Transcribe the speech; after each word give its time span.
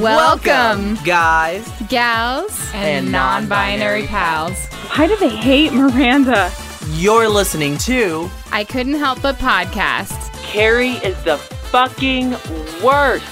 Welcome, 0.00 0.96
guys. 1.04 1.66
gals, 1.88 2.58
And 2.74 3.06
and, 3.06 3.12
non-binary 3.12 4.02
non-binary 4.02 4.06
pals. 4.08 4.66
Why 4.96 5.06
do 5.06 5.16
they 5.16 5.28
hate 5.28 5.72
Miranda? 5.72 6.50
You're 6.90 7.28
listening 7.28 7.78
to 7.78 8.28
I 8.50 8.64
couldn't 8.64 8.94
help 8.94 9.22
but 9.22 9.36
podcast. 9.36 10.32
Carrie 10.42 10.94
is 11.08 11.16
the 11.24 11.36
fucking 11.36 12.32
worst. 12.82 13.24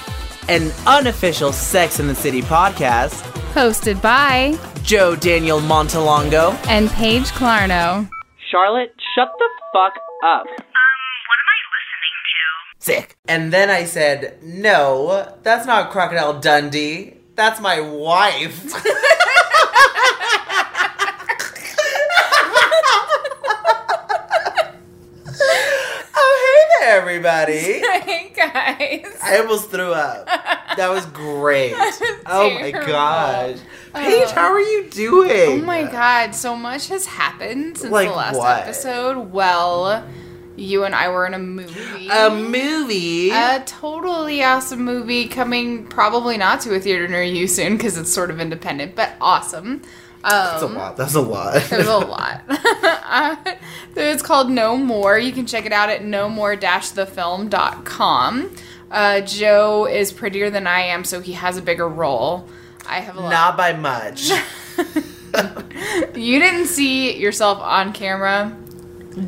an 0.49 0.71
unofficial 0.87 1.51
Sex 1.51 1.99
and 1.99 2.09
the 2.09 2.15
City 2.15 2.41
podcast. 2.41 3.21
Hosted 3.53 4.01
by 4.01 4.57
Joe 4.83 5.15
Daniel 5.17 5.59
Montalongo. 5.59 6.53
and 6.67 6.89
Paige 6.91 7.25
Clarno. 7.31 8.09
Charlotte, 8.51 8.93
shut 9.15 9.31
the 9.37 9.49
fuck 9.73 9.93
up. 10.25 10.45
Sick. 12.83 13.15
And 13.29 13.53
then 13.53 13.69
I 13.69 13.85
said, 13.85 14.39
No, 14.43 15.33
that's 15.41 15.65
not 15.65 15.89
Crocodile 15.89 16.41
Dundee. 16.41 17.13
That's 17.33 17.61
my 17.61 17.79
wife. 17.79 18.61
oh, 26.15 26.69
hey 26.79 26.85
there, 26.85 26.97
everybody. 26.99 27.81
Hey 28.03 28.33
guys. 28.35 29.17
I 29.23 29.39
almost 29.39 29.69
threw 29.69 29.93
up. 29.93 30.25
That 30.75 30.89
was 30.89 31.05
great. 31.07 31.73
Oh 32.25 32.49
my 32.59 32.71
gosh. 32.71 33.57
Oh. 33.93 33.99
Paige, 33.99 34.29
how 34.31 34.51
are 34.51 34.59
you 34.59 34.89
doing? 34.89 35.61
Oh 35.61 35.65
my 35.65 35.83
god, 35.83 36.33
so 36.33 36.55
much 36.55 36.87
has 36.87 37.05
happened 37.05 37.77
since 37.77 37.91
Like 37.91 38.09
the 38.09 38.15
last 38.15 38.37
what? 38.37 38.63
episode. 38.63 39.31
Well, 39.31 40.05
you 40.55 40.83
and 40.83 40.93
I 40.93 41.09
were 41.09 41.25
in 41.25 41.33
a 41.33 41.39
movie. 41.39 42.09
A 42.09 42.29
movie. 42.29 43.31
A 43.31 43.63
totally 43.65 44.43
awesome 44.43 44.83
movie 44.83 45.27
coming 45.27 45.87
probably 45.87 46.37
not 46.37 46.61
to 46.61 46.75
a 46.75 46.79
theater 46.79 47.07
near 47.07 47.23
you 47.23 47.47
soon 47.47 47.75
because 47.77 47.97
it's 47.97 48.13
sort 48.13 48.29
of 48.29 48.39
independent, 48.39 48.95
but 48.95 49.13
awesome. 49.19 49.81
Um, 50.25 50.31
That's 50.31 50.61
a 50.63 50.67
lot. 50.67 50.95
That's 50.97 51.15
a 51.15 51.21
lot. 51.21 51.61
There's 51.69 51.87
a 51.87 51.97
lot. 51.97 52.43
uh, 52.47 53.35
it's 53.95 54.23
called 54.23 54.49
No 54.49 54.77
More. 54.77 55.17
You 55.17 55.33
can 55.33 55.45
check 55.45 55.65
it 55.65 55.73
out 55.73 55.89
at 55.89 56.01
nomore-thefilm.com. 56.01 58.55
Uh, 58.91 59.21
Joe 59.21 59.87
is 59.87 60.11
prettier 60.13 60.49
than 60.49 60.67
I 60.67 60.81
am, 60.81 61.03
so 61.03 61.19
he 61.19 61.33
has 61.33 61.57
a 61.57 61.61
bigger 61.61 61.89
role. 61.89 62.47
I 62.87 62.99
have 62.99 63.17
a 63.17 63.21
lot. 63.21 63.29
Not 63.31 63.57
by 63.57 63.73
much. 63.73 64.31
You 66.15 66.39
didn't 66.39 66.67
see 66.67 67.17
yourself 67.17 67.57
on 67.59 67.91
camera. 67.91 68.55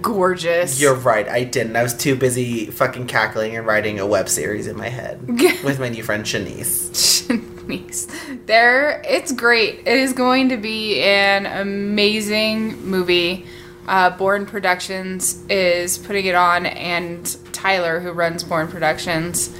Gorgeous. 0.01 0.79
You're 0.79 0.95
right. 0.95 1.27
I 1.27 1.43
didn't. 1.43 1.75
I 1.75 1.83
was 1.83 1.93
too 1.93 2.15
busy 2.15 2.65
fucking 2.67 3.07
cackling 3.07 3.55
and 3.55 3.65
writing 3.65 3.99
a 3.99 4.05
web 4.07 4.29
series 4.29 4.67
in 4.67 4.77
my 4.77 4.89
head 4.89 5.27
with 5.63 5.79
my 5.79 5.89
new 5.89 6.03
friend 6.03 6.25
Shanice. 6.25 7.27
Shanice. 7.27 8.45
There, 8.45 9.01
it's 9.07 9.31
great. 9.31 9.79
It 9.79 9.97
is 9.97 10.13
going 10.13 10.49
to 10.49 10.57
be 10.57 11.01
an 11.01 11.45
amazing 11.45 12.85
movie. 12.85 13.45
Uh, 13.87 14.09
Born 14.09 14.45
Productions 14.47 15.43
is 15.47 15.99
putting 15.99 16.25
it 16.25 16.33
on, 16.33 16.65
and 16.65 17.37
Tyler, 17.53 17.99
who 17.99 18.11
runs 18.11 18.43
Born 18.43 18.67
Productions, 18.67 19.55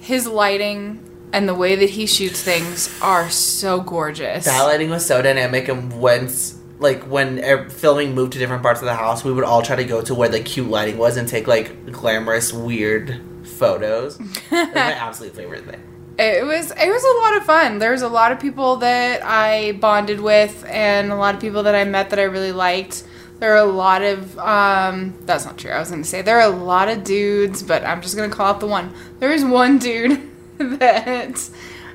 his 0.00 0.26
lighting 0.26 1.06
and 1.32 1.48
the 1.48 1.54
way 1.54 1.76
that 1.76 1.90
he 1.90 2.06
shoots 2.06 2.42
things 2.42 2.90
are 3.00 3.30
so 3.30 3.80
gorgeous. 3.80 4.44
That 4.44 4.62
lighting 4.62 4.90
was 4.90 5.06
so 5.06 5.22
dynamic, 5.22 5.68
and 5.68 5.92
once 5.92 6.59
like 6.80 7.04
when 7.04 7.44
er- 7.44 7.68
filming 7.70 8.14
moved 8.14 8.32
to 8.32 8.38
different 8.38 8.62
parts 8.62 8.80
of 8.80 8.86
the 8.86 8.94
house, 8.94 9.22
we 9.22 9.32
would 9.32 9.44
all 9.44 9.62
try 9.62 9.76
to 9.76 9.84
go 9.84 10.02
to 10.02 10.14
where 10.14 10.28
the 10.28 10.40
cute 10.40 10.68
lighting 10.68 10.98
was 10.98 11.16
and 11.16 11.28
take 11.28 11.46
like 11.46 11.92
glamorous, 11.92 12.52
weird 12.52 13.20
photos. 13.44 14.18
That's 14.50 14.74
my 14.74 14.92
absolute 14.92 15.34
favorite 15.36 15.64
thing. 15.64 15.80
it 16.18 16.44
was 16.44 16.70
it 16.72 16.88
was 16.88 17.04
a 17.04 17.18
lot 17.22 17.36
of 17.36 17.44
fun. 17.44 17.78
There 17.78 17.92
was 17.92 18.02
a 18.02 18.08
lot 18.08 18.32
of 18.32 18.40
people 18.40 18.76
that 18.76 19.22
I 19.24 19.72
bonded 19.72 20.20
with, 20.20 20.64
and 20.68 21.12
a 21.12 21.16
lot 21.16 21.34
of 21.34 21.40
people 21.40 21.62
that 21.64 21.74
I 21.74 21.84
met 21.84 22.10
that 22.10 22.18
I 22.18 22.24
really 22.24 22.52
liked. 22.52 23.04
There 23.38 23.54
are 23.54 23.58
a 23.68 23.72
lot 23.72 24.02
of 24.02 24.38
um, 24.38 25.14
that's 25.22 25.44
not 25.46 25.56
true. 25.58 25.70
I 25.70 25.78
was 25.78 25.90
gonna 25.90 26.04
say 26.04 26.20
there 26.22 26.38
are 26.40 26.50
a 26.52 26.56
lot 26.56 26.88
of 26.88 27.04
dudes, 27.04 27.62
but 27.62 27.84
I'm 27.84 28.02
just 28.02 28.16
gonna 28.16 28.28
call 28.28 28.46
out 28.46 28.60
the 28.60 28.66
one. 28.66 28.92
There 29.18 29.32
is 29.32 29.44
one 29.44 29.78
dude 29.78 30.20
that 30.58 31.50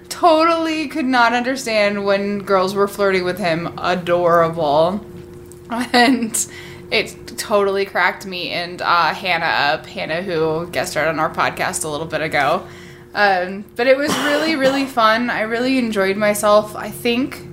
totally 0.10 0.88
could 0.88 1.06
not 1.06 1.34
understand 1.34 2.06
when 2.06 2.40
girls 2.40 2.74
were 2.74 2.88
flirting 2.88 3.24
with 3.24 3.40
him. 3.40 3.74
Adorable, 3.78 5.06
and 5.70 6.48
it 6.92 7.38
totally 7.38 7.86
cracked 7.86 8.26
me 8.26 8.50
and 8.50 8.82
uh, 8.82 9.14
Hannah 9.14 9.46
up. 9.46 9.86
Hannah, 9.86 10.22
who 10.22 10.68
guest 10.68 10.92
starred 10.92 11.10
on 11.10 11.20
our 11.20 11.34
podcast 11.34 11.84
a 11.84 11.88
little 11.88 12.08
bit 12.08 12.22
ago. 12.22 12.66
Um, 13.14 13.64
but 13.76 13.88
it 13.88 13.98
was 13.98 14.16
really, 14.20 14.56
really 14.56 14.86
fun. 14.86 15.30
I 15.30 15.42
really 15.42 15.78
enjoyed 15.78 16.18
myself. 16.18 16.76
I 16.76 16.92
think 16.92 17.48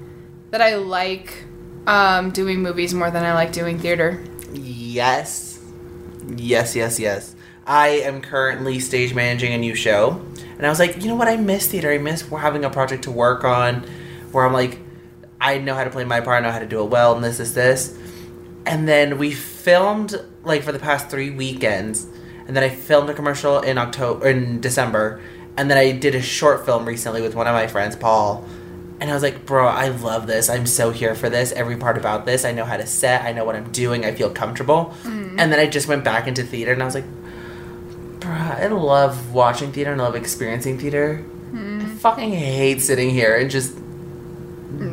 that 0.51 0.61
I 0.61 0.75
like 0.75 1.45
um, 1.87 2.31
doing 2.31 2.63
movies 2.63 2.93
more 2.93 3.11
than 3.11 3.25
I 3.25 3.33
like 3.35 3.53
doing 3.53 3.79
theater. 3.79 4.23
Yes. 4.53 5.61
Yes, 6.37 6.75
yes, 6.75 6.99
yes. 6.99 7.35
I 7.67 7.89
am 7.89 8.21
currently 8.21 8.81
stage 8.81 9.15
managing 9.15 9.53
a 9.53 9.59
new 9.59 9.75
show. 9.75 10.21
And 10.63 10.69
I 10.69 10.71
was 10.71 10.79
like, 10.79 11.03
you 11.03 11.09
know 11.09 11.17
what? 11.17 11.27
I 11.27 11.37
miss 11.37 11.67
theater. 11.67 11.91
I 11.91 11.99
miss 11.99 12.23
having 12.23 12.65
a 12.65 12.71
project 12.71 13.03
to 13.03 13.11
work 13.11 13.43
on 13.43 13.85
where 14.31 14.47
I'm 14.47 14.53
like, 14.53 14.79
I 15.41 15.59
know 15.59 15.75
how 15.75 15.83
to 15.83 15.91
play 15.91 16.05
my 16.05 16.21
part, 16.21 16.41
I 16.41 16.47
know 16.47 16.53
how 16.53 16.61
to 16.61 16.67
do 16.67 16.85
it 16.85 16.89
well, 16.89 17.17
and 17.17 17.25
this, 17.25 17.39
this, 17.39 17.51
this. 17.51 17.99
And 18.65 18.87
then 18.87 19.19
we 19.19 19.33
filmed 19.33 20.15
like 20.45 20.63
for 20.63 20.71
the 20.71 20.79
past 20.79 21.09
three 21.09 21.31
weekends. 21.31 22.07
And 22.47 22.55
then 22.55 22.63
I 22.63 22.69
filmed 22.69 23.11
a 23.11 23.13
commercial 23.13 23.59
in 23.59 23.77
October, 23.77 24.29
in 24.29 24.61
December. 24.61 25.21
And 25.57 25.69
then 25.69 25.79
I 25.79 25.91
did 25.91 26.15
a 26.15 26.23
short 26.23 26.65
film 26.65 26.87
recently 26.87 27.23
with 27.23 27.35
one 27.35 27.49
of 27.49 27.55
my 27.55 27.67
friends, 27.67 27.97
Paul. 27.97 28.47
And 29.01 29.11
I 29.11 29.15
was 29.15 29.23
like, 29.25 29.45
bro, 29.45 29.67
I 29.67 29.89
love 29.89 30.29
this. 30.29 30.49
I'm 30.49 30.67
so 30.67 30.93
here 30.93 31.17
for 31.17 31.29
this. 31.29 31.51
Every 31.51 31.77
part 31.77 31.99
about 31.99 32.25
this. 32.25 32.45
I 32.45 32.53
know 32.53 32.65
how 32.65 32.77
to 32.77 32.87
set. 32.87 33.23
I 33.23 33.33
know 33.33 33.45
what 33.45 33.57
I'm 33.57 33.73
doing. 33.73 34.05
I 34.05 34.15
feel 34.15 34.31
comfortable. 34.31 34.95
Mm-hmm. 35.03 35.41
And 35.41 35.53
then 35.53 35.59
I 35.59 35.67
just 35.67 35.89
went 35.89 36.05
back 36.05 36.29
into 36.29 36.45
theater 36.45 36.73
and 36.73 36.81
I 36.81 36.85
was 36.85 36.95
like, 36.95 37.07
bro, 38.23 38.33
I 38.33 38.67
love 38.69 39.35
watching 39.35 39.73
theater 39.73 39.93
and 39.93 40.01
I 40.01 40.05
love 40.05 40.17
experiencing 40.17 40.79
theater. 40.79 41.25
I 41.55 41.85
fucking 41.85 42.33
hate 42.33 42.81
sitting 42.81 43.11
here 43.11 43.37
and 43.37 43.51
just 43.51 43.77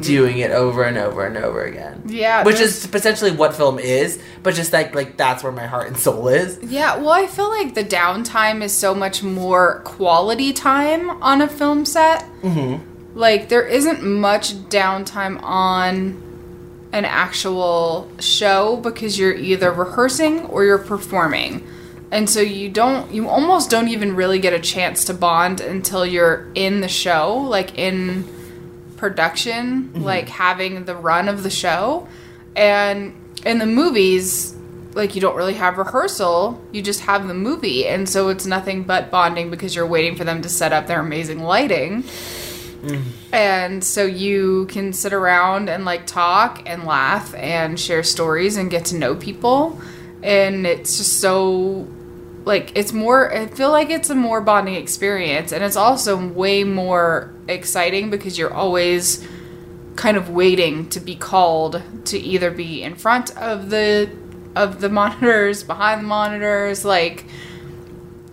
doing 0.01 0.39
it 0.39 0.51
over 0.51 0.83
and 0.83 0.97
over 0.97 1.25
and 1.25 1.37
over 1.37 1.63
again. 1.63 2.03
Yeah, 2.05 2.43
Which 2.43 2.59
is 2.59 2.85
potentially 2.87 3.31
what 3.31 3.55
film 3.55 3.79
is, 3.79 4.21
but 4.43 4.53
just 4.55 4.73
like 4.73 4.93
like 4.93 5.17
that's 5.17 5.43
where 5.43 5.51
my 5.51 5.65
heart 5.65 5.87
and 5.87 5.97
soul 5.97 6.27
is. 6.27 6.59
Yeah, 6.61 6.97
well, 6.97 7.11
I 7.11 7.27
feel 7.27 7.49
like 7.49 7.75
the 7.75 7.83
downtime 7.83 8.61
is 8.61 8.73
so 8.73 8.93
much 8.93 9.23
more 9.23 9.81
quality 9.85 10.53
time 10.53 11.09
on 11.23 11.41
a 11.41 11.47
film 11.47 11.85
set. 11.85 12.25
Mm-hmm. 12.41 13.17
Like, 13.17 13.49
there 13.49 13.67
isn't 13.67 14.03
much 14.03 14.53
downtime 14.53 15.41
on 15.41 16.21
an 16.91 17.05
actual 17.05 18.09
show 18.19 18.77
because 18.77 19.17
you're 19.17 19.33
either 19.33 19.71
rehearsing 19.71 20.45
or 20.45 20.63
you're 20.63 20.77
performing. 20.77 21.67
And 22.11 22.29
so 22.29 22.41
you 22.41 22.69
don't, 22.69 23.13
you 23.13 23.27
almost 23.29 23.69
don't 23.69 23.87
even 23.87 24.15
really 24.15 24.39
get 24.39 24.53
a 24.53 24.59
chance 24.59 25.05
to 25.05 25.13
bond 25.13 25.61
until 25.61 26.05
you're 26.05 26.47
in 26.55 26.81
the 26.81 26.87
show, 26.87 27.37
like 27.37 27.77
in 27.77 28.27
production, 28.97 29.89
mm-hmm. 29.89 30.01
like 30.01 30.27
having 30.27 30.85
the 30.85 30.95
run 30.95 31.29
of 31.29 31.43
the 31.43 31.49
show. 31.49 32.07
And 32.55 33.13
in 33.45 33.59
the 33.59 33.67
movies, 33.67 34.55
like 34.93 35.13
you 35.13 35.21
don't 35.21 35.35
really 35.35 35.53
have 35.53 35.77
rehearsal, 35.77 36.61
you 36.71 36.81
just 36.81 37.01
have 37.01 37.27
the 37.27 37.33
movie. 37.33 37.87
And 37.87 38.09
so 38.09 38.29
it's 38.29 38.45
nothing 38.45 38.83
but 38.83 39.11
bonding 39.11 39.51
because 39.51 39.75
you're 39.75 39.87
waiting 39.87 40.15
for 40.15 40.23
them 40.23 40.41
to 40.41 40.49
set 40.49 40.73
up 40.73 40.87
their 40.87 40.99
amazing 40.99 41.39
lighting. 41.43 42.03
Mm-hmm. 42.03 43.09
And 43.33 43.83
so 43.83 44.05
you 44.05 44.65
can 44.67 44.93
sit 44.93 45.13
around 45.13 45.69
and 45.69 45.85
like 45.85 46.07
talk 46.07 46.63
and 46.65 46.85
laugh 46.85 47.35
and 47.35 47.79
share 47.79 48.03
stories 48.03 48.57
and 48.57 48.71
get 48.71 48.85
to 48.85 48.95
know 48.95 49.15
people. 49.15 49.79
And 50.23 50.65
it's 50.65 50.97
just 50.97 51.19
so 51.19 51.87
like 52.49 52.71
it's 52.75 52.91
more 52.91 53.31
I 53.31 53.45
feel 53.45 53.71
like 53.71 53.91
it's 53.91 54.09
a 54.09 54.15
more 54.15 54.41
bonding 54.41 54.73
experience 54.73 55.53
and 55.53 55.63
it's 55.63 55.75
also 55.75 56.17
way 56.17 56.63
more 56.63 57.31
exciting 57.47 58.09
because 58.09 58.37
you're 58.37 58.53
always 58.53 59.25
kind 59.95 60.17
of 60.17 60.29
waiting 60.29 60.89
to 60.89 60.99
be 60.99 61.15
called 61.15 61.81
to 62.05 62.17
either 62.17 62.49
be 62.49 62.81
in 62.81 62.95
front 62.95 63.37
of 63.37 63.69
the 63.69 64.09
of 64.55 64.81
the 64.81 64.89
monitors, 65.01 65.63
behind 65.63 66.01
the 66.01 66.07
monitors, 66.07 66.83
like 66.83 67.25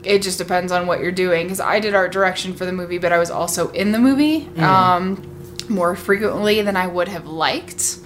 it 0.03 0.23
just 0.23 0.39
depends 0.39 0.73
on 0.73 0.87
what 0.87 1.01
you're 1.01 1.13
doing 1.13 1.45
because 1.47 1.61
I 1.61 1.79
did 1.81 1.95
art 1.95 2.11
direction 2.11 2.55
for 2.55 2.65
the 2.65 2.73
movie, 2.73 2.99
but 2.99 3.13
I 3.13 3.19
was 3.19 3.31
also 3.31 3.71
in 3.73 3.93
the 3.93 3.99
movie 3.99 4.49
um, 4.65 5.21
more 5.69 5.95
frequently 5.95 6.63
than 6.63 6.77
I 6.77 6.87
would 6.87 7.09
have 7.09 7.27
liked. 7.27 7.99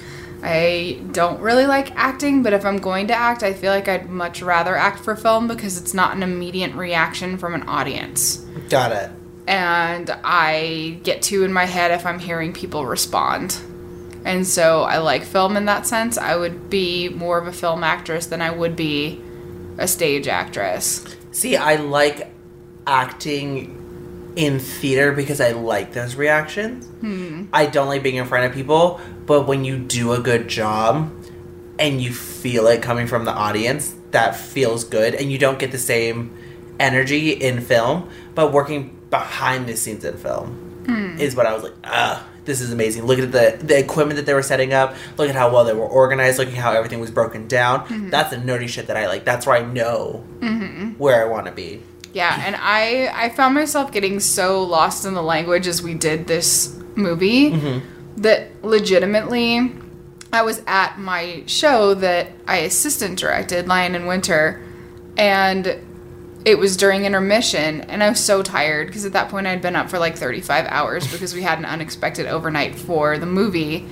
I 0.43 1.01
don't 1.13 1.41
really 1.41 1.67
like 1.67 1.95
acting, 1.97 2.43
but 2.43 2.53
if 2.53 2.65
I'm 2.65 2.79
going 2.79 3.09
to 3.09 3.15
act, 3.15 3.43
I 3.43 3.53
feel 3.53 3.73
like 3.73 3.89
I'd 3.89 4.09
much 4.09 4.43
rather 4.43 4.75
act 4.77 5.01
for 5.01 5.15
film 5.15 5.49
because 5.49 5.81
it's 5.81 5.93
not 5.93 6.17
an 6.17 6.23
immediate 6.23 6.75
reaction 6.75 7.37
from 7.37 7.55
an 7.55 7.63
audience. 7.65 8.37
Got 8.69 8.93
it. 8.93 9.11
And 9.47 10.11
I 10.25 11.01
get 11.03 11.23
too 11.23 11.45
in 11.45 11.53
my 11.53 11.65
head 11.65 11.91
if 11.91 12.07
I'm 12.07 12.19
hearing 12.19 12.53
people 12.53 12.87
respond. 12.87 13.61
And 14.25 14.47
so 14.47 14.83
I 14.83 14.99
like 14.99 15.25
film 15.25 15.57
in 15.57 15.65
that 15.67 15.87
sense. 15.87 16.19
I 16.19 16.37
would 16.37 16.71
be 16.71 17.09
more 17.09 17.39
of 17.39 17.47
a 17.47 17.53
film 17.53 17.83
actress 17.83 18.27
than 18.27 18.43
I 18.43 18.51
would 18.51 18.77
be 18.77 19.21
a 19.79 19.89
stage 19.89 20.29
actress. 20.29 21.05
See, 21.33 21.57
I 21.57 21.77
like 21.77 22.33
acting 22.87 23.80
in 24.37 24.59
theater 24.59 25.12
because 25.12 25.41
I 25.41 25.53
like 25.53 25.93
those 25.93 26.15
reactions. 26.17 26.87
Hmm. 27.00 27.44
I 27.53 27.67
don't 27.67 27.88
like 27.88 28.03
being 28.03 28.17
in 28.17 28.27
front 28.27 28.47
of 28.47 28.53
people, 28.53 29.00
but 29.27 29.43
when 29.47 29.65
you 29.65 29.79
do 29.79 30.12
a 30.12 30.21
good 30.21 30.49
job 30.49 31.12
and 31.79 32.00
you 32.00 32.12
feel 32.12 32.67
it 32.67 32.82
coming 32.82 33.06
from 33.06 33.25
the 33.25 33.32
audience, 33.32 33.94
that 34.11 34.37
feels 34.37 34.85
good, 34.85 35.15
and 35.15 35.31
you 35.31 35.38
don't 35.38 35.59
get 35.59 35.73
the 35.73 35.79
same 35.79 36.37
energy 36.79 37.31
in 37.31 37.61
film. 37.61 38.09
But 38.35 38.53
working 38.53 38.99
behind 39.11 39.67
the 39.67 39.77
scenes 39.77 40.05
in 40.05 40.17
film 40.17 40.50
hmm. 40.87 41.19
is 41.19 41.35
what 41.35 41.47
I 41.47 41.55
was 41.55 41.62
like, 41.62 41.75
ah, 41.85 42.26
this 42.44 42.61
is 42.61 42.73
amazing. 42.73 43.05
Look 43.05 43.19
at 43.19 43.33
the 43.33 43.59
the 43.65 43.79
equipment 43.79 44.17
that 44.17 44.26
they 44.26 44.35
were 44.35 44.43
setting 44.43 44.73
up. 44.73 44.94
Look 45.17 45.29
at 45.29 45.35
how 45.35 45.53
well 45.53 45.65
they 45.65 45.75
were 45.75 45.87
organized. 45.87 46.38
Look 46.38 46.49
at 46.49 46.55
how 46.55 46.73
everything 46.73 47.00
was 47.00 47.11
broken 47.11 47.49
down. 47.49 47.81
Hmm. 47.81 48.11
That's 48.11 48.31
the 48.31 48.37
nerdy 48.37 48.69
shit 48.69 48.87
that 48.87 48.97
I 48.97 49.06
like. 49.06 49.25
That's 49.25 49.47
where 49.47 49.56
I 49.56 49.62
know 49.62 50.25
where 50.99 51.23
I 51.23 51.29
want 51.29 51.47
to 51.47 51.53
be. 51.53 51.83
Yeah, 52.12 52.43
and 52.45 52.57
I 52.59 53.11
I 53.15 53.29
found 53.31 53.55
myself 53.55 53.93
getting 53.93 54.21
so 54.21 54.62
lost 54.65 55.05
in 55.05 55.15
the 55.15 55.23
language 55.23 55.67
as 55.67 55.83
we 55.83 55.95
did 55.95 56.27
this 56.27 56.77
movie 56.97 57.51
that 58.17 58.51
legitimately 58.65 59.73
I 60.33 60.43
was 60.43 60.62
at 60.67 60.99
my 60.99 61.43
show 61.47 61.95
that 61.95 62.29
I 62.47 62.59
assistant 62.59 63.19
directed, 63.19 63.67
Lion 63.69 63.95
in 63.95 64.07
Winter, 64.07 64.61
and 65.17 65.77
it 66.45 66.59
was 66.59 66.77
during 66.77 67.05
intermission 67.05 67.83
and 67.83 68.03
I 68.03 68.09
was 68.09 68.21
so 68.21 68.43
tired 68.43 68.87
because 68.87 69.05
at 69.05 69.12
that 69.12 69.29
point 69.29 69.47
I'd 69.47 69.61
been 69.61 69.77
up 69.77 69.91
for 69.91 69.99
like 69.99 70.17
35 70.17 70.67
hours 70.69 71.07
because 71.12 71.35
we 71.35 71.43
had 71.43 71.59
an 71.59 71.65
unexpected 71.65 72.27
overnight 72.27 72.75
for 72.75 73.19
the 73.19 73.27
movie. 73.27 73.87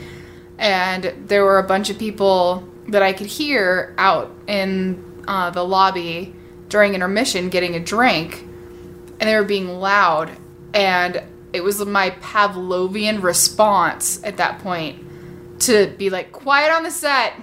And 0.59 1.12
there 1.26 1.44
were 1.44 1.59
a 1.59 1.62
bunch 1.62 1.91
of 1.91 1.99
people 1.99 2.67
that 2.88 3.03
I 3.03 3.12
could 3.12 3.26
hear 3.26 3.94
out 3.99 4.35
in 4.47 5.23
uh, 5.29 5.50
the 5.50 5.62
lobby 5.62 6.35
during 6.69 6.94
intermission 6.94 7.49
getting 7.49 7.75
a 7.75 7.81
drink, 7.81 8.44
and 9.20 9.29
they 9.29 9.35
were 9.35 9.44
being 9.44 9.69
loud, 9.81 10.31
and 10.75 11.23
it 11.53 11.62
was 11.62 11.85
my 11.85 12.11
Pavlovian 12.11 13.23
response 13.23 14.23
at 14.23 14.37
that 14.37 14.59
point 14.61 15.05
to 15.61 15.93
be 15.99 16.11
like 16.11 16.32
quiet 16.32 16.73
on 16.73 16.82
the 16.82 16.91
set. 16.91 17.35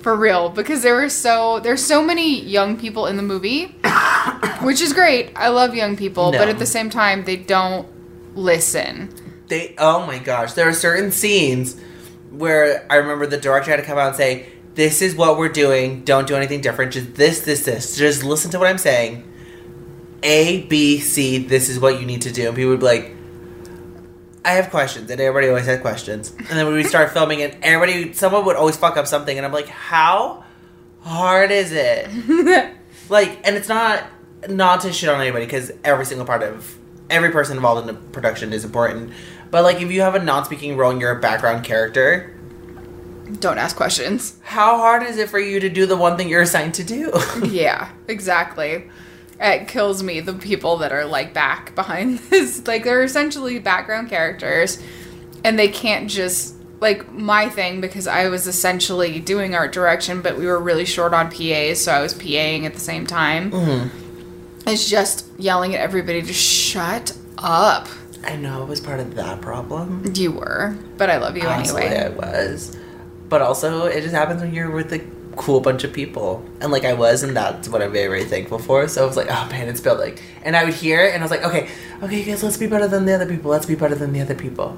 For 0.00 0.16
real. 0.16 0.48
Because 0.48 0.82
there 0.82 0.94
were 0.94 1.10
so 1.10 1.60
there's 1.60 1.84
so 1.84 2.02
many 2.02 2.40
young 2.40 2.78
people 2.78 3.06
in 3.06 3.16
the 3.16 3.22
movie 3.22 3.66
which 4.62 4.80
is 4.80 4.92
great. 4.94 5.32
I 5.36 5.48
love 5.48 5.74
young 5.74 5.96
people 5.96 6.32
but 6.32 6.48
at 6.48 6.58
the 6.58 6.66
same 6.66 6.88
time 6.88 7.24
they 7.24 7.36
don't 7.36 7.86
listen. 8.34 9.14
They 9.48 9.74
oh 9.76 10.06
my 10.06 10.18
gosh, 10.18 10.54
there 10.54 10.68
are 10.68 10.72
certain 10.72 11.12
scenes 11.12 11.78
where 12.30 12.86
I 12.88 12.96
remember 12.96 13.26
the 13.26 13.36
director 13.36 13.70
had 13.70 13.76
to 13.78 13.82
come 13.82 13.98
out 13.98 14.08
and 14.08 14.16
say, 14.16 14.46
"This 14.74 15.02
is 15.02 15.14
what 15.14 15.38
we're 15.38 15.48
doing. 15.48 16.02
Don't 16.04 16.26
do 16.26 16.34
anything 16.34 16.60
different. 16.60 16.92
Just 16.92 17.14
this, 17.14 17.40
this, 17.40 17.64
this. 17.64 17.96
Just 17.96 18.24
listen 18.24 18.50
to 18.52 18.58
what 18.58 18.68
I'm 18.68 18.78
saying. 18.78 19.26
A, 20.22 20.62
B, 20.62 20.98
C. 20.98 21.38
This 21.38 21.68
is 21.68 21.78
what 21.78 22.00
you 22.00 22.06
need 22.06 22.22
to 22.22 22.32
do." 22.32 22.48
And 22.48 22.56
people 22.56 22.70
would 22.70 22.80
be 22.80 22.86
like, 22.86 23.16
"I 24.44 24.52
have 24.52 24.70
questions," 24.70 25.10
and 25.10 25.20
everybody 25.20 25.48
always 25.48 25.66
had 25.66 25.80
questions. 25.80 26.30
And 26.30 26.48
then 26.48 26.72
we 26.72 26.84
start 26.84 27.10
filming, 27.14 27.42
and 27.42 27.56
everybody, 27.62 28.12
someone 28.12 28.44
would 28.44 28.56
always 28.56 28.76
fuck 28.76 28.96
up 28.96 29.06
something, 29.06 29.36
and 29.36 29.46
I'm 29.46 29.52
like, 29.52 29.68
"How 29.68 30.44
hard 31.00 31.50
is 31.50 31.72
it?" 31.72 32.08
like, 33.08 33.40
and 33.44 33.56
it's 33.56 33.68
not 33.68 34.04
not 34.48 34.80
to 34.80 34.92
shit 34.92 35.08
on 35.08 35.20
anybody 35.20 35.44
because 35.44 35.70
every 35.84 36.06
single 36.06 36.26
part 36.26 36.42
of 36.42 36.78
every 37.10 37.30
person 37.30 37.56
involved 37.56 37.86
in 37.88 37.94
the 37.94 38.00
production 38.10 38.52
is 38.52 38.64
important. 38.64 39.12
But 39.50 39.64
like, 39.64 39.80
if 39.80 39.90
you 39.90 40.00
have 40.02 40.14
a 40.14 40.22
non-speaking 40.22 40.76
role 40.76 40.92
and 40.92 41.00
you're 41.00 41.10
a 41.10 41.20
background 41.20 41.64
character, 41.64 42.34
don't 43.38 43.58
ask 43.58 43.76
questions. 43.76 44.36
How 44.42 44.76
hard 44.78 45.02
is 45.02 45.16
it 45.18 45.28
for 45.28 45.38
you 45.38 45.60
to 45.60 45.68
do 45.68 45.86
the 45.86 45.96
one 45.96 46.16
thing 46.16 46.28
you're 46.28 46.42
assigned 46.42 46.74
to 46.74 46.84
do? 46.84 47.12
yeah 47.44 47.90
exactly. 48.08 48.88
It 49.38 49.68
kills 49.68 50.02
me 50.02 50.20
the 50.20 50.34
people 50.34 50.76
that 50.78 50.92
are 50.92 51.04
like 51.06 51.32
back 51.32 51.74
behind 51.74 52.18
this. 52.30 52.66
Like 52.66 52.84
they're 52.84 53.02
essentially 53.02 53.58
background 53.58 54.08
characters 54.10 54.82
and 55.44 55.58
they 55.58 55.68
can't 55.68 56.10
just 56.10 56.54
like 56.80 57.12
my 57.12 57.46
thing 57.48 57.80
because 57.82 58.06
i 58.06 58.26
was 58.28 58.46
essentially 58.46 59.20
doing 59.20 59.54
art 59.54 59.70
direction 59.70 60.22
but 60.22 60.38
we 60.38 60.46
were 60.46 60.58
really 60.58 60.86
short 60.86 61.12
on 61.12 61.30
pas 61.30 61.78
so 61.78 61.92
i 61.92 62.00
was 62.00 62.14
paing 62.14 62.64
at 62.64 62.72
the 62.72 62.80
same 62.80 63.06
time. 63.06 63.50
Mm-hmm. 63.50 64.68
It's 64.68 64.88
just 64.88 65.26
yelling 65.38 65.74
at 65.74 65.80
everybody 65.80 66.22
to 66.22 66.32
shut 66.32 67.16
up. 67.38 67.88
I 68.24 68.36
know 68.36 68.60
I 68.62 68.64
was 68.64 68.80
part 68.80 69.00
of 69.00 69.14
that 69.14 69.40
problem. 69.40 70.10
you 70.14 70.32
were 70.32 70.76
but 70.98 71.08
i 71.10 71.16
love 71.18 71.36
you 71.36 71.46
Honestly, 71.48 71.82
anyway. 71.84 72.04
I 72.04 72.08
was. 72.10 72.76
But 73.30 73.40
also, 73.40 73.86
it 73.86 74.02
just 74.02 74.14
happens 74.14 74.42
when 74.42 74.52
you're 74.52 74.70
with 74.70 74.92
a 74.92 74.98
cool 75.36 75.60
bunch 75.60 75.84
of 75.84 75.92
people. 75.92 76.44
And 76.60 76.70
like 76.70 76.84
I 76.84 76.92
was, 76.92 77.22
and 77.22 77.34
that's 77.34 77.68
what 77.68 77.80
I'm 77.80 77.92
very, 77.92 78.08
very 78.08 78.24
thankful 78.24 78.58
for. 78.58 78.86
So 78.88 79.02
I 79.02 79.06
was 79.06 79.16
like, 79.16 79.28
oh 79.30 79.48
man, 79.48 79.68
it's 79.68 79.80
building. 79.80 80.18
And 80.42 80.54
I 80.54 80.64
would 80.64 80.74
hear 80.74 81.02
it, 81.02 81.14
and 81.14 81.22
I 81.22 81.24
was 81.24 81.30
like, 81.30 81.44
okay, 81.44 81.70
okay, 82.02 82.22
guys, 82.24 82.42
let's 82.42 82.58
be 82.58 82.66
better 82.66 82.88
than 82.88 83.06
the 83.06 83.14
other 83.14 83.26
people. 83.26 83.50
Let's 83.50 83.66
be 83.66 83.74
better 83.74 83.94
than 83.94 84.12
the 84.12 84.20
other 84.20 84.34
people. 84.34 84.76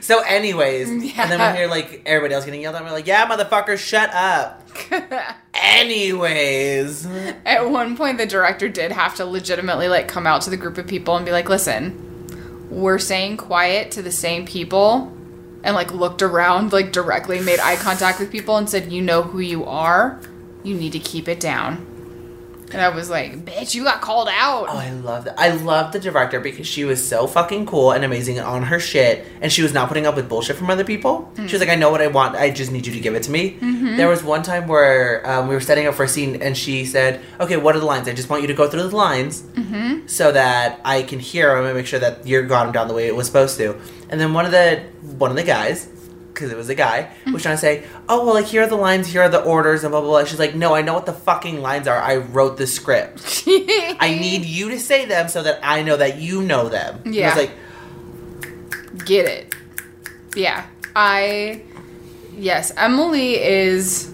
So, 0.00 0.22
anyways, 0.22 0.88
yeah. 0.88 1.22
and 1.22 1.32
then 1.32 1.52
we 1.52 1.58
hear 1.58 1.68
like 1.68 2.02
everybody 2.06 2.34
else 2.34 2.44
getting 2.44 2.60
yelled 2.60 2.76
at. 2.76 2.84
We're 2.84 2.90
like, 2.90 3.06
yeah, 3.06 3.26
motherfucker, 3.28 3.76
shut 3.76 4.10
up. 4.14 4.62
anyways, 5.54 7.06
At 7.44 7.70
one 7.70 7.96
point, 7.96 8.18
the 8.18 8.26
director 8.26 8.68
did 8.68 8.92
have 8.92 9.14
to 9.16 9.24
legitimately 9.24 9.88
like 9.88 10.08
come 10.08 10.26
out 10.26 10.42
to 10.42 10.50
the 10.50 10.56
group 10.56 10.78
of 10.78 10.86
people 10.86 11.16
and 11.16 11.24
be 11.24 11.32
like, 11.32 11.48
"Listen, 11.48 12.68
we're 12.70 12.98
saying 12.98 13.38
quiet 13.38 13.90
to 13.92 14.02
the 14.02 14.12
same 14.12 14.44
people," 14.46 15.15
and 15.66 15.74
like 15.74 15.92
looked 15.92 16.22
around, 16.22 16.72
like 16.72 16.92
directly 16.92 17.40
made 17.40 17.58
eye 17.58 17.76
contact 17.76 18.20
with 18.20 18.30
people 18.30 18.56
and 18.56 18.70
said, 18.70 18.92
"You 18.92 19.02
know 19.02 19.22
who 19.22 19.40
you 19.40 19.66
are. 19.66 20.20
You 20.62 20.76
need 20.76 20.92
to 20.92 21.00
keep 21.00 21.28
it 21.28 21.40
down." 21.40 21.95
And 22.72 22.82
I 22.82 22.88
was 22.88 23.08
like, 23.08 23.44
"Bitch, 23.44 23.74
you 23.74 23.84
got 23.84 24.00
called 24.00 24.28
out." 24.28 24.66
Oh, 24.68 24.76
I 24.76 24.90
love 24.90 25.24
that. 25.24 25.38
I 25.38 25.50
love 25.50 25.92
the 25.92 26.00
director 26.00 26.40
because 26.40 26.66
she 26.66 26.84
was 26.84 27.06
so 27.06 27.26
fucking 27.26 27.66
cool 27.66 27.92
and 27.92 28.04
amazing 28.04 28.40
on 28.40 28.64
her 28.64 28.80
shit, 28.80 29.24
and 29.40 29.52
she 29.52 29.62
was 29.62 29.72
not 29.72 29.88
putting 29.88 30.04
up 30.06 30.16
with 30.16 30.28
bullshit 30.28 30.56
from 30.56 30.68
other 30.70 30.84
people. 30.84 31.30
She 31.36 31.42
was 31.52 31.60
like, 31.60 31.68
"I 31.68 31.76
know 31.76 31.90
what 31.90 32.02
I 32.02 32.08
want. 32.08 32.34
I 32.36 32.50
just 32.50 32.72
need 32.72 32.84
you 32.86 32.92
to 32.92 33.00
give 33.00 33.14
it 33.14 33.22
to 33.24 33.30
me." 33.30 33.56
There 33.96 34.08
was 34.08 34.22
one 34.24 34.42
time 34.42 34.66
where 34.66 35.22
um, 35.30 35.46
we 35.48 35.54
were 35.54 35.60
setting 35.60 35.86
up 35.86 35.94
for 35.94 36.04
a 36.04 36.08
scene, 36.08 36.42
and 36.42 36.56
she 36.56 36.84
said, 36.84 37.20
"Okay, 37.40 37.56
what 37.56 37.76
are 37.76 37.80
the 37.80 37.86
lines? 37.86 38.08
I 38.08 38.12
just 38.14 38.28
want 38.28 38.42
you 38.42 38.48
to 38.48 38.54
go 38.54 38.68
through 38.68 38.82
the 38.88 38.96
lines 38.96 39.44
so 40.06 40.32
that 40.32 40.80
I 40.84 41.02
can 41.02 41.18
hear 41.18 41.54
them 41.56 41.64
and 41.66 41.76
make 41.76 41.86
sure 41.86 41.98
that 42.00 42.26
you 42.26 42.42
got 42.42 42.64
them 42.64 42.72
down 42.72 42.88
the 42.88 42.94
way 42.94 43.06
it 43.06 43.14
was 43.16 43.26
supposed 43.26 43.56
to." 43.58 43.76
And 44.10 44.20
then 44.20 44.32
one 44.34 44.44
of 44.44 44.52
the 44.52 44.82
one 45.18 45.30
of 45.30 45.36
the 45.36 45.42
guys. 45.44 45.88
Because 46.36 46.52
it 46.52 46.56
was 46.58 46.68
a 46.68 46.74
guy 46.74 47.08
mm-hmm. 47.20 47.32
was 47.32 47.42
trying 47.42 47.54
to 47.54 47.60
say, 47.60 47.84
"Oh 48.10 48.26
well, 48.26 48.34
like 48.34 48.44
here 48.44 48.62
are 48.62 48.66
the 48.66 48.76
lines, 48.76 49.08
here 49.08 49.22
are 49.22 49.28
the 49.30 49.42
orders, 49.42 49.84
and 49.84 49.90
blah 49.90 50.02
blah 50.02 50.10
blah." 50.10 50.24
She's 50.24 50.38
like, 50.38 50.54
"No, 50.54 50.74
I 50.74 50.82
know 50.82 50.92
what 50.92 51.06
the 51.06 51.14
fucking 51.14 51.62
lines 51.62 51.88
are. 51.88 51.98
I 51.98 52.16
wrote 52.16 52.58
the 52.58 52.66
script." 52.66 53.44
I 53.48 54.18
need 54.20 54.44
you 54.44 54.68
to 54.68 54.78
say 54.78 55.06
them 55.06 55.28
so 55.28 55.42
that 55.42 55.60
I 55.62 55.80
know 55.82 55.96
that 55.96 56.18
you 56.18 56.42
know 56.42 56.68
them. 56.68 57.00
And 57.06 57.14
I 57.14 57.18
Yeah. 57.18 57.34
was 57.34 57.44
like, 57.46 57.50
Get 59.06 59.26
it? 59.26 59.54
Yeah, 60.34 60.66
I. 60.94 61.62
Yes, 62.36 62.70
Emily 62.76 63.36
is 63.42 64.12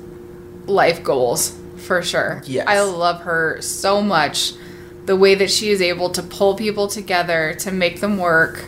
life 0.66 1.02
goals 1.02 1.58
for 1.78 2.02
sure. 2.02 2.42
Yes. 2.47 2.68
I 2.68 2.80
love 2.82 3.23
her 3.23 3.61
so 3.61 4.00
much. 4.00 4.52
The 5.06 5.16
way 5.16 5.35
that 5.35 5.50
she 5.50 5.70
is 5.70 5.82
able 5.82 6.11
to 6.11 6.23
pull 6.23 6.54
people 6.54 6.87
together 6.87 7.54
to 7.61 7.73
make 7.73 8.00
them 8.00 8.18
work, 8.18 8.64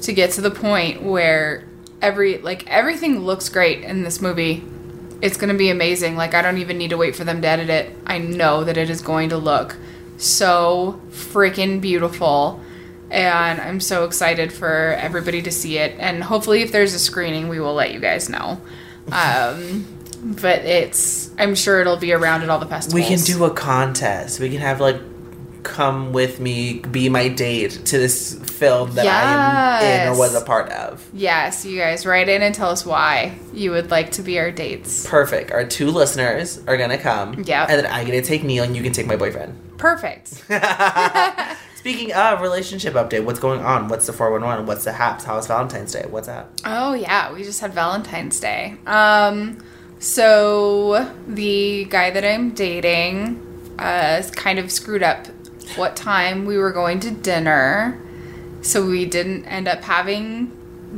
to 0.00 0.12
get 0.14 0.30
to 0.32 0.40
the 0.40 0.50
point 0.50 1.02
where 1.02 1.64
every 2.02 2.38
like 2.38 2.66
everything 2.68 3.20
looks 3.20 3.48
great 3.48 3.82
in 3.84 4.02
this 4.02 4.20
movie. 4.20 4.64
It's 5.22 5.36
gonna 5.36 5.54
be 5.54 5.70
amazing. 5.70 6.16
Like 6.16 6.34
I 6.34 6.42
don't 6.42 6.58
even 6.58 6.78
need 6.78 6.90
to 6.90 6.96
wait 6.96 7.16
for 7.16 7.24
them 7.24 7.40
to 7.42 7.48
edit 7.48 7.70
it. 7.70 7.96
I 8.06 8.18
know 8.18 8.64
that 8.64 8.76
it 8.76 8.90
is 8.90 9.00
going 9.00 9.30
to 9.30 9.38
look 9.38 9.76
so 10.16 11.00
freaking 11.10 11.80
beautiful. 11.80 12.60
And 13.08 13.60
I'm 13.60 13.80
so 13.80 14.04
excited 14.04 14.52
for 14.52 14.96
everybody 14.98 15.40
to 15.42 15.52
see 15.52 15.78
it. 15.78 15.94
And 15.98 16.24
hopefully, 16.24 16.62
if 16.62 16.72
there's 16.72 16.92
a 16.92 16.98
screening, 16.98 17.48
we 17.48 17.60
will 17.60 17.74
let 17.74 17.92
you 17.92 18.00
guys 18.00 18.28
know. 18.28 18.60
Um, 19.12 19.86
but 20.20 20.64
it's, 20.64 21.30
I'm 21.38 21.54
sure 21.54 21.80
it'll 21.80 21.98
be 21.98 22.12
around 22.12 22.42
at 22.42 22.50
all 22.50 22.58
the 22.58 22.66
festivals. 22.66 22.94
we 22.94 23.06
can 23.06 23.24
do 23.24 23.44
a 23.44 23.50
contest. 23.50 24.40
We 24.40 24.50
can 24.50 24.58
have 24.58 24.80
like, 24.80 25.00
come 25.66 26.12
with 26.12 26.38
me, 26.38 26.78
be 26.78 27.08
my 27.08 27.28
date 27.28 27.72
to 27.86 27.98
this 27.98 28.38
film 28.50 28.92
that 28.92 29.06
I 29.06 29.82
am 29.82 30.10
in 30.10 30.14
or 30.14 30.18
was 30.18 30.34
a 30.34 30.40
part 30.40 30.70
of. 30.70 31.06
Yes, 31.12 31.66
you 31.66 31.78
guys 31.78 32.06
write 32.06 32.28
in 32.28 32.40
and 32.40 32.54
tell 32.54 32.70
us 32.70 32.86
why 32.86 33.36
you 33.52 33.72
would 33.72 33.90
like 33.90 34.12
to 34.12 34.22
be 34.22 34.38
our 34.38 34.52
dates. 34.52 35.06
Perfect. 35.06 35.50
Our 35.50 35.64
two 35.64 35.90
listeners 35.90 36.62
are 36.66 36.76
gonna 36.76 36.98
come. 36.98 37.42
Yeah. 37.44 37.66
And 37.68 37.80
then 37.80 37.86
I 37.86 38.04
get 38.04 38.12
to 38.12 38.22
take 38.22 38.44
Neil, 38.44 38.64
and 38.64 38.76
you 38.76 38.82
can 38.82 38.92
take 38.92 39.06
my 39.06 39.16
boyfriend. 39.16 39.58
Perfect. 39.76 40.44
Speaking 41.76 42.12
of 42.14 42.40
relationship 42.40 42.94
update, 42.94 43.24
what's 43.24 43.40
going 43.40 43.60
on? 43.60 43.88
What's 43.88 44.06
the 44.06 44.12
411? 44.12 44.66
What's 44.66 44.84
the 44.84 44.92
haps? 44.92 45.24
How's 45.24 45.46
Valentine's 45.46 45.92
Day? 45.92 46.06
What's 46.08 46.28
up? 46.28 46.52
Oh 46.64 46.94
yeah, 46.94 47.32
we 47.32 47.42
just 47.42 47.60
had 47.60 47.74
Valentine's 47.74 48.38
Day. 48.40 48.76
Um, 48.86 49.58
so 49.98 51.12
the 51.26 51.84
guy 51.84 52.10
that 52.10 52.24
I'm 52.24 52.50
dating, 52.50 53.42
uh, 53.78 54.22
kind 54.34 54.58
of 54.58 54.70
screwed 54.70 55.02
up 55.02 55.26
what 55.74 55.96
time 55.96 56.46
we 56.46 56.56
were 56.56 56.72
going 56.72 57.00
to 57.00 57.10
dinner, 57.10 58.00
so 58.62 58.86
we 58.86 59.04
didn't 59.04 59.44
end 59.46 59.68
up 59.68 59.82
having 59.82 60.52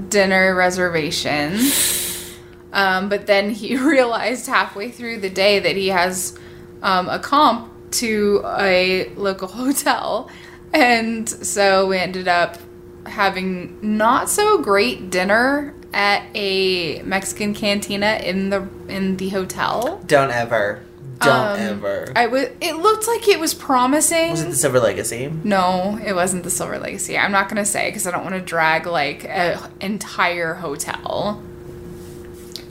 dinner 0.09 0.55
reservations. 0.55 2.37
Um, 2.73 3.09
but 3.09 3.27
then 3.27 3.51
he 3.51 3.77
realized 3.79 4.47
halfway 4.47 4.91
through 4.91 5.21
the 5.21 5.31
day 5.31 5.59
that 5.59 5.77
he 5.77 5.89
has 5.89 6.39
um, 6.83 7.09
a 7.09 7.19
comp 7.19 7.73
to 7.93 8.43
a 8.45 9.09
local 9.17 9.49
hotel 9.61 10.31
And 10.73 11.29
so 11.29 11.87
we 11.89 11.99
ended 11.99 12.29
up 12.29 12.59
having 13.07 13.79
not 13.81 14.29
so 14.29 14.59
great 14.59 15.11
dinner 15.11 15.75
at 15.95 16.25
a 16.35 17.01
Mexican 17.03 17.55
cantina 17.55 18.21
in 18.23 18.51
the 18.51 18.69
in 18.89 19.17
the 19.17 19.31
hotel. 19.31 20.03
Don't 20.07 20.31
ever. 20.31 20.83
Don't 21.21 21.31
Um, 21.31 21.59
ever. 21.59 22.13
I 22.15 22.27
was. 22.27 22.49
It 22.61 22.77
looked 22.77 23.07
like 23.09 23.27
it 23.29 23.41
was 23.41 23.53
promising. 23.55 24.31
was 24.31 24.43
it 24.43 24.51
the 24.51 24.57
Silver 24.57 24.79
Legacy? 24.81 25.33
no, 25.45 25.99
it 26.05 26.13
wasn't 26.15 26.45
the 26.45 26.51
Silver 26.51 26.79
Legacy. 26.79 27.19
I'm 27.19 27.33
not 27.33 27.49
gonna 27.49 27.65
say 27.65 27.89
because 27.89 28.07
I 28.07 28.11
don't 28.13 28.23
want 28.23 28.37
to 28.37 28.41
drag 28.41 28.87
like 28.87 29.25
an 29.25 29.59
entire 29.81 30.55
hotel. 30.55 31.43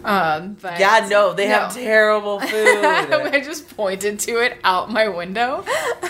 Um, 0.08 0.56
but 0.62 0.80
Yeah, 0.80 1.06
no, 1.10 1.34
they 1.34 1.48
have 1.48 1.74
terrible 1.74 2.40
food. 2.52 2.52
I 2.86 3.42
just 3.42 3.76
pointed 3.76 4.20
to 4.22 4.38
it 4.44 4.58
out 4.64 4.90
my 4.92 5.08
window, 5.10 5.64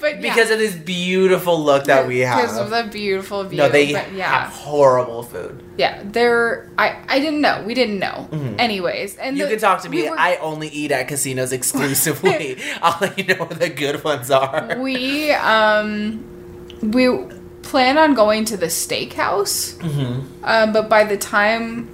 but 0.00 0.14
yeah. 0.14 0.20
because 0.20 0.50
of 0.50 0.58
this 0.58 0.74
beautiful 0.76 1.60
look 1.62 1.84
that 1.86 2.06
we 2.06 2.20
have, 2.20 2.40
because 2.40 2.56
of 2.58 2.70
the 2.70 2.88
beautiful 2.90 3.42
view. 3.44 3.58
No, 3.58 3.68
they 3.68 3.90
yeah, 3.90 4.42
have 4.44 4.52
horrible 4.52 5.22
food. 5.24 5.62
yeah. 5.76 6.00
They're. 6.04 6.70
I. 6.78 6.96
I 7.08 7.18
didn't 7.18 7.40
know. 7.40 7.62
We 7.66 7.74
didn't 7.74 7.98
know. 7.98 8.28
Anyways, 8.58 9.16
and 9.16 9.30
Mm-hmm. 9.30 9.36
You 9.38 9.44
the- 9.46 9.50
can 9.50 9.60
talk 9.60 9.82
to 9.82 9.88
me. 9.88 10.02
we 10.02 10.10
were- 10.10 10.18
I 10.18 10.36
only 10.36 10.68
eat 10.68 10.92
at 10.92 11.08
casinos 11.08 11.52
exclusively. 11.52 12.56
I'll 12.82 12.98
let 13.00 13.18
you 13.18 13.24
know 13.24 13.44
where 13.44 13.58
the 13.58 13.68
good 13.68 14.02
ones 14.04 14.30
are. 14.30 14.76
we 14.78 15.32
um 15.32 16.24
we 16.82 17.08
plan 17.62 17.98
on 17.98 18.14
going 18.14 18.44
to 18.46 18.56
the 18.56 18.66
steakhouse 18.66 19.74
Mm-hmm. 19.78 20.44
um, 20.44 20.72
but 20.72 20.88
by 20.88 21.04
the 21.04 21.16
time 21.16 21.88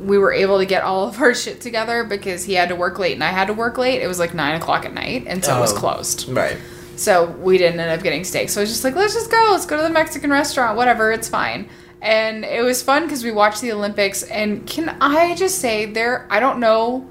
we 0.00 0.16
were 0.18 0.32
able 0.32 0.58
to 0.58 0.66
get 0.66 0.82
all 0.82 1.06
of 1.08 1.20
our 1.20 1.34
shit 1.34 1.60
together 1.60 2.04
because 2.04 2.44
he 2.44 2.54
had 2.54 2.68
to 2.70 2.74
work 2.76 2.98
late 2.98 3.12
and 3.14 3.22
i 3.24 3.28
had 3.28 3.46
to 3.46 3.52
work 3.54 3.76
late 3.78 4.00
it 4.02 4.06
was 4.06 4.18
like 4.18 4.32
nine 4.34 4.54
o'clock 4.56 4.84
at 4.84 4.92
night 4.94 5.24
and 5.26 5.44
so 5.44 5.56
it 5.56 5.60
was 5.60 5.72
Oh. 5.72 5.76
closed 5.76 6.28
Right. 6.28 6.56
so 6.96 7.26
we 7.26 7.58
didn't 7.58 7.78
end 7.80 7.90
up 7.90 8.02
getting 8.02 8.24
steak 8.24 8.48
so 8.48 8.60
i 8.60 8.62
was 8.62 8.70
just 8.70 8.82
like 8.84 8.94
let's 8.94 9.14
just 9.14 9.30
go 9.30 9.48
let's 9.50 9.66
go 9.66 9.76
to 9.76 9.82
the 9.82 9.90
mexican 9.90 10.30
restaurant 10.30 10.76
whatever 10.76 11.12
it's 11.12 11.28
fine 11.28 11.68
and 12.02 12.44
it 12.46 12.62
was 12.62 12.82
fun 12.82 13.02
because 13.04 13.22
we 13.22 13.30
watched 13.30 13.60
the 13.60 13.72
olympics 13.72 14.22
and 14.24 14.66
can 14.66 14.88
i 15.02 15.34
just 15.34 15.58
say 15.58 15.84
there 15.84 16.26
i 16.30 16.40
don't 16.40 16.58
know 16.58 17.06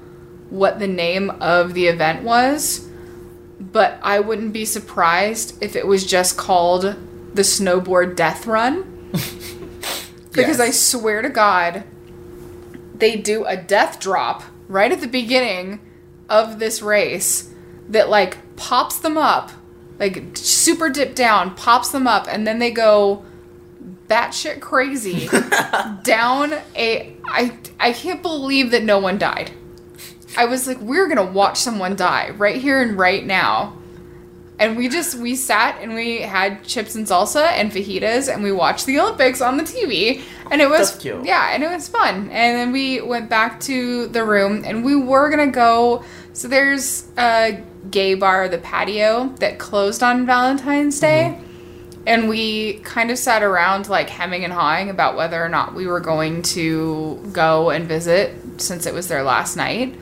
what 0.50 0.80
the 0.80 0.88
name 0.88 1.30
of 1.30 1.74
the 1.74 1.86
event 1.86 2.24
was 2.24 2.86
but 3.60 4.00
I 4.02 4.20
wouldn't 4.20 4.54
be 4.54 4.64
surprised 4.64 5.62
if 5.62 5.76
it 5.76 5.86
was 5.86 6.06
just 6.06 6.38
called 6.38 6.82
the 7.34 7.42
snowboard 7.42 8.16
death 8.16 8.46
run. 8.46 9.10
because 10.32 10.58
Yes. 10.58 10.60
I 10.60 10.70
swear 10.70 11.20
to 11.20 11.28
God, 11.28 11.84
they 13.00 13.16
do 13.16 13.44
a 13.44 13.56
death 13.56 13.98
drop 13.98 14.42
right 14.68 14.92
at 14.92 15.00
the 15.00 15.08
beginning 15.08 15.80
of 16.28 16.58
this 16.58 16.80
race 16.80 17.52
that 17.88 18.08
like 18.08 18.38
pops 18.56 18.98
them 19.00 19.16
up, 19.16 19.50
like 19.98 20.22
super 20.34 20.88
dip 20.88 21.14
down, 21.14 21.54
pops 21.54 21.90
them 21.90 22.06
up, 22.06 22.26
and 22.30 22.46
then 22.46 22.58
they 22.58 22.70
go 22.70 23.24
batshit 24.06 24.60
crazy 24.60 25.28
down 26.04 26.54
a. 26.76 27.16
I 27.24 27.56
I 27.78 27.92
can't 27.92 28.22
believe 28.22 28.70
that 28.70 28.84
no 28.84 28.98
one 28.98 29.18
died. 29.18 29.52
I 30.36 30.44
was 30.44 30.66
like, 30.66 30.78
we're 30.80 31.08
gonna 31.08 31.24
watch 31.24 31.58
someone 31.58 31.96
die 31.96 32.30
right 32.30 32.56
here 32.56 32.80
and 32.80 32.98
right 32.98 33.24
now. 33.24 33.76
And 34.60 34.76
we 34.76 34.90
just 34.90 35.14
we 35.14 35.34
sat 35.34 35.80
and 35.80 35.94
we 35.94 36.20
had 36.20 36.62
chips 36.64 36.94
and 36.94 37.06
salsa 37.06 37.46
and 37.46 37.72
fajitas 37.72 38.32
and 38.32 38.42
we 38.42 38.52
watched 38.52 38.84
the 38.84 39.00
Olympics 39.00 39.40
on 39.40 39.56
the 39.56 39.62
TV 39.64 40.22
and 40.50 40.60
it 40.60 40.68
was 40.68 41.02
yeah 41.04 41.54
and 41.54 41.64
it 41.64 41.70
was 41.70 41.88
fun. 41.88 42.28
And 42.30 42.58
then 42.58 42.70
we 42.70 43.00
went 43.00 43.30
back 43.30 43.58
to 43.60 44.06
the 44.08 44.22
room 44.22 44.62
and 44.66 44.84
we 44.84 44.94
were 44.94 45.30
gonna 45.30 45.46
go 45.46 46.04
so 46.34 46.46
there's 46.46 47.08
a 47.16 47.62
gay 47.90 48.14
bar 48.14 48.48
the 48.48 48.58
patio 48.58 49.28
that 49.38 49.58
closed 49.58 50.02
on 50.02 50.26
Valentine's 50.26 51.00
mm-hmm. 51.00 51.32
Day. 51.32 51.44
And 52.06 52.28
we 52.28 52.74
kind 52.80 53.10
of 53.10 53.18
sat 53.18 53.42
around 53.42 53.88
like 53.88 54.08
hemming 54.08 54.44
and 54.44 54.52
hawing 54.52 54.88
about 54.88 55.16
whether 55.16 55.42
or 55.42 55.48
not 55.48 55.74
we 55.74 55.86
were 55.86 56.00
going 56.00 56.42
to 56.42 57.30
go 57.32 57.70
and 57.70 57.86
visit 57.86 58.34
since 58.60 58.86
it 58.86 58.94
was 58.94 59.08
their 59.08 59.22
last 59.22 59.56
night. 59.56 59.94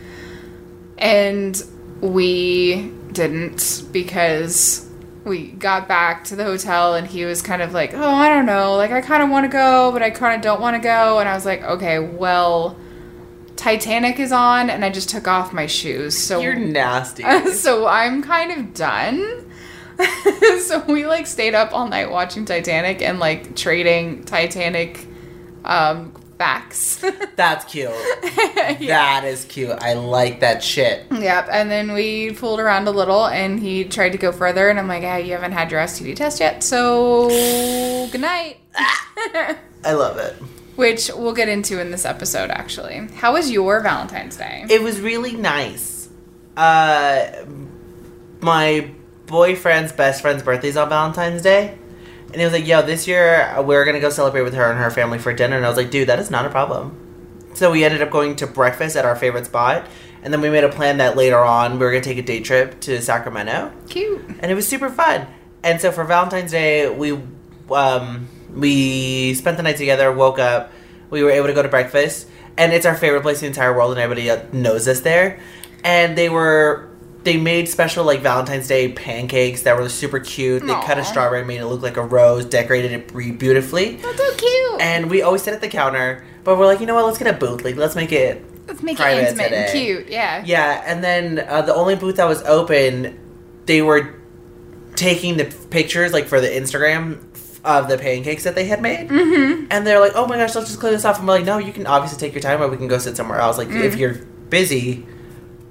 And 0.96 1.60
we 2.00 2.92
didn't 3.18 3.82
because 3.90 4.88
we 5.24 5.48
got 5.48 5.88
back 5.88 6.22
to 6.22 6.36
the 6.36 6.44
hotel 6.44 6.94
and 6.94 7.04
he 7.04 7.24
was 7.24 7.42
kind 7.42 7.60
of 7.60 7.74
like, 7.74 7.92
"Oh, 7.92 8.14
I 8.14 8.28
don't 8.28 8.46
know. 8.46 8.76
Like 8.76 8.92
I 8.92 9.00
kind 9.00 9.24
of 9.24 9.28
want 9.28 9.44
to 9.44 9.48
go, 9.48 9.90
but 9.92 10.02
I 10.04 10.10
kind 10.10 10.36
of 10.36 10.40
don't 10.40 10.60
want 10.60 10.76
to 10.76 10.80
go." 10.80 11.18
And 11.18 11.28
I 11.28 11.34
was 11.34 11.44
like, 11.44 11.62
"Okay, 11.64 11.98
well, 11.98 12.76
Titanic 13.56 14.20
is 14.20 14.30
on 14.30 14.70
and 14.70 14.84
I 14.84 14.90
just 14.90 15.08
took 15.08 15.26
off 15.26 15.52
my 15.52 15.66
shoes." 15.66 16.16
So 16.16 16.38
You're 16.38 16.54
nasty. 16.54 17.24
so 17.54 17.88
I'm 17.88 18.22
kind 18.22 18.52
of 18.52 18.72
done. 18.72 19.50
so 20.60 20.84
we 20.86 21.04
like 21.04 21.26
stayed 21.26 21.56
up 21.56 21.72
all 21.72 21.88
night 21.88 22.12
watching 22.12 22.44
Titanic 22.44 23.02
and 23.02 23.18
like 23.18 23.56
trading 23.56 24.22
Titanic 24.22 25.06
um 25.64 26.12
facts. 26.38 27.04
That's 27.36 27.64
cute. 27.64 27.90
That 28.78 29.24
is 29.24 29.44
cute. 29.44 29.76
I 29.80 29.94
like 29.94 30.40
that 30.40 30.62
shit. 30.62 31.06
Yep, 31.10 31.48
and 31.50 31.70
then 31.70 31.92
we 31.92 32.32
fooled 32.32 32.60
around 32.60 32.86
a 32.86 32.90
little, 32.90 33.26
and 33.26 33.58
he 33.58 33.84
tried 33.84 34.10
to 34.10 34.18
go 34.18 34.30
further, 34.32 34.68
and 34.68 34.78
I'm 34.78 34.88
like, 34.88 35.02
"Hey, 35.02 35.26
you 35.26 35.32
haven't 35.32 35.52
had 35.52 35.70
your 35.70 35.80
STD 35.80 36.14
test 36.14 36.40
yet, 36.40 36.62
so 36.62 37.28
good 38.12 38.20
night." 38.20 38.58
I 38.76 39.92
love 39.92 40.18
it. 40.18 40.34
Which 40.76 41.10
we'll 41.14 41.34
get 41.34 41.48
into 41.48 41.80
in 41.80 41.90
this 41.90 42.04
episode, 42.04 42.50
actually. 42.50 43.08
How 43.16 43.32
was 43.32 43.50
your 43.50 43.80
Valentine's 43.80 44.36
Day? 44.36 44.64
It 44.70 44.82
was 44.82 45.00
really 45.00 45.32
nice. 45.32 46.08
Uh, 46.56 47.44
my 48.40 48.90
boyfriend's 49.26 49.92
best 49.92 50.22
friend's 50.22 50.42
birthday's 50.42 50.76
on 50.76 50.88
Valentine's 50.88 51.42
Day. 51.42 51.78
And 52.32 52.36
he 52.36 52.44
was 52.44 52.52
like, 52.52 52.66
yo, 52.66 52.82
this 52.82 53.08
year 53.08 53.42
uh, 53.56 53.62
we're 53.62 53.84
going 53.84 53.94
to 53.94 54.00
go 54.00 54.10
celebrate 54.10 54.42
with 54.42 54.54
her 54.54 54.70
and 54.70 54.78
her 54.78 54.90
family 54.90 55.18
for 55.18 55.32
dinner. 55.32 55.56
And 55.56 55.64
I 55.64 55.68
was 55.68 55.78
like, 55.78 55.90
dude, 55.90 56.08
that 56.08 56.18
is 56.18 56.30
not 56.30 56.44
a 56.44 56.50
problem. 56.50 57.04
So 57.54 57.70
we 57.70 57.84
ended 57.84 58.02
up 58.02 58.10
going 58.10 58.36
to 58.36 58.46
breakfast 58.46 58.96
at 58.96 59.04
our 59.04 59.16
favorite 59.16 59.46
spot. 59.46 59.86
And 60.22 60.32
then 60.32 60.40
we 60.40 60.50
made 60.50 60.64
a 60.64 60.68
plan 60.68 60.98
that 60.98 61.16
later 61.16 61.38
on 61.38 61.72
we 61.72 61.78
were 61.78 61.90
going 61.90 62.02
to 62.02 62.08
take 62.08 62.18
a 62.18 62.22
day 62.22 62.40
trip 62.40 62.80
to 62.80 63.00
Sacramento. 63.00 63.72
Cute. 63.88 64.20
and 64.40 64.50
it 64.50 64.54
was 64.54 64.66
super 64.68 64.90
fun. 64.90 65.26
And 65.62 65.80
so 65.80 65.90
for 65.90 66.04
Valentine's 66.04 66.50
Day, 66.50 66.88
we 66.88 67.18
um, 67.70 68.28
we 68.54 69.34
spent 69.34 69.56
the 69.56 69.62
night 69.62 69.76
together. 69.76 70.10
Woke 70.12 70.38
up, 70.38 70.72
we 71.10 71.22
were 71.22 71.30
able 71.30 71.48
to 71.48 71.52
go 71.52 71.62
to 71.62 71.68
breakfast, 71.68 72.28
and 72.56 72.72
it's 72.72 72.86
our 72.86 72.94
favorite 72.94 73.22
place 73.22 73.38
in 73.38 73.42
the 73.42 73.46
entire 73.48 73.74
world, 73.74 73.92
and 73.92 74.00
everybody 74.00 74.30
uh, 74.30 74.42
knows 74.52 74.86
us 74.86 75.00
there. 75.00 75.40
And 75.84 76.16
they 76.16 76.28
were 76.28 76.87
they 77.24 77.36
made 77.36 77.68
special 77.68 78.04
like 78.04 78.20
Valentine's 78.20 78.68
Day 78.68 78.92
pancakes 78.92 79.62
that 79.62 79.76
were 79.76 79.88
super 79.88 80.20
cute. 80.20 80.62
They 80.62 80.72
cut 80.72 80.98
a 80.98 81.04
strawberry, 81.04 81.44
made 81.44 81.60
it 81.60 81.66
look 81.66 81.82
like 81.82 81.96
a 81.96 82.02
rose, 82.02 82.44
decorated 82.44 82.92
it 82.92 83.38
beautifully. 83.38 83.96
That's 83.96 84.16
so 84.16 84.34
cute. 84.36 84.80
And 84.80 85.10
we 85.10 85.22
always 85.22 85.42
sit 85.42 85.54
at 85.54 85.60
the 85.60 85.68
counter, 85.68 86.24
but 86.44 86.58
we're 86.58 86.66
like, 86.66 86.80
you 86.80 86.86
know 86.86 86.94
what? 86.94 87.04
Let's 87.04 87.18
get 87.18 87.34
a 87.34 87.36
booth. 87.36 87.64
Like, 87.64 87.76
let's 87.76 87.96
make 87.96 88.12
it 88.12 88.44
Let's 88.68 88.82
make 88.82 89.00
it 89.00 89.18
intimate 89.18 89.52
and 89.52 89.72
cute. 89.72 90.08
Yeah. 90.08 90.44
yeah, 90.44 90.82
and 90.84 91.02
then 91.02 91.38
uh, 91.48 91.62
the 91.62 91.74
only 91.74 91.96
booth 91.96 92.16
that 92.16 92.26
was 92.26 92.42
open, 92.42 93.18
they 93.64 93.80
were 93.80 94.14
taking 94.94 95.38
the 95.38 95.46
pictures 95.70 96.12
like 96.12 96.26
for 96.26 96.38
the 96.40 96.48
Instagram 96.48 97.24
of 97.64 97.88
the 97.88 97.96
pancakes 97.96 98.44
that 98.44 98.54
they 98.54 98.66
had 98.66 98.82
made, 98.82 99.08
mm-hmm. 99.08 99.66
and 99.70 99.86
they're 99.86 100.00
like, 100.00 100.12
"Oh 100.14 100.26
my 100.26 100.36
gosh, 100.36 100.54
let's 100.54 100.68
just 100.68 100.80
clear 100.80 100.92
this 100.92 101.06
off." 101.06 101.18
I'm 101.18 101.26
like, 101.26 101.46
"No, 101.46 101.56
you 101.56 101.72
can 101.72 101.86
obviously 101.86 102.18
take 102.18 102.34
your 102.34 102.42
time, 102.42 102.62
or 102.62 102.68
we 102.68 102.76
can 102.76 102.88
go 102.88 102.98
sit 102.98 103.16
somewhere 103.16 103.40
else. 103.40 103.56
Like 103.56 103.70
if 103.70 103.96
you're 103.96 104.14
busy." 104.50 105.06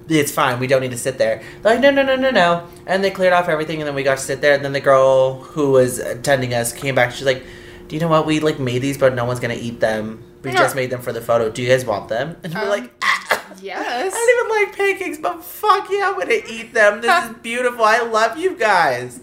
It's 0.09 0.31
fine. 0.31 0.59
We 0.59 0.67
don't 0.67 0.81
need 0.81 0.91
to 0.91 0.97
sit 0.97 1.17
there. 1.17 1.41
They're 1.61 1.73
like, 1.73 1.81
no, 1.81 1.91
no, 1.91 2.01
no, 2.03 2.15
no, 2.15 2.29
no. 2.31 2.67
And 2.85 3.03
they 3.03 3.11
cleared 3.11 3.33
off 3.33 3.49
everything, 3.49 3.81
and 3.81 3.87
then 3.87 3.95
we 3.95 4.03
got 4.03 4.17
to 4.17 4.23
sit 4.23 4.39
there. 4.41 4.53
And 4.53 4.63
then 4.63 4.71
the 4.73 4.79
girl 4.79 5.41
who 5.41 5.71
was 5.71 5.99
attending 5.99 6.53
us 6.53 6.71
came 6.71 6.95
back. 6.95 7.11
She's 7.11 7.25
like, 7.25 7.43
"Do 7.87 7.95
you 7.95 7.99
know 7.99 8.07
what? 8.07 8.25
We 8.25 8.39
like 8.39 8.59
made 8.59 8.79
these, 8.81 8.97
but 8.97 9.13
no 9.15 9.25
one's 9.25 9.39
gonna 9.41 9.55
eat 9.59 9.79
them. 9.81 10.23
We 10.43 10.51
Yeah. 10.51 10.57
just 10.59 10.75
made 10.75 10.89
them 10.91 11.01
for 11.01 11.11
the 11.11 11.19
photo. 11.21 11.49
Do 11.49 11.61
you 11.61 11.67
guys 11.69 11.85
want 11.85 12.07
them?" 12.09 12.37
And 12.43 12.53
we're 12.53 12.61
Um, 12.61 12.69
like, 12.69 12.91
Yes. 13.61 14.13
I 14.15 14.17
don't 14.17 14.55
even 14.61 14.67
like 14.67 14.77
pancakes, 14.77 15.17
but 15.17 15.43
fuck 15.43 15.89
yeah, 15.89 16.09
I'm 16.13 16.19
gonna 16.19 16.35
eat 16.47 16.73
them. 16.73 17.01
This 17.01 17.25
is 17.25 17.35
beautiful. 17.41 17.83
I 17.83 17.99
love 18.01 18.37
you 18.37 18.55
guys. 18.55 19.19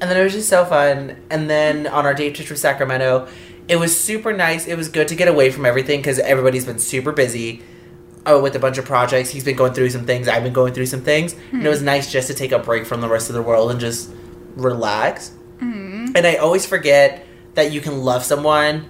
And 0.00 0.10
then 0.10 0.16
it 0.16 0.22
was 0.22 0.32
just 0.32 0.48
so 0.48 0.64
fun. 0.64 1.16
And 1.30 1.48
then 1.50 1.86
on 1.86 2.06
our 2.06 2.14
date 2.14 2.34
trip 2.36 2.48
to 2.48 2.56
Sacramento, 2.56 3.26
it 3.68 3.76
was 3.76 3.98
super 3.98 4.32
nice. 4.32 4.66
It 4.66 4.76
was 4.76 4.88
good 4.88 5.08
to 5.08 5.14
get 5.14 5.28
away 5.28 5.50
from 5.50 5.64
everything 5.66 6.00
because 6.00 6.18
everybody's 6.18 6.64
been 6.66 6.78
super 6.78 7.12
busy. 7.12 7.62
Oh, 8.26 8.42
with 8.42 8.54
a 8.54 8.58
bunch 8.58 8.78
of 8.78 8.84
projects. 8.84 9.30
He's 9.30 9.44
been 9.44 9.56
going 9.56 9.72
through 9.72 9.90
some 9.90 10.04
things. 10.04 10.28
I've 10.28 10.42
been 10.42 10.52
going 10.52 10.74
through 10.74 10.86
some 10.86 11.02
things. 11.02 11.32
And 11.52 11.62
it 11.62 11.64
hmm. 11.64 11.68
was 11.68 11.82
nice 11.82 12.10
just 12.10 12.28
to 12.28 12.34
take 12.34 12.52
a 12.52 12.58
break 12.58 12.86
from 12.86 13.00
the 13.00 13.08
rest 13.08 13.30
of 13.30 13.34
the 13.34 13.42
world 13.42 13.70
and 13.70 13.80
just 13.80 14.10
relax. 14.56 15.30
Mm-hmm. 15.56 16.12
And 16.14 16.26
I 16.26 16.36
always 16.36 16.66
forget 16.66 17.26
that 17.54 17.72
you 17.72 17.80
can 17.80 18.02
love 18.02 18.24
someone 18.24 18.88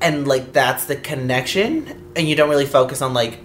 and 0.00 0.26
like 0.26 0.52
that's 0.52 0.86
the 0.86 0.96
connection 0.96 2.10
and 2.16 2.28
you 2.28 2.34
don't 2.34 2.50
really 2.50 2.66
focus 2.66 3.02
on 3.02 3.14
like 3.14 3.38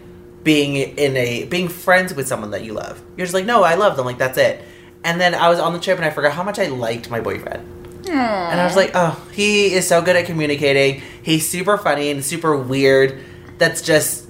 being 0.44 0.76
in 0.76 1.16
a 1.18 1.46
being 1.46 1.68
friends 1.68 2.14
with 2.14 2.28
someone 2.28 2.52
that 2.52 2.64
you 2.64 2.74
love. 2.74 3.02
You're 3.16 3.26
just 3.26 3.34
like, 3.34 3.46
no, 3.46 3.64
I 3.64 3.76
love 3.76 3.98
them, 3.98 4.06
like 4.06 4.18
that's 4.18 4.38
it. 4.38 4.64
And 5.04 5.22
then 5.22 5.36
I 5.36 5.50
was 5.50 5.60
on 5.60 5.74
the 5.74 5.80
trip 5.80 5.98
and 5.98 6.06
I 6.06 6.10
forgot 6.10 6.34
how 6.34 6.44
much 6.44 6.60
I 6.60 6.68
liked 6.68 7.10
my 7.10 7.20
boyfriend. 7.20 7.76
And 8.10 8.60
I 8.60 8.66
was 8.66 8.76
like, 8.76 8.92
oh, 8.94 9.22
he 9.34 9.74
is 9.74 9.88
so 9.88 10.02
good 10.02 10.16
at 10.16 10.26
communicating. 10.26 11.02
He's 11.22 11.48
super 11.48 11.78
funny 11.78 12.10
and 12.10 12.24
super 12.24 12.56
weird. 12.56 13.22
That's 13.58 13.82
just 13.82 14.27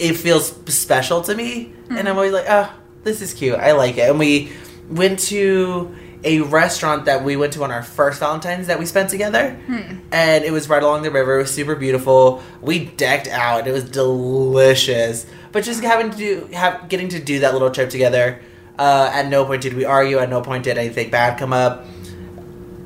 it 0.00 0.14
feels 0.14 0.56
special 0.72 1.20
to 1.22 1.34
me. 1.34 1.72
And 1.88 1.98
I'm 1.98 2.06
mm-hmm. 2.06 2.16
always 2.16 2.32
like, 2.32 2.46
oh, 2.48 2.72
this 3.04 3.20
is 3.22 3.34
cute. 3.34 3.58
I 3.58 3.72
like 3.72 3.98
it. 3.98 4.08
And 4.08 4.18
we 4.18 4.50
went 4.88 5.18
to 5.20 5.94
a 6.24 6.40
restaurant 6.40 7.04
that 7.04 7.24
we 7.24 7.36
went 7.36 7.52
to 7.54 7.64
on 7.64 7.70
our 7.70 7.82
first 7.82 8.20
Valentine's 8.20 8.66
that 8.66 8.78
we 8.78 8.84
spent 8.84 9.08
together, 9.08 9.52
hmm. 9.52 10.00
and 10.12 10.44
it 10.44 10.52
was 10.52 10.68
right 10.68 10.82
along 10.82 11.02
the 11.02 11.10
river. 11.10 11.38
It 11.38 11.42
was 11.42 11.54
super 11.54 11.74
beautiful. 11.74 12.42
We 12.60 12.84
decked 12.84 13.26
out. 13.28 13.66
It 13.66 13.72
was 13.72 13.84
delicious. 13.84 15.24
But 15.52 15.64
just 15.64 15.82
having 15.82 16.10
to 16.10 16.16
do, 16.16 16.48
have 16.52 16.88
getting 16.90 17.08
to 17.10 17.20
do 17.20 17.40
that 17.40 17.54
little 17.54 17.70
trip 17.70 17.88
together. 17.88 18.42
Uh, 18.78 19.10
at 19.12 19.28
no 19.28 19.44
point 19.44 19.62
did 19.62 19.74
we 19.74 19.84
argue. 19.84 20.18
At 20.18 20.28
no 20.28 20.42
point 20.42 20.64
did 20.64 20.76
anything 20.76 21.10
bad 21.10 21.38
come 21.38 21.54
up. 21.54 21.86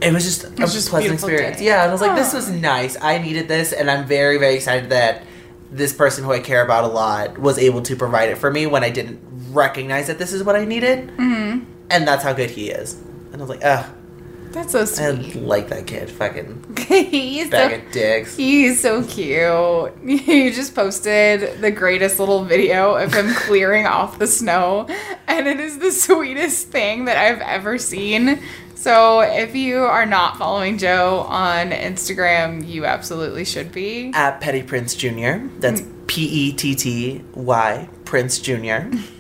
It 0.01 0.13
was 0.13 0.25
just 0.25 0.45
it 0.45 0.61
was 0.61 0.73
just 0.73 0.89
a 0.89 0.91
pleasant 0.91 1.15
experience. 1.15 1.59
day. 1.59 1.67
Yeah, 1.67 1.83
and 1.83 1.91
I 1.91 1.93
was 1.93 2.01
like, 2.01 2.15
this 2.15 2.33
was 2.33 2.51
nice. 2.51 2.97
I 3.01 3.19
needed 3.19 3.49
this, 3.49 3.73
and 3.73 3.91
I'm 3.91 4.07
very, 4.07 4.39
very 4.39 4.55
excited 4.55 4.91
that 4.91 5.25
this 5.75 5.93
person 5.93 6.23
who 6.25 6.33
I 6.33 6.39
care 6.39 6.65
about 6.65 6.85
a 6.85 6.87
lot 6.87 7.39
was 7.39 7.59
able 7.59 7.83
to 7.83 7.97
provide 7.97 8.29
it 8.29 8.39
for 8.39 8.51
me 8.51 8.67
when 8.67 8.85
I 8.85 8.91
didn't 8.91 9.21
recognize 9.51 10.07
that 10.07 10.19
this 10.19 10.33
is 10.33 10.45
what 10.45 10.55
I 10.55 10.65
needed. 10.65 11.09
Mm-hmm. 11.09 11.65
And 11.91 12.09
that's 12.09 12.23
how 12.23 12.33
good 12.33 12.51
he 12.51 12.71
is. 12.71 12.95
And 13.33 13.37
I 13.37 13.39
was 13.39 13.49
like, 13.51 13.65
ugh, 13.65 13.85
That's 14.53 14.71
so 14.71 14.85
sweet. 14.85 15.37
I 15.37 15.41
like 15.41 15.69
that 15.71 15.89
kid. 15.89 16.11
Fucking 16.11 16.77
he's 16.89 17.51
bag 17.51 17.81
so 17.81 17.87
of 17.87 17.93
dicks. 17.93 18.37
He's 18.37 18.81
so 18.81 19.03
cute. 19.03 19.93
You 20.05 20.53
just 20.53 20.75
posted 20.77 21.61
the 21.61 21.73
greatest 21.73 22.21
little 22.21 22.45
video 22.45 22.95
of 22.95 23.13
him 23.13 23.35
clearing 23.35 23.87
off 23.87 24.19
the 24.19 24.29
snow, 24.29 24.87
and 25.27 25.49
it 25.49 25.59
is 25.59 25.79
the 25.79 25.91
sweetest 25.91 26.69
thing 26.69 27.07
that 27.07 27.17
I've 27.17 27.41
ever 27.41 27.79
seen. 27.79 28.41
So, 28.85 29.21
if 29.21 29.55
you 29.55 29.79
are 29.79 30.05
not 30.05 30.37
following 30.37 30.77
Joe 30.77 31.21
on 31.21 31.71
Instagram, 31.71 32.69
you 32.69 32.85
absolutely 32.85 33.47
should 33.47 33.73
be. 33.73 34.11
At 34.13 34.43
Petty 34.43 34.63
Prince 34.63 34.95
Jr. 34.95 35.39
That's 35.59 35.83
P 36.07 36.27
E 36.27 36.53
T 36.53 36.75
T 36.75 37.25
Y 37.33 37.89
Prince 38.05 38.39
Jr. 38.41 38.91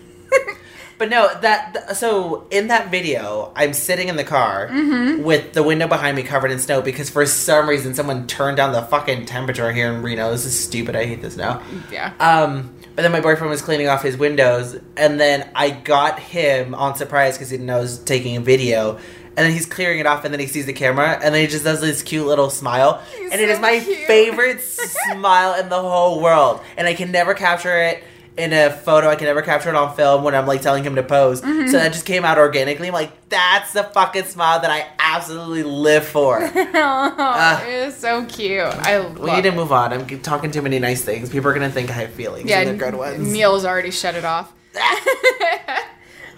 But 0.97 1.11
no, 1.11 1.29
that 1.41 1.97
so 1.97 2.47
in 2.51 2.69
that 2.69 2.91
video, 2.91 3.53
I'm 3.57 3.73
sitting 3.73 4.09
in 4.09 4.15
the 4.15 4.25
car 4.25 4.71
with 5.19 5.53
the 5.53 5.63
window 5.63 5.89
behind 5.89 6.17
me 6.17 6.23
covered 6.23 6.53
in 6.53 6.61
snow 6.61 6.83
because 6.83 7.11
for 7.11 7.27
some 7.27 7.69
reason 7.69 7.95
someone 7.95 8.29
turned 8.29 8.59
down 8.59 8.73
the 8.73 8.83
fucking 8.83 9.27
temperature 9.27 9.73
here 9.73 9.93
in 9.93 10.03
Reno. 10.03 10.31
This 10.31 10.45
is 10.45 10.59
stupid. 10.59 10.95
I 10.95 11.05
hate 11.05 11.21
this 11.21 11.37
now. 11.37 11.63
Yeah. 11.91 12.13
Um, 12.21 12.73
but 12.95 13.03
then 13.03 13.11
my 13.11 13.21
boyfriend 13.21 13.51
was 13.51 13.61
cleaning 13.61 13.89
off 13.89 14.03
his 14.03 14.17
windows, 14.17 14.79
and 14.97 15.19
then 15.19 15.51
I 15.57 15.71
got 15.71 16.21
him 16.21 16.77
on 16.77 16.95
surprise 16.95 17.35
because 17.35 17.51
he 17.51 17.57
didn't 17.57 17.67
know 17.67 17.79
I 17.79 17.81
was 17.81 17.99
taking 17.99 18.37
a 18.37 18.41
video. 18.41 19.01
And 19.37 19.45
then 19.45 19.53
he's 19.53 19.67
clearing 19.67 19.99
it 19.99 20.07
off, 20.07 20.25
and 20.25 20.33
then 20.33 20.39
he 20.41 20.47
sees 20.47 20.67
the 20.67 20.73
camera, 20.73 21.19
and 21.23 21.35
then 21.35 21.41
he 21.41 21.47
just 21.49 21.65
does 21.65 21.81
this 21.81 22.03
cute 22.03 22.27
little 22.27 22.51
smile, 22.51 23.03
He's 23.19 23.33
and 23.33 23.41
it 23.41 23.49
is 23.49 23.59
my 23.59 23.81
cute. 23.81 24.07
favorite 24.07 24.61
smile 25.13 25.61
in 25.61 25.69
the 25.69 25.81
whole 25.81 26.21
world. 26.23 26.61
And 26.77 26.87
I 26.87 26.95
can 26.95 27.11
never 27.11 27.35
capture 27.35 27.77
it 27.79 28.05
in 28.37 28.53
a 28.53 28.71
photo. 28.71 29.09
I 29.09 29.17
can 29.17 29.27
never 29.27 29.43
capture 29.43 29.69
it 29.71 29.75
on 29.77 29.95
film 29.97 30.25
when 30.25 30.35
I'm 30.35 30.47
like 30.47 30.61
telling 30.63 30.83
him 30.85 30.95
to 30.97 31.03
pose. 31.03 31.41
Mm-hmm. 31.41 31.67
So 31.69 31.79
that 31.79 31.93
just 31.93 32.05
came 32.07 32.25
out 32.25 32.37
organically. 32.39 32.89
I'm 32.89 32.93
like, 32.95 33.29
that's 33.29 33.73
the 33.73 33.85
fucking 33.85 34.25
smile 34.25 34.61
that 34.61 34.71
I 34.71 34.87
absolutely 34.99 35.63
live 35.65 36.07
for. 36.07 36.41
Oh, 36.77 37.63
it 37.67 37.89
is 37.89 37.97
so 37.97 38.25
cute. 38.27 38.61
I 38.63 38.99
love 38.99 39.19
we 39.19 39.31
need 39.33 39.43
to 39.43 39.53
move 39.53 39.73
on. 39.73 39.93
I'm 39.93 40.07
talking 40.21 40.51
too 40.51 40.63
many 40.63 40.79
nice 40.79 41.03
things. 41.05 41.31
People 41.31 41.49
are 41.51 41.55
gonna 41.55 41.71
think 41.71 41.91
I 41.91 41.95
have 41.95 42.11
feelings. 42.11 42.49
Yeah, 42.49 42.61
and 42.61 42.69
they're 42.71 42.91
good 42.91 42.99
ones. 42.99 43.33
Neil's 43.33 43.65
already 43.65 43.91
shut 43.91 44.15
it 44.17 44.25
off. 44.25 44.53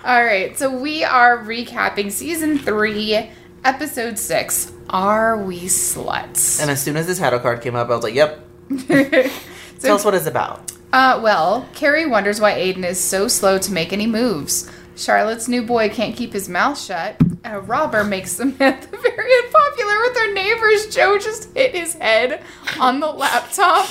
All 0.07 0.25
right, 0.25 0.57
so 0.57 0.71
we 0.71 1.03
are 1.03 1.39
recapping 1.39 2.13
season 2.13 2.59
three, 2.61 3.29
episode 3.65 4.19
six. 4.21 4.71
Are 4.89 5.37
we 5.43 5.63
sluts? 5.63 6.61
And 6.61 6.71
as 6.71 6.81
soon 6.81 6.97
as 6.97 7.09
this 7.09 7.19
title 7.19 7.41
card 7.41 7.61
came 7.61 7.75
up, 7.75 7.89
I 7.91 7.95
was 7.97 8.05
like, 8.05 8.15
"Yep." 8.15 8.41
So- 9.79 9.89
Tell 9.89 9.97
us 9.97 10.05
what 10.07 10.15
it's 10.15 10.27
about. 10.27 10.73
Uh, 10.93 11.21
well, 11.23 11.69
Carrie 11.75 12.07
wonders 12.07 12.41
why 12.41 12.53
Aidan 12.53 12.85
is 12.85 12.99
so 12.99 13.27
slow 13.29 13.59
to 13.59 13.73
make 13.73 13.93
any 13.93 14.07
moves. 14.07 14.71
Charlotte's 14.97 15.49
new 15.49 15.61
boy 15.63 15.89
can't 15.91 16.17
keep 16.17 16.33
his 16.33 16.49
mouth 16.49 16.81
shut. 16.81 17.21
A 17.45 17.61
robber 17.61 18.05
makes 18.05 18.33
Samantha 18.33 18.89
very 18.97 19.33
unpopular 19.45 20.01
with 20.01 20.17
her 20.17 20.33
neighbors. 20.33 20.87
Joe 20.95 21.19
just 21.19 21.53
hit 21.55 21.75
his 21.75 21.95
head 21.95 22.43
on 22.81 23.01
the 23.01 23.07
laptop 23.07 23.89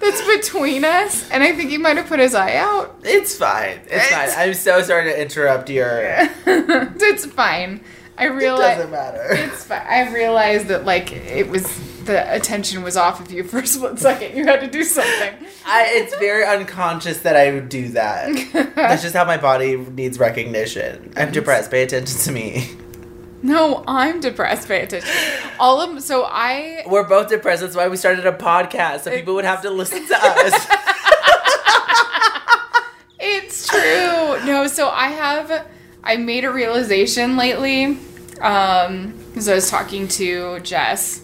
that's 0.00 0.26
between 0.26 0.84
us, 0.84 1.30
and 1.30 1.42
I 1.42 1.52
think 1.52 1.70
he 1.70 1.78
might 1.78 1.96
have 1.96 2.06
put 2.06 2.20
his 2.20 2.34
eye 2.34 2.56
out. 2.56 2.98
It's 3.02 3.36
fine. 3.36 3.80
It's 3.86 4.08
fine. 4.08 4.30
I'm 4.36 4.54
so 4.54 4.82
sorry 4.82 5.04
to 5.10 5.20
interrupt 5.20 5.68
your. 5.70 6.02
It's 6.46 7.26
fine. 7.26 7.80
I 8.16 8.26
realize 8.26 8.76
doesn't 8.76 8.90
matter. 8.92 9.26
it's 9.30 9.64
fine. 9.64 9.82
I 9.86 10.12
realized 10.12 10.68
that 10.68 10.84
like 10.84 11.12
it 11.12 11.48
was 11.48 11.64
the 12.04 12.32
attention 12.34 12.82
was 12.82 12.96
off 12.96 13.20
of 13.20 13.32
you 13.32 13.42
for 13.44 13.58
a 13.60 13.66
split 13.66 13.98
second. 13.98 14.36
You 14.36 14.46
had 14.46 14.60
to 14.60 14.66
do 14.68 14.84
something. 14.84 15.34
I, 15.66 15.86
it's 15.90 16.14
very 16.18 16.44
unconscious 16.44 17.20
that 17.20 17.36
I 17.36 17.52
would 17.52 17.68
do 17.68 17.88
that. 17.90 18.72
That's 18.76 19.02
just 19.02 19.14
how 19.14 19.24
my 19.24 19.36
body 19.36 19.76
needs 19.76 20.18
recognition. 20.18 21.12
I'm 21.16 21.32
depressed. 21.32 21.70
Pay 21.70 21.82
attention 21.82 22.18
to 22.20 22.32
me. 22.32 22.68
No, 23.44 23.84
I'm 23.86 24.20
depressed. 24.20 24.66
Pay 24.68 24.84
attention. 24.84 25.10
All 25.60 25.82
of 25.82 26.02
so 26.02 26.24
I 26.26 26.82
We're 26.86 27.06
both 27.06 27.28
depressed. 27.28 27.60
That's 27.60 27.76
why 27.76 27.88
we 27.88 27.98
started 27.98 28.24
a 28.26 28.32
podcast, 28.32 29.00
so 29.00 29.10
people 29.10 29.34
would 29.34 29.44
have 29.44 29.60
to 29.62 29.70
listen 29.70 30.06
to 30.08 30.16
us. 30.16 30.66
It's 33.20 33.66
true. 33.68 34.46
No, 34.46 34.66
so 34.66 34.88
I 34.88 35.08
have 35.08 35.66
I 36.02 36.16
made 36.16 36.44
a 36.44 36.50
realization 36.50 37.36
lately. 37.36 37.98
Um, 38.40 39.14
because 39.28 39.48
I 39.48 39.54
was 39.54 39.68
talking 39.70 40.08
to 40.08 40.60
Jess, 40.60 41.20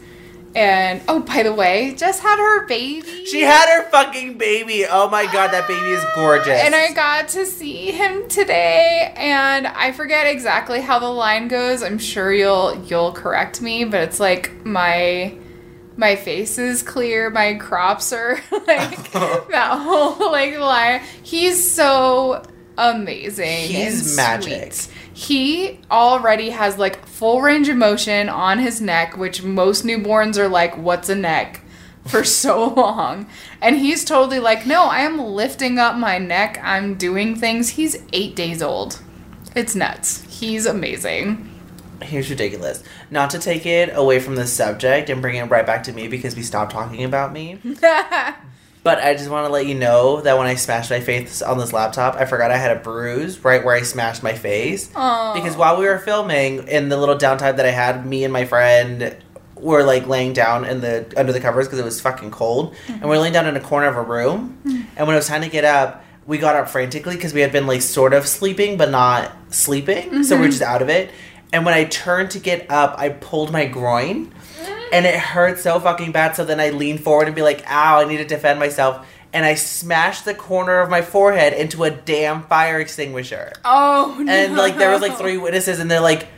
and 0.55 1.01
oh, 1.07 1.21
by 1.21 1.45
the 1.45 1.55
way, 1.55 1.95
just 1.97 2.23
had 2.23 2.39
her 2.39 2.67
baby. 2.67 3.25
she 3.25 3.43
had 3.43 3.69
her 3.69 3.89
fucking 3.91 4.37
baby. 4.37 4.85
Oh 4.89 5.09
my 5.09 5.25
god, 5.33 5.53
that 5.53 5.69
baby 5.69 5.91
is 5.91 6.05
gorgeous. 6.15 6.61
and 6.61 6.75
I 6.75 6.93
got 6.93 7.29
to 7.29 7.47
see 7.47 7.93
him 7.93 8.29
today, 8.29 9.13
and 9.17 9.67
I 9.69 9.93
forget 9.93 10.27
exactly 10.27 10.81
how 10.81 10.99
the 10.99 11.09
line 11.09 11.47
goes. 11.49 11.83
I'm 11.83 11.99
sure 11.99 12.33
you'll 12.33 12.83
you'll 12.87 13.13
correct 13.13 13.63
me, 13.63 13.85
but 13.85 14.01
it's 14.03 14.19
like 14.19 14.65
my 14.67 15.37
my 15.97 16.17
face 16.17 16.59
is 16.59 16.83
clear, 16.83 17.31
my 17.31 17.55
crops 17.55 18.13
are 18.13 18.41
like 18.51 19.13
that 19.13 19.79
whole 19.81 20.33
like 20.33 20.59
line. 20.59 21.01
He's 21.23 21.71
so 21.73 22.43
amazing. 22.77 23.69
He's 23.69 24.17
magic. 24.17 24.73
sweet. 24.73 24.97
He 25.21 25.79
already 25.91 26.49
has 26.49 26.79
like 26.79 27.05
full 27.05 27.43
range 27.43 27.69
of 27.69 27.77
motion 27.77 28.31
on 28.31 28.59
his 28.59 28.81
neck, 28.81 29.19
which 29.19 29.43
most 29.43 29.85
newborns 29.85 30.39
are 30.39 30.49
like, 30.49 30.79
"What's 30.79 31.11
a 31.11 31.15
neck?" 31.15 31.61
for 32.07 32.25
so 32.43 32.69
long. 32.69 33.27
And 33.61 33.77
he's 33.77 34.03
totally 34.03 34.41
like, 34.41 34.65
no, 34.65 34.85
I 34.85 35.01
am 35.01 35.21
lifting 35.21 35.79
up 35.79 35.97
my 35.97 36.17
neck. 36.17 36.59
I'm 36.63 36.95
doing 36.95 37.37
things. 37.37 37.69
He's 37.69 38.03
eight 38.15 38.35
days 38.35 38.63
old. 38.63 39.03
It's 39.55 39.75
nuts. 39.75 40.23
He's 40.23 40.65
amazing. 40.65 41.47
Here's 42.01 42.31
ridiculous. 42.31 42.83
Not 43.11 43.29
to 43.31 43.39
take 43.39 43.67
it 43.67 43.91
away 43.95 44.21
from 44.21 44.37
the 44.37 44.47
subject 44.47 45.11
and 45.11 45.21
bring 45.21 45.37
it 45.37 45.51
right 45.51 45.67
back 45.67 45.83
to 45.83 45.93
me 45.93 46.09
because 46.09 46.35
we 46.35 46.43
stopped 46.43 46.73
talking 46.73 47.05
about 47.05 47.35
me. 47.35 47.59
But 48.83 48.99
I 48.99 49.15
just 49.15 49.29
want 49.29 49.47
to 49.47 49.53
let 49.53 49.67
you 49.67 49.75
know 49.75 50.23
that 50.23 50.39
when 50.39 50.47
I 50.47 50.55
smashed 50.55 50.91
my 50.91 51.01
face 51.01 51.43
on 51.43 51.59
this 51.59 51.73
laptop, 51.73 52.15
I 52.15 52.25
forgot 52.25 52.51
I 52.51 52.57
had 52.57 52.75
a 52.75 52.81
bruise 52.81 53.45
right 53.45 53.63
where 53.63 53.75
I 53.75 53.83
smashed 53.83 54.23
my 54.23 54.33
face. 54.33 54.91
Aw. 54.95 55.35
Because 55.35 55.55
while 55.57 55.79
we 55.79 55.85
were 55.85 55.99
filming, 55.99 56.67
in 56.67 56.89
the 56.89 56.97
little 56.97 57.17
downtime 57.17 57.57
that 57.57 57.67
I 57.67 57.71
had, 57.71 58.07
me 58.07 58.25
and 58.25 58.33
my 58.33 58.47
friend 58.47 59.17
were 59.57 59.83
like 59.83 60.07
laying 60.07 60.33
down 60.33 60.65
in 60.65 60.81
the 60.81 61.13
under 61.17 61.33
the 61.33 61.41
covers 61.41 61.67
because 61.67 61.79
it 61.79 61.85
was 61.85 62.01
fucking 62.01 62.31
cold, 62.31 62.75
and 62.89 63.03
we're 63.03 63.11
mm-hmm. 63.11 63.21
laying 63.21 63.33
down 63.35 63.47
in 63.47 63.57
a 63.57 63.61
corner 63.61 63.87
of 63.87 63.97
a 63.97 64.03
room. 64.03 64.59
Mm-hmm. 64.65 64.83
And 64.97 65.07
when 65.07 65.15
it 65.15 65.19
was 65.19 65.29
time 65.29 65.43
to 65.43 65.51
get 65.51 65.65
up, 65.65 66.03
we 66.27 66.39
got 66.39 66.57
up 66.57 66.69
frantically 66.69 67.17
because 67.17 67.35
we 67.35 67.43
had 67.43 67.53
been 67.53 67.67
like 67.67 67.83
sort 67.83 68.15
of 68.15 68.27
sleeping 68.27 68.79
but 68.79 68.91
not 68.91 69.33
sleeping, 69.51 70.25
so 70.25 70.37
we 70.37 70.41
we're 70.41 70.45
mm-hmm. 70.47 70.51
just 70.53 70.63
out 70.63 70.81
of 70.81 70.89
it. 70.89 71.11
And 71.53 71.65
when 71.65 71.75
I 71.75 71.85
turned 71.85 72.31
to 72.31 72.39
get 72.39 72.71
up, 72.71 72.95
I 72.99 73.09
pulled 73.11 73.51
my 73.51 73.67
groin 73.67 74.33
and 74.93 75.07
it 75.07 75.15
hurt 75.15 75.59
so 75.59 75.79
fucking 75.81 76.13
bad. 76.13 76.37
So 76.37 76.45
then 76.45 76.61
I 76.61 76.71
leaned 76.71 77.01
forward 77.01 77.27
and 77.27 77.37
be 77.37 77.43
like, 77.43 77.65
"Ow!" 77.71 78.01
I 78.01 78.05
need 78.05 78.19
to 78.19 78.25
defend 78.25 78.59
myself, 78.59 79.07
and 79.33 79.45
I 79.45 79.55
smashed 79.55 80.25
the 80.25 80.35
corner 80.35 80.81
of 80.81 80.91
my 80.91 81.03
forehead 81.03 81.53
into 81.53 81.85
a 81.85 81.91
damn 81.91 82.43
fire 82.45 82.81
extinguisher. 82.81 83.53
Oh, 83.65 84.17
no. 84.19 84.33
And 84.33 84.57
like 84.57 84.77
there 84.77 84.91
was 84.91 85.01
like 85.03 85.17
three 85.17 85.37
witnesses, 85.37 85.79
and 85.79 85.91
they're 85.91 86.01
like, 86.01 86.29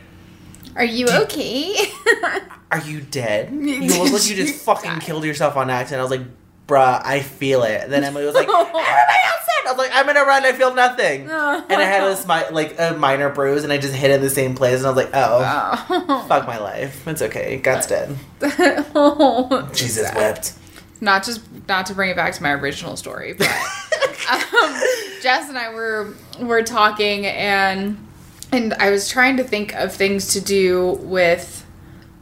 Are 0.75 0.85
you 0.85 1.07
okay? 1.09 1.75
"Are 2.71 2.81
you 2.81 3.01
dead? 3.01 3.51
You 3.53 3.81
look 4.03 4.13
like 4.13 4.29
you 4.29 4.35
just 4.35 4.55
fucking 4.65 4.99
killed 4.99 5.23
yourself 5.25 5.55
on 5.55 5.69
accident." 5.69 5.99
I 5.99 6.03
was 6.03 6.11
like, 6.11 6.27
"Bruh, 6.73 7.01
I 7.03 7.21
feel 7.21 7.63
it." 7.63 7.89
Then 7.89 8.03
Emily 8.03 8.25
was 8.25 8.35
like, 8.35 8.47
"Everybody 8.47 8.77
else 8.77 9.43
said." 9.45 9.67
I 9.67 9.71
was 9.71 9.77
like, 9.77 9.91
"I'm 9.93 10.05
gonna 10.05 10.25
run. 10.25 10.43
I 10.43 10.53
feel 10.53 10.73
nothing." 10.73 11.29
And 11.73 11.81
I 11.81 11.85
had 11.85 12.03
a 12.03 12.15
smi- 12.15 12.51
like 12.51 12.75
a 12.79 12.95
minor 12.97 13.29
bruise, 13.29 13.63
and 13.63 13.71
I 13.71 13.77
just 13.77 13.93
hit 13.93 14.11
it 14.11 14.15
in 14.15 14.21
the 14.21 14.29
same 14.29 14.55
place, 14.55 14.77
and 14.79 14.87
I 14.87 14.89
was 14.89 14.97
like, 14.97 15.11
"Oh." 15.13 15.85
oh. 15.89 16.25
Fuck 16.27 16.47
my 16.47 16.57
life. 16.57 17.07
It's 17.07 17.21
okay. 17.21 17.57
God's 17.57 17.87
dead. 17.87 18.15
oh. 18.95 19.69
Jesus 19.73 20.13
wept. 20.15 20.53
Not 21.01 21.23
just 21.23 21.41
not 21.67 21.85
to 21.87 21.93
bring 21.93 22.09
it 22.09 22.15
back 22.15 22.33
to 22.33 22.43
my 22.43 22.51
original 22.51 22.95
story, 22.95 23.33
but 23.33 23.47
um, 24.31 24.81
Jess 25.21 25.49
and 25.49 25.57
I 25.57 25.73
were 25.73 26.13
were 26.39 26.63
talking 26.63 27.25
and 27.25 27.97
and 28.51 28.73
I 28.75 28.89
was 28.91 29.09
trying 29.09 29.37
to 29.37 29.43
think 29.43 29.73
of 29.75 29.93
things 29.93 30.33
to 30.33 30.41
do 30.41 30.99
with 31.01 31.62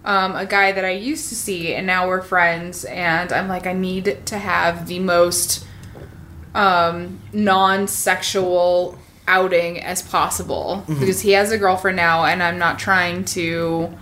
um, 0.03 0.35
a 0.35 0.45
guy 0.45 0.71
that 0.71 0.83
I 0.83 0.91
used 0.91 1.29
to 1.29 1.35
see, 1.35 1.73
and 1.75 1.85
now 1.85 2.07
we're 2.07 2.21
friends. 2.21 2.85
And 2.85 3.31
I'm 3.31 3.47
like, 3.47 3.67
I 3.67 3.73
need 3.73 4.25
to 4.25 4.37
have 4.37 4.87
the 4.87 4.99
most 4.99 5.65
um, 6.53 7.21
non-sexual 7.33 8.97
outing 9.27 9.81
as 9.81 10.01
possible 10.01 10.83
because 10.99 11.21
he 11.21 11.31
has 11.31 11.51
a 11.51 11.57
girlfriend 11.57 11.95
now 11.95 12.25
and 12.25 12.43
I'm 12.43 12.57
not 12.57 12.79
trying 12.79 13.23
to 13.25 13.95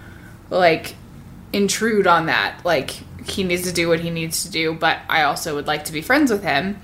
like 0.50 0.96
intrude 1.54 2.08
on 2.08 2.26
that. 2.28 2.62
Like 2.66 2.92
he 3.28 3.44
needs 3.44 3.64
to 3.64 3.74
do 3.74 3.88
what 3.88 4.00
he 4.00 4.10
needs 4.10 4.44
to 4.46 4.52
do, 4.52 4.74
but 4.74 4.98
I 5.08 5.24
also 5.24 5.56
would 5.56 5.68
like 5.68 5.86
to 5.86 5.92
be 5.92 6.02
friends 6.02 6.32
with 6.32 6.42
him. 6.42 6.82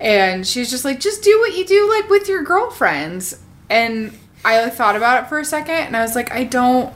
And 0.00 0.46
she's 0.46 0.70
just 0.70 0.84
like, 0.84 0.98
just 0.98 1.22
do 1.22 1.38
what 1.38 1.56
you 1.56 1.64
do 1.64 1.88
like 1.90 2.10
with 2.10 2.28
your 2.28 2.42
girlfriends. 2.42 3.40
And 3.70 4.18
I 4.44 4.68
thought 4.70 4.96
about 4.96 5.22
it 5.22 5.28
for 5.28 5.38
a 5.38 5.44
second 5.44 5.76
and 5.76 5.96
I 5.96 6.02
was 6.02 6.16
like, 6.16 6.32
I 6.32 6.44
don't 6.44 6.92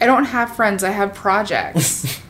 I 0.00 0.06
don't 0.06 0.24
have 0.26 0.54
friends, 0.54 0.84
I 0.84 0.90
have 0.90 1.14
projects. 1.14 2.20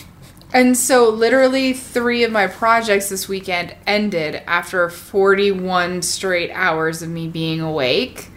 and 0.52 0.76
so 0.76 1.10
literally 1.10 1.72
3 1.72 2.24
of 2.24 2.32
my 2.32 2.46
projects 2.46 3.08
this 3.08 3.28
weekend 3.28 3.74
ended 3.86 4.42
after 4.46 4.88
41 4.88 6.02
straight 6.02 6.50
hours 6.52 7.02
of 7.02 7.10
me 7.10 7.28
being 7.28 7.60
awake. 7.60 8.28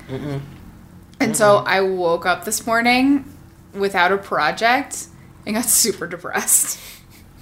And 1.20 1.38
so 1.38 1.58
I 1.58 1.82
woke 1.82 2.26
up 2.26 2.46
this 2.46 2.66
morning 2.66 3.26
without 3.74 4.12
a 4.12 4.18
project 4.18 5.08
and 5.46 5.56
got 5.56 5.66
super 5.66 6.08
depressed. 6.08 6.80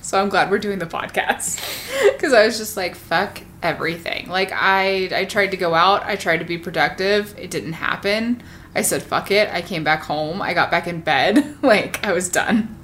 So 0.02 0.20
I'm 0.20 0.30
glad 0.30 0.50
we're 0.52 0.60
doing 0.60 0.80
the 0.80 0.86
podcast 0.86 1.60
because 2.14 2.34
I 2.34 2.46
was 2.46 2.58
just 2.58 2.76
like, 2.76 2.96
fuck 2.96 3.42
everything. 3.62 4.28
Like 4.28 4.52
I, 4.54 5.10
I 5.12 5.26
tried 5.26 5.52
to 5.52 5.58
go 5.58 5.74
out. 5.74 6.04
I 6.04 6.16
tried 6.16 6.38
to 6.38 6.46
be 6.46 6.58
productive. 6.58 7.38
It 7.38 7.52
didn't 7.52 7.74
happen. 7.74 8.42
I 8.76 8.82
said, 8.82 9.02
fuck 9.04 9.32
it. 9.32 9.50
I 9.50 9.62
came 9.62 9.84
back 9.84 10.04
home. 10.04 10.42
I 10.42 10.54
got 10.54 10.72
back 10.72 10.88
in 10.88 11.02
bed. 11.02 11.58
like 11.64 12.06
I 12.06 12.14
was 12.14 12.30
done. 12.30 12.76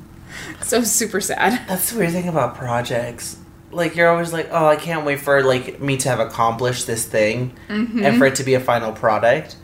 So 0.61 0.83
super 0.83 1.21
sad. 1.21 1.65
That's 1.67 1.91
the 1.91 1.99
weird 1.99 2.11
thing 2.11 2.27
about 2.27 2.55
projects. 2.55 3.37
Like 3.71 3.95
you're 3.95 4.09
always 4.09 4.33
like, 4.33 4.49
oh, 4.51 4.67
I 4.67 4.75
can't 4.77 5.05
wait 5.05 5.19
for 5.19 5.43
like 5.43 5.81
me 5.81 5.97
to 5.97 6.09
have 6.09 6.19
accomplished 6.19 6.87
this 6.87 7.05
thing 7.05 7.57
and 7.67 8.17
for 8.17 8.25
it 8.25 8.35
to 8.35 8.43
be 8.43 8.53
a 8.53 8.59
final 8.59 8.93
product. 8.93 9.57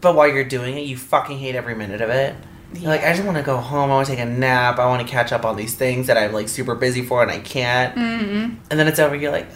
But 0.00 0.14
while 0.14 0.28
you're 0.28 0.44
doing 0.44 0.76
it, 0.76 0.82
you 0.82 0.96
fucking 0.96 1.38
hate 1.38 1.54
every 1.54 1.74
minute 1.74 2.00
of 2.00 2.10
it. 2.10 2.34
You're 2.74 2.88
like, 2.88 3.04
I 3.04 3.12
just 3.12 3.24
want 3.24 3.36
to 3.36 3.42
go 3.42 3.58
home. 3.58 3.90
I 3.90 3.94
want 3.94 4.06
to 4.06 4.12
take 4.14 4.20
a 4.20 4.28
nap. 4.28 4.78
I 4.78 4.86
want 4.86 5.06
to 5.06 5.10
catch 5.10 5.30
up 5.32 5.44
on 5.44 5.56
these 5.56 5.74
things 5.74 6.08
that 6.08 6.16
I'm 6.18 6.32
like 6.32 6.48
super 6.48 6.74
busy 6.74 7.02
for 7.02 7.22
and 7.22 7.30
I 7.30 7.38
can't. 7.38 7.94
Mm-hmm. 7.94 8.54
And 8.70 8.80
then 8.80 8.88
it's 8.88 8.98
over. 8.98 9.14
You're 9.14 9.32
like. 9.32 9.48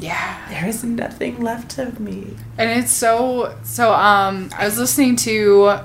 Yeah. 0.00 0.46
There 0.48 0.66
is 0.66 0.82
nothing 0.82 1.40
left 1.40 1.78
of 1.78 2.00
me. 2.00 2.36
And 2.58 2.70
it's 2.70 2.90
so 2.90 3.56
so 3.62 3.92
um 3.92 4.50
I 4.56 4.64
was 4.64 4.78
listening 4.78 5.16
to 5.16 5.80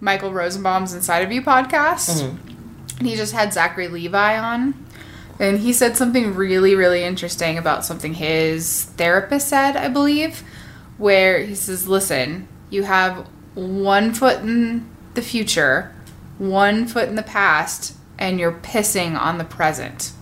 Michael 0.00 0.32
Rosenbaum's 0.32 0.94
Inside 0.94 1.20
of 1.24 1.32
You 1.32 1.42
podcast. 1.42 2.22
And 2.98 3.06
he 3.06 3.16
just 3.16 3.32
had 3.32 3.52
Zachary 3.52 3.88
Levi 3.88 4.38
on. 4.38 4.74
And 5.40 5.58
he 5.60 5.72
said 5.72 5.96
something 5.96 6.34
really, 6.34 6.74
really 6.74 7.04
interesting 7.04 7.58
about 7.58 7.84
something 7.84 8.14
his 8.14 8.84
therapist 8.96 9.48
said, 9.48 9.76
I 9.76 9.88
believe, 9.88 10.42
where 10.96 11.40
he 11.44 11.54
says, 11.54 11.86
Listen, 11.86 12.48
you 12.70 12.82
have 12.84 13.26
one 13.54 14.12
foot 14.14 14.40
in 14.40 14.88
the 15.14 15.22
future, 15.22 15.94
one 16.38 16.86
foot 16.86 17.08
in 17.08 17.14
the 17.14 17.22
past, 17.22 17.94
and 18.18 18.40
you're 18.40 18.52
pissing 18.52 19.18
on 19.18 19.38
the 19.38 19.44
present. 19.44 20.12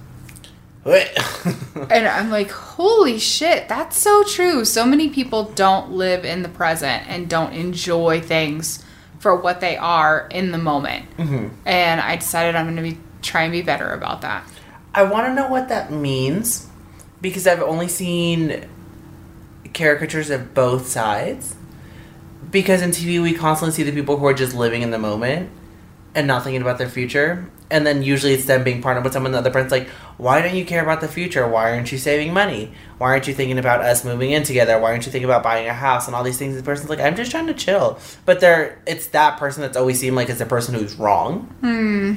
And 1.90 2.08
I'm 2.08 2.30
like, 2.30 2.50
holy 2.50 3.18
shit, 3.18 3.68
that's 3.68 3.98
so 3.98 4.24
true. 4.24 4.64
So 4.64 4.86
many 4.86 5.08
people 5.08 5.44
don't 5.44 5.92
live 5.92 6.24
in 6.24 6.42
the 6.42 6.48
present 6.48 7.08
and 7.08 7.28
don't 7.28 7.52
enjoy 7.52 8.20
things 8.20 8.82
for 9.18 9.36
what 9.36 9.60
they 9.60 9.76
are 9.76 10.26
in 10.30 10.52
the 10.52 10.58
moment. 10.58 11.08
Mm-hmm. 11.16 11.48
And 11.64 12.00
I 12.00 12.16
decided 12.16 12.56
I'm 12.56 12.64
going 12.66 12.76
to 12.76 12.82
be 12.82 12.98
try 13.22 13.42
and 13.42 13.52
be 13.52 13.62
better 13.62 13.90
about 13.90 14.22
that. 14.22 14.48
I 14.94 15.02
want 15.02 15.26
to 15.26 15.34
know 15.34 15.48
what 15.48 15.68
that 15.68 15.92
means 15.92 16.68
because 17.20 17.46
I've 17.46 17.62
only 17.62 17.88
seen 17.88 18.66
caricatures 19.74 20.30
of 20.30 20.54
both 20.54 20.86
sides. 20.86 21.54
Because 22.50 22.80
in 22.80 22.90
TV, 22.90 23.22
we 23.22 23.34
constantly 23.34 23.74
see 23.74 23.82
the 23.82 23.92
people 23.92 24.16
who 24.16 24.26
are 24.26 24.34
just 24.34 24.54
living 24.54 24.82
in 24.82 24.90
the 24.90 24.98
moment 24.98 25.50
and 26.14 26.26
not 26.26 26.44
thinking 26.44 26.62
about 26.62 26.78
their 26.78 26.88
future. 26.88 27.50
And 27.70 27.86
then 27.86 28.02
usually 28.02 28.32
it's 28.32 28.46
them 28.46 28.64
being 28.64 28.80
partnered 28.80 29.04
with 29.04 29.12
someone. 29.12 29.32
The 29.32 29.38
other 29.38 29.50
person's 29.50 29.72
like, 29.72 29.88
why 30.18 30.40
don't 30.40 30.56
you 30.56 30.64
care 30.64 30.82
about 30.82 31.02
the 31.02 31.08
future? 31.08 31.46
Why 31.46 31.72
aren't 31.72 31.92
you 31.92 31.98
saving 31.98 32.32
money? 32.32 32.72
Why 32.96 33.08
aren't 33.08 33.28
you 33.28 33.34
thinking 33.34 33.58
about 33.58 33.82
us 33.82 34.04
moving 34.04 34.30
in 34.30 34.44
together? 34.44 34.78
Why 34.78 34.92
aren't 34.92 35.04
you 35.04 35.12
thinking 35.12 35.28
about 35.28 35.42
buying 35.42 35.68
a 35.68 35.74
house 35.74 36.06
and 36.06 36.16
all 36.16 36.24
these 36.24 36.38
things? 36.38 36.56
The 36.56 36.62
person's 36.62 36.88
like, 36.88 37.00
I'm 37.00 37.16
just 37.16 37.30
trying 37.30 37.46
to 37.48 37.54
chill. 37.54 37.98
But 38.24 38.40
they're 38.40 38.80
it's 38.86 39.08
that 39.08 39.38
person 39.38 39.60
that's 39.60 39.76
always 39.76 40.00
seemed 40.00 40.16
like 40.16 40.30
it's 40.30 40.38
the 40.38 40.46
person 40.46 40.74
who's 40.74 40.94
wrong. 40.96 41.40
Hmm. 41.60 42.14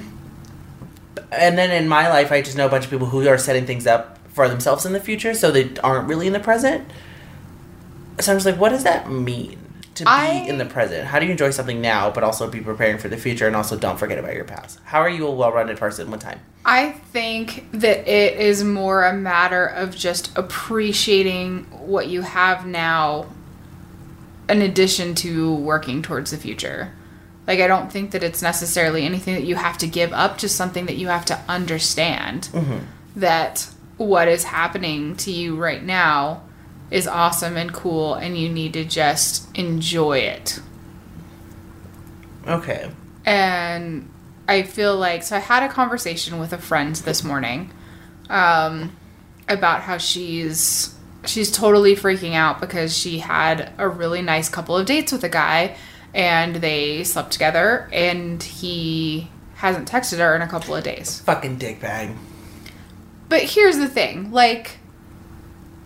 And 1.31 1.57
then 1.57 1.71
in 1.71 1.89
my 1.89 2.07
life, 2.07 2.31
I 2.31 2.41
just 2.41 2.55
know 2.55 2.65
a 2.65 2.69
bunch 2.69 2.85
of 2.85 2.89
people 2.89 3.07
who 3.07 3.27
are 3.27 3.37
setting 3.37 3.65
things 3.65 3.85
up 3.85 4.17
for 4.29 4.47
themselves 4.47 4.85
in 4.85 4.93
the 4.93 4.99
future, 4.99 5.33
so 5.33 5.51
they 5.51 5.75
aren't 5.83 6.07
really 6.07 6.27
in 6.27 6.33
the 6.33 6.39
present. 6.39 6.89
So 8.19 8.31
I'm 8.31 8.37
just 8.37 8.45
like, 8.45 8.57
what 8.57 8.69
does 8.69 8.83
that 8.83 9.11
mean 9.11 9.58
to 9.99 10.05
be 10.05 10.09
I- 10.09 10.45
in 10.47 10.57
the 10.57 10.65
present? 10.65 11.05
How 11.05 11.19
do 11.19 11.25
you 11.25 11.31
enjoy 11.31 11.51
something 11.51 11.79
now, 11.79 12.09
but 12.09 12.23
also 12.23 12.49
be 12.49 12.61
preparing 12.61 12.97
for 12.97 13.07
the 13.07 13.17
future, 13.17 13.47
and 13.47 13.55
also 13.55 13.77
don't 13.77 13.97
forget 13.97 14.17
about 14.17 14.33
your 14.33 14.45
past? 14.45 14.79
How 14.83 14.99
are 14.99 15.09
you 15.09 15.27
a 15.27 15.31
well-rounded 15.31 15.77
person? 15.77 16.09
One 16.09 16.19
time. 16.19 16.39
I 16.65 16.91
think 16.91 17.65
that 17.71 18.07
it 18.07 18.39
is 18.39 18.63
more 18.63 19.05
a 19.05 19.13
matter 19.13 19.65
of 19.65 19.95
just 19.95 20.37
appreciating 20.37 21.65
what 21.71 22.07
you 22.07 22.21
have 22.21 22.65
now 22.65 23.27
in 24.49 24.61
addition 24.61 25.15
to 25.15 25.55
working 25.55 26.01
towards 26.01 26.31
the 26.31 26.37
future. 26.37 26.91
Like, 27.47 27.59
I 27.59 27.67
don't 27.67 27.91
think 27.91 28.11
that 28.11 28.23
it's 28.23 28.41
necessarily 28.41 29.05
anything 29.05 29.35
that 29.35 29.43
you 29.43 29.55
have 29.55 29.77
to 29.79 29.87
give 29.87 30.13
up, 30.13 30.37
just 30.37 30.55
something 30.55 30.85
that 30.85 30.97
you 30.97 31.07
have 31.07 31.25
to 31.25 31.39
understand 31.47 32.49
mm-hmm. 32.51 32.79
that 33.15 33.69
what 33.97 34.27
is 34.27 34.43
happening 34.45 35.15
to 35.17 35.31
you 35.31 35.55
right 35.55 35.83
now 35.83 36.43
is 36.91 37.07
awesome 37.07 37.57
and 37.57 37.71
cool, 37.73 38.15
and 38.15 38.37
you 38.37 38.49
need 38.49 38.73
to 38.73 38.83
just 38.85 39.55
enjoy 39.57 40.19
it. 40.19 40.59
Okay. 42.47 42.89
and 43.25 44.09
I 44.47 44.63
feel 44.63 44.97
like 44.97 45.21
so 45.21 45.35
I 45.35 45.39
had 45.39 45.61
a 45.61 45.69
conversation 45.69 46.39
with 46.39 46.51
a 46.53 46.57
friend 46.57 46.95
this 46.95 47.23
morning 47.23 47.71
um, 48.29 48.95
about 49.47 49.81
how 49.81 49.97
she's 49.99 50.95
she's 51.25 51.51
totally 51.51 51.95
freaking 51.95 52.33
out 52.33 52.59
because 52.59 52.97
she 52.97 53.19
had 53.19 53.71
a 53.77 53.87
really 53.87 54.23
nice 54.23 54.49
couple 54.49 54.75
of 54.75 54.87
dates 54.87 55.11
with 55.11 55.23
a 55.23 55.29
guy 55.29 55.75
and 56.15 56.55
they 56.55 57.03
slept 57.03 57.31
together 57.31 57.87
and 57.93 58.41
he 58.41 59.29
hasn't 59.55 59.87
texted 59.87 60.17
her 60.17 60.35
in 60.35 60.41
a 60.41 60.47
couple 60.47 60.75
of 60.75 60.83
days. 60.83 61.19
Fucking 61.21 61.59
dickbag. 61.59 62.15
But 63.27 63.43
here's 63.43 63.77
the 63.77 63.87
thing, 63.89 64.31
like 64.31 64.78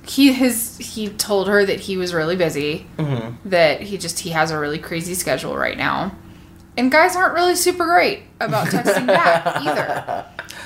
he 0.06 0.34
has 0.34 0.78
he 0.78 1.10
told 1.10 1.48
her 1.48 1.66
that 1.66 1.80
he 1.82 1.98
was 1.98 2.14
really 2.14 2.36
busy, 2.36 2.88
Mm-hmm. 2.98 3.50
that 3.50 3.82
he 3.82 3.98
just 3.98 4.20
he 4.20 4.32
has 4.32 4.52
a 4.52 4.60
really 4.60 4.80
crazy 4.80 5.14
schedule 5.14 5.56
right 5.58 5.78
now. 5.78 6.16
And 6.76 6.92
guys 6.92 7.16
aren't 7.16 7.34
really 7.36 7.56
super 7.56 7.86
great 7.86 8.24
about 8.40 8.68
texting 8.68 9.08
back 9.08 9.46
either. 9.62 10.26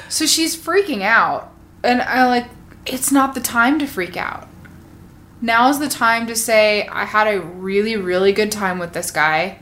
So 0.10 0.26
she's 0.26 0.56
freaking 0.56 1.02
out. 1.02 1.52
And 1.84 2.02
I 2.02 2.26
like 2.28 2.48
it's 2.86 3.12
not 3.12 3.36
the 3.36 3.42
time 3.42 3.78
to 3.80 3.86
freak 3.88 4.16
out. 4.18 4.48
now 5.42 5.70
is 5.70 5.80
the 5.80 5.90
time 5.90 6.26
to 6.28 6.36
say 6.36 6.88
I 6.88 7.04
had 7.06 7.28
a 7.28 7.42
really 7.42 7.96
really 7.98 8.32
good 8.32 8.52
time 8.52 8.80
with 8.80 8.94
this 8.94 9.12
guy 9.12 9.60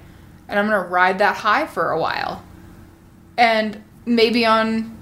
and 0.48 0.60
I'm 0.60 0.68
going 0.70 0.80
to 0.82 0.88
ride 0.88 1.18
that 1.20 1.38
high 1.38 1.66
for 1.66 1.90
a 1.92 2.00
while. 2.00 2.44
And 3.38 3.84
maybe 4.06 4.46
on 4.46 4.96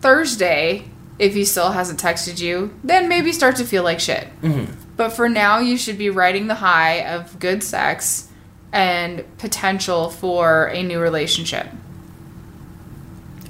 Thursday 0.00 0.84
if 1.18 1.34
he 1.34 1.44
still 1.44 1.72
hasn't 1.72 2.00
texted 2.00 2.40
you, 2.40 2.78
then 2.82 3.08
maybe 3.08 3.32
start 3.32 3.56
to 3.56 3.64
feel 3.64 3.82
like 3.82 4.00
shit. 4.00 4.28
Mm-hmm. 4.42 4.72
But 4.96 5.10
for 5.10 5.28
now, 5.28 5.58
you 5.58 5.76
should 5.76 5.98
be 5.98 6.10
riding 6.10 6.46
the 6.46 6.56
high 6.56 7.04
of 7.06 7.38
good 7.38 7.62
sex 7.62 8.28
and 8.72 9.24
potential 9.38 10.10
for 10.10 10.66
a 10.66 10.82
new 10.82 11.00
relationship. 11.00 11.68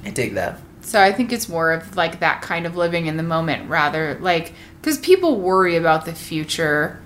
I 0.05 0.09
dig 0.09 0.33
that. 0.33 0.59
So 0.81 1.01
I 1.01 1.13
think 1.13 1.31
it's 1.31 1.47
more 1.47 1.71
of 1.71 1.95
like 1.95 2.19
that 2.19 2.41
kind 2.41 2.65
of 2.65 2.75
living 2.75 3.05
in 3.05 3.17
the 3.17 3.23
moment 3.23 3.69
rather 3.69 4.17
like 4.19 4.53
cuz 4.81 4.97
people 4.97 5.39
worry 5.39 5.77
about 5.77 6.05
the 6.05 6.13
future 6.13 6.99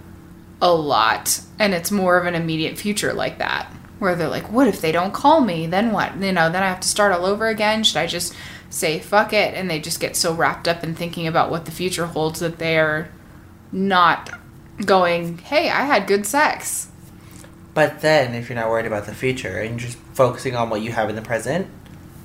a 0.62 0.74
lot 0.74 1.42
and 1.60 1.76
it's 1.76 1.92
more 1.92 2.18
of 2.18 2.26
an 2.26 2.34
immediate 2.34 2.78
future 2.78 3.14
like 3.14 3.38
that 3.38 3.72
where 4.00 4.16
they're 4.16 4.28
like 4.28 4.52
what 4.52 4.68
if 4.68 4.82
they 4.82 4.92
don't 4.92 5.14
call 5.14 5.42
me 5.42 5.68
then 5.68 5.92
what 5.92 6.20
you 6.20 6.32
know 6.32 6.50
then 6.52 6.64
I 6.64 6.70
have 6.70 6.80
to 6.80 6.88
start 6.88 7.12
all 7.12 7.26
over 7.26 7.48
again 7.48 7.84
should 7.84 7.98
I 7.98 8.08
just 8.08 8.34
say 8.70 9.00
fuck 9.00 9.32
it 9.34 9.54
and 9.54 9.70
they 9.70 9.80
just 9.80 10.00
get 10.00 10.16
so 10.16 10.34
wrapped 10.34 10.68
up 10.68 10.84
in 10.84 10.94
thinking 10.94 11.26
about 11.28 11.50
what 11.50 11.66
the 11.66 11.72
future 11.72 12.06
holds 12.08 12.40
that 12.42 12.58
they're 12.60 13.10
not 13.72 14.30
going 14.86 15.38
hey 15.40 15.70
I 15.70 15.86
had 15.86 16.08
good 16.08 16.26
sex 16.26 16.90
But 17.74 18.02
then, 18.02 18.34
if 18.34 18.50
you're 18.50 18.56
not 18.56 18.70
worried 18.70 18.86
about 18.88 19.06
the 19.06 19.14
future 19.14 19.60
and 19.60 19.70
you're 19.80 19.90
just 19.90 19.98
focusing 20.14 20.56
on 20.56 20.70
what 20.72 20.82
you 20.82 20.92
have 20.92 21.10
in 21.12 21.16
the 21.16 21.22
present, 21.22 21.68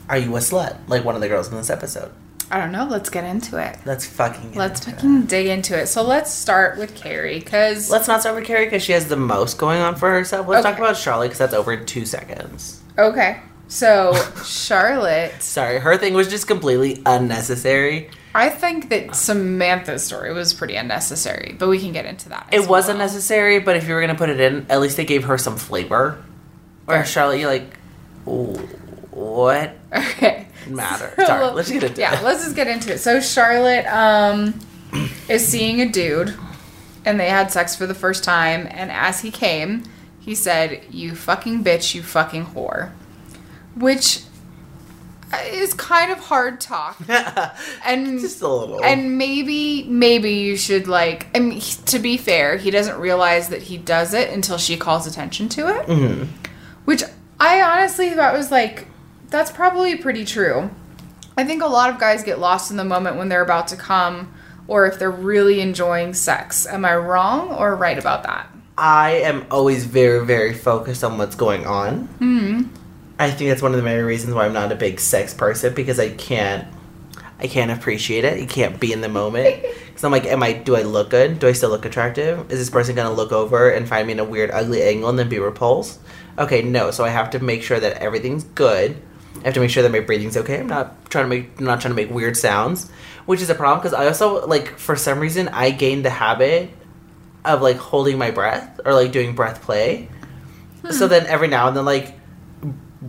are 0.08 0.16
you 0.16 0.34
a 0.36 0.40
slut? 0.40 0.78
Like 0.88 1.04
one 1.04 1.14
of 1.14 1.20
the 1.20 1.28
girls 1.28 1.48
in 1.48 1.56
this 1.56 1.68
episode. 1.70 2.10
I 2.50 2.58
don't 2.58 2.72
know 2.72 2.84
let's 2.90 3.08
get 3.08 3.24
into 3.24 3.56
it 3.56 3.78
Let's 3.86 4.04
fucking. 4.04 4.50
Get 4.50 4.58
let's 4.58 4.80
into 4.80 4.90
it. 4.90 4.94
fucking 4.96 5.22
dig 5.26 5.46
into 5.46 5.78
it 5.78 5.86
so 5.86 6.02
let's 6.02 6.30
start 6.30 6.76
with 6.76 6.94
Carrie 6.94 7.40
cuz 7.40 7.88
Let's 7.90 8.08
not 8.08 8.20
start 8.20 8.36
with 8.36 8.44
Carrie 8.44 8.66
because 8.66 8.82
she 8.82 8.92
has 8.92 9.06
the 9.08 9.16
most 9.16 9.56
going 9.56 9.80
on 9.80 9.94
for 9.96 10.10
herself. 10.10 10.46
Let's 10.48 10.62
talk 10.64 10.76
about 10.76 10.96
Charlie 10.96 11.28
because 11.28 11.38
that's 11.38 11.54
over 11.54 11.72
in 11.72 11.86
two 11.86 12.04
seconds. 12.04 12.80
Okay. 12.98 13.40
So 13.72 14.12
Charlotte, 14.44 15.42
Sorry, 15.42 15.78
her 15.78 15.96
thing 15.96 16.12
was 16.12 16.28
just 16.28 16.46
completely 16.46 17.00
unnecessary. 17.06 18.10
I 18.34 18.50
think 18.50 18.90
that 18.90 19.16
Samantha's 19.16 20.04
story 20.04 20.30
was 20.34 20.52
pretty 20.52 20.76
unnecessary, 20.76 21.56
but 21.58 21.68
we 21.70 21.78
can 21.80 21.92
get 21.92 22.04
into 22.04 22.28
that. 22.28 22.48
It 22.52 22.68
wasn't 22.68 22.98
well. 22.98 23.06
necessary, 23.06 23.60
but 23.60 23.76
if 23.76 23.88
you 23.88 23.94
were 23.94 24.00
gonna 24.02 24.14
put 24.14 24.28
it 24.28 24.40
in, 24.40 24.66
at 24.68 24.78
least 24.82 24.98
they 24.98 25.06
gave 25.06 25.24
her 25.24 25.38
some 25.38 25.56
flavor. 25.56 26.22
Or 26.86 26.96
Fair. 26.96 27.06
Charlotte, 27.06 27.38
you're 27.38 27.48
like, 27.50 27.74
what 28.26 29.74
Okay. 29.94 30.46
matter? 30.68 31.14
So, 31.16 31.24
Sorry, 31.24 31.46
let's 31.54 31.70
get 31.70 31.82
into 31.84 32.00
yeah, 32.00 32.12
it. 32.12 32.16
Yeah, 32.20 32.26
let's 32.26 32.44
just 32.44 32.54
get 32.56 32.66
into 32.68 32.92
it. 32.92 32.98
So 32.98 33.20
Charlotte 33.20 33.86
um, 33.86 34.58
is 35.30 35.48
seeing 35.48 35.80
a 35.80 35.88
dude, 35.88 36.34
and 37.06 37.18
they 37.18 37.30
had 37.30 37.50
sex 37.50 37.74
for 37.74 37.86
the 37.86 37.94
first 37.94 38.22
time. 38.22 38.68
And 38.70 38.90
as 38.90 39.20
he 39.20 39.30
came, 39.30 39.84
he 40.20 40.34
said, 40.34 40.82
"You 40.90 41.14
fucking 41.14 41.64
bitch, 41.64 41.94
you 41.94 42.02
fucking 42.02 42.46
whore," 42.46 42.90
which 43.74 44.22
is 45.46 45.72
kind 45.74 46.12
of 46.12 46.18
hard 46.18 46.60
talk. 46.60 46.98
And 47.86 48.20
Just 48.20 48.42
a 48.42 48.48
little. 48.48 48.84
and 48.84 49.16
maybe 49.18 49.84
maybe 49.84 50.30
you 50.32 50.56
should 50.56 50.86
like. 50.88 51.26
I 51.34 51.40
mean, 51.40 51.60
to 51.60 51.98
be 51.98 52.16
fair, 52.16 52.56
he 52.56 52.70
doesn't 52.70 52.98
realize 52.98 53.48
that 53.48 53.62
he 53.62 53.76
does 53.78 54.14
it 54.14 54.30
until 54.30 54.58
she 54.58 54.76
calls 54.76 55.06
attention 55.06 55.48
to 55.50 55.68
it. 55.68 55.86
Mm-hmm. 55.86 56.24
Which 56.84 57.02
I 57.40 57.60
honestly 57.62 58.10
thought 58.10 58.34
was 58.34 58.50
like, 58.50 58.86
that's 59.30 59.50
probably 59.50 59.96
pretty 59.96 60.24
true. 60.24 60.70
I 61.36 61.44
think 61.44 61.62
a 61.62 61.66
lot 61.66 61.90
of 61.90 61.98
guys 61.98 62.22
get 62.22 62.38
lost 62.38 62.70
in 62.70 62.76
the 62.76 62.84
moment 62.84 63.16
when 63.16 63.28
they're 63.30 63.42
about 63.42 63.68
to 63.68 63.76
come, 63.76 64.32
or 64.68 64.86
if 64.86 64.98
they're 64.98 65.10
really 65.10 65.60
enjoying 65.60 66.12
sex. 66.14 66.66
Am 66.66 66.84
I 66.84 66.94
wrong 66.94 67.50
or 67.52 67.74
right 67.74 67.98
about 67.98 68.22
that? 68.24 68.48
I 68.76 69.12
am 69.12 69.46
always 69.50 69.84
very, 69.86 70.24
very 70.26 70.52
focused 70.54 71.02
on 71.02 71.16
what's 71.18 71.34
going 71.36 71.66
on. 71.66 72.08
Mm-hmm. 72.20 72.51
I 73.22 73.30
think 73.30 73.50
that's 73.50 73.62
one 73.62 73.72
of 73.72 73.76
the 73.76 73.84
main 73.84 74.04
reasons 74.04 74.34
why 74.34 74.46
I'm 74.46 74.52
not 74.52 74.72
a 74.72 74.74
big 74.74 74.98
sex 74.98 75.32
person 75.32 75.74
because 75.74 76.00
I 76.00 76.10
can't, 76.10 76.66
I 77.38 77.46
can't 77.46 77.70
appreciate 77.70 78.24
it. 78.24 78.40
You 78.40 78.46
can't 78.46 78.80
be 78.80 78.92
in 78.92 79.00
the 79.00 79.08
moment. 79.08 79.64
Because 79.92 80.04
I'm 80.04 80.10
like, 80.10 80.24
am 80.24 80.42
I? 80.42 80.54
Do 80.54 80.74
I 80.74 80.82
look 80.82 81.10
good? 81.10 81.38
Do 81.38 81.46
I 81.46 81.52
still 81.52 81.68
look 81.68 81.84
attractive? 81.84 82.50
Is 82.50 82.58
this 82.58 82.70
person 82.70 82.94
gonna 82.94 83.12
look 83.12 83.30
over 83.30 83.68
and 83.68 83.86
find 83.86 84.06
me 84.06 84.14
in 84.14 84.20
a 84.20 84.24
weird, 84.24 84.50
ugly 84.50 84.82
angle 84.82 85.10
and 85.10 85.18
then 85.18 85.28
be 85.28 85.38
repulsed? 85.38 86.00
Okay, 86.38 86.62
no. 86.62 86.90
So 86.90 87.04
I 87.04 87.10
have 87.10 87.28
to 87.32 87.40
make 87.40 87.62
sure 87.62 87.78
that 87.78 87.98
everything's 87.98 88.42
good. 88.42 88.96
I 89.42 89.44
have 89.44 89.54
to 89.54 89.60
make 89.60 89.68
sure 89.68 89.82
that 89.82 89.92
my 89.92 90.00
breathing's 90.00 90.38
okay. 90.38 90.60
I'm 90.60 90.66
not 90.66 91.10
trying 91.10 91.24
to 91.24 91.28
make, 91.28 91.50
I'm 91.58 91.66
not 91.66 91.82
trying 91.82 91.92
to 91.92 91.94
make 91.94 92.10
weird 92.10 92.38
sounds, 92.38 92.90
which 93.26 93.42
is 93.42 93.50
a 93.50 93.54
problem 93.54 93.80
because 93.80 93.92
I 93.92 94.06
also 94.06 94.46
like 94.46 94.78
for 94.78 94.96
some 94.96 95.20
reason 95.20 95.48
I 95.48 95.72
gained 95.72 96.06
the 96.06 96.10
habit 96.10 96.70
of 97.44 97.60
like 97.60 97.76
holding 97.76 98.16
my 98.16 98.30
breath 98.30 98.80
or 98.86 98.94
like 98.94 99.12
doing 99.12 99.34
breath 99.34 99.60
play. 99.60 100.08
So 100.90 101.04
hmm. 101.04 101.10
then 101.10 101.26
every 101.26 101.48
now 101.48 101.68
and 101.68 101.76
then 101.76 101.84
like 101.84 102.14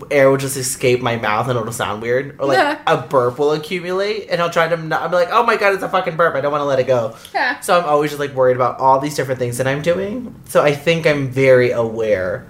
air 0.09 0.29
will 0.29 0.37
just 0.37 0.57
escape 0.57 1.01
my 1.01 1.15
mouth 1.17 1.47
and 1.47 1.57
it'll 1.57 1.71
sound 1.71 2.01
weird 2.01 2.39
or 2.39 2.47
like 2.47 2.57
Yeah. 2.57 2.79
a 2.87 2.97
burp 2.97 3.37
will 3.37 3.51
accumulate 3.51 4.27
and 4.29 4.41
I'll 4.41 4.49
try 4.49 4.67
to 4.67 4.75
not, 4.77 5.01
I'm 5.03 5.11
like 5.11 5.29
oh 5.31 5.43
my 5.45 5.55
god 5.55 5.73
it's 5.73 5.83
a 5.83 5.89
fucking 5.89 6.15
burp 6.15 6.35
I 6.35 6.41
don't 6.41 6.51
want 6.51 6.61
to 6.61 6.65
let 6.65 6.79
it 6.79 6.87
go. 6.87 7.15
Yeah. 7.33 7.59
So 7.59 7.77
I'm 7.79 7.85
always 7.85 8.11
just 8.11 8.19
like 8.19 8.33
worried 8.33 8.55
about 8.55 8.79
all 8.79 8.99
these 8.99 9.15
different 9.15 9.39
things 9.39 9.57
that 9.57 9.67
I'm 9.67 9.81
doing. 9.81 10.35
So 10.45 10.63
I 10.63 10.73
think 10.73 11.05
I'm 11.05 11.29
very 11.29 11.71
aware 11.71 12.47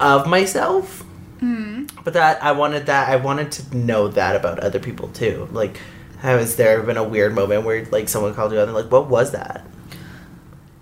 of 0.00 0.26
myself. 0.26 1.04
Mm-hmm. 1.40 1.86
But 2.02 2.14
that 2.14 2.42
I 2.42 2.52
wanted 2.52 2.86
that 2.86 3.08
I 3.10 3.16
wanted 3.16 3.52
to 3.52 3.76
know 3.76 4.08
that 4.08 4.34
about 4.34 4.58
other 4.60 4.78
people 4.78 5.08
too. 5.08 5.48
Like 5.52 5.78
has 6.20 6.56
there 6.56 6.82
been 6.82 6.96
a 6.96 7.04
weird 7.04 7.34
moment 7.34 7.64
where 7.64 7.84
like 7.86 8.08
someone 8.08 8.34
called 8.34 8.52
you 8.52 8.58
out 8.58 8.68
and 8.68 8.74
like 8.74 8.90
what 8.90 9.08
was 9.08 9.32
that? 9.32 9.64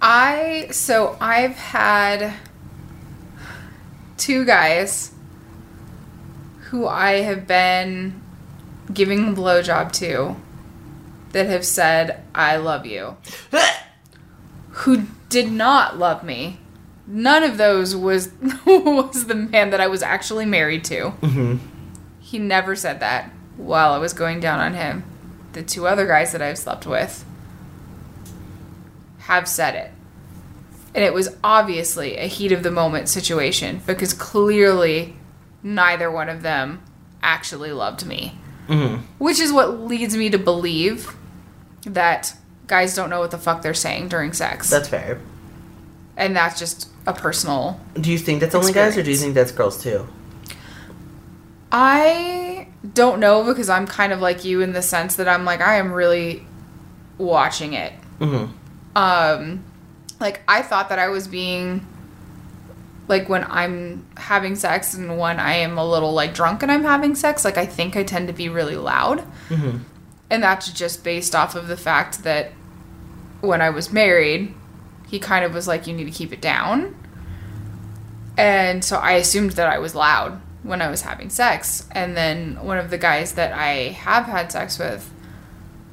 I 0.00 0.68
so 0.70 1.16
I've 1.20 1.57
had 1.57 2.35
two 4.16 4.44
guys 4.44 5.12
who 6.77 6.87
I 6.87 7.23
have 7.23 7.47
been 7.47 8.21
giving 8.93 9.29
a 9.29 9.33
blowjob 9.33 9.93
to 9.93 10.37
that 11.33 11.47
have 11.47 11.65
said 11.65 12.23
I 12.35 12.57
love 12.57 12.85
you. 12.85 13.17
who 14.71 15.05
did 15.31 15.51
not 15.51 15.99
love 15.99 16.23
me. 16.23 16.61
None 17.07 17.43
of 17.43 17.57
those 17.57 17.97
was 17.97 18.31
was 18.67 19.25
the 19.25 19.35
man 19.35 19.71
that 19.71 19.81
I 19.81 19.87
was 19.87 20.03
actually 20.03 20.45
married 20.45 20.85
to. 20.85 21.12
Mhm. 21.23 21.61
He 22.21 22.39
never 22.39 22.77
said 22.77 23.01
that 23.01 23.31
while 23.57 23.95
I 23.95 23.99
was 23.99 24.12
going 24.12 24.41
down 24.41 24.61
on 24.61 24.75
him. 24.75 25.05
The 25.55 25.62
two 25.62 25.87
other 25.87 26.07
guys 26.07 26.33
that 26.33 26.43
I've 26.43 26.59
slept 26.59 26.87
with 26.87 27.25
have 29.21 29.49
said 29.49 29.75
it. 29.75 29.93
And 30.95 31.03
it 31.03 31.15
was 31.15 31.35
obviously 31.43 32.19
a 32.19 32.27
heat 32.27 32.53
of 32.53 32.62
the 32.62 32.71
moment 32.71 33.09
situation 33.09 33.81
because 33.87 34.12
clearly 34.12 35.17
neither 35.62 36.11
one 36.11 36.29
of 36.29 36.42
them 36.42 36.83
actually 37.23 37.73
loved 37.73 38.07
me. 38.07 38.38
Mhm. 38.69 39.01
Which 39.19 39.40
is 39.40 39.53
what 39.53 39.81
leads 39.81 40.16
me 40.16 40.29
to 40.31 40.38
believe 40.38 41.14
that 41.85 42.35
guys 42.66 42.95
don't 42.95 43.11
know 43.11 43.21
what 43.21 43.31
the 43.31 43.38
fuck 43.38 43.62
they're 43.62 43.75
saying 43.75 44.09
during 44.09 44.33
sex. 44.33 44.69
That's 44.71 44.88
fair. 44.88 45.19
and 46.19 46.35
that's 46.35 46.59
just 46.59 46.88
a 47.07 47.12
personal. 47.12 47.79
Do 48.01 48.11
you 48.11 48.16
think 48.19 48.40
that's 48.40 48.55
only 48.55 48.73
guys 48.73 48.97
or 48.97 49.03
do 49.03 49.11
you 49.11 49.16
think 49.19 49.35
that's 49.35 49.53
girls 49.53 49.83
too? 49.83 50.07
I 51.73 52.69
don't 52.95 53.21
know 53.21 53.45
because 53.45 53.69
I'm 53.69 53.87
kind 53.87 54.12
of 54.12 54.21
like 54.21 54.45
you 54.45 54.61
in 54.61 54.73
the 54.73 54.83
sense 54.83 55.16
that 55.16 55.29
I'm 55.29 55.45
like 55.45 55.61
I 55.61 55.77
am 55.77 55.92
really 55.92 56.47
watching 57.19 57.73
it. 57.75 57.92
Mhm. 58.21 58.51
Um 58.95 59.64
like 60.21 60.40
I 60.49 60.62
thought 60.62 60.88
that 60.88 60.99
I 60.99 61.09
was 61.09 61.29
being 61.29 61.87
like 63.09 63.29
when 63.29 63.45
I'm 63.49 64.07
having 64.16 64.57
sex 64.57 64.95
and 64.95 65.19
when 65.19 65.38
I 65.38 65.55
am 65.55 65.79
a 65.79 65.88
little 65.88 66.12
like 66.12 66.35
drunk 66.35 66.62
and 66.62 66.73
I'm 66.73 66.83
having 66.83 67.14
sex, 67.14 67.45
like 67.45 67.57
I 67.59 67.66
think 67.66 67.97
I 67.97 68.03
tend 68.03 68.29
to 68.29 68.35
be 68.35 68.49
really 68.49 68.77
loud. 68.77 69.25
Mhm. 69.49 69.81
And 70.29 70.42
that's 70.42 70.73
just 70.73 71.05
based 71.05 71.35
off 71.35 71.55
of 71.55 71.69
the 71.69 71.77
fact 71.77 72.25
that 72.25 72.51
when 73.40 73.62
I 73.62 73.71
was 73.71 73.92
married, 73.92 74.55
he 75.09 75.19
kind 75.21 75.45
of 75.45 75.55
was 75.55 75.69
like, 75.69 75.87
you 75.87 75.95
need 75.95 76.07
to 76.07 76.11
keep 76.11 76.33
it 76.33 76.40
down. 76.40 76.97
And 78.37 78.85
so 78.85 78.97
I 78.97 79.12
assumed 79.12 79.53
that 79.53 79.69
I 79.69 79.79
was 79.79 79.95
loud 79.95 80.40
when 80.62 80.83
I 80.83 80.88
was 80.90 81.03
having 81.03 81.31
sex. 81.31 81.87
And 81.92 82.16
then 82.16 82.59
one 82.61 82.79
of 82.79 82.90
the 82.90 82.99
guys 82.99 83.33
that 83.35 83.53
I 83.53 83.90
have 83.90 84.25
had 84.27 84.51
sex 84.51 84.79
with, 84.79 85.11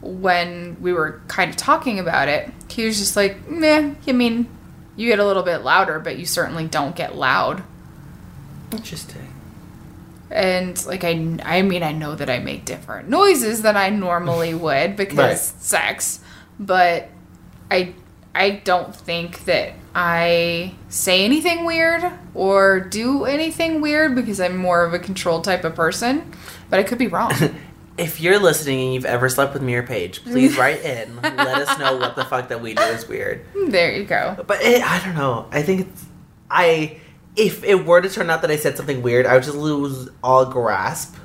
when 0.02 0.78
we 0.82 0.92
were 0.92 1.22
kind 1.28 1.50
of 1.50 1.56
talking 1.56 2.00
about 2.00 2.28
it, 2.28 2.52
he 2.70 2.86
was 2.86 2.98
just 2.98 3.16
like, 3.16 3.48
meh, 3.48 3.94
I 4.08 4.12
mean, 4.12 4.48
you 4.96 5.08
get 5.10 5.20
a 5.20 5.26
little 5.26 5.44
bit 5.44 5.60
louder, 5.60 6.00
but 6.00 6.18
you 6.18 6.26
certainly 6.26 6.68
don't 6.68 6.96
get 6.96 7.16
loud. 7.16 7.64
Interesting. 8.72 9.34
And 10.32 10.84
like 10.86 11.04
I, 11.04 11.38
I 11.44 11.62
mean, 11.62 11.84
I 11.84 11.92
know 11.92 12.16
that 12.16 12.30
I 12.30 12.40
make 12.40 12.66
different 12.66 13.08
noises 13.10 13.62
than 13.62 13.78
I 13.78 13.90
normally 13.90 14.54
would 14.66 14.96
because 14.96 15.18
Right. 15.18 15.38
sex, 15.38 16.20
but 16.60 17.10
I, 17.70 17.94
I 18.34 18.50
don't 18.64 18.96
think 18.96 19.46
that 19.46 19.74
I 19.94 20.74
say 20.90 21.24
anything 21.24 21.66
weird 21.66 22.04
or 22.34 22.80
do 22.80 23.26
anything 23.26 23.80
weird 23.80 24.16
because 24.16 24.40
I'm 24.40 24.58
more 24.58 24.84
of 24.86 24.94
a 24.94 25.00
controlled 25.00 25.44
type 25.44 25.64
of 25.64 25.76
person. 25.76 26.32
But 26.72 26.80
I 26.80 26.84
could 26.84 26.98
be 26.98 27.08
wrong. 27.08 27.32
If 27.98 28.20
you're 28.20 28.40
listening 28.40 28.82
and 28.82 28.94
you've 28.94 29.06
ever 29.06 29.30
slept 29.30 29.54
with 29.54 29.62
me 29.62 29.76
or 29.76 29.84
Paige, 29.84 30.24
please 30.24 30.58
write 30.58 30.82
in. 30.86 31.22
Let 31.22 31.38
us 31.38 31.78
know 31.78 31.98
what 31.98 32.16
the 32.16 32.26
fuck 32.26 32.50
that 32.50 32.62
we 32.62 32.74
do 32.74 32.82
is 32.84 33.08
weird. 33.08 33.46
there 33.68 33.94
you 33.94 34.04
go. 34.04 34.44
But 34.48 34.62
it, 34.62 34.84
I 34.84 35.04
don't 35.06 35.16
know. 35.16 35.48
I 35.52 35.62
think 35.62 35.82
it's 35.82 36.06
I 36.50 36.98
if 37.36 37.64
it 37.64 37.86
were 37.86 38.02
to 38.02 38.10
turn 38.10 38.30
out 38.30 38.42
that 38.42 38.52
I 38.52 38.56
said 38.56 38.78
something 38.78 39.02
weird, 39.02 39.26
I 39.26 39.34
would 39.34 39.44
just 39.44 39.58
lose 39.58 40.10
all 40.24 40.46
grasp 40.46 41.16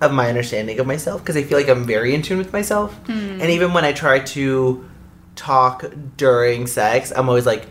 of 0.00 0.12
my 0.12 0.28
understanding 0.28 0.78
of 0.78 0.86
myself 0.86 1.20
because 1.22 1.36
I 1.36 1.42
feel 1.42 1.58
like 1.58 1.68
I'm 1.68 1.84
very 1.84 2.14
in 2.14 2.22
tune 2.22 2.38
with 2.38 2.52
myself. 2.52 2.94
Hmm. 3.06 3.40
And 3.40 3.50
even 3.50 3.72
when 3.72 3.84
I 3.84 3.92
try 3.92 4.20
to 4.20 4.88
talk 5.34 5.84
during 6.16 6.66
sex, 6.66 7.12
I'm 7.14 7.28
always 7.28 7.46
like, 7.46 7.66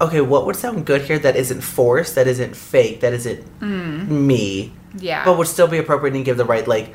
okay, 0.00 0.20
what 0.20 0.46
would 0.46 0.56
sound 0.56 0.84
good 0.84 1.02
here 1.02 1.18
that 1.18 1.36
isn't 1.36 1.60
forced, 1.60 2.14
that 2.16 2.26
isn't 2.26 2.56
fake, 2.56 3.00
that 3.00 3.12
isn't 3.12 3.42
hmm. 3.60 4.26
me, 4.26 4.72
Yeah. 4.98 5.24
but 5.24 5.38
would 5.38 5.48
still 5.48 5.68
be 5.68 5.78
appropriate 5.78 6.14
and 6.14 6.24
give 6.24 6.36
the 6.36 6.44
right 6.44 6.66
like. 6.66 6.94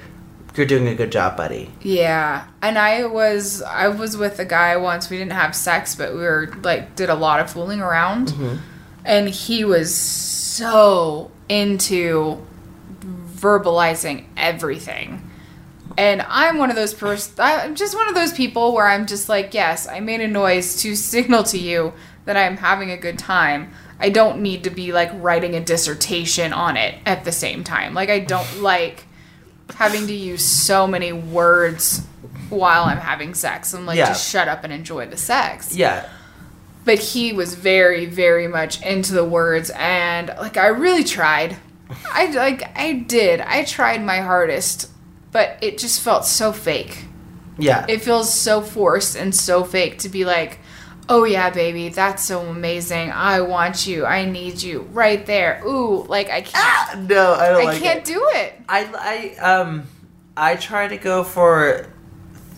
You're 0.60 0.68
doing 0.68 0.90
a 0.90 0.96
good 0.96 1.14
job, 1.14 1.38
buddy. 1.38 1.72
Yeah, 1.82 2.46
and 2.62 2.78
I 2.78 3.06
was 3.06 3.62
I 3.62 3.88
was 3.88 4.18
with 4.18 4.40
a 4.40 4.46
guy 4.46 4.76
once. 4.76 5.10
We 5.10 5.18
didn't 5.18 5.32
have 5.32 5.56
sex, 5.56 5.96
but 5.96 6.12
we 6.12 6.20
were 6.20 6.54
like 6.64 6.98
did 6.98 7.10
a 7.10 7.16
lot 7.16 7.40
of 7.40 7.50
fooling 7.50 7.80
around, 7.80 8.34
mm-hmm. 8.34 8.58
and 9.06 9.30
he 9.30 9.64
was 9.64 9.96
so 9.96 11.32
into 11.48 12.46
verbalizing 13.02 14.26
everything. 14.36 15.32
And 15.98 16.26
I'm 16.28 16.58
one 16.58 16.70
of 16.70 16.76
those 16.76 16.94
pers- 16.94 17.40
I'm 17.40 17.76
just 17.76 17.96
one 17.96 18.10
of 18.10 18.16
those 18.16 18.34
people 18.34 18.74
where 18.74 18.86
I'm 18.86 19.06
just 19.06 19.30
like, 19.30 19.54
yes, 19.54 19.88
I 19.88 20.02
made 20.02 20.20
a 20.20 20.28
noise 20.28 20.82
to 20.82 20.94
signal 21.14 21.44
to 21.44 21.58
you 21.58 21.94
that 22.26 22.36
I'm 22.36 22.58
having 22.58 22.92
a 22.92 22.98
good 22.98 23.18
time. 23.18 23.72
I 23.98 24.10
don't 24.10 24.42
need 24.42 24.66
to 24.66 24.70
be 24.70 24.92
like 24.92 25.10
writing 25.14 25.56
a 25.56 25.62
dissertation 25.62 26.52
on 26.52 26.76
it 26.76 26.96
at 27.06 27.24
the 27.24 27.32
same 27.32 27.64
time. 27.64 27.94
Like 27.94 28.10
I 28.10 28.20
don't 28.20 28.62
like 28.62 29.06
having 29.76 30.08
to 30.08 30.14
use 30.14 30.44
so 30.44 30.88
many 30.88 31.12
words 31.14 32.06
while 32.50 32.84
I'm 32.86 32.98
having 32.98 33.34
sex. 33.34 33.74
I'm 33.74 33.86
like, 33.86 33.98
Yeah. 33.98 34.08
just 34.08 34.30
shut 34.30 34.48
up 34.48 34.64
and 34.64 34.74
enjoy 34.74 35.06
the 35.08 35.18
sex. 35.18 35.76
Yeah. 35.76 36.08
But 36.86 37.00
he 37.00 37.34
was 37.34 37.56
very, 37.56 38.06
very 38.06 38.48
much 38.48 38.82
into 38.82 39.14
the 39.14 39.24
words, 39.26 39.70
and 39.76 40.30
like 40.40 40.58
I 40.58 40.68
really 40.68 41.04
tried. 41.04 41.58
I 42.12 42.28
like 42.32 42.64
I 42.78 42.94
did. 42.94 43.42
I 43.42 43.64
tried 43.64 44.04
my 44.04 44.18
hardest, 44.22 44.90
but 45.32 45.58
it 45.62 45.78
just 45.78 46.02
felt 46.02 46.26
so 46.26 46.52
fake. 46.52 47.06
Yeah. 47.58 47.86
It 47.90 48.02
feels 48.02 48.34
so 48.34 48.62
forced 48.62 49.16
and 49.16 49.36
so 49.36 49.64
fake 49.64 50.00
to 50.00 50.10
be 50.10 50.24
like, 50.26 50.60
oh 51.10 51.26
yeah, 51.26 51.50
baby, 51.50 51.90
that's 51.90 52.24
so 52.24 52.42
amazing. 52.42 53.12
I 53.12 53.42
want 53.42 53.86
you. 53.88 54.06
I 54.06 54.26
need 54.26 54.62
you 54.62 54.82
right 54.92 55.26
there. 55.26 55.62
Ooh, 55.66 56.04
like 56.08 56.30
I 56.30 56.42
can't. 56.42 56.56
Ah, 56.56 57.06
no, 57.10 57.34
I 57.34 57.50
don't 57.50 57.62
I 57.62 57.66
like 57.66 57.82
can't 57.82 58.00
it. 58.00 58.06
do 58.06 58.30
it. 58.36 58.54
I 58.70 59.36
I 59.40 59.44
um 59.44 59.84
I 60.38 60.56
try 60.56 60.88
to 60.88 60.98
go 60.98 61.24
for 61.24 61.88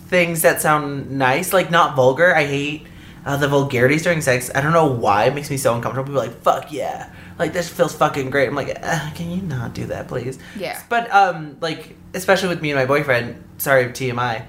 things 0.08 0.42
that 0.42 0.60
sound 0.60 1.10
nice, 1.10 1.52
like 1.52 1.70
not 1.70 1.96
vulgar. 1.96 2.34
I 2.34 2.44
hate 2.44 2.86
uh, 3.24 3.36
the 3.36 3.48
vulgarities 3.48 4.02
during 4.02 4.20
sex. 4.20 4.50
I 4.54 4.60
don't 4.60 4.72
know 4.72 4.86
why 4.86 5.24
it 5.24 5.34
makes 5.34 5.50
me 5.50 5.56
so 5.56 5.74
uncomfortable. 5.74 6.12
People 6.12 6.22
like 6.22 6.42
fuck 6.42 6.70
yeah, 6.70 7.10
like 7.38 7.52
this 7.52 7.68
feels 7.68 7.94
fucking 7.94 8.30
great. 8.30 8.48
I'm 8.48 8.54
like, 8.54 8.78
uh, 8.82 9.10
can 9.14 9.30
you 9.30 9.42
not 9.42 9.74
do 9.74 9.86
that, 9.86 10.08
please? 10.08 10.38
Yeah. 10.56 10.80
But 10.88 11.12
um, 11.12 11.56
like 11.60 11.96
especially 12.14 12.50
with 12.50 12.62
me 12.62 12.70
and 12.70 12.78
my 12.78 12.86
boyfriend. 12.86 13.42
Sorry, 13.58 13.86
TMI. 13.86 14.44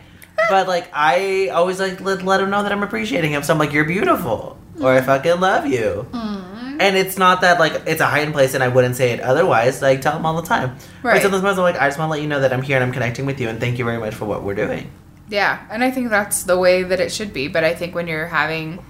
But 0.50 0.68
like 0.68 0.90
I 0.94 1.50
always 1.50 1.80
like 1.80 2.02
let, 2.02 2.24
let 2.24 2.42
him 2.42 2.50
know 2.50 2.64
that 2.64 2.72
I'm 2.72 2.84
appreciating 2.84 3.32
him. 3.32 3.44
So 3.44 3.54
I'm 3.54 3.60
like, 3.60 3.72
you're 3.74 3.86
beautiful, 3.86 4.58
or 4.82 4.92
I 4.94 5.02
fucking 5.02 5.40
love 5.40 5.66
you. 5.68 6.08
And 6.14 6.98
it's 6.98 7.18
not 7.18 7.42
that 7.42 7.60
like 7.60 7.84
it's 7.86 8.02
a 8.02 8.06
hiding 8.08 8.34
place, 8.34 8.54
and 8.56 8.64
I 8.64 8.68
wouldn't 8.68 8.96
say 8.96 9.12
it 9.12 9.20
otherwise. 9.20 9.82
Like 9.82 10.02
tell 10.02 10.18
him 10.18 10.26
all 10.26 10.42
the 10.42 10.48
time. 10.48 10.76
Right. 11.04 11.14
But 11.14 11.22
sometimes 11.22 11.58
I'm 11.58 11.64
like, 11.64 11.78
I 11.80 11.88
just 11.88 12.00
want 12.00 12.10
to 12.10 12.14
let 12.14 12.22
you 12.22 12.28
know 12.28 12.40
that 12.42 12.52
I'm 12.52 12.62
here 12.64 12.78
and 12.78 12.84
I'm 12.84 12.92
connecting 12.92 13.26
with 13.26 13.40
you, 13.40 13.48
and 13.48 13.60
thank 13.60 13.78
you 13.78 13.86
very 13.86 14.00
much 14.00 14.16
for 14.16 14.26
what 14.26 14.44
we're 14.44 14.56
doing. 14.56 14.90
Yeah, 15.30 15.66
and 15.72 15.84
I 15.84 15.92
think 15.92 16.10
that's 16.10 16.44
the 16.44 16.58
way 16.60 16.84
that 16.84 17.00
it 17.00 17.12
should 17.12 17.32
be. 17.32 17.48
But 17.48 17.64
I 17.64 17.74
think 17.76 17.96
when 17.96 18.08
you're 18.08 18.28
having 18.28 18.84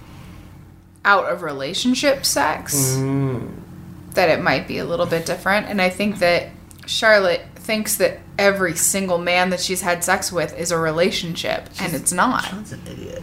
out 1.04 1.26
of 1.26 1.42
relationship 1.42 2.24
sex, 2.24 2.96
Mm. 2.98 3.50
that 4.14 4.30
it 4.30 4.40
might 4.42 4.66
be 4.66 4.78
a 4.78 4.84
little 4.84 5.06
bit 5.06 5.26
different. 5.26 5.66
And 5.68 5.80
I 5.82 5.90
think 5.90 6.18
that 6.20 6.48
Charlotte 6.86 7.42
thinks 7.56 7.96
that 7.96 8.20
every 8.38 8.74
single 8.74 9.18
man 9.18 9.50
that 9.50 9.60
she's 9.60 9.80
had 9.82 10.02
sex 10.04 10.32
with 10.32 10.56
is 10.58 10.70
a 10.70 10.78
relationship, 10.78 11.68
and 11.80 11.94
it's 11.94 12.12
not. 12.12 12.44
Sean's 12.44 12.72
an 12.72 12.82
idiot. 12.90 13.22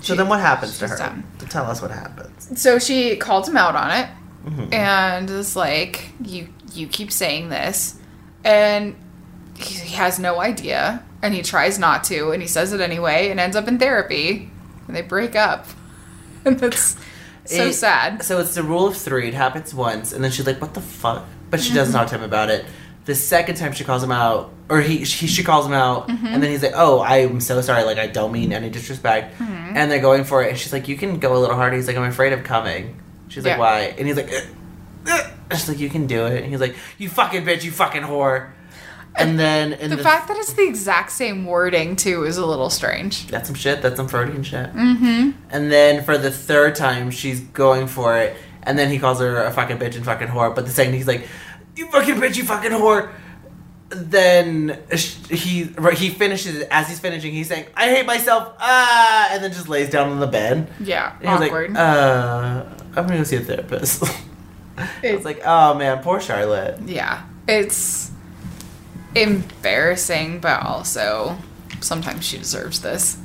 So 0.00 0.14
She- 0.14 0.16
then 0.16 0.28
what 0.28 0.40
happens 0.40 0.78
to 0.78 0.88
her? 0.88 0.96
dumb. 0.96 1.24
Tell 1.48 1.66
us 1.70 1.82
what 1.82 1.90
happens. 1.90 2.60
So 2.60 2.78
she 2.78 3.16
called 3.16 3.48
him 3.48 3.56
out 3.56 3.76
on 3.76 3.90
it, 3.90 4.08
Mhm. 4.46 4.72
and 4.74 5.30
is 5.30 5.54
like, 5.56 6.12
"You 6.24 6.48
you 6.72 6.86
keep 6.86 7.10
saying 7.12 7.48
this," 7.50 7.94
and 8.44 8.94
he 9.56 9.74
he 9.74 9.96
has 9.96 10.18
no 10.18 10.40
idea, 10.40 11.02
and 11.22 11.34
he 11.34 11.42
tries 11.42 11.78
not 11.78 12.04
to, 12.04 12.30
and 12.30 12.40
he 12.40 12.48
says 12.48 12.72
it 12.72 12.80
anyway, 12.80 13.28
and 13.30 13.38
ends 13.38 13.56
up 13.56 13.68
in 13.68 13.78
therapy, 13.78 14.50
and 14.86 14.96
they 14.96 15.02
break 15.02 15.36
up, 15.36 15.66
and 16.44 16.58
that's 16.58 16.96
so 17.44 17.66
It- 17.66 17.74
sad. 17.74 18.22
So 18.24 18.38
it's 18.40 18.54
the 18.54 18.62
rule 18.62 18.86
of 18.86 18.96
three. 18.96 19.28
It 19.28 19.34
happens 19.34 19.74
once, 19.74 20.12
and 20.12 20.22
then 20.24 20.30
she's 20.30 20.46
like, 20.46 20.60
"What 20.60 20.74
the 20.74 20.80
fuck?" 20.80 21.24
But 21.50 21.60
she 21.60 21.74
doesn't 21.74 21.92
talk 21.92 22.06
to 22.08 22.14
him 22.14 22.22
about 22.22 22.48
it. 22.48 22.64
The 23.06 23.14
second 23.14 23.56
time 23.56 23.72
she 23.72 23.82
calls 23.84 24.02
him 24.02 24.12
out, 24.12 24.52
or 24.68 24.80
he 24.80 25.04
she, 25.04 25.26
she 25.26 25.42
calls 25.42 25.66
him 25.66 25.72
out, 25.72 26.08
mm-hmm. 26.08 26.26
and 26.26 26.42
then 26.42 26.50
he's 26.50 26.62
like, 26.62 26.74
"Oh, 26.74 27.00
I'm 27.02 27.40
so 27.40 27.60
sorry. 27.60 27.84
Like 27.84 27.98
I 27.98 28.06
don't 28.06 28.30
mean 28.32 28.52
any 28.52 28.70
disrespect." 28.70 29.38
Mm-hmm. 29.38 29.76
And 29.76 29.90
they're 29.90 30.00
going 30.00 30.24
for 30.24 30.42
it, 30.44 30.50
and 30.50 30.58
she's 30.58 30.72
like, 30.72 30.86
"You 30.86 30.96
can 30.96 31.18
go 31.18 31.36
a 31.36 31.38
little 31.38 31.56
harder." 31.56 31.76
He's 31.76 31.86
like, 31.88 31.96
"I'm 31.96 32.04
afraid 32.04 32.32
of 32.32 32.44
coming." 32.44 33.00
She's 33.28 33.44
like, 33.44 33.52
Yeah. 33.52 33.58
"Why?" 33.58 33.80
And 33.98 34.06
he's 34.06 34.16
like. 34.16 34.30
And 35.06 35.58
she's 35.58 35.68
like, 35.68 35.78
"You 35.80 35.88
can 35.88 36.06
do 36.06 36.26
it." 36.26 36.42
And 36.42 36.52
he's 36.52 36.60
like, 36.60 36.76
"You 36.98 37.08
fucking 37.08 37.44
bitch, 37.44 37.64
you 37.64 37.72
fucking 37.72 38.02
whore." 38.02 38.50
And 39.16 39.38
then 39.40 39.72
in 39.72 39.90
The 39.90 39.96
the, 39.96 40.02
fact 40.04 40.28
that 40.28 40.36
it's 40.36 40.52
the 40.52 40.62
exact 40.62 41.10
same 41.10 41.44
wording 41.44 41.96
too 41.96 42.24
is 42.24 42.36
a 42.36 42.46
little 42.46 42.70
strange. 42.70 43.26
that's 43.26 43.48
some 43.48 43.56
shit. 43.56 43.82
That's 43.82 43.96
some 43.96 44.06
Freudian 44.06 44.44
shit. 44.44 44.72
Mm-hmm. 44.72 45.30
And 45.50 45.72
then 45.72 46.04
for 46.04 46.16
the 46.16 46.30
third 46.30 46.76
time, 46.76 47.10
she's 47.10 47.40
going 47.40 47.88
for 47.88 48.16
it, 48.18 48.36
and 48.62 48.78
then 48.78 48.88
he 48.90 48.98
calls 49.00 49.18
her 49.18 49.42
a 49.42 49.50
fucking 49.50 49.78
bitch 49.78 49.96
and 49.96 50.04
fucking 50.04 50.28
whore. 50.28 50.54
But 50.54 50.66
the 50.66 50.70
second 50.72 50.94
he's 50.94 51.08
like, 51.08 51.26
"You 51.76 51.86
fucking 51.90 52.16
bitch, 52.16 52.36
you 52.36 52.44
fucking 52.44 52.70
whore," 52.72 53.10
then 53.90 54.78
he 55.30 55.64
right, 55.76 55.96
he 55.96 56.10
finishes 56.10 56.56
it. 56.58 56.68
As 56.70 56.88
he's 56.88 57.00
finishing, 57.00 57.32
he's 57.32 57.48
saying, 57.48 57.66
"I 57.76 57.88
hate 57.90 58.06
myself," 58.06 58.54
ah, 58.60 59.28
and 59.32 59.42
then 59.42 59.52
just 59.52 59.68
lays 59.68 59.90
down 59.90 60.10
on 60.10 60.20
the 60.20 60.26
bed. 60.26 60.70
Yeah, 60.80 61.12
And 61.20 61.28
he's 61.40 61.48
awkward. 61.48 61.70
like, 61.72 61.78
"Uh, 61.78 62.64
I'm 62.96 63.06
gonna 63.06 63.18
go 63.18 63.24
see 63.24 63.36
a 63.36 63.40
therapist." 63.40 64.04
it's 65.02 65.24
like, 65.24 65.42
"Oh 65.44 65.74
man, 65.74 66.02
poor 66.02 66.20
Charlotte." 66.20 66.80
yeah, 66.86 67.22
it's 67.48 68.10
embarrassing, 69.14 70.40
but 70.40 70.62
also 70.62 71.36
sometimes 71.80 72.24
she 72.24 72.38
deserves 72.38 72.80
this. 72.80 73.16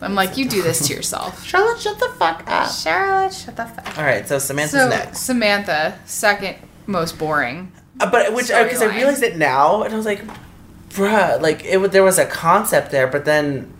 I'm 0.00 0.16
like, 0.16 0.36
you 0.36 0.48
do 0.48 0.62
this 0.62 0.88
to 0.88 0.94
yourself. 0.94 1.44
Charlotte, 1.46 1.78
shut 1.80 1.96
the 2.00 2.08
fuck 2.18 2.42
up. 2.48 2.68
Charlotte, 2.72 3.32
shut 3.32 3.54
the 3.54 3.66
fuck. 3.66 3.96
All 3.96 4.02
right, 4.04 4.26
so 4.26 4.40
Samantha's 4.40 4.72
So 4.80 4.88
next. 4.88 5.20
Samantha, 5.20 5.96
second 6.06 6.56
most 6.86 7.18
boring. 7.18 7.72
Uh, 8.00 8.10
but 8.10 8.32
which 8.32 8.48
because 8.48 8.82
I 8.82 8.94
realized 8.94 9.22
it 9.22 9.36
now, 9.36 9.82
and 9.82 9.92
I 9.92 9.96
was 9.96 10.06
like, 10.06 10.22
bruh, 10.90 11.40
like 11.40 11.64
it. 11.64 11.92
There 11.92 12.02
was 12.02 12.18
a 12.18 12.26
concept 12.26 12.90
there, 12.90 13.06
but 13.06 13.24
then 13.24 13.72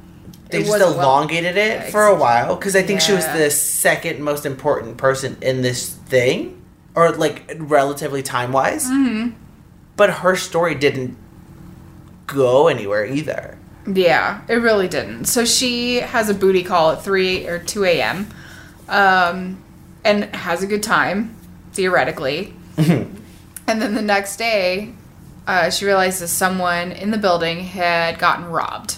they 0.51 0.59
It 0.59 0.61
just 0.62 0.71
wasn't 0.71 0.97
well- 0.97 1.07
elongated 1.09 1.57
it 1.57 1.81
Yeah, 1.85 1.91
for 1.91 2.05
a 2.07 2.15
while 2.15 2.57
because 2.57 2.77
I 2.77 2.83
think 2.83 3.01
she 3.01 3.12
was 3.12 3.27
the 3.27 3.51
second 3.51 4.21
most 4.21 4.45
important 4.47 4.97
person 4.99 5.37
in 5.41 5.62
this 5.62 5.88
thing, 5.88 6.62
or 6.95 7.11
like 7.12 7.53
relatively 7.59 8.23
time 8.23 8.53
wise. 8.53 8.87
Mm-hmm. 8.87 9.31
But 9.97 10.11
her 10.11 10.37
story 10.37 10.75
didn't 10.75 11.17
go 12.27 12.69
anywhere 12.69 13.05
either. 13.05 13.59
Yeah, 13.87 14.43
it 14.49 14.55
really 14.57 14.88
didn't. 14.88 15.25
So 15.27 15.45
she 15.45 15.97
has 15.97 16.29
a 16.29 16.35
booty 16.35 16.62
call 16.62 16.93
at 16.93 17.03
3 17.03 17.49
or 17.49 17.59
2 17.59 17.85
a.m. 17.85 18.29
Um, 18.88 19.62
and 20.05 20.25
has 20.35 20.62
a 20.62 20.67
good 20.67 20.83
time, 20.83 21.35
theoretically. 21.73 22.55
and 22.78 23.12
then 23.66 23.94
the 23.94 24.02
next 24.02 24.37
day, 24.37 24.94
uh, 25.46 25.70
she 25.70 25.85
realizes 25.85 26.30
someone 26.30 26.92
in 26.92 27.11
the 27.11 27.18
building 27.18 27.61
had 27.61 28.18
gotten 28.18 28.46
robbed. 28.46 28.96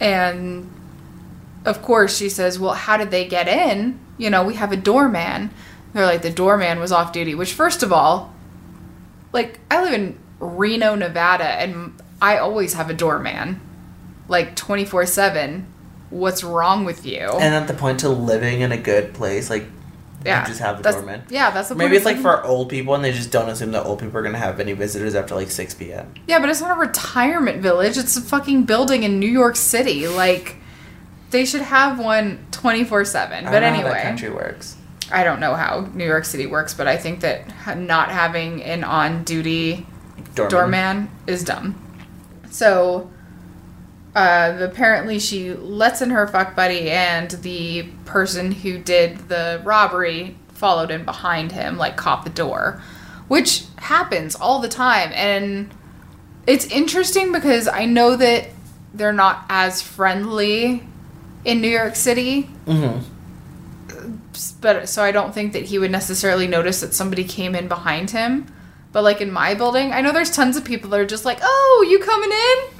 And 0.00 0.70
of 1.64 1.82
course, 1.82 2.16
she 2.16 2.28
says, 2.28 2.58
Well, 2.58 2.74
how 2.74 2.96
did 2.96 3.10
they 3.10 3.26
get 3.26 3.48
in? 3.48 3.98
You 4.18 4.30
know, 4.30 4.44
we 4.44 4.54
have 4.54 4.72
a 4.72 4.76
doorman. 4.76 5.50
They're 5.92 6.06
like, 6.06 6.22
The 6.22 6.30
doorman 6.30 6.80
was 6.80 6.92
off 6.92 7.12
duty, 7.12 7.34
which, 7.34 7.52
first 7.52 7.82
of 7.82 7.92
all, 7.92 8.34
like, 9.32 9.60
I 9.70 9.82
live 9.82 9.94
in 9.94 10.18
Reno, 10.40 10.94
Nevada, 10.94 11.44
and 11.44 11.94
I 12.20 12.38
always 12.38 12.74
have 12.74 12.90
a 12.90 12.94
doorman, 12.94 13.60
like 14.28 14.56
24 14.56 15.06
7. 15.06 15.66
What's 16.10 16.44
wrong 16.44 16.84
with 16.84 17.04
you? 17.04 17.18
And 17.18 17.54
at 17.54 17.66
the 17.66 17.74
point 17.74 18.00
to 18.00 18.08
living 18.08 18.60
in 18.60 18.72
a 18.72 18.76
good 18.76 19.14
place, 19.14 19.50
like 19.50 19.66
yeah, 20.24 20.42
you 20.42 20.48
just 20.48 20.60
have 20.60 20.78
the 20.78 20.82
that's- 20.82 21.02
doorman. 21.02 21.22
Yeah, 21.30 21.50
that's 21.50 21.68
the 21.68 21.74
Maybe 21.74 21.96
it's 21.96 22.04
like 22.04 22.18
for 22.18 22.42
old 22.44 22.68
people, 22.68 22.94
and 22.94 23.04
they 23.04 23.12
just 23.12 23.30
don't 23.30 23.48
assume 23.48 23.72
that 23.72 23.84
old 23.84 23.98
people 23.98 24.16
are 24.18 24.22
gonna 24.22 24.38
have 24.38 24.60
any 24.60 24.72
visitors 24.72 25.14
after 25.14 25.34
like 25.34 25.50
six 25.50 25.74
p.m. 25.74 26.12
Yeah, 26.26 26.38
but 26.40 26.48
it's 26.48 26.60
not 26.60 26.76
a 26.76 26.80
retirement 26.80 27.62
village. 27.62 27.96
It's 27.98 28.16
a 28.16 28.20
fucking 28.20 28.64
building 28.64 29.02
in 29.02 29.18
New 29.18 29.30
York 29.30 29.56
City. 29.56 30.06
Like, 30.08 30.56
they 31.30 31.44
should 31.44 31.62
have 31.62 31.98
one 31.98 32.46
24 32.52 33.04
7. 33.04 33.44
But 33.44 33.50
don't 33.50 33.62
how 33.62 33.68
anyway, 33.68 34.02
country 34.02 34.30
works. 34.30 34.76
I 35.12 35.22
don't 35.24 35.40
know 35.40 35.54
how 35.54 35.88
New 35.94 36.06
York 36.06 36.24
City 36.24 36.46
works, 36.46 36.74
but 36.74 36.86
I 36.88 36.96
think 36.96 37.20
that 37.20 37.76
not 37.76 38.10
having 38.10 38.62
an 38.62 38.84
on 38.84 39.22
duty 39.24 39.86
Doorman. 40.34 40.50
doorman 40.50 41.10
is 41.26 41.44
dumb. 41.44 41.80
So, 42.50 43.10
uh, 44.14 44.56
apparently 44.60 45.18
she 45.18 45.52
lets 45.54 46.00
in 46.02 46.10
her 46.10 46.26
fuck 46.26 46.54
buddy, 46.54 46.90
and 46.90 47.30
the 47.30 47.82
person 48.04 48.52
who 48.52 48.78
did 48.78 49.28
the 49.28 49.60
robbery 49.64 50.36
followed 50.48 50.90
in 50.90 51.04
behind 51.04 51.52
him, 51.52 51.76
like 51.76 51.96
caught 51.96 52.24
the 52.24 52.30
door, 52.30 52.80
which 53.28 53.64
happens 53.76 54.34
all 54.36 54.60
the 54.60 54.68
time. 54.68 55.10
And 55.14 55.70
it's 56.46 56.66
interesting 56.66 57.32
because 57.32 57.66
I 57.68 57.86
know 57.86 58.14
that 58.16 58.48
they're 58.92 59.12
not 59.12 59.44
as 59.48 59.82
friendly 59.82 60.84
in 61.44 61.60
New 61.60 61.68
York 61.68 61.96
City, 61.96 62.48
Mm-hmm. 62.66 63.00
but 64.60 64.88
so 64.88 65.02
I 65.02 65.10
don't 65.12 65.34
think 65.34 65.52
that 65.52 65.64
he 65.64 65.78
would 65.78 65.90
necessarily 65.90 66.46
notice 66.46 66.80
that 66.80 66.94
somebody 66.94 67.24
came 67.24 67.54
in 67.54 67.68
behind 67.68 68.10
him. 68.10 68.46
But 68.92 69.02
like 69.02 69.20
in 69.20 69.32
my 69.32 69.54
building, 69.54 69.92
I 69.92 70.00
know 70.00 70.12
there's 70.12 70.30
tons 70.30 70.56
of 70.56 70.64
people 70.64 70.88
that 70.90 71.00
are 71.00 71.06
just 71.06 71.24
like, 71.24 71.38
"Oh, 71.42 71.86
you 71.90 71.98
coming 71.98 72.30
in? 72.30 72.74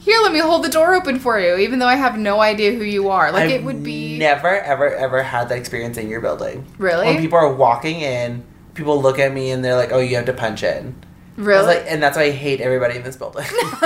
Here, 0.00 0.18
let 0.22 0.32
me 0.32 0.38
hold 0.40 0.64
the 0.64 0.68
door 0.70 0.94
open 0.94 1.18
for 1.18 1.38
you," 1.38 1.56
even 1.56 1.78
though 1.78 1.86
I 1.86 1.94
have 1.96 2.18
no 2.18 2.40
idea 2.40 2.72
who 2.72 2.82
you 2.84 3.08
are. 3.10 3.30
Like 3.30 3.50
it 3.50 3.62
would 3.62 3.82
be 3.84 4.18
never 4.18 4.48
ever 4.60 4.94
ever 4.94 5.22
had 5.22 5.48
that 5.50 5.58
experience 5.58 5.96
in 5.98 6.08
your 6.08 6.20
building. 6.20 6.66
really, 6.78 7.06
When 7.06 7.18
people 7.18 7.38
are 7.38 7.52
walking 7.52 8.00
in, 8.00 8.42
people 8.74 9.00
look 9.00 9.18
at 9.18 9.32
me 9.32 9.50
and 9.50 9.64
they're 9.64 9.76
like, 9.76 9.92
"Oh, 9.92 9.98
you 10.00 10.16
have 10.16 10.24
to 10.26 10.32
punch 10.32 10.62
in." 10.62 10.94
Really. 11.36 11.66
like, 11.66 11.84
and 11.86 12.02
that's 12.02 12.16
why 12.16 12.24
I 12.24 12.30
hate 12.32 12.60
everybody 12.60 12.96
in 12.96 13.02
this 13.02 13.16
building. 13.16 13.46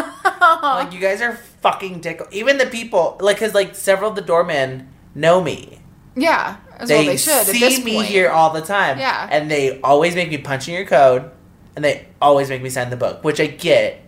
like 0.62 0.92
you 0.92 1.00
guys 1.00 1.20
are 1.20 1.34
fucking 1.62 2.00
dick. 2.00 2.20
Even 2.32 2.58
the 2.58 2.66
people, 2.66 3.16
like, 3.20 3.38
cause 3.38 3.54
like 3.54 3.74
several 3.74 4.10
of 4.10 4.16
the 4.16 4.22
doormen 4.22 4.88
know 5.14 5.40
me. 5.42 5.80
yeah, 6.16 6.56
as 6.78 6.88
They, 6.88 6.96
well 6.98 7.06
they 7.06 7.16
should. 7.16 7.46
see 7.46 7.82
me 7.84 7.94
point. 7.96 8.06
here 8.08 8.30
all 8.30 8.50
the 8.50 8.60
time. 8.60 8.98
Yeah. 8.98 9.28
and 9.30 9.50
they 9.50 9.80
always 9.82 10.14
make 10.14 10.30
me 10.30 10.38
punch 10.38 10.68
in 10.68 10.74
your 10.74 10.84
code, 10.86 11.30
and 11.76 11.84
they 11.84 12.06
always 12.20 12.48
make 12.48 12.62
me 12.62 12.70
sign 12.70 12.90
the 12.90 12.96
book, 12.96 13.22
which 13.24 13.40
I 13.40 13.46
get. 13.46 14.00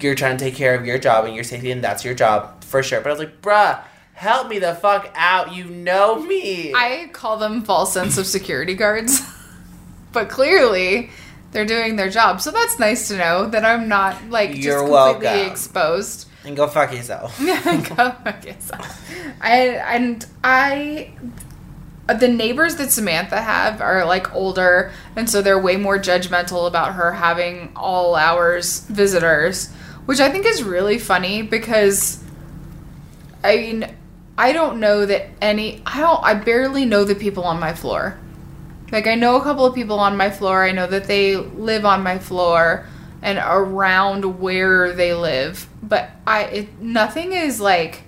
You're 0.00 0.14
trying 0.14 0.36
to 0.36 0.44
take 0.44 0.54
care 0.54 0.74
of 0.74 0.86
your 0.86 0.98
job 0.98 1.24
and 1.24 1.34
your 1.34 1.44
safety, 1.44 1.70
and 1.70 1.82
that's 1.82 2.04
your 2.04 2.14
job 2.14 2.62
for 2.64 2.82
sure. 2.82 3.00
But 3.00 3.08
I 3.08 3.12
was 3.12 3.18
like, 3.18 3.42
bruh, 3.42 3.82
help 4.14 4.48
me 4.48 4.58
the 4.58 4.74
fuck 4.74 5.10
out. 5.14 5.54
You 5.54 5.64
know 5.64 6.22
me. 6.22 6.72
I 6.74 7.10
call 7.12 7.36
them 7.38 7.62
false 7.62 7.92
sense 7.92 8.16
of 8.16 8.26
security 8.26 8.74
guards, 8.74 9.20
but 10.12 10.28
clearly 10.28 11.10
they're 11.52 11.66
doing 11.66 11.96
their 11.96 12.08
job. 12.10 12.40
So 12.40 12.50
that's 12.50 12.78
nice 12.78 13.08
to 13.08 13.16
know 13.16 13.48
that 13.50 13.64
I'm 13.64 13.88
not 13.88 14.30
like 14.30 14.50
just 14.52 14.62
You're 14.62 14.78
completely 14.86 15.26
welcome. 15.26 15.50
exposed. 15.50 16.26
And 16.44 16.56
go 16.56 16.66
fuck 16.68 16.92
yourself. 16.94 17.38
Yeah, 17.42 17.62
go 17.62 18.10
fuck 18.12 18.44
yourself. 18.46 19.10
I 19.42 19.56
and 19.94 20.24
I 20.44 21.12
the 22.14 22.28
neighbors 22.28 22.76
that 22.76 22.90
Samantha 22.90 23.40
have 23.40 23.80
are 23.80 24.04
like 24.04 24.34
older 24.34 24.92
and 25.16 25.28
so 25.28 25.42
they're 25.42 25.60
way 25.60 25.76
more 25.76 25.98
judgmental 25.98 26.66
about 26.66 26.94
her 26.94 27.12
having 27.12 27.72
all 27.76 28.14
hours 28.16 28.80
visitors, 28.86 29.70
which 30.06 30.20
I 30.20 30.30
think 30.30 30.46
is 30.46 30.62
really 30.62 30.98
funny 30.98 31.42
because 31.42 32.22
I 33.44 33.56
mean 33.56 33.94
I 34.36 34.52
don't 34.52 34.80
know 34.80 35.04
that 35.06 35.28
any 35.40 35.82
I 35.86 36.00
don't 36.00 36.24
I 36.24 36.34
barely 36.34 36.84
know 36.84 37.04
the 37.04 37.14
people 37.14 37.44
on 37.44 37.60
my 37.60 37.74
floor. 37.74 38.18
Like 38.90 39.06
I 39.06 39.14
know 39.14 39.36
a 39.36 39.42
couple 39.42 39.64
of 39.64 39.74
people 39.74 40.00
on 40.00 40.16
my 40.16 40.30
floor. 40.30 40.64
I 40.64 40.72
know 40.72 40.86
that 40.86 41.04
they 41.04 41.36
live 41.36 41.84
on 41.84 42.02
my 42.02 42.18
floor 42.18 42.86
and 43.22 43.38
around 43.38 44.40
where 44.40 44.92
they 44.92 45.14
live, 45.14 45.68
but 45.82 46.10
I 46.26 46.44
it, 46.44 46.80
nothing 46.80 47.32
is 47.32 47.60
like 47.60 48.04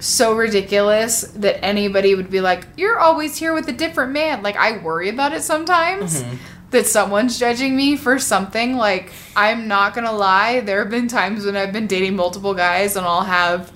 so 0.00 0.34
ridiculous 0.34 1.22
that 1.36 1.64
anybody 1.64 2.14
would 2.14 2.30
be 2.30 2.40
like, 2.40 2.66
"You're 2.76 2.98
always 2.98 3.36
here 3.36 3.54
with 3.54 3.68
a 3.68 3.72
different 3.72 4.12
man." 4.12 4.42
Like 4.42 4.56
I 4.56 4.78
worry 4.78 5.08
about 5.08 5.32
it 5.32 5.42
sometimes 5.42 6.22
mm-hmm. 6.22 6.36
that 6.70 6.86
someone's 6.86 7.38
judging 7.38 7.76
me 7.76 7.96
for 7.96 8.18
something. 8.18 8.76
Like 8.76 9.12
I'm 9.36 9.68
not 9.68 9.94
to 9.94 10.12
lie, 10.12 10.60
there 10.60 10.80
have 10.80 10.90
been 10.90 11.08
times 11.08 11.44
when 11.44 11.56
I've 11.56 11.72
been 11.72 11.86
dating 11.86 12.16
multiple 12.16 12.54
guys 12.54 12.96
and 12.96 13.06
I'll 13.06 13.22
have 13.22 13.72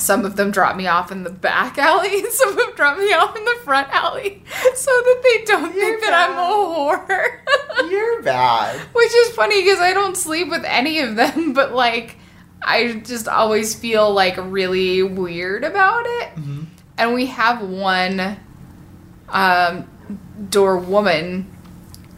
some 0.00 0.24
of 0.24 0.36
them 0.36 0.50
drop 0.50 0.76
me 0.76 0.86
off 0.86 1.12
in 1.12 1.24
the 1.24 1.30
back 1.30 1.78
alley, 1.78 2.20
and 2.20 2.32
some 2.32 2.50
of 2.50 2.56
them 2.56 2.72
drop 2.74 2.98
me 2.98 3.12
off 3.12 3.36
in 3.36 3.44
the 3.44 3.58
front 3.64 3.88
alley, 3.90 4.42
so 4.74 4.90
that 4.90 5.20
they 5.22 5.44
don't 5.44 5.72
think 5.72 6.00
that 6.00 6.12
I'm 6.12 6.36
a 6.36 6.50
whore. 6.52 7.90
You're 7.90 8.22
bad. 8.22 8.80
Which 8.92 9.14
is 9.14 9.34
funny 9.34 9.62
because 9.62 9.80
I 9.80 9.92
don't 9.92 10.16
sleep 10.16 10.48
with 10.48 10.64
any 10.64 11.00
of 11.00 11.16
them, 11.16 11.52
but 11.52 11.72
like, 11.72 12.16
I 12.62 12.94
just 13.04 13.28
always 13.28 13.74
feel 13.74 14.12
like 14.12 14.36
really 14.38 15.02
weird 15.02 15.64
about 15.64 16.04
it. 16.06 16.30
And 16.98 17.14
we 17.14 17.26
have 17.26 17.62
one 17.62 18.36
um, 19.28 19.88
door 20.50 20.76
woman 20.78 21.50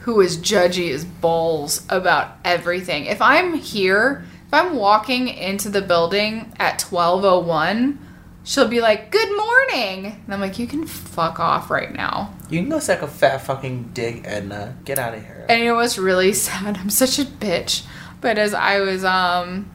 who 0.00 0.20
is 0.20 0.36
judgy 0.36 0.90
as 0.92 1.04
balls 1.04 1.86
about 1.88 2.36
everything. 2.44 3.06
If 3.06 3.22
I'm 3.22 3.54
here, 3.54 4.24
if 4.48 4.52
I'm 4.54 4.74
walking 4.74 5.28
into 5.28 5.68
the 5.68 5.80
building 5.82 6.52
at 6.58 6.82
1201, 6.82 7.98
she'll 8.42 8.66
be 8.66 8.80
like, 8.80 9.12
"Good 9.12 9.28
morning." 9.36 10.20
And 10.24 10.34
I'm 10.34 10.40
like, 10.40 10.58
"You 10.58 10.66
can 10.66 10.86
fuck 10.86 11.38
off 11.38 11.70
right 11.70 11.92
now." 11.94 12.34
You 12.50 12.60
can 12.60 12.68
go 12.68 12.80
suck 12.80 13.02
a 13.02 13.06
fat 13.06 13.38
fucking 13.42 13.90
dick, 13.94 14.22
Edna. 14.24 14.74
Get 14.84 14.98
out 14.98 15.14
of 15.14 15.24
here. 15.24 15.46
And 15.48 15.60
you 15.60 15.66
know 15.66 15.76
what's 15.76 15.96
really 15.98 16.32
sad? 16.46 16.76
I'm 16.78 16.90
such 16.90 17.20
a 17.20 17.24
bitch. 17.24 17.84
But 18.20 18.38
as 18.38 18.54
I 18.54 18.80
was 18.80 19.04
um 19.04 19.70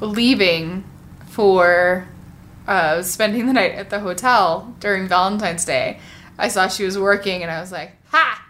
leaving 0.00 0.84
for 1.28 2.08
uh 2.66 3.02
spending 3.02 3.46
the 3.46 3.52
night 3.52 3.72
at 3.72 3.90
the 3.90 4.00
hotel 4.00 4.74
during 4.80 5.06
Valentine's 5.08 5.64
Day, 5.64 6.00
I 6.38 6.48
saw 6.48 6.68
she 6.68 6.84
was 6.84 6.98
working 6.98 7.42
and 7.42 7.50
I 7.50 7.60
was 7.60 7.72
like, 7.72 7.92
"Ha!" 8.10 8.42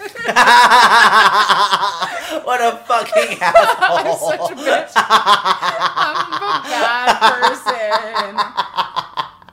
what 2.44 2.60
a 2.60 2.76
fucking 2.86 3.38
asshole. 3.40 3.98
I'm 3.98 4.18
such 4.18 4.50
a 4.50 4.54
bitch. 4.54 4.92
I'm 4.96 6.32
a 6.32 6.62
bad 6.64 7.18
person. 7.42 8.36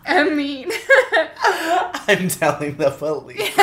I 0.10 0.24
mean, 0.30 0.72
I'm 2.08 2.30
telling 2.30 2.78
the 2.78 2.92
police. 2.92 3.58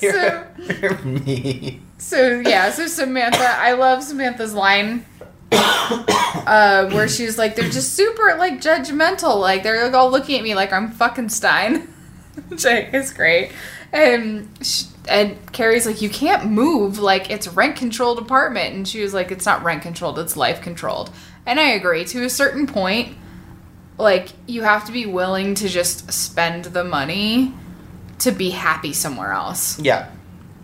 you're, 0.00 0.46
you're 0.80 0.98
mean. 1.02 1.82
So 1.98 2.38
yeah, 2.40 2.70
so 2.70 2.86
Samantha, 2.86 3.56
I 3.58 3.72
love 3.72 4.04
Samantha's 4.04 4.54
line 4.54 5.04
uh, 5.52 6.90
where 6.90 7.08
she 7.08 7.24
was 7.24 7.38
like, 7.38 7.56
"They're 7.56 7.70
just 7.70 7.94
super 7.94 8.36
like 8.38 8.60
judgmental, 8.60 9.40
like 9.40 9.62
they're 9.62 9.84
like, 9.84 9.94
all 9.94 10.10
looking 10.10 10.36
at 10.36 10.42
me 10.42 10.54
like 10.54 10.72
I'm 10.72 10.90
fucking 10.90 11.28
Stein," 11.28 11.88
think 12.56 12.94
is 12.94 13.12
great. 13.12 13.52
And 13.92 14.48
sh 14.60 14.84
and 15.08 15.36
Carrie's 15.52 15.86
like, 15.86 16.02
"You 16.02 16.10
can't 16.10 16.50
move, 16.50 16.98
like 16.98 17.30
it's 17.30 17.48
rent 17.48 17.76
controlled 17.76 18.18
apartment," 18.18 18.74
and 18.74 18.86
she 18.86 19.02
was 19.02 19.14
like, 19.14 19.30
"It's 19.30 19.46
not 19.46 19.62
rent 19.62 19.82
controlled, 19.82 20.18
it's 20.18 20.36
life 20.36 20.60
controlled." 20.60 21.10
And 21.46 21.58
I 21.58 21.70
agree 21.70 22.04
to 22.06 22.24
a 22.24 22.30
certain 22.30 22.66
point. 22.66 23.16
Like 23.96 24.28
you 24.46 24.62
have 24.62 24.84
to 24.84 24.92
be 24.92 25.06
willing 25.06 25.54
to 25.56 25.68
just 25.68 26.12
spend 26.12 26.66
the 26.66 26.84
money 26.84 27.54
to 28.20 28.32
be 28.32 28.50
happy 28.50 28.92
somewhere 28.92 29.32
else 29.32 29.78
Yeah. 29.80 30.08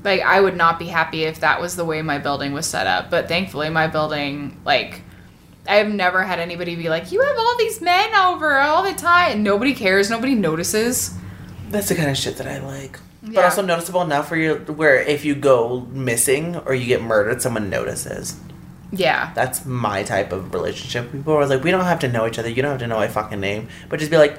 Like 0.04 0.20
I 0.20 0.40
would 0.40 0.56
not 0.56 0.78
be 0.78 0.86
happy 0.86 1.24
if 1.24 1.40
that 1.40 1.60
was 1.60 1.76
the 1.76 1.84
way 1.84 2.02
my 2.02 2.18
building 2.18 2.52
was 2.52 2.66
set 2.66 2.86
up. 2.86 3.10
But 3.10 3.26
thankfully, 3.26 3.70
my 3.70 3.86
building, 3.88 4.60
like, 4.64 5.02
I've 5.66 5.88
never 5.88 6.22
had 6.22 6.38
anybody 6.38 6.76
be 6.76 6.88
like, 6.88 7.10
"You 7.10 7.22
have 7.22 7.36
all 7.38 7.56
these 7.58 7.80
men 7.80 8.14
over 8.14 8.58
all 8.60 8.82
the 8.82 8.92
time," 8.92 9.32
and 9.32 9.44
nobody 9.44 9.74
cares, 9.74 10.10
nobody 10.10 10.34
notices. 10.34 11.14
That's 11.70 11.88
the 11.88 11.94
kind 11.94 12.10
of 12.10 12.16
shit 12.16 12.36
that 12.36 12.46
I 12.46 12.58
like. 12.58 13.00
But 13.22 13.44
also 13.44 13.62
noticeable 13.62 14.02
enough 14.02 14.30
where 14.30 14.38
you 14.40 14.54
where 14.56 15.00
if 15.00 15.24
you 15.24 15.34
go 15.34 15.86
missing 15.90 16.56
or 16.66 16.74
you 16.74 16.86
get 16.86 17.02
murdered, 17.02 17.40
someone 17.40 17.70
notices. 17.70 18.36
Yeah, 18.92 19.32
That's 19.34 19.64
my 19.64 20.04
type 20.04 20.30
of 20.32 20.54
relationship. 20.54 21.10
People 21.10 21.32
are 21.34 21.46
like, 21.46 21.64
we 21.64 21.72
don't 21.72 21.84
have 21.84 21.98
to 22.00 22.08
know 22.08 22.28
each 22.28 22.38
other. 22.38 22.48
You 22.48 22.62
don't 22.62 22.70
have 22.72 22.80
to 22.80 22.86
know 22.86 22.98
my 22.98 23.08
fucking 23.08 23.40
name, 23.40 23.68
but 23.88 23.98
just 23.98 24.10
be 24.10 24.18
like, 24.18 24.38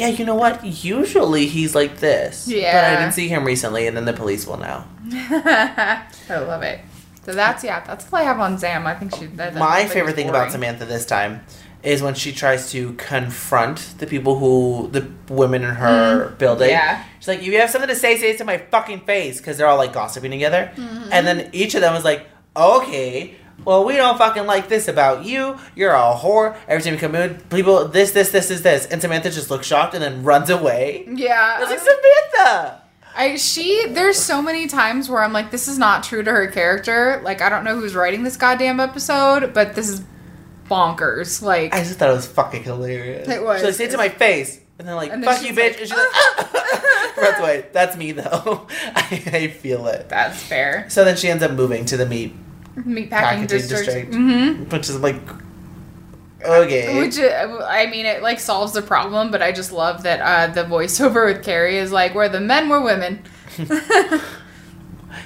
yeah, 0.00 0.08
you 0.08 0.24
know 0.24 0.34
what? 0.34 0.64
Usually 0.64 1.46
he's 1.46 1.74
like 1.74 1.98
this. 1.98 2.48
Yeah. 2.48 2.72
But 2.72 2.90
I 2.90 3.00
didn't 3.00 3.12
see 3.12 3.28
him 3.28 3.44
recently, 3.44 3.86
and 3.86 3.96
then 3.96 4.06
the 4.06 4.12
police 4.12 4.46
will 4.46 4.56
know. 4.56 4.84
I 5.12 6.06
love 6.30 6.62
it. 6.62 6.80
So 7.24 7.34
that's 7.34 7.62
yeah, 7.62 7.84
that's 7.84 8.10
all 8.10 8.18
I 8.18 8.22
have 8.22 8.40
on 8.40 8.56
Zam. 8.56 8.86
I 8.86 8.94
think 8.94 9.14
she. 9.14 9.26
That, 9.26 9.54
My 9.54 9.84
favorite 9.84 10.14
thing 10.14 10.28
about. 10.28 10.50
Samantha 10.50 10.86
this 10.86 11.04
time 11.04 11.44
is 11.82 12.02
when 12.02 12.14
she 12.14 12.32
tries 12.32 12.70
to 12.72 12.92
confront 12.94 13.94
the 13.98 14.06
people 14.06 14.38
who 14.38 14.88
the 14.90 15.06
women 15.32 15.62
in 15.62 15.74
her 15.74 16.30
building. 16.38 16.68
Mm. 16.68 16.72
Yeah. 16.72 17.04
She's 17.18 17.28
like, 17.28 17.40
"If 17.40 17.46
you 17.46 17.60
have 17.60 17.70
something 17.70 17.88
to 17.88 17.94
say, 17.94 18.16
say 18.16 18.30
it 18.30 18.38
to 18.38 18.44
my 18.44 18.56
fucking 18.56 19.00
face," 19.00 19.38
because 19.38 19.58
they're 19.58 19.66
all 19.66 19.76
like 19.76 19.92
gossiping 19.92 20.30
together. 20.30 20.72
Mm-hmm. 20.76 21.12
And 21.12 21.26
then 21.26 21.50
each 21.52 21.74
of 21.74 21.82
them 21.82 21.92
was 21.92 22.04
like, 22.04 22.26
"Okay." 22.56 23.36
Well, 23.64 23.84
we 23.84 23.96
don't 23.96 24.16
fucking 24.16 24.46
like 24.46 24.68
this 24.68 24.88
about 24.88 25.24
you. 25.24 25.56
You're 25.74 25.92
a 25.92 26.14
whore. 26.14 26.56
Every 26.66 26.82
time 26.82 26.94
you 26.94 26.98
come 26.98 27.14
in, 27.14 27.36
people, 27.50 27.86
this, 27.88 28.12
this, 28.12 28.30
this, 28.30 28.50
is 28.50 28.62
this. 28.62 28.86
And 28.86 29.00
Samantha 29.02 29.30
just 29.30 29.50
looks 29.50 29.66
shocked 29.66 29.94
and 29.94 30.02
then 30.02 30.22
runs 30.22 30.50
away. 30.50 31.06
Yeah, 31.08 31.56
I 31.56 31.60
was 31.60 31.70
like, 31.70 31.78
Samantha! 31.78 32.82
I 33.12 33.36
she 33.36 33.88
there's 33.88 34.16
so 34.16 34.40
many 34.40 34.68
times 34.68 35.08
where 35.08 35.22
I'm 35.22 35.32
like, 35.32 35.50
this 35.50 35.66
is 35.66 35.78
not 35.78 36.04
true 36.04 36.22
to 36.22 36.30
her 36.30 36.46
character. 36.46 37.20
Like 37.24 37.42
I 37.42 37.48
don't 37.48 37.64
know 37.64 37.78
who's 37.78 37.94
writing 37.94 38.22
this 38.22 38.36
goddamn 38.36 38.78
episode, 38.78 39.52
but 39.52 39.74
this 39.74 39.88
is 39.88 40.02
bonkers. 40.68 41.42
Like 41.42 41.74
I 41.74 41.80
just 41.82 41.98
thought 41.98 42.10
it 42.10 42.14
was 42.14 42.28
fucking 42.28 42.62
hilarious. 42.62 43.28
It 43.28 43.42
was. 43.42 43.58
She's 43.58 43.66
like, 43.66 43.74
say 43.74 43.84
it 43.86 43.90
to 43.90 43.96
my 43.96 44.08
face. 44.10 44.60
And 44.78 44.88
then 44.88 44.96
like, 44.96 45.12
And 45.12 45.22
then 45.22 45.34
fuck 45.34 45.44
you, 45.44 45.52
bitch. 45.52 45.56
like, 45.56 45.80
and 45.80 45.88
she's 45.88 45.96
like, 45.96 47.16
runs 47.18 47.38
away. 47.38 47.66
That's 47.72 47.96
me, 47.96 48.12
though. 48.12 48.66
I, 48.94 49.22
I 49.26 49.48
feel 49.48 49.86
it. 49.88 50.08
that's 50.08 50.42
fair. 50.42 50.88
So 50.88 51.04
then 51.04 51.16
she 51.16 51.28
ends 51.28 51.42
up 51.42 51.50
moving 51.50 51.84
to 51.86 51.98
the 51.98 52.06
meat 52.06 52.34
Meatpacking 52.86 53.10
packaging 53.10 53.46
district. 53.46 53.84
district, 53.86 54.14
hmm 54.14 54.64
which 54.64 54.88
is 54.88 55.00
like, 55.00 55.16
okay. 56.44 56.98
Which 56.98 57.18
uh, 57.18 57.66
I 57.68 57.86
mean, 57.86 58.06
it 58.06 58.22
like 58.22 58.40
solves 58.40 58.72
the 58.72 58.82
problem, 58.82 59.30
but 59.30 59.42
I 59.42 59.52
just 59.52 59.72
love 59.72 60.02
that 60.04 60.20
uh, 60.20 60.52
the 60.52 60.64
voiceover 60.64 61.26
with 61.32 61.44
Carrie 61.44 61.78
is 61.78 61.92
like, 61.92 62.14
where 62.14 62.28
the 62.28 62.40
men 62.40 62.68
were 62.68 62.80
women. 62.80 63.22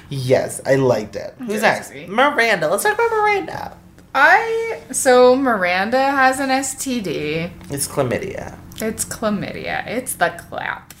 yes, 0.09 0.61
I 0.65 0.75
liked 0.75 1.15
it. 1.15 1.35
Who's 1.39 1.61
next? 1.61 1.93
Miranda. 2.07 2.67
Let's 2.69 2.83
talk 2.83 2.93
about 2.93 3.11
Miranda. 3.11 3.77
I 4.13 4.81
so 4.91 5.35
Miranda 5.35 5.99
has 5.99 6.39
an 6.39 6.49
STD. 6.49 7.51
It's 7.69 7.87
chlamydia. 7.87 8.57
It's 8.81 9.03
chlamydia. 9.05 9.85
It's 9.87 10.15
the 10.15 10.29
clap. 10.29 10.93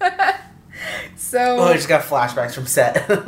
so 1.34 1.56
Oh, 1.58 1.64
I 1.64 1.74
just 1.74 1.88
got 1.88 2.02
flashbacks 2.04 2.54
from 2.54 2.66
set. 2.66 2.94
That's 3.08 3.20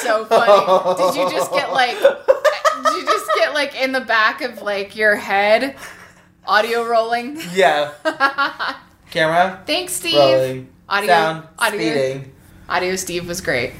so 0.00 0.24
funny. 0.26 0.96
Did 0.96 1.16
you 1.20 1.28
just 1.36 1.50
get 1.52 1.72
like 1.72 1.98
did 1.98 2.96
you 2.96 3.04
just 3.04 3.28
get 3.34 3.54
like 3.54 3.74
in 3.80 3.90
the 3.90 4.02
back 4.02 4.40
of 4.40 4.62
like 4.62 4.94
your 4.94 5.16
head 5.16 5.74
audio 6.46 6.84
rolling? 6.86 7.40
Yeah. 7.52 7.90
Camera. 9.10 9.60
Thanks, 9.66 9.94
Steve. 9.94 10.14
Rolling. 10.14 10.68
Audio 10.88 11.08
Sound. 11.08 11.48
audio 11.58 11.80
Speeding. 11.80 12.32
audio 12.68 12.94
Steve 12.96 13.26
was 13.26 13.40
great. 13.40 13.72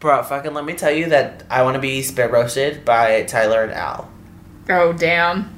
Bro, 0.00 0.24
fucking 0.24 0.54
let 0.54 0.64
me 0.64 0.74
tell 0.74 0.90
you 0.90 1.10
that 1.10 1.44
I 1.50 1.62
want 1.62 1.76
to 1.76 1.80
be 1.80 2.02
spit 2.02 2.32
roasted 2.32 2.84
by 2.84 3.22
Tyler 3.22 3.62
and 3.62 3.72
Al. 3.72 4.10
Oh 4.68 4.92
damn. 4.92 5.54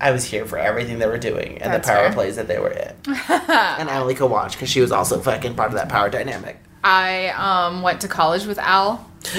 I 0.00 0.10
was 0.12 0.24
here 0.24 0.46
for 0.46 0.58
everything 0.58 0.98
they 0.98 1.06
were 1.06 1.18
doing 1.18 1.58
and 1.58 1.72
That's 1.72 1.86
the 1.86 1.92
power 1.92 2.04
fair. 2.06 2.12
plays 2.12 2.36
that 2.36 2.46
they 2.48 2.58
were 2.58 2.70
in. 2.70 2.92
And 3.38 3.88
Emily 3.88 4.14
could 4.14 4.30
watch 4.30 4.52
because 4.52 4.68
she 4.70 4.80
was 4.80 4.92
also 4.92 5.20
fucking 5.20 5.54
part 5.54 5.68
of 5.68 5.74
that 5.74 5.88
power 5.88 6.08
dynamic. 6.08 6.58
I 6.84 7.28
um 7.30 7.82
went 7.82 8.00
to 8.02 8.08
college 8.08 8.46
with 8.46 8.58
Al 8.58 9.10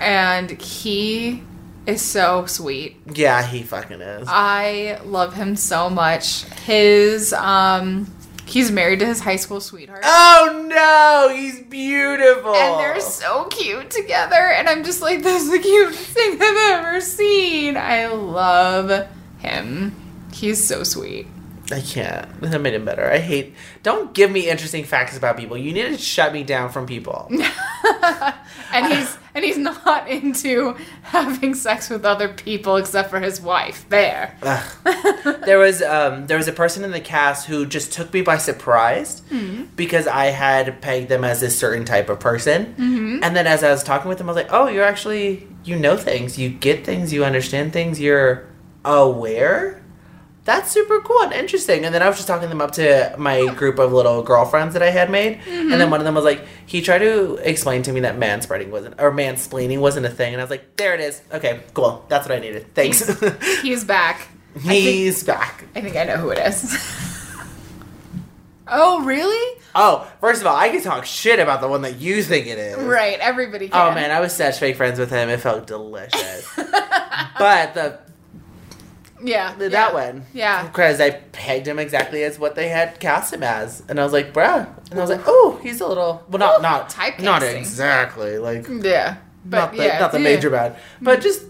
and 0.00 0.50
he 0.60 1.42
is 1.86 2.02
so 2.02 2.46
sweet. 2.46 2.96
Yeah, 3.14 3.42
he 3.46 3.62
fucking 3.62 4.00
is. 4.00 4.26
I 4.30 5.00
love 5.04 5.34
him 5.34 5.56
so 5.56 5.88
much. 5.88 6.44
His 6.64 7.32
um 7.32 8.12
He's 8.44 8.70
married 8.70 9.00
to 9.00 9.06
his 9.06 9.18
high 9.18 9.36
school 9.36 9.60
sweetheart. 9.60 10.02
Oh 10.04 10.64
no, 10.68 11.34
he's 11.34 11.62
beautiful. 11.62 12.54
and 12.54 12.78
they're 12.78 13.00
so 13.00 13.44
cute 13.46 13.90
together. 13.90 14.36
And 14.36 14.68
I'm 14.68 14.84
just 14.84 15.02
like, 15.02 15.22
that's 15.24 15.50
the 15.50 15.58
cutest 15.58 15.98
thing 15.98 16.34
I've 16.40 16.78
ever 16.84 17.00
seen. 17.00 17.76
I 17.76 18.06
love 18.06 19.08
him. 19.38 19.94
He's 20.32 20.66
so 20.66 20.82
sweet. 20.82 21.26
I 21.72 21.80
can't. 21.80 22.40
That 22.42 22.60
made 22.60 22.74
him 22.74 22.84
better. 22.84 23.10
I 23.10 23.18
hate. 23.18 23.54
Don't 23.82 24.14
give 24.14 24.30
me 24.30 24.48
interesting 24.48 24.84
facts 24.84 25.16
about 25.16 25.36
people. 25.36 25.56
You 25.56 25.72
need 25.72 25.88
to 25.88 25.98
shut 25.98 26.32
me 26.32 26.44
down 26.44 26.70
from 26.70 26.86
people. 26.86 27.28
And 28.72 28.92
he's 28.92 29.16
and 29.34 29.44
he's 29.44 29.58
not 29.58 30.08
into 30.10 30.76
having 31.02 31.54
sex 31.54 31.88
with 31.88 32.04
other 32.04 32.28
people 32.28 32.76
except 32.76 33.10
for 33.10 33.20
his 33.20 33.40
wife. 33.40 33.86
There. 33.88 34.36
there 35.44 35.58
was 35.58 35.82
um, 35.82 36.26
there 36.26 36.36
was 36.36 36.48
a 36.48 36.52
person 36.52 36.84
in 36.84 36.90
the 36.90 37.00
cast 37.00 37.46
who 37.46 37.66
just 37.66 37.92
took 37.92 38.12
me 38.12 38.22
by 38.22 38.38
surprise 38.38 39.22
because 39.76 40.06
I 40.06 40.26
had 40.26 40.80
pegged 40.80 41.08
them 41.08 41.24
as 41.24 41.42
a 41.42 41.50
certain 41.50 41.84
type 41.84 42.08
of 42.08 42.20
person, 42.20 42.74
and 43.22 43.36
then 43.36 43.46
as 43.46 43.62
I 43.62 43.70
was 43.70 43.82
talking 43.82 44.08
with 44.08 44.18
them, 44.18 44.28
I 44.28 44.32
was 44.32 44.36
like, 44.36 44.52
"Oh, 44.52 44.68
you're 44.68 44.84
actually 44.84 45.46
you 45.64 45.76
know 45.76 45.96
things, 45.96 46.38
you 46.38 46.48
get 46.48 46.84
things, 46.84 47.12
you 47.12 47.24
understand 47.24 47.72
things, 47.72 48.00
you're 48.00 48.46
aware." 48.86 49.82
That's 50.44 50.70
super 50.70 51.00
cool 51.00 51.22
and 51.22 51.32
interesting. 51.32 51.84
And 51.84 51.92
then 51.92 52.02
I 52.02 52.06
was 52.06 52.18
just 52.18 52.28
talking 52.28 52.48
them 52.48 52.60
up 52.60 52.70
to 52.72 53.16
my 53.18 53.52
group 53.54 53.80
of 53.80 53.92
little 53.92 54.22
girlfriends 54.22 54.74
that 54.74 54.82
I 54.82 54.90
had 54.90 55.10
made, 55.10 55.40
and 55.48 55.72
then 55.72 55.80
mm-hmm. 55.80 55.90
one 55.90 56.00
of 56.00 56.04
them 56.04 56.14
was 56.14 56.24
like, 56.24 56.46
he 56.66 56.80
tried 56.82 57.00
to 57.00 57.34
explain 57.42 57.82
to 57.82 57.92
me 57.92 57.98
that 58.00 58.16
manspreading 58.16 58.70
wasn't 58.70 58.94
or 59.00 59.10
mansplaining 59.10 59.80
wasn't 59.80 60.06
a 60.06 60.08
thing, 60.08 60.34
and 60.34 60.40
I 60.40 60.44
was 60.44 60.50
like, 60.50 60.76
there 60.76 60.94
it 60.94 61.00
is. 61.00 61.20
Okay, 61.32 61.62
cool. 61.74 62.04
That's 62.08 62.28
what 62.28 62.36
I 62.36 62.40
needed. 62.40 62.72
Thanks. 62.74 63.04
He's 63.60 63.84
back. 63.84 64.28
He's 64.62 65.24
back. 65.24 65.64
I 65.74 65.80
think 65.80 65.96
I 65.96 66.04
know 66.04 66.16
who 66.16 66.30
it 66.30 66.38
is. 66.38 66.74
oh, 68.68 69.04
really? 69.04 69.60
Oh, 69.74 70.10
first 70.20 70.40
of 70.40 70.46
all, 70.46 70.56
I 70.56 70.70
can 70.70 70.80
talk 70.80 71.04
shit 71.04 71.38
about 71.38 71.60
the 71.60 71.68
one 71.68 71.82
that 71.82 71.96
you 71.96 72.22
think 72.22 72.46
it 72.46 72.58
is. 72.58 72.78
Right. 72.78 73.18
Everybody 73.18 73.66
oh, 73.66 73.70
can. 73.70 73.92
Oh 73.92 73.94
man, 73.94 74.10
I 74.10 74.20
was 74.20 74.32
such 74.32 74.58
fake 74.58 74.76
friends 74.76 74.98
with 74.98 75.10
him. 75.10 75.28
It 75.28 75.40
felt 75.40 75.66
delicious. 75.66 76.50
but 76.56 77.74
the, 77.74 77.98
Yeah. 79.22 79.54
the 79.54 79.64
yeah. 79.64 79.70
that 79.70 79.94
one, 79.94 80.24
Yeah. 80.34 80.66
because 80.66 81.00
I 81.00 81.10
pegged 81.10 81.66
him 81.66 81.78
exactly 81.78 82.22
as 82.24 82.38
what 82.38 82.54
they 82.54 82.68
had 82.68 83.00
cast 83.00 83.32
him 83.32 83.42
as, 83.42 83.82
and 83.88 83.98
I 84.00 84.04
was 84.04 84.12
like, 84.12 84.32
bruh, 84.32 84.66
and 84.90 84.98
I 84.98 85.02
was 85.02 85.10
like, 85.10 85.22
oh, 85.26 85.58
he's 85.62 85.80
a 85.80 85.86
little, 85.86 86.24
well, 86.28 86.38
not 86.38 86.62
not 86.62 86.90
typecasting. 86.90 87.22
not 87.22 87.42
exactly, 87.42 88.38
like 88.38 88.66
Yeah. 88.68 89.16
But 89.44 89.56
not 89.58 89.72
the 89.76 89.84
yeah, 89.84 89.98
not 90.00 90.12
the 90.12 90.18
yeah. 90.18 90.24
major 90.24 90.50
bad, 90.50 90.76
but 91.00 91.20
just 91.20 91.44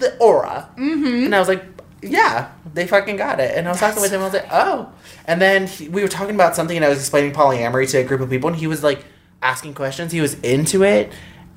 the 0.00 0.16
aura. 0.18 0.68
Mm-hmm. 0.76 1.24
And 1.26 1.34
I 1.34 1.38
was 1.38 1.48
like, 1.48 1.64
yeah, 2.02 2.50
they 2.74 2.86
fucking 2.86 3.16
got 3.16 3.40
it. 3.40 3.56
And 3.56 3.66
I 3.66 3.70
was 3.70 3.80
talking 3.80 4.00
with 4.02 4.12
him, 4.12 4.20
I 4.20 4.24
was 4.24 4.32
like, 4.34 4.46
oh. 4.50 4.92
And 5.24 5.40
then 5.40 5.66
he, 5.66 5.88
we 5.88 6.02
were 6.02 6.08
talking 6.08 6.34
about 6.34 6.54
something, 6.56 6.76
and 6.76 6.84
I 6.84 6.88
was 6.88 6.98
explaining 6.98 7.32
polyamory 7.32 7.88
to 7.90 7.98
a 7.98 8.04
group 8.04 8.20
of 8.20 8.28
people, 8.30 8.48
and 8.48 8.56
he 8.56 8.66
was 8.66 8.82
like 8.82 9.04
asking 9.42 9.74
questions. 9.74 10.10
He 10.12 10.20
was 10.20 10.34
into 10.40 10.82
it, 10.84 11.12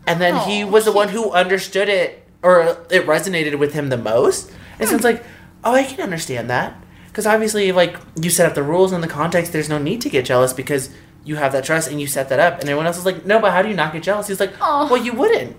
and 0.07 0.21
then 0.21 0.35
he 0.47 0.63
Aw, 0.63 0.67
was 0.67 0.85
the 0.85 0.91
he- 0.91 0.97
one 0.97 1.09
who 1.09 1.31
understood 1.31 1.89
it, 1.89 2.27
or 2.43 2.61
it 2.89 3.05
resonated 3.07 3.57
with 3.59 3.73
him 3.73 3.89
the 3.89 3.97
most. 3.97 4.51
And 4.79 4.87
so 4.89 4.95
it's 4.95 5.03
like, 5.03 5.23
oh, 5.63 5.73
I 5.73 5.83
can 5.83 6.01
understand 6.01 6.49
that. 6.49 6.75
Because 7.07 7.25
obviously, 7.27 7.71
like, 7.71 7.97
you 8.21 8.29
set 8.29 8.47
up 8.47 8.55
the 8.55 8.63
rules 8.63 8.91
and 8.91 9.03
the 9.03 9.07
context, 9.07 9.51
there's 9.51 9.69
no 9.69 9.77
need 9.77 10.01
to 10.01 10.09
get 10.09 10.25
jealous 10.25 10.53
because 10.53 10.89
you 11.25 11.35
have 11.35 11.51
that 11.51 11.63
trust 11.65 11.89
and 11.91 11.99
you 11.99 12.07
set 12.07 12.29
that 12.29 12.39
up. 12.39 12.53
And 12.59 12.63
everyone 12.63 12.87
else 12.87 12.95
was 12.95 13.05
like, 13.05 13.25
no, 13.25 13.39
but 13.39 13.51
how 13.51 13.61
do 13.61 13.69
you 13.69 13.75
not 13.75 13.91
get 13.93 14.01
jealous? 14.03 14.27
He's 14.27 14.39
like, 14.39 14.53
Aw. 14.61 14.87
well, 14.89 15.03
you 15.03 15.13
wouldn't. 15.13 15.57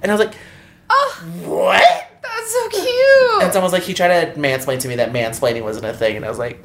And 0.00 0.10
I 0.10 0.14
was 0.14 0.24
like, 0.24 0.34
Oh, 0.88 1.22
what? 1.44 2.08
that's 2.22 2.52
so 2.52 2.68
cute. 2.68 3.42
And 3.42 3.52
someone 3.52 3.64
was 3.64 3.72
like, 3.72 3.82
he 3.82 3.94
tried 3.94 4.34
to 4.34 4.40
mansplain 4.40 4.78
to 4.80 4.88
me 4.88 4.96
that 4.96 5.12
mansplaining 5.12 5.62
wasn't 5.62 5.86
a 5.86 5.92
thing. 5.92 6.16
And 6.16 6.24
I 6.24 6.28
was 6.28 6.38
like, 6.38 6.62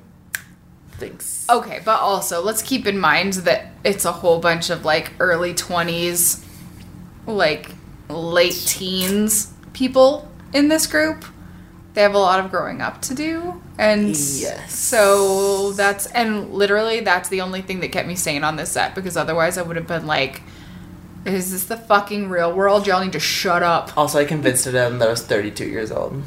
thanks. 0.94 1.46
Okay, 1.50 1.82
but 1.84 2.00
also 2.00 2.42
let's 2.44 2.62
keep 2.62 2.86
in 2.88 3.00
mind 3.00 3.34
that 3.34 3.72
it's 3.84 4.06
a 4.06 4.12
whole 4.12 4.40
bunch 4.40 4.70
of 4.70 4.86
like 4.86 5.14
early 5.20 5.54
20s, 5.54 6.44
like 7.26 7.72
late 8.10 8.64
teens 8.66 9.54
people 9.74 10.30
in 10.54 10.68
this 10.68 10.88
group. 10.88 11.26
They 11.98 12.04
have 12.04 12.14
a 12.14 12.20
lot 12.20 12.46
of 12.46 12.52
growing 12.52 12.80
up 12.80 13.02
to 13.02 13.16
do. 13.16 13.60
And 13.80 14.10
Yes. 14.10 14.76
so 14.76 15.72
that's, 15.72 16.06
and 16.06 16.54
literally 16.54 17.00
that's 17.00 17.30
the 17.30 17.42
only 17.42 17.64
thing 17.64 17.80
that 17.80 17.92
kept 17.92 18.08
me 18.08 18.16
sane 18.16 18.44
on 18.44 18.56
this 18.56 18.70
set 18.70 18.94
because 18.94 19.18
otherwise 19.18 19.58
I 19.58 19.64
would 19.64 19.78
have 19.78 19.88
been 19.88 20.06
like, 20.06 20.44
is 21.26 21.52
this 21.52 21.64
the 21.64 21.76
fucking 21.76 22.30
real 22.30 22.54
world? 22.54 22.86
Y'all 22.86 23.04
need 23.04 23.14
to 23.14 23.20
shut 23.20 23.64
up. 23.64 23.98
Also, 23.98 24.20
I 24.20 24.26
convinced 24.26 24.68
him 24.68 25.00
that 25.00 25.08
I 25.08 25.10
was 25.10 25.24
32 25.24 25.66
years 25.66 25.92
old. 25.92 26.22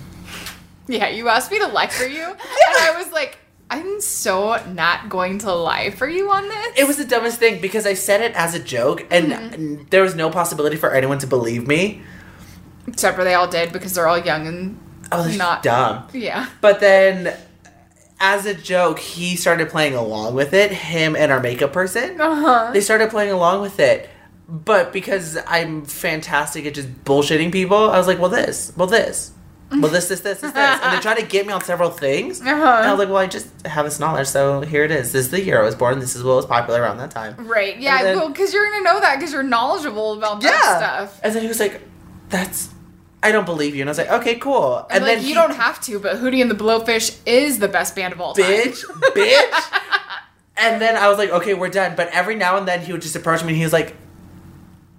Yeah, 0.89 1.09
you 1.09 1.29
asked 1.29 1.53
me 1.53 1.61
to 1.61 1.69
lie 1.69 1.87
for 1.87 2.05
you. 2.05 2.25
And 2.25 2.37
I 2.77 2.95
was 2.97 3.13
like, 3.13 3.39
I'm 3.71 4.01
so 4.01 4.61
not 4.73 5.09
going 5.09 5.39
to 5.39 5.55
lie 5.55 5.91
for 5.91 6.09
you 6.09 6.33
on 6.33 6.49
this. 6.49 6.81
It 6.81 6.89
was 6.89 6.97
the 6.97 7.05
dumbest 7.05 7.39
thing 7.39 7.61
because 7.61 7.87
I 7.87 7.95
said 7.95 8.23
it 8.23 8.33
as 8.35 8.57
a 8.57 8.59
joke 8.59 9.07
and 9.09 9.31
mm-hmm. 9.31 9.85
there 9.91 10.03
was 10.03 10.17
no 10.17 10.31
possibility 10.31 10.75
for 10.77 10.93
anyone 10.93 11.21
to 11.21 11.29
believe 11.29 11.69
me. 11.69 12.03
Except 12.89 13.17
for 13.17 13.23
they 13.23 13.35
all 13.35 13.47
did 13.47 13.73
because 13.73 13.95
they're 13.95 14.09
all 14.09 14.19
young 14.19 14.49
and 14.49 14.81
Oh, 15.13 15.23
that's 15.25 15.37
not 15.37 15.63
dumb. 15.63 16.07
Yeah. 16.13 16.49
But 16.61 16.81
then, 16.81 17.37
as 18.21 18.47
a 18.47 18.55
joke, 18.55 18.99
he 18.99 19.37
started 19.37 19.69
playing 19.71 19.95
along 19.95 20.35
with 20.35 20.53
it. 20.53 20.71
Him 20.73 21.17
and 21.17 21.33
our 21.33 21.41
makeup 21.41 21.73
person. 21.73 22.21
Uh-huh. 22.21 22.71
They 22.73 22.81
started 22.81 23.11
playing 23.11 23.33
along 23.33 23.63
with 23.63 23.81
it. 23.81 24.09
But 24.49 24.93
because 24.93 25.39
I'm 25.47 25.85
fantastic 25.85 26.67
at 26.67 26.75
just 26.75 27.05
bullshitting 27.05 27.53
people, 27.53 27.91
I 27.91 27.97
was 27.99 28.07
like, 28.09 28.19
well, 28.19 28.31
this, 28.31 28.73
well, 28.77 28.89
this, 28.89 29.31
well, 29.71 29.83
this, 29.83 30.09
this, 30.09 30.21
this, 30.23 30.41
this, 30.41 30.53
this. 30.53 30.81
And 30.83 30.97
they 30.97 31.01
tried 31.01 31.19
to 31.19 31.25
get 31.25 31.47
me 31.47 31.53
on 31.53 31.63
several 31.63 31.91
things. 31.91 32.41
Uh-huh. 32.41 32.51
And 32.51 32.61
I 32.65 32.91
was 32.91 32.99
like, 32.99 33.09
well, 33.09 33.19
I 33.19 33.29
just 33.29 33.47
have 33.65 33.85
this 33.85 34.01
knowledge, 34.01 34.27
so 34.27 34.63
here 34.63 34.83
it 34.83 34.91
is. 34.91 35.13
This 35.13 35.27
is 35.27 35.31
the 35.31 35.41
year 35.41 35.61
I 35.61 35.65
was 35.65 35.77
born. 35.77 36.01
This 36.01 36.17
is 36.17 36.25
what 36.25 36.35
was 36.35 36.47
popular 36.47 36.83
around 36.83 36.99
that 36.99 37.13
time. 37.13 37.47
Right. 37.47 37.79
Yeah. 37.79 38.03
Then- 38.03 38.17
well, 38.19 38.29
because 38.29 38.53
you're 38.53 38.69
gonna 38.69 38.83
know 38.83 38.99
that 38.99 39.17
because 39.19 39.33
you're 39.33 39.45
knowledgeable 39.45 40.15
about 40.15 40.41
that 40.41 40.51
Yeah. 40.51 40.79
stuff. 40.79 41.21
And 41.23 41.33
then 41.33 41.43
he 41.43 41.49
was 41.49 41.61
like, 41.61 41.81
that's, 42.29 42.71
I 43.23 43.33
don't 43.33 43.45
believe 43.45 43.75
you. 43.75 43.83
And 43.83 43.91
I 43.91 43.93
was 43.93 43.99
like, 43.99 44.11
okay, 44.11 44.37
cool. 44.37 44.79
And, 44.89 44.99
And, 44.99 45.05
like, 45.05 45.15
then 45.17 45.23
you 45.23 45.29
he- 45.29 45.35
don't 45.35 45.55
have 45.55 45.81
to, 45.83 45.99
but 45.99 46.17
Hootie 46.17 46.41
and 46.41 46.51
the 46.51 46.55
Blowfish 46.55 47.19
is 47.27 47.59
the 47.59 47.69
best 47.69 47.95
band 47.95 48.13
of 48.15 48.21
all 48.21 48.33
time. 48.35 48.47
bitch, 48.47 48.83
bitch. 48.85 49.77
And 50.63 50.79
then 50.83 50.95
I 50.95 51.09
was 51.09 51.17
like, 51.17 51.31
okay, 51.31 51.55
we're 51.55 51.71
done. 51.71 51.95
But 51.97 52.09
every 52.09 52.35
now 52.35 52.59
and 52.59 52.69
then 52.69 52.83
he 52.83 52.93
would 52.93 53.01
just 53.01 53.17
approach 53.17 53.41
me 53.43 53.49
and 53.49 53.57
he 53.57 53.63
was 53.65 53.73
like, 53.73 53.97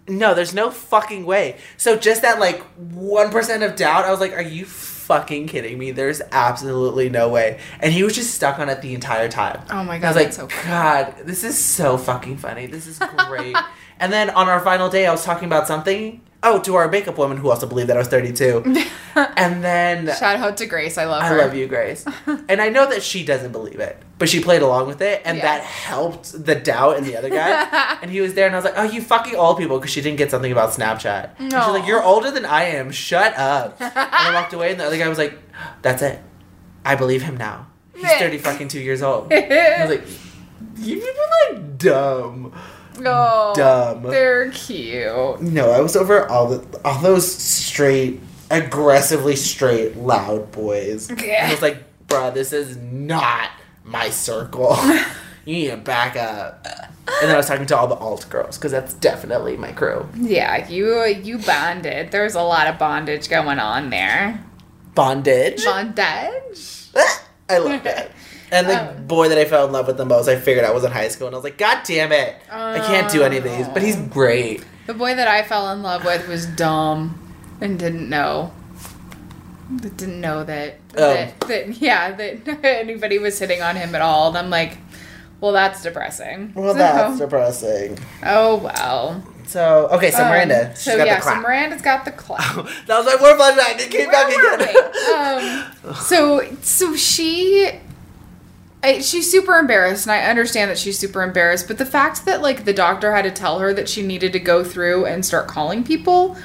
no, 0.07 0.33
there's 0.33 0.55
no 0.55 0.71
fucking 0.71 1.23
way. 1.23 1.57
So 1.77 1.95
just 1.95 2.23
that 2.23 2.39
like 2.39 2.63
1% 2.79 3.65
of 3.69 3.75
doubt, 3.75 4.05
I 4.05 4.09
was 4.11 4.19
like, 4.19 4.33
are 4.33 4.41
you 4.41 4.65
fucking 4.65 5.45
kidding 5.47 5.77
me? 5.77 5.91
There's 5.91 6.19
absolutely 6.31 7.09
no 7.09 7.29
way. 7.29 7.59
And 7.79 7.93
he 7.93 8.01
was 8.01 8.15
just 8.15 8.33
stuck 8.33 8.57
on 8.57 8.69
it 8.69 8.81
the 8.81 8.95
entire 8.95 9.29
time. 9.29 9.61
Oh 9.69 9.83
my 9.83 9.95
And 9.95 10.01
god, 10.01 10.07
I 10.07 10.09
was 10.09 10.15
like, 10.15 10.33
so. 10.33 10.47
God, 10.65 11.13
this 11.25 11.43
is 11.43 11.63
so 11.63 11.95
fucking 11.97 12.37
funny. 12.37 12.65
This 12.65 12.87
is 12.87 12.97
great. 13.27 13.55
and 13.99 14.11
then 14.11 14.31
on 14.31 14.49
our 14.49 14.61
final 14.61 14.89
day, 14.89 15.05
I 15.05 15.11
was 15.11 15.23
talking 15.23 15.45
about 15.45 15.67
something. 15.67 16.21
Oh, 16.43 16.59
to 16.61 16.73
our 16.75 16.89
makeup 16.89 17.19
woman 17.19 17.37
who 17.37 17.51
also 17.51 17.67
believed 17.67 17.89
that 17.89 17.97
I 17.97 17.99
was 17.99 18.07
32. 18.07 18.63
and 19.15 19.63
then 19.63 20.07
Shout 20.07 20.37
out 20.37 20.57
to 20.57 20.65
Grace. 20.65 20.97
I 20.97 21.05
love 21.05 21.21
I 21.21 21.27
her. 21.27 21.37
love 21.37 21.53
you, 21.55 21.67
Grace. 21.67 22.03
and 22.49 22.59
I 22.59 22.69
know 22.69 22.89
that 22.89 23.03
she 23.03 23.23
doesn't 23.23 23.51
believe 23.51 23.79
it, 23.79 24.01
but 24.17 24.27
she 24.27 24.41
played 24.41 24.63
along 24.63 24.87
with 24.87 25.01
it, 25.01 25.21
and 25.23 25.37
Yeah. 25.37 25.43
that 25.43 25.61
helped 25.63 26.43
the 26.45 26.55
doubt 26.55 26.97
in 26.97 27.03
the 27.03 27.15
other 27.15 27.29
guy. 27.29 27.97
and 28.01 28.09
he 28.09 28.21
was 28.21 28.33
there, 28.33 28.47
and 28.47 28.55
I 28.55 28.57
was 28.57 28.65
like, 28.65 28.73
"Oh, 28.75 28.81
you 28.83 29.01
fucking 29.01 29.35
old 29.35 29.59
people," 29.59 29.77
because 29.77 29.91
she 29.91 30.01
didn't 30.01 30.17
get 30.17 30.31
something 30.31 30.51
about 30.51 30.71
Snapchat. 30.71 31.29
And 31.37 31.51
she's 31.51 31.67
like, 31.67 31.85
"You're 31.85 32.03
older 32.03 32.31
than 32.31 32.45
I 32.45 32.63
am. 32.63 32.89
Shut 32.91 33.37
up." 33.37 33.79
and 33.79 33.91
I 33.95 34.33
walked 34.33 34.53
away, 34.53 34.71
and 34.71 34.79
the 34.79 34.85
other 34.85 34.97
guy 34.97 35.07
was 35.09 35.19
like, 35.19 35.37
"That's 35.83 36.01
it. 36.01 36.19
I 36.83 36.95
believe 36.95 37.21
him 37.21 37.37
now. 37.37 37.67
He's 37.93 38.03
Nick. 38.03 38.17
thirty 38.17 38.37
fucking 38.39 38.69
two 38.69 38.79
years 38.79 39.03
old." 39.03 39.31
And 39.31 39.53
I 39.53 39.85
was 39.85 39.95
like, 39.95 40.07
"You 40.87 40.95
people 40.95 41.21
are 41.21 41.53
like 41.53 41.77
dumb." 41.77 42.53
Oh, 43.05 43.53
Dumb. 43.55 44.03
They're 44.03 44.51
cute. 44.51 45.41
No, 45.41 45.71
I 45.71 45.81
was 45.81 45.95
over 45.95 46.27
all 46.27 46.47
the 46.49 46.79
all 46.85 46.99
those 47.01 47.33
straight, 47.33 48.19
aggressively 48.49 49.35
straight, 49.35 49.97
loud 49.97 50.51
boys. 50.51 51.09
Yeah. 51.11 51.47
I 51.47 51.51
was 51.51 51.61
like, 51.61 51.83
bruh, 52.07 52.33
this 52.33 52.53
is 52.53 52.77
not 52.77 53.49
my 53.83 54.09
circle. 54.09 54.77
you 55.45 55.53
need 55.53 55.69
to 55.69 55.77
back 55.77 56.15
up. 56.15 56.65
And 56.67 57.27
then 57.29 57.35
I 57.35 57.37
was 57.37 57.47
talking 57.47 57.65
to 57.65 57.77
all 57.77 57.87
the 57.87 57.95
alt 57.95 58.27
girls 58.29 58.57
because 58.57 58.71
that's 58.71 58.93
definitely 58.93 59.57
my 59.57 59.71
crew. 59.71 60.07
Yeah, 60.15 60.67
you 60.69 61.03
you 61.05 61.39
bonded. 61.39 62.11
There's 62.11 62.35
a 62.35 62.41
lot 62.43 62.67
of 62.67 62.77
bondage 62.77 63.29
going 63.29 63.59
on 63.59 63.89
there. 63.89 64.43
Bondage. 64.95 65.63
Bondage. 65.65 66.87
I 67.49 67.57
love 67.57 67.83
that. 67.83 68.11
And 68.51 68.67
the 68.69 68.79
Um. 68.81 69.07
boy 69.07 69.29
that 69.29 69.37
I 69.37 69.45
fell 69.45 69.65
in 69.65 69.71
love 69.71 69.87
with 69.87 69.97
the 69.97 70.05
most, 70.05 70.27
I 70.27 70.35
figured 70.35 70.65
out 70.65 70.73
was 70.73 70.83
in 70.83 70.91
high 70.91 71.07
school, 71.07 71.27
and 71.27 71.35
I 71.35 71.37
was 71.37 71.43
like, 71.45 71.57
God 71.57 71.79
damn 71.85 72.11
it, 72.11 72.35
I 72.51 72.79
can't 72.79 73.09
do 73.11 73.23
any 73.23 73.37
of 73.37 73.43
these. 73.43 73.67
But 73.69 73.81
he's 73.81 73.95
great. 73.95 74.63
The 74.87 74.93
boy 74.93 75.15
that 75.15 75.27
I 75.27 75.43
fell 75.43 75.71
in 75.71 75.81
love 75.83 76.03
with 76.03 76.27
was 76.27 76.45
dumb 76.47 77.17
and 77.61 77.79
didn't 77.79 78.09
know. 78.09 78.51
Didn't 79.79 80.19
know 80.19 80.43
that, 80.43 80.75
Oh. 80.97 81.13
that 81.13 81.39
that 81.47 81.81
yeah 81.81 82.11
that 82.11 82.45
anybody 82.65 83.19
was 83.19 83.39
hitting 83.39 83.61
on 83.61 83.77
him 83.77 83.95
at 83.95 84.01
all. 84.01 84.27
And 84.27 84.37
I'm 84.37 84.49
like, 84.49 84.77
well, 85.39 85.53
that's 85.53 85.81
depressing. 85.81 86.51
Well, 86.53 86.73
So- 86.73 86.77
that's 86.77 87.19
depressing. 87.19 87.97
oh 88.25 88.57
well. 88.57 89.23
So 89.47 89.87
okay, 89.93 90.11
so 90.11 90.23
Um, 90.23 90.29
Miranda, 90.29 90.75
so 90.75 90.97
got 90.97 91.07
yeah, 91.07 91.19
so. 91.21 91.35
Miranda's 91.35 91.81
got 91.81 92.03
the 92.05 92.11
clap. 92.11 92.55
that 92.87 92.97
was 92.97 93.05
my 93.05 93.15
more 93.17 93.37
flashback. 93.37 93.79
It 93.79 93.91
came 93.91 94.09
back 94.11 94.27
Where 94.27 94.57
were 94.57 94.63
again. 94.63 95.65
Um, 95.85 95.95
so 96.01 96.41
so 96.61 96.95
she 96.97 97.71
I, 98.83 98.99
she's 98.99 99.31
super 99.31 99.57
embarrassed, 99.57 100.07
and 100.07 100.11
I 100.11 100.23
understand 100.23 100.71
that 100.71 100.77
she's 100.77 100.97
super 100.97 101.21
embarrassed. 101.21 101.67
But 101.67 101.77
the 101.77 101.85
fact 101.85 102.25
that 102.25 102.41
like 102.41 102.65
the 102.65 102.73
doctor 102.73 103.13
had 103.13 103.23
to 103.23 103.31
tell 103.31 103.59
her 103.59 103.73
that 103.73 103.87
she 103.87 104.01
needed 104.01 104.33
to 104.33 104.39
go 104.39 104.63
through 104.63 105.05
and 105.05 105.25
start 105.25 105.47
calling 105.47 105.83
people, 105.83 106.35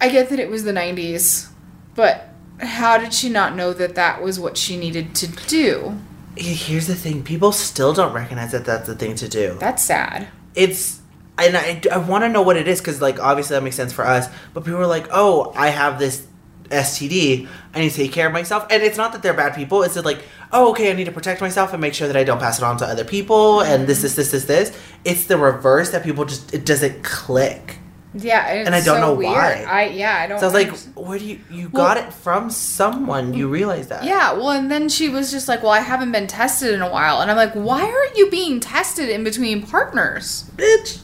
I 0.00 0.08
get 0.08 0.28
that 0.30 0.38
it 0.38 0.48
was 0.50 0.64
the 0.64 0.72
'90s, 0.72 1.50
but 1.94 2.28
how 2.60 2.98
did 2.98 3.12
she 3.12 3.28
not 3.28 3.56
know 3.56 3.72
that 3.72 3.94
that 3.96 4.22
was 4.22 4.38
what 4.38 4.56
she 4.56 4.76
needed 4.76 5.14
to 5.16 5.26
do? 5.46 5.98
Here's 6.36 6.86
the 6.86 6.94
thing: 6.94 7.24
people 7.24 7.50
still 7.50 7.92
don't 7.92 8.12
recognize 8.12 8.52
that 8.52 8.64
that's 8.64 8.86
the 8.86 8.94
thing 8.94 9.16
to 9.16 9.28
do. 9.28 9.56
That's 9.58 9.82
sad. 9.82 10.28
It's 10.54 11.00
and 11.38 11.56
I, 11.56 11.80
I 11.92 11.98
want 11.98 12.22
to 12.22 12.28
know 12.28 12.42
what 12.42 12.56
it 12.56 12.68
is 12.68 12.80
because 12.80 13.00
like 13.00 13.20
obviously 13.20 13.54
that 13.54 13.62
makes 13.62 13.76
sense 13.76 13.92
for 13.92 14.06
us, 14.06 14.28
but 14.54 14.64
people 14.64 14.80
are 14.80 14.86
like, 14.86 15.08
oh, 15.10 15.52
I 15.56 15.68
have 15.68 15.98
this 15.98 16.26
STD. 16.70 17.48
I 17.74 17.80
need 17.80 17.90
to 17.90 17.96
take 17.96 18.12
care 18.12 18.26
of 18.26 18.32
myself, 18.32 18.66
and 18.70 18.82
it's 18.82 18.96
not 18.96 19.12
that 19.12 19.22
they're 19.22 19.34
bad 19.34 19.54
people. 19.54 19.82
It's 19.82 19.94
that 19.94 20.04
like, 20.04 20.22
oh, 20.52 20.70
okay, 20.70 20.90
I 20.90 20.94
need 20.94 21.04
to 21.06 21.12
protect 21.12 21.40
myself 21.40 21.72
and 21.72 21.80
make 21.80 21.94
sure 21.94 22.06
that 22.08 22.16
I 22.16 22.24
don't 22.24 22.38
pass 22.38 22.58
it 22.58 22.64
on 22.64 22.76
to 22.78 22.86
other 22.86 23.04
people, 23.04 23.60
and 23.62 23.86
this, 23.86 24.02
this, 24.02 24.16
this, 24.16 24.30
this, 24.30 24.44
this. 24.44 24.78
It's 25.04 25.24
the 25.26 25.36
reverse 25.38 25.90
that 25.90 26.02
people 26.04 26.24
just 26.24 26.52
it 26.54 26.64
doesn't 26.66 27.02
click. 27.04 27.78
Yeah, 28.14 28.46
and, 28.48 28.66
And 28.68 28.74
I 28.74 28.80
don't 28.80 28.96
so 28.96 29.00
know 29.00 29.14
weird. 29.14 29.32
why. 29.32 29.64
I 29.68 29.84
yeah, 29.88 30.16
I 30.16 30.26
don't. 30.26 30.38
So 30.40 30.46
I 30.46 30.48
was 30.48 30.54
like, 30.54 30.68
understand. 30.68 30.96
where 30.96 31.18
do 31.18 31.24
you 31.26 31.40
you 31.50 31.68
Well- 31.68 31.84
got 31.84 31.96
it 31.98 32.12
from? 32.12 32.50
Someone 32.50 33.34
you 33.34 33.48
mm, 33.48 33.52
realize 33.52 33.88
that? 33.88 34.04
Yeah, 34.04 34.32
well, 34.32 34.48
and 34.50 34.70
then 34.70 34.88
she 34.88 35.10
was 35.10 35.30
just 35.30 35.46
like, 35.46 35.62
"Well, 35.62 35.72
I 35.72 35.80
haven't 35.80 36.10
been 36.12 36.26
tested 36.26 36.72
in 36.72 36.80
a 36.80 36.90
while," 36.90 37.20
and 37.20 37.30
I'm 37.30 37.36
like, 37.36 37.52
"Why 37.52 37.82
aren't 37.84 38.16
you 38.16 38.30
being 38.30 38.60
tested 38.60 39.10
in 39.10 39.24
between 39.24 39.62
partners?" 39.62 40.50
bitch, 40.56 41.00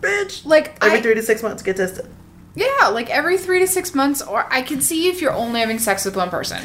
bitch. 0.00 0.44
Like, 0.44 0.76
Every 0.82 0.98
I, 0.98 1.00
three 1.02 1.14
to 1.14 1.22
six 1.22 1.42
months, 1.42 1.62
get 1.62 1.76
tested. 1.78 2.06
Yeah, 2.54 2.88
like 2.88 3.10
every 3.10 3.38
three 3.38 3.58
to 3.60 3.66
six 3.66 3.94
months, 3.94 4.20
or 4.22 4.46
I 4.52 4.62
can 4.62 4.80
see 4.80 5.08
if 5.08 5.20
you're 5.20 5.32
only 5.32 5.60
having 5.60 5.78
sex 5.78 6.04
with 6.04 6.16
one 6.16 6.30
person. 6.30 6.62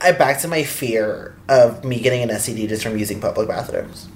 I 0.00 0.12
back 0.12 0.40
to 0.40 0.48
my 0.48 0.62
fear 0.62 1.34
of 1.48 1.84
me 1.84 2.00
getting 2.00 2.22
an 2.22 2.30
STD 2.30 2.68
just 2.68 2.82
from 2.82 2.96
using 2.98 3.20
public 3.20 3.48
bathrooms. 3.48 4.08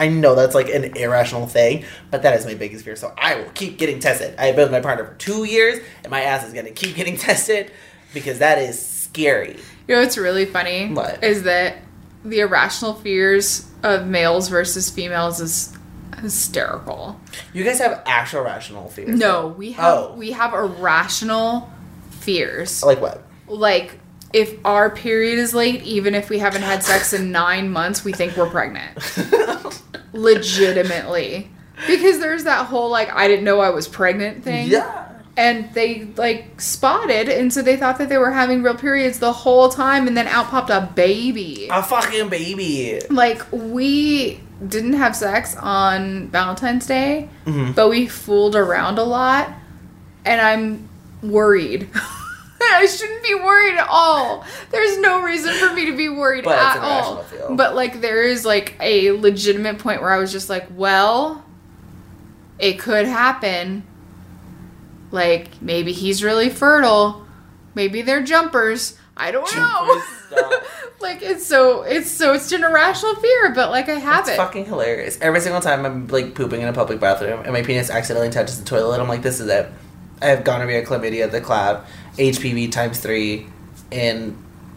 I 0.00 0.08
know 0.08 0.34
that's 0.34 0.54
like 0.54 0.68
an 0.68 0.96
irrational 0.96 1.46
thing, 1.46 1.84
but 2.10 2.22
that 2.22 2.38
is 2.38 2.44
my 2.46 2.54
biggest 2.54 2.84
fear. 2.84 2.94
So 2.96 3.12
I 3.18 3.36
will 3.36 3.50
keep 3.50 3.78
getting 3.78 3.98
tested. 3.98 4.34
I 4.38 4.46
have 4.46 4.56
been 4.56 4.64
with 4.64 4.72
my 4.72 4.80
partner 4.80 5.04
for 5.04 5.14
two 5.14 5.44
years, 5.44 5.80
and 6.04 6.10
my 6.10 6.22
ass 6.22 6.44
is 6.44 6.52
gonna 6.52 6.70
keep 6.70 6.94
getting 6.96 7.16
tested 7.28 7.72
because 8.14 8.38
that 8.40 8.58
is 8.58 8.84
scary. 8.84 9.56
You 9.86 9.94
know 9.94 10.00
what's 10.02 10.18
really 10.18 10.44
funny 10.44 10.92
What? 10.92 11.22
is 11.24 11.44
that 11.44 11.78
the 12.24 12.40
irrational 12.40 12.94
fears 12.94 13.66
of 13.82 14.06
males 14.06 14.48
versus 14.48 14.90
females 14.90 15.40
is 15.40 15.76
hysterical. 16.18 17.20
You 17.52 17.64
guys 17.64 17.78
have 17.78 18.02
actual 18.06 18.42
rational 18.42 18.88
fears. 18.88 19.18
No, 19.18 19.48
we 19.48 19.72
have 19.72 19.84
Oh. 19.98 20.14
we 20.16 20.32
have 20.32 20.52
irrational 20.54 21.70
fears. 22.10 22.82
Like 22.82 23.00
what? 23.00 23.22
Like 23.46 23.98
if 24.32 24.54
our 24.64 24.90
period 24.90 25.38
is 25.38 25.54
late, 25.54 25.82
even 25.84 26.14
if 26.14 26.28
we 26.28 26.38
haven't 26.38 26.62
had 26.62 26.82
sex 26.84 27.12
in 27.12 27.32
nine 27.32 27.70
months, 27.70 28.04
we 28.04 28.12
think 28.12 28.36
we're 28.36 28.50
pregnant. 28.50 28.98
Legitimately. 30.12 31.50
Because 31.86 32.18
there's 32.18 32.44
that 32.44 32.66
whole 32.66 32.90
like 32.90 33.12
I 33.14 33.28
didn't 33.28 33.44
know 33.44 33.60
I 33.60 33.70
was 33.70 33.86
pregnant 33.88 34.44
thing. 34.44 34.68
yeah. 34.68 35.04
And 35.36 35.72
they 35.72 36.08
like 36.16 36.60
spotted 36.60 37.28
and 37.28 37.52
so 37.52 37.62
they 37.62 37.76
thought 37.76 37.98
that 37.98 38.08
they 38.08 38.18
were 38.18 38.32
having 38.32 38.62
real 38.64 38.74
periods 38.74 39.20
the 39.20 39.32
whole 39.32 39.68
time 39.68 40.08
and 40.08 40.16
then 40.16 40.26
out 40.26 40.46
popped 40.46 40.70
a 40.70 40.90
baby. 40.96 41.68
A 41.70 41.80
fucking 41.82 42.28
baby. 42.28 43.00
Like 43.08 43.40
we 43.52 44.40
didn't 44.66 44.94
have 44.94 45.14
sex 45.14 45.56
on 45.56 46.28
Valentine's 46.28 46.86
Day, 46.86 47.28
Mhm. 47.46 47.74
but 47.74 47.88
we 47.88 48.06
fooled 48.08 48.56
around 48.56 48.98
a 48.98 49.04
lot 49.04 49.50
and 50.24 50.40
I'm 50.40 50.88
worried. 51.22 51.88
I 52.60 52.86
shouldn't 52.86 53.22
be 53.22 53.34
worried 53.34 53.76
at 53.78 53.86
all. 53.88 54.44
There's 54.70 54.98
no 54.98 55.22
reason 55.22 55.54
for 55.54 55.72
me 55.74 55.86
to 55.86 55.96
be 55.96 56.08
worried 56.08 56.44
But 56.44 56.58
at 56.58 56.78
all. 56.78 57.22
feel. 57.22 57.54
But 57.54 57.74
like 57.76 58.00
there 58.00 58.22
is 58.22 58.44
like 58.44 58.74
a 58.80 59.12
legitimate 59.12 59.78
point 59.78 60.00
where 60.02 60.10
I 60.10 60.18
was 60.18 60.32
just 60.32 60.50
like, 60.50 60.66
well, 60.74 61.44
it 62.58 62.78
could 62.78 63.06
happen. 63.06 63.84
Like 65.10 65.62
maybe 65.62 65.92
he's 65.92 66.22
really 66.22 66.50
fertile. 66.50 67.24
Maybe 67.74 68.02
they're 68.02 68.22
jumpers. 68.22 68.98
I 69.18 69.30
don't 69.30 69.54
know. 69.56 70.02
Like 71.00 71.22
it's 71.22 71.46
so 71.46 71.82
it's 71.82 72.10
so 72.10 72.32
it's 72.34 72.50
an 72.50 72.64
irrational 72.64 73.14
fear, 73.14 73.52
but 73.54 73.70
like 73.70 73.88
I 73.88 73.94
have 73.94 74.20
It's 74.22 74.30
it. 74.30 74.36
fucking 74.36 74.64
hilarious. 74.66 75.16
Every 75.20 75.40
single 75.40 75.60
time 75.60 75.86
I'm 75.86 76.08
like 76.08 76.34
pooping 76.34 76.60
in 76.60 76.66
a 76.66 76.72
public 76.72 76.98
bathroom 76.98 77.40
and 77.44 77.52
my 77.52 77.62
penis 77.62 77.88
accidentally 77.88 78.30
touches 78.30 78.58
the 78.58 78.64
toilet, 78.64 79.00
I'm 79.00 79.06
like, 79.06 79.22
this 79.22 79.38
is 79.38 79.46
it. 79.46 79.70
I 80.20 80.26
have 80.26 80.42
gonorrhea, 80.42 80.84
chlamydia, 80.84 81.30
the 81.30 81.40
clap, 81.40 81.86
HPV 82.16 82.72
times 82.72 82.98
three, 82.98 83.46
and 83.92 84.36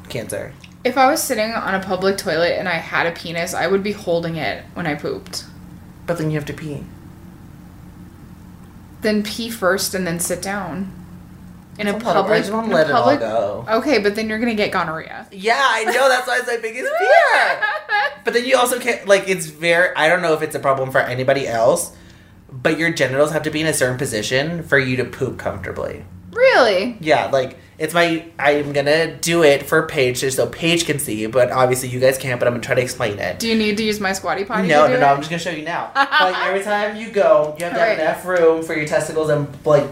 cancer. 0.09 0.53
If 0.83 0.95
I 0.95 1.09
was 1.09 1.23
sitting 1.23 1.51
on 1.53 1.73
a 1.73 1.79
public 1.83 2.19
toilet 2.19 2.57
and 2.59 2.69
I 2.69 2.73
had 2.75 3.07
a 3.07 3.11
penis, 3.11 3.55
I 3.55 3.65
would 3.65 3.81
be 3.81 3.91
holding 3.93 4.35
it 4.35 4.63
when 4.75 4.85
I 4.85 4.93
pooped. 4.93 5.45
But 6.05 6.19
then 6.19 6.29
you 6.29 6.35
have 6.37 6.45
to 6.45 6.53
pee. 6.53 6.83
Then 9.01 9.23
pee 9.23 9.49
first 9.49 9.95
and 9.95 10.05
then 10.05 10.19
sit 10.19 10.41
down. 10.41 10.91
In 11.79 11.87
a 11.87 11.91
a 11.91 11.95
of- 11.95 12.01
I 12.05 12.13
public, 12.13 12.37
just 12.39 12.49
in 12.51 12.55
a 12.59 12.65
let 12.67 12.87
it 12.89 12.93
all 12.93 13.03
public- 13.03 13.19
go. 13.21 13.65
Okay, 13.69 13.99
but 13.99 14.15
then 14.15 14.29
you're 14.29 14.39
gonna 14.39 14.53
get 14.55 14.71
gonorrhea. 14.71 15.27
Yeah, 15.31 15.57
I 15.59 15.83
know. 15.85 16.09
That's 16.09 16.27
why 16.27 16.37
it's 16.37 16.47
my 16.47 16.57
biggest 16.57 16.91
fear. 16.99 17.61
But 18.23 18.33
then 18.33 18.45
you 18.45 18.57
also 18.57 18.79
can't 18.79 19.07
like 19.07 19.27
it's 19.27 19.45
very. 19.47 19.95
I 19.95 20.07
don't 20.09 20.21
know 20.21 20.33
if 20.33 20.41
it's 20.41 20.55
a 20.55 20.59
problem 20.59 20.91
for 20.91 20.99
anybody 20.99 21.47
else, 21.47 21.91
but 22.51 22.77
your 22.77 22.91
genitals 22.91 23.31
have 23.31 23.43
to 23.43 23.49
be 23.51 23.61
in 23.61 23.67
a 23.67 23.73
certain 23.73 23.97
position 23.97 24.63
for 24.63 24.77
you 24.77 24.97
to 24.97 25.05
poop 25.05 25.37
comfortably. 25.39 26.05
really? 26.31 26.97
Yeah, 26.99 27.27
like 27.27 27.57
it's 27.79 27.93
my. 27.95 28.25
I'm 28.37 28.73
gonna 28.73 29.15
do 29.17 29.41
it 29.43 29.63
for 29.63 29.87
Paige 29.87 30.19
just 30.21 30.37
so 30.37 30.45
Paige 30.47 30.85
can 30.85 30.99
see, 30.99 31.25
but 31.25 31.51
obviously 31.51 31.89
you 31.89 31.99
guys 31.99 32.17
can't. 32.17 32.39
But 32.39 32.47
I'm 32.47 32.53
gonna 32.53 32.63
try 32.63 32.75
to 32.75 32.81
explain 32.81 33.17
it. 33.17 33.39
Do 33.39 33.47
you 33.47 33.55
need 33.57 33.77
to 33.77 33.83
use 33.83 33.99
my 33.99 34.13
squatty 34.13 34.43
potty? 34.45 34.67
No, 34.67 34.85
to 34.87 34.93
no, 34.93 34.99
no. 34.99 35.05
it? 35.07 35.09
I'm 35.09 35.17
just 35.17 35.29
gonna 35.31 35.39
show 35.41 35.49
you 35.49 35.63
now. 35.63 35.91
like 35.95 36.37
every 36.45 36.61
time 36.63 36.95
you 36.97 37.09
go, 37.11 37.55
you 37.57 37.65
have 37.65 37.73
to 37.73 37.79
have 37.79 37.89
Alright. 37.89 37.99
enough 37.99 38.25
room 38.25 38.61
for 38.63 38.75
your 38.75 38.85
testicles 38.85 39.29
and 39.29 39.47
like 39.65 39.89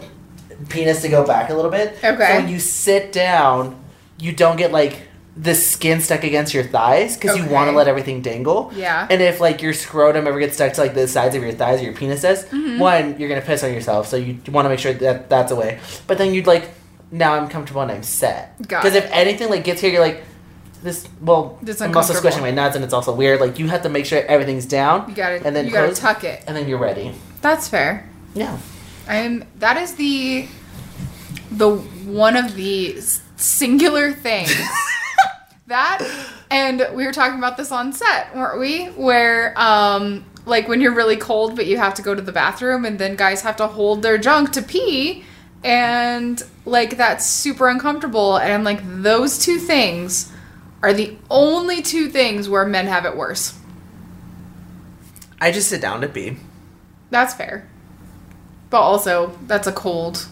penis 0.67 1.01
to 1.03 1.09
go 1.09 1.25
back 1.25 1.49
a 1.49 1.53
little 1.53 1.71
bit. 1.71 1.97
Okay. 2.03 2.15
So 2.17 2.35
when 2.41 2.49
you 2.49 2.59
sit 2.59 3.11
down, 3.11 3.81
you 4.19 4.33
don't 4.33 4.57
get 4.57 4.71
like 4.71 5.03
the 5.37 5.55
skin 5.55 6.01
stuck 6.01 6.23
against 6.25 6.53
your 6.53 6.63
thighs 6.63 7.15
because 7.15 7.37
you 7.37 7.45
want 7.45 7.69
to 7.69 7.75
let 7.77 7.87
everything 7.87 8.21
dangle. 8.21 8.71
Yeah. 8.75 9.07
And 9.09 9.21
if 9.21 9.39
like 9.39 9.61
your 9.61 9.71
scrotum 9.73 10.27
ever 10.27 10.39
gets 10.39 10.55
stuck 10.55 10.73
to 10.73 10.81
like 10.81 10.93
the 10.95 11.07
sides 11.07 11.33
of 11.35 11.41
your 11.43 11.53
thighs 11.53 11.79
or 11.79 11.83
your 11.85 11.93
penis 11.93 12.21
does, 12.21 12.43
Mm-hmm. 12.45 12.79
one 12.79 13.17
you're 13.19 13.29
gonna 13.29 13.41
piss 13.41 13.63
on 13.63 13.73
yourself. 13.73 14.07
So 14.07 14.17
you 14.17 14.37
want 14.49 14.65
to 14.65 14.69
make 14.69 14.79
sure 14.79 14.93
that 14.93 15.29
that's 15.29 15.51
away. 15.51 15.79
But 16.07 16.17
then 16.17 16.33
you'd 16.33 16.47
like 16.47 16.69
now 17.11 17.33
I'm 17.35 17.47
comfortable 17.47 17.81
and 17.81 17.91
I'm 17.91 18.03
set. 18.03 18.57
Because 18.57 18.95
if 18.95 19.05
anything 19.11 19.49
like 19.49 19.63
gets 19.63 19.81
here, 19.81 19.91
you're 19.91 20.01
like. 20.01 20.23
This 20.81 21.09
well, 21.19 21.59
It's 21.61 21.81
I'm 21.81 21.93
also 21.93 22.13
squishing 22.13 22.39
my 22.39 22.51
nuts, 22.51 22.73
and 22.77 22.85
it's 22.85 22.93
also 22.93 23.13
weird. 23.13 23.41
Like 23.41 23.59
you 23.59 23.67
have 23.67 23.81
to 23.81 23.89
make 23.89 24.05
sure 24.05 24.23
everything's 24.25 24.65
down, 24.65 25.09
You 25.09 25.13
gotta, 25.15 25.45
and 25.45 25.53
then 25.53 25.65
you 25.65 25.73
gotta 25.73 25.93
tuck 25.93 26.23
it. 26.23 26.41
and 26.47 26.55
then 26.55 26.69
you're 26.69 26.77
ready. 26.79 27.11
That's 27.41 27.67
fair. 27.67 28.07
Yeah. 28.33 28.57
I'm. 29.09 29.43
That 29.57 29.77
is 29.77 29.95
the, 29.95 30.47
the 31.51 31.75
one 31.77 32.37
of 32.37 32.55
the 32.55 33.01
singular 33.35 34.13
things 34.13 34.55
that, 35.67 36.07
and 36.51 36.87
we 36.93 37.05
were 37.05 37.11
talking 37.11 37.37
about 37.37 37.57
this 37.57 37.71
on 37.71 37.91
set, 37.91 38.35
weren't 38.35 38.59
we? 38.59 38.85
Where, 38.85 39.59
um, 39.59 40.25
like 40.45 40.67
when 40.67 40.79
you're 40.79 40.93
really 40.93 41.17
cold, 41.17 41.55
but 41.55 41.65
you 41.65 41.77
have 41.77 41.95
to 41.95 42.01
go 42.01 42.13
to 42.13 42.21
the 42.21 42.31
bathroom, 42.31 42.85
and 42.85 42.99
then 42.99 43.15
guys 43.15 43.41
have 43.41 43.55
to 43.57 43.67
hold 43.67 44.03
their 44.03 44.17
junk 44.17 44.51
to 44.51 44.61
pee, 44.61 45.25
and 45.63 46.41
like 46.65 46.97
that's 46.97 47.25
super 47.25 47.67
uncomfortable. 47.67 48.37
And 48.37 48.53
I'm 48.53 48.63
like, 48.63 48.81
those 49.01 49.39
two 49.39 49.57
things 49.57 50.31
are 50.81 50.93
the 50.93 51.17
only 51.29 51.81
two 51.81 52.09
things 52.09 52.47
where 52.47 52.65
men 52.65 52.87
have 52.87 53.05
it 53.05 53.17
worse. 53.17 53.57
I 55.41 55.51
just 55.51 55.69
sit 55.69 55.81
down 55.81 56.01
to 56.01 56.07
pee. 56.07 56.37
That's 57.09 57.33
fair. 57.33 57.67
But 58.69 58.81
also, 58.81 59.37
that's 59.47 59.67
a 59.67 59.71
cold. 59.71 60.27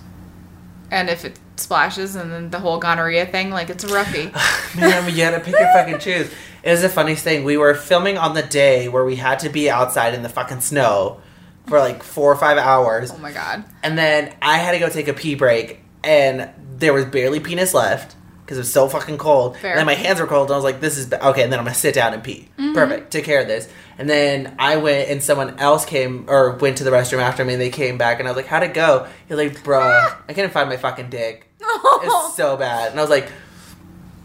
And 0.91 1.09
if 1.09 1.25
it 1.25 1.39
splashes 1.55 2.15
and 2.15 2.31
then 2.31 2.49
the 2.49 2.59
whole 2.59 2.77
gonorrhea 2.77 3.25
thing, 3.25 3.49
like 3.49 3.69
it's 3.69 3.83
a 3.83 3.87
roughie. 3.87 4.31
Man, 4.79 5.09
you 5.09 5.17
gotta 5.17 5.39
pick 5.39 5.53
your 5.59 5.71
fucking 5.73 5.99
choose. 5.99 6.31
It 6.63 6.71
was 6.71 6.81
the 6.81 6.89
funniest 6.89 7.23
thing. 7.23 7.43
We 7.43 7.57
were 7.57 7.73
filming 7.73 8.17
on 8.17 8.33
the 8.33 8.43
day 8.43 8.87
where 8.89 9.05
we 9.05 9.15
had 9.15 9.39
to 9.39 9.49
be 9.49 9.69
outside 9.69 10.13
in 10.13 10.23
the 10.23 10.29
fucking 10.29 10.61
snow 10.61 11.21
for 11.67 11.79
like 11.79 12.03
four 12.03 12.31
or 12.31 12.35
five 12.35 12.57
hours. 12.57 13.11
oh 13.11 13.17
my 13.17 13.31
god. 13.31 13.63
And 13.83 13.97
then 13.97 14.35
I 14.41 14.57
had 14.57 14.71
to 14.71 14.79
go 14.79 14.89
take 14.89 15.07
a 15.07 15.13
pee 15.13 15.35
break, 15.35 15.81
and 16.03 16.49
there 16.77 16.93
was 16.93 17.05
barely 17.05 17.39
penis 17.39 17.73
left 17.73 18.15
because 18.47 18.57
it 18.57 18.61
was 18.61 18.71
so 18.71 18.87
fucking 18.87 19.17
cold. 19.17 19.57
Fair. 19.57 19.71
And 19.71 19.79
then 19.79 19.85
my 19.85 19.93
hands 19.93 20.21
were 20.21 20.25
cold, 20.27 20.47
and 20.47 20.53
I 20.53 20.57
was 20.57 20.63
like, 20.63 20.79
"This 20.79 20.97
is 20.97 21.11
okay." 21.11 21.43
And 21.43 21.51
then 21.51 21.59
I'm 21.59 21.65
gonna 21.65 21.75
sit 21.75 21.93
down 21.93 22.13
and 22.13 22.23
pee. 22.23 22.47
Mm-hmm. 22.57 22.73
Perfect. 22.73 23.11
Take 23.11 23.25
care 23.25 23.41
of 23.41 23.47
this. 23.47 23.67
And 23.97 24.09
then 24.09 24.55
I 24.57 24.77
went, 24.77 25.09
and 25.09 25.21
someone 25.21 25.59
else 25.59 25.83
came 25.83 26.25
or 26.29 26.51
went 26.53 26.77
to 26.77 26.83
the 26.85 26.91
restroom 26.91 27.19
after 27.19 27.43
me. 27.43 27.53
and 27.53 27.61
They 27.61 27.69
came 27.69 27.97
back, 27.97 28.19
and 28.19 28.27
I 28.27 28.31
was 28.31 28.37
like, 28.37 28.45
"How'd 28.47 28.63
it 28.63 28.73
go?" 28.73 29.05
You're 29.27 29.37
like, 29.37 29.63
"Bruh, 29.63 30.15
I 30.29 30.33
couldn't 30.33 30.51
find 30.51 30.69
my 30.69 30.77
fucking 30.77 31.09
dick. 31.09 31.49
It's 31.59 32.35
so 32.37 32.55
bad." 32.55 32.91
And 32.91 32.99
I 32.99 33.03
was 33.03 33.09
like, 33.09 33.29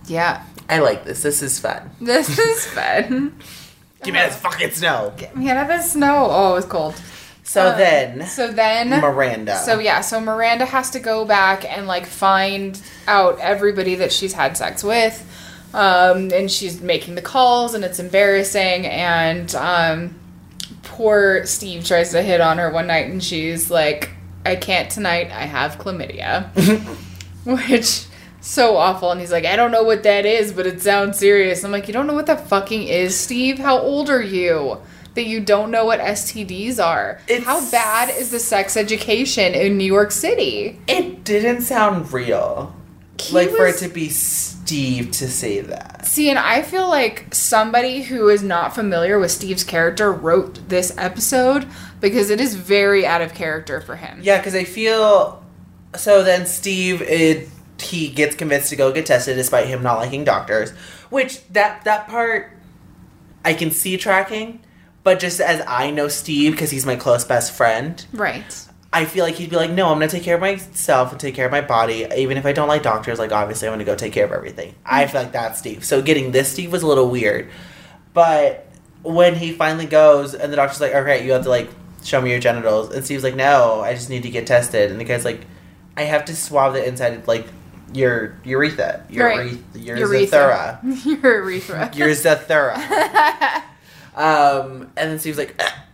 yeah. 0.07 0.45
"I 0.69 0.79
like 0.79 1.05
this. 1.05 1.23
This 1.23 1.43
is 1.43 1.59
fun. 1.59 1.91
This 2.01 2.39
is 2.39 2.67
fun. 2.67 3.37
Give 4.05 4.15
me 4.15 4.21
this 4.21 4.37
fucking 4.37 4.71
snow." 4.71 5.13
Get 5.17 5.37
me 5.37 5.51
out 5.51 5.59
of 5.63 5.69
the 5.69 5.83
snow. 5.83 6.29
Oh, 6.31 6.53
it 6.53 6.55
was 6.57 6.65
cold. 6.67 6.95
So 7.53 7.69
Um, 7.69 7.77
then, 7.77 8.27
So 8.29 8.51
then. 8.51 8.89
Miranda. 8.89 9.59
So 9.59 9.79
yeah, 9.79 10.01
so 10.01 10.19
Miranda 10.21 10.65
has 10.65 10.89
to 10.93 11.01
go 11.01 11.27
back 11.27 11.67
and 11.71 11.87
like 11.87 12.07
find 12.07 12.81
out 13.07 13.39
everybody 13.41 13.97
that 13.97 14.11
she's 14.11 14.33
had 14.33 14.57
sex 14.57 14.83
with. 14.83 15.23
Um, 15.75 16.31
and 16.33 16.51
she's 16.51 16.81
making 16.81 17.15
the 17.15 17.21
calls, 17.21 17.75
and 17.75 17.85
it's 17.85 17.99
embarrassing. 17.99 18.87
And 18.87 19.55
um, 19.55 20.15
poor 20.83 21.45
Steve 21.45 21.85
tries 21.85 22.13
to 22.13 22.23
hit 22.23 22.41
on 22.41 22.57
her 22.57 22.71
one 22.71 22.87
night, 22.87 23.11
and 23.11 23.23
she's 23.23 23.71
like, 23.71 24.09
"I 24.47 24.57
can't 24.57 24.91
tonight. 24.91 25.31
I 25.31 25.45
have 25.45 25.77
chlamydia," 25.77 26.49
which 27.45 28.07
so 28.41 28.77
awful. 28.79 29.11
And 29.13 29.21
he's 29.21 29.33
like, 29.33 29.45
"I 29.45 29.57
don't 29.57 29.73
know 29.73 29.83
what 29.83 30.05
that 30.05 30.25
is, 30.25 30.53
but 30.53 30.67
it 30.67 30.81
sounds 30.81 31.19
serious." 31.19 31.65
I'm 31.65 31.71
like, 31.73 31.87
"You 31.87 31.93
don't 31.93 32.07
know 32.07 32.15
what 32.15 32.27
that 32.27 32.49
fucking 32.49 32.85
is, 32.85 33.15
Steve? 33.19 33.59
How 33.59 33.79
old 33.79 34.09
are 34.09 34.23
you?" 34.23 34.79
That 35.15 35.27
you 35.27 35.41
don't 35.41 35.71
know 35.71 35.85
what 35.85 36.01
STDs 36.01 36.79
are. 36.83 37.21
It's- 37.29 37.45
How 37.47 37.61
bad 37.71 38.09
is 38.17 38.31
the 38.31 38.39
sex 38.41 38.77
education 38.77 39.55
in 39.55 39.77
New 39.77 39.85
York 39.85 40.11
City? 40.11 40.81
It 40.89 41.23
didn't 41.25 41.63
sound 41.63 42.13
real. 42.13 42.75
He 43.21 43.35
like 43.35 43.51
for 43.51 43.67
it 43.67 43.77
to 43.79 43.89
be 43.89 44.09
Steve 44.09 45.11
to 45.13 45.29
say 45.29 45.61
that. 45.61 46.07
See, 46.07 46.29
and 46.31 46.39
I 46.39 46.63
feel 46.63 46.89
like 46.89 47.33
somebody 47.35 48.03
who 48.03 48.29
is 48.29 48.43
not 48.43 48.75
familiar 48.75 49.19
with 49.19 49.31
Steve's 49.31 49.63
character 49.65 50.11
wrote 50.11 50.69
this 50.69 50.93
episode 50.99 51.69
because 52.01 52.31
it 52.31 52.41
is 52.41 52.55
very 52.57 53.07
out 53.07 53.21
of 53.21 53.33
character 53.35 53.81
for 53.81 53.97
him. 53.97 54.19
Yeah, 54.23 54.39
because 54.39 54.55
I 54.57 54.65
feel 54.65 55.45
so. 55.95 56.25
Then 56.25 56.47
Steve, 56.47 57.01
it, 57.03 57.49
he 57.81 58.09
gets 58.09 58.35
convinced 58.35 58.71
to 58.71 58.77
go 58.77 58.91
get 58.93 59.07
tested 59.07 59.37
despite 59.37 59.67
him 59.69 59.83
not 59.83 59.99
liking 59.99 60.25
doctors. 60.25 60.71
Which 61.11 61.47
that 61.49 61.85
that 61.85 62.09
part 62.09 62.51
I 63.45 63.55
can 63.55 63.71
see 63.71 63.97
tracking, 63.99 64.61
but 65.05 65.19
just 65.21 65.41
as 65.41 65.63
I 65.67 65.91
know 65.91 66.09
Steve 66.09 66.53
because 66.53 66.71
he's 66.71 66.87
my 66.87 66.97
close 66.97 67.25
best 67.25 67.53
friend, 67.53 68.05
Right. 68.13 68.67
I 68.95 69.07
feel 69.07 69.25
like 69.25 69.37
he'd 69.37 69.49
be 69.49 69.57
like, 69.57 69.71
no, 69.71 69.87
I'm 69.89 69.95
gonna 69.95 70.09
take 70.09 70.23
care 70.23 70.35
of 70.35 70.41
myself 70.43 71.13
and 71.13 71.19
take 71.21 71.35
care 71.35 71.47
of 71.47 71.51
my 71.53 71.63
body, 71.63 72.07
even 72.15 72.37
if 72.37 72.45
I 72.45 72.53
don't 72.53 72.69
like 72.69 72.83
doctors. 72.83 73.19
Like 73.19 73.33
obviously, 73.33 73.67
I'm 73.69 73.73
gonna 73.75 73.85
go 73.85 73.95
take 73.97 74.13
care 74.13 74.25
of 74.27 74.33
everything. 74.33 74.75
I 74.85 75.05
mm. 75.05 75.11
feel 75.11 75.23
like 75.23 75.33
that's 75.33 75.59
Steve. 75.59 75.85
So 75.85 76.03
getting 76.03 76.31
this 76.33 76.51
Steve 76.53 76.71
was 76.71 76.83
a 76.83 76.87
little 76.87 77.09
weird, 77.09 77.49
but 78.13 78.67
when 79.03 79.35
he 79.35 79.53
finally 79.53 79.87
goes 79.87 80.35
and 80.35 80.53
the 80.53 80.57
doctor's 80.57 80.81
like, 80.81 80.95
okay, 80.95 81.25
you 81.25 81.33
have 81.33 81.43
to 81.45 81.49
like 81.49 81.69
show 82.05 82.21
me 82.21 82.31
your 82.31 82.39
genitals, 82.41 82.95
and 82.95 83.05
Steve's 83.05 83.25
like, 83.25 83.35
no, 83.35 83.81
I 83.81 83.95
just 83.95 84.11
need 84.11 84.25
to 84.25 84.31
get 84.31 84.47
tested, 84.47 84.91
and 84.91 85.01
the 85.01 85.05
guy's 85.05 85.25
like, 85.25 85.41
I 85.97 86.03
have 86.03 86.25
to 86.27 86.37
swab 86.37 86.75
the 86.75 86.87
inside 86.87 87.15
of, 87.15 87.27
like 87.27 87.47
your 87.95 88.37
urethra, 88.45 89.05
your 89.11 89.27
Right. 89.27 89.59
your 89.75 89.97
Urethra. 89.99 90.81
zathura, 90.83 91.05
Your 91.23 91.51
urethra. 91.51 91.91
your 91.95 92.09
zathura. 92.11 93.63
um, 94.17 94.91
and 94.97 95.11
then 95.11 95.19
Steve's 95.19 95.39
like, 95.39 95.55
"Ah, 95.61 95.85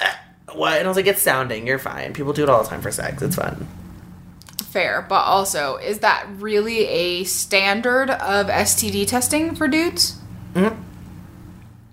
ah, 0.00 0.20
what? 0.54 0.78
And 0.78 0.84
I 0.84 0.88
was 0.88 0.96
like, 0.96 1.06
it's 1.06 1.22
sounding. 1.22 1.66
You're 1.66 1.78
fine. 1.78 2.12
People 2.12 2.32
do 2.32 2.42
it 2.42 2.48
all 2.48 2.62
the 2.62 2.68
time 2.68 2.80
for 2.82 2.90
sex. 2.90 3.22
It's 3.22 3.36
fun. 3.36 3.66
Fair, 4.64 5.06
but 5.08 5.22
also, 5.22 5.76
is 5.76 6.00
that 6.00 6.26
really 6.38 6.86
a 6.86 7.24
standard 7.24 8.10
of 8.10 8.46
STD 8.48 9.06
testing 9.06 9.54
for 9.54 9.68
dudes? 9.68 10.18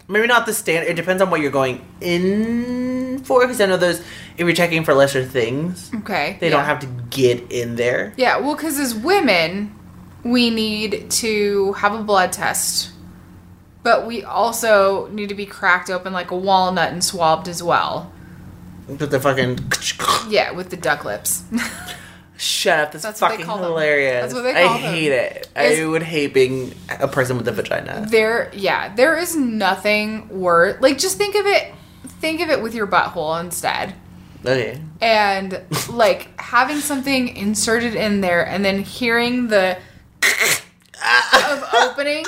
Maybe 0.07 0.27
not 0.27 0.45
the 0.45 0.53
standard. 0.53 0.89
It 0.89 0.95
depends 0.95 1.21
on 1.21 1.29
what 1.29 1.41
you're 1.41 1.51
going 1.51 1.85
in 2.01 3.19
for. 3.23 3.41
Because 3.41 3.61
I 3.61 3.65
know 3.67 3.77
those, 3.77 3.99
if 3.99 4.39
you're 4.39 4.53
checking 4.53 4.83
for 4.83 4.93
lesser 4.93 5.23
things, 5.23 5.91
Okay. 5.93 6.37
they 6.39 6.47
yeah. 6.49 6.57
don't 6.57 6.65
have 6.65 6.79
to 6.79 6.87
get 7.09 7.51
in 7.51 7.75
there. 7.75 8.13
Yeah, 8.17 8.37
well, 8.39 8.55
because 8.55 8.79
as 8.79 8.93
women, 8.95 9.73
we 10.23 10.49
need 10.49 11.09
to 11.11 11.73
have 11.73 11.93
a 11.93 12.03
blood 12.03 12.33
test, 12.33 12.89
but 13.84 14.05
we 14.05 14.23
also 14.23 15.07
need 15.07 15.29
to 15.29 15.36
be 15.36 15.45
cracked 15.45 15.89
open 15.89 16.13
like 16.13 16.32
a 16.32 16.38
walnut 16.38 16.91
and 16.91 17.03
swabbed 17.03 17.47
as 17.47 17.61
well. 17.63 18.11
But 18.88 19.11
the 19.11 19.19
fucking. 19.19 19.59
Yeah, 20.29 20.51
with 20.51 20.69
the 20.69 20.77
duck 20.77 21.05
lips. 21.05 21.43
Shut 22.38 22.79
up. 22.79 22.91
That's, 22.91 23.03
That's 23.03 23.21
what 23.21 23.27
they 23.29 23.34
fucking 23.36 23.45
call 23.45 23.57
them. 23.57 23.65
hilarious. 23.67 24.21
That's 24.23 24.34
what 24.34 24.41
they 24.43 24.63
I 24.63 24.67
call 24.67 24.73
them. 24.79 24.93
hate 24.93 25.11
it. 25.11 25.49
I 25.55 25.86
would 25.86 26.01
hate 26.03 26.34
being 26.34 26.73
a 26.99 27.07
person 27.07 27.38
with 27.38 27.47
a 27.47 27.51
vagina. 27.51 28.05
There, 28.09 28.49
yeah, 28.53 28.93
there 28.95 29.15
is 29.17 29.36
nothing 29.36 30.27
worse. 30.29 30.82
Like, 30.82 30.97
just 30.97 31.17
think 31.17 31.36
of 31.36 31.45
it. 31.45 31.71
Think 32.19 32.41
of 32.41 32.49
it 32.49 32.61
with 32.61 32.73
your 32.73 32.88
butthole 32.88 33.39
instead, 33.39 33.93
Okay. 34.45 34.79
and 35.01 35.61
like 35.91 36.39
having 36.39 36.77
something 36.77 37.29
inserted 37.36 37.93
in 37.95 38.21
there, 38.21 38.45
and 38.45 38.65
then 38.65 38.82
hearing 38.82 39.47
the 39.47 39.77
of 41.34 41.63
opening 41.73 42.23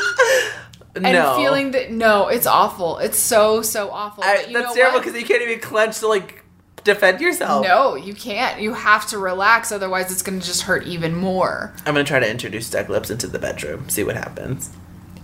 and 0.96 1.04
no. 1.04 1.36
feeling 1.36 1.72
that 1.72 1.92
no, 1.92 2.28
it's 2.28 2.46
awful. 2.46 3.00
It's 3.00 3.20
so 3.20 3.62
so 3.62 3.90
awful. 3.92 4.24
I, 4.24 4.38
that's 4.38 4.52
know 4.52 4.74
terrible 4.74 5.00
because 5.00 5.20
you 5.20 5.26
can't 5.26 5.42
even 5.42 5.60
clench 5.60 6.00
to 6.00 6.08
like 6.08 6.44
defend 6.84 7.22
yourself. 7.22 7.66
No, 7.66 7.96
you 7.96 8.14
can't. 8.14 8.62
You 8.62 8.74
have 8.74 9.08
to 9.08 9.18
relax, 9.18 9.72
otherwise 9.72 10.12
it's 10.12 10.22
going 10.22 10.40
to 10.40 10.46
just 10.46 10.64
hurt 10.64 10.86
even 10.86 11.16
more. 11.16 11.74
I'm 11.86 11.94
gonna 11.94 12.04
try 12.04 12.20
to 12.20 12.30
introduce 12.30 12.70
duck 12.70 12.90
lips 12.90 13.10
into 13.10 13.28
the 13.28 13.40
bedroom. 13.40 13.90
See 13.90 14.04
what 14.04 14.16
happens. 14.16 14.70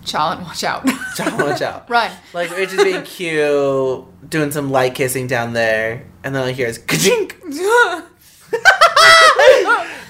Challen, 0.04 0.42
watch 0.42 0.64
out. 0.64 0.88
John, 1.16 1.38
watch 1.38 1.62
out. 1.62 1.88
Run. 1.90 2.10
Like 2.32 2.50
it's 2.52 2.72
just 2.72 2.84
being 2.84 3.02
cute, 3.02 4.04
doing 4.28 4.50
some 4.50 4.70
light 4.70 4.94
kissing 4.94 5.26
down 5.26 5.52
there, 5.52 6.06
and 6.24 6.34
then 6.34 6.42
I 6.42 6.52
hear 6.52 6.66
it's 6.66 6.78
ka-chink. 6.78 7.36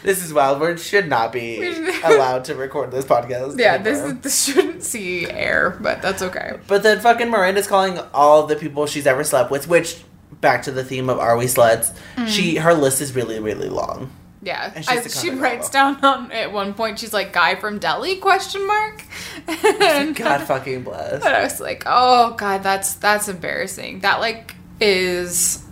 This 0.03 0.25
is 0.25 0.33
wild. 0.33 0.61
We 0.61 0.77
should 0.77 1.09
not 1.09 1.33
be 1.33 1.63
allowed 2.05 2.45
to 2.47 2.55
record 2.55 2.91
this 2.91 3.05
podcast. 3.05 3.59
yeah, 3.59 3.79
this 3.79 3.99
anymore. 3.99 4.17
is, 4.17 4.23
this 4.23 4.45
shouldn't 4.45 4.83
see 4.83 5.29
air, 5.29 5.77
but 5.81 6.03
that's 6.03 6.23
okay. 6.23 6.59
But 6.67 6.83
then 6.83 7.01
fucking 7.01 7.31
Miranda's 7.31 7.67
calling 7.67 7.99
all 8.15 8.47
the 8.47 8.57
people 8.57 8.87
she's 8.87 9.07
ever 9.07 9.25
slept 9.25 9.51
with, 9.51 9.69
which 9.69 10.03
back 10.41 10.63
to 10.63 10.71
the 10.71 10.85
theme 10.85 11.11
of 11.11 11.19
are 11.19 11.37
we 11.37 11.45
sluts? 11.45 11.95
She 12.27 12.55
mm. 12.55 12.61
her 12.61 12.75
list 12.75 13.01
is 13.01 13.15
really 13.15 13.41
really 13.41 13.69
long. 13.69 14.11
Yeah, 14.43 14.73
And 14.75 14.87
I, 14.89 15.03
she 15.03 15.29
writes 15.29 15.69
down 15.69 16.03
on 16.03 16.33
at 16.33 16.51
one 16.51 16.73
point. 16.73 16.99
She's 16.99 17.13
like, 17.13 17.33
"Guy 17.33 17.57
from 17.57 17.79
Delhi?" 17.79 18.17
Question 18.17 18.67
mark. 18.67 19.05
and, 19.47 20.17
God 20.17 20.43
fucking 20.45 20.83
bless. 20.83 21.23
and 21.23 21.35
I 21.35 21.43
was 21.43 21.61
like, 21.61 21.83
"Oh 21.85 22.35
God, 22.39 22.63
that's 22.63 22.95
that's 22.95 23.29
embarrassing." 23.29 24.01
That 24.01 24.21
like 24.21 24.55
is 24.81 25.63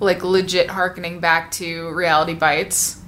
like 0.00 0.24
legit 0.24 0.70
harkening 0.70 1.20
back 1.20 1.50
to 1.52 1.90
Reality 1.90 2.34
Bites 2.34 3.02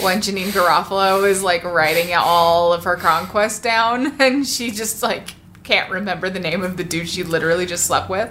when 0.00 0.18
Janeane 0.18 0.48
Garofalo 0.48 1.28
is 1.28 1.42
like 1.42 1.64
writing 1.64 2.14
all 2.14 2.72
of 2.72 2.84
her 2.84 2.96
conquests 2.96 3.60
down, 3.60 4.16
and 4.20 4.46
she 4.46 4.70
just 4.70 5.02
like 5.02 5.34
can't 5.62 5.90
remember 5.90 6.28
the 6.28 6.40
name 6.40 6.62
of 6.62 6.76
the 6.76 6.84
dude 6.84 7.08
she 7.08 7.22
literally 7.22 7.66
just 7.66 7.86
slept 7.86 8.10
with. 8.10 8.30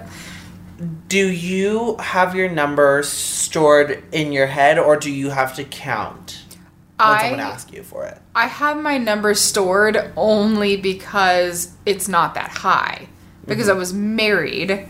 Do 1.08 1.30
you 1.30 1.96
have 1.98 2.34
your 2.34 2.48
number 2.48 3.02
stored 3.02 4.02
in 4.12 4.32
your 4.32 4.46
head, 4.46 4.78
or 4.78 4.96
do 4.96 5.10
you 5.10 5.30
have 5.30 5.54
to 5.56 5.64
count 5.64 6.44
when 6.96 7.08
I 7.08 7.22
someone 7.22 7.40
asks 7.40 7.72
you 7.72 7.82
for 7.82 8.04
it? 8.06 8.20
I 8.34 8.46
have 8.46 8.80
my 8.80 8.98
number 8.98 9.34
stored 9.34 10.12
only 10.16 10.76
because 10.76 11.72
it's 11.86 12.08
not 12.08 12.34
that 12.34 12.50
high. 12.50 13.08
Because 13.46 13.66
mm-hmm. 13.66 13.76
I 13.76 13.78
was 13.78 13.92
married 13.92 14.88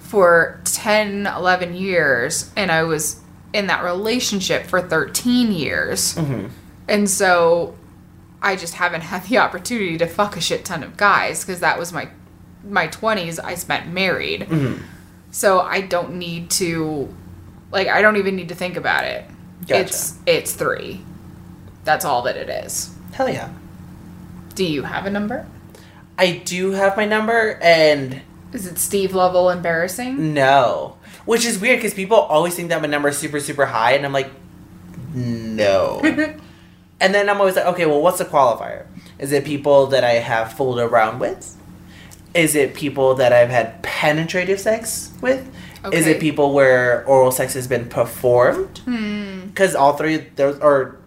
for 0.00 0.60
10, 0.64 1.26
11 1.26 1.74
years 1.74 2.52
and 2.56 2.70
I 2.70 2.84
was 2.84 3.20
in 3.54 3.68
that 3.68 3.82
relationship 3.82 4.66
for 4.66 4.82
13 4.82 5.50
years. 5.52 6.18
And 6.86 7.08
so 7.08 7.74
I 8.42 8.56
just 8.56 8.74
haven't 8.74 9.00
had 9.00 9.24
the 9.24 9.38
opportunity 9.38 9.96
to 9.96 10.06
fuck 10.06 10.36
a 10.36 10.40
shit 10.42 10.66
ton 10.66 10.82
of 10.82 10.98
guys 10.98 11.42
because 11.44 11.60
that 11.60 11.78
was 11.78 11.90
my 11.92 12.08
my 12.68 12.88
20s 12.88 13.38
I 13.42 13.54
spent 13.54 13.88
married. 13.88 14.46
So 15.30 15.60
I 15.60 15.80
don't 15.80 16.16
need 16.16 16.50
to 16.50 17.08
like 17.72 17.88
I 17.88 18.02
don't 18.02 18.16
even 18.16 18.36
need 18.36 18.48
to 18.50 18.54
think 18.54 18.76
about 18.76 19.04
it. 19.04 19.24
Gotcha. 19.62 19.80
It's 19.80 20.18
it's 20.26 20.52
3. 20.52 21.00
That's 21.84 22.04
all 22.04 22.22
that 22.22 22.36
it 22.36 22.48
is. 22.48 22.94
Hell 23.12 23.28
yeah. 23.30 23.50
Do 24.54 24.64
you 24.64 24.82
have 24.82 25.06
a 25.06 25.10
number? 25.10 25.46
I 26.18 26.42
do 26.44 26.70
have 26.72 26.96
my 26.96 27.04
number, 27.06 27.58
and 27.60 28.20
Is 28.52 28.66
it 28.66 28.78
Steve 28.78 29.14
level 29.14 29.50
embarrassing? 29.50 30.32
no. 30.34 30.96
Which 31.24 31.44
is 31.44 31.58
weird 31.58 31.78
because 31.78 31.94
people 31.94 32.18
always 32.18 32.54
think 32.54 32.68
that 32.68 32.82
my 32.82 32.88
number 32.88 33.08
is 33.08 33.18
super, 33.18 33.40
super 33.40 33.66
high, 33.66 33.92
and 33.92 34.04
I'm 34.04 34.12
like, 34.12 34.30
no. 35.14 36.00
and 37.00 37.14
then 37.14 37.28
I'm 37.28 37.38
always 37.38 37.56
like, 37.56 37.66
okay, 37.66 37.86
well, 37.86 38.00
what's 38.00 38.18
the 38.18 38.24
qualifier? 38.24 38.86
Is 39.18 39.32
it 39.32 39.44
people 39.44 39.86
that 39.86 40.04
I 40.04 40.14
have 40.14 40.52
fooled 40.52 40.78
around 40.78 41.20
with? 41.20 41.56
Is 42.34 42.54
it 42.54 42.74
people 42.74 43.14
that 43.14 43.32
I've 43.32 43.48
had 43.48 43.82
penetrative 43.82 44.60
sex 44.60 45.12
with? 45.20 45.50
Is 45.92 46.06
it 46.06 46.18
people 46.18 46.52
where 46.54 47.04
oral 47.06 47.30
sex 47.30 47.54
has 47.54 47.66
been 47.68 47.88
performed? 47.88 48.78
Hmm. 48.78 49.46
Because 49.46 49.74
all 49.74 49.96
three, 49.96 50.16
those 50.36 50.58
or 50.60 50.98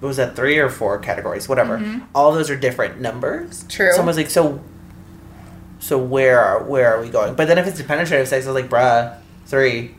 was 0.00 0.16
that 0.16 0.36
three 0.36 0.58
or 0.58 0.68
four 0.68 0.98
categories? 0.98 1.48
Whatever. 1.48 2.02
All 2.14 2.32
those 2.32 2.50
are 2.50 2.56
different 2.56 3.00
numbers. 3.00 3.60
Mm-hmm. 3.60 3.68
True. 3.68 3.92
Someone's 3.92 4.16
like, 4.16 4.30
so, 4.30 4.62
so 5.78 5.98
where 5.98 6.40
are 6.40 6.64
where 6.64 6.94
are 6.94 7.00
we 7.00 7.08
going? 7.08 7.34
But 7.34 7.48
then 7.48 7.58
if 7.58 7.66
it's 7.66 7.80
penetrative 7.82 8.28
sex, 8.28 8.44
I 8.46 8.50
was 8.50 8.60
like, 8.60 8.70
bruh, 8.70 9.16
three. 9.46 9.94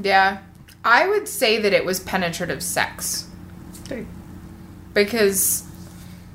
Yeah. 0.00 0.38
I 0.84 1.08
would 1.08 1.28
say 1.28 1.60
that 1.60 1.72
it 1.72 1.84
was 1.84 2.00
penetrative 2.00 2.62
sex. 2.62 3.28
Because 4.92 5.64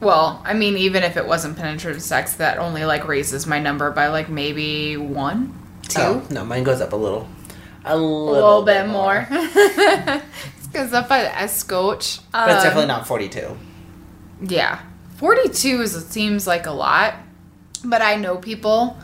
well, 0.01 0.41
I 0.45 0.53
mean 0.53 0.77
even 0.77 1.03
if 1.03 1.17
it 1.17 1.25
wasn't 1.25 1.57
penetrative 1.57 2.01
sex, 2.01 2.33
that 2.35 2.57
only 2.57 2.85
like 2.85 3.07
raises 3.07 3.45
my 3.47 3.59
number 3.59 3.91
by 3.91 4.07
like 4.07 4.29
maybe 4.29 4.97
1, 4.97 5.53
2, 5.89 6.01
Oh, 6.01 6.27
no, 6.29 6.45
mine 6.45 6.63
goes 6.63 6.81
up 6.81 6.93
a 6.93 6.95
little. 6.95 7.27
A 7.85 7.93
a 7.93 7.95
little, 7.95 8.31
little 8.31 8.61
bit 8.63 8.87
more. 8.87 9.25
it 9.31 10.23
goes 10.73 10.93
up 10.93 11.07
by 11.09 11.19
a 11.19 11.47
scotch. 11.47 12.19
But 12.31 12.49
it's 12.49 12.57
Um, 12.59 12.63
definitely 12.63 12.87
not 12.87 13.07
42. 13.07 13.57
Yeah. 14.41 14.79
42 15.17 15.81
is 15.81 15.95
it 15.95 16.11
seems 16.11 16.45
like 16.47 16.65
a 16.65 16.71
lot, 16.71 17.15
but 17.83 18.01
I 18.01 18.15
know 18.15 18.37
people 18.37 18.97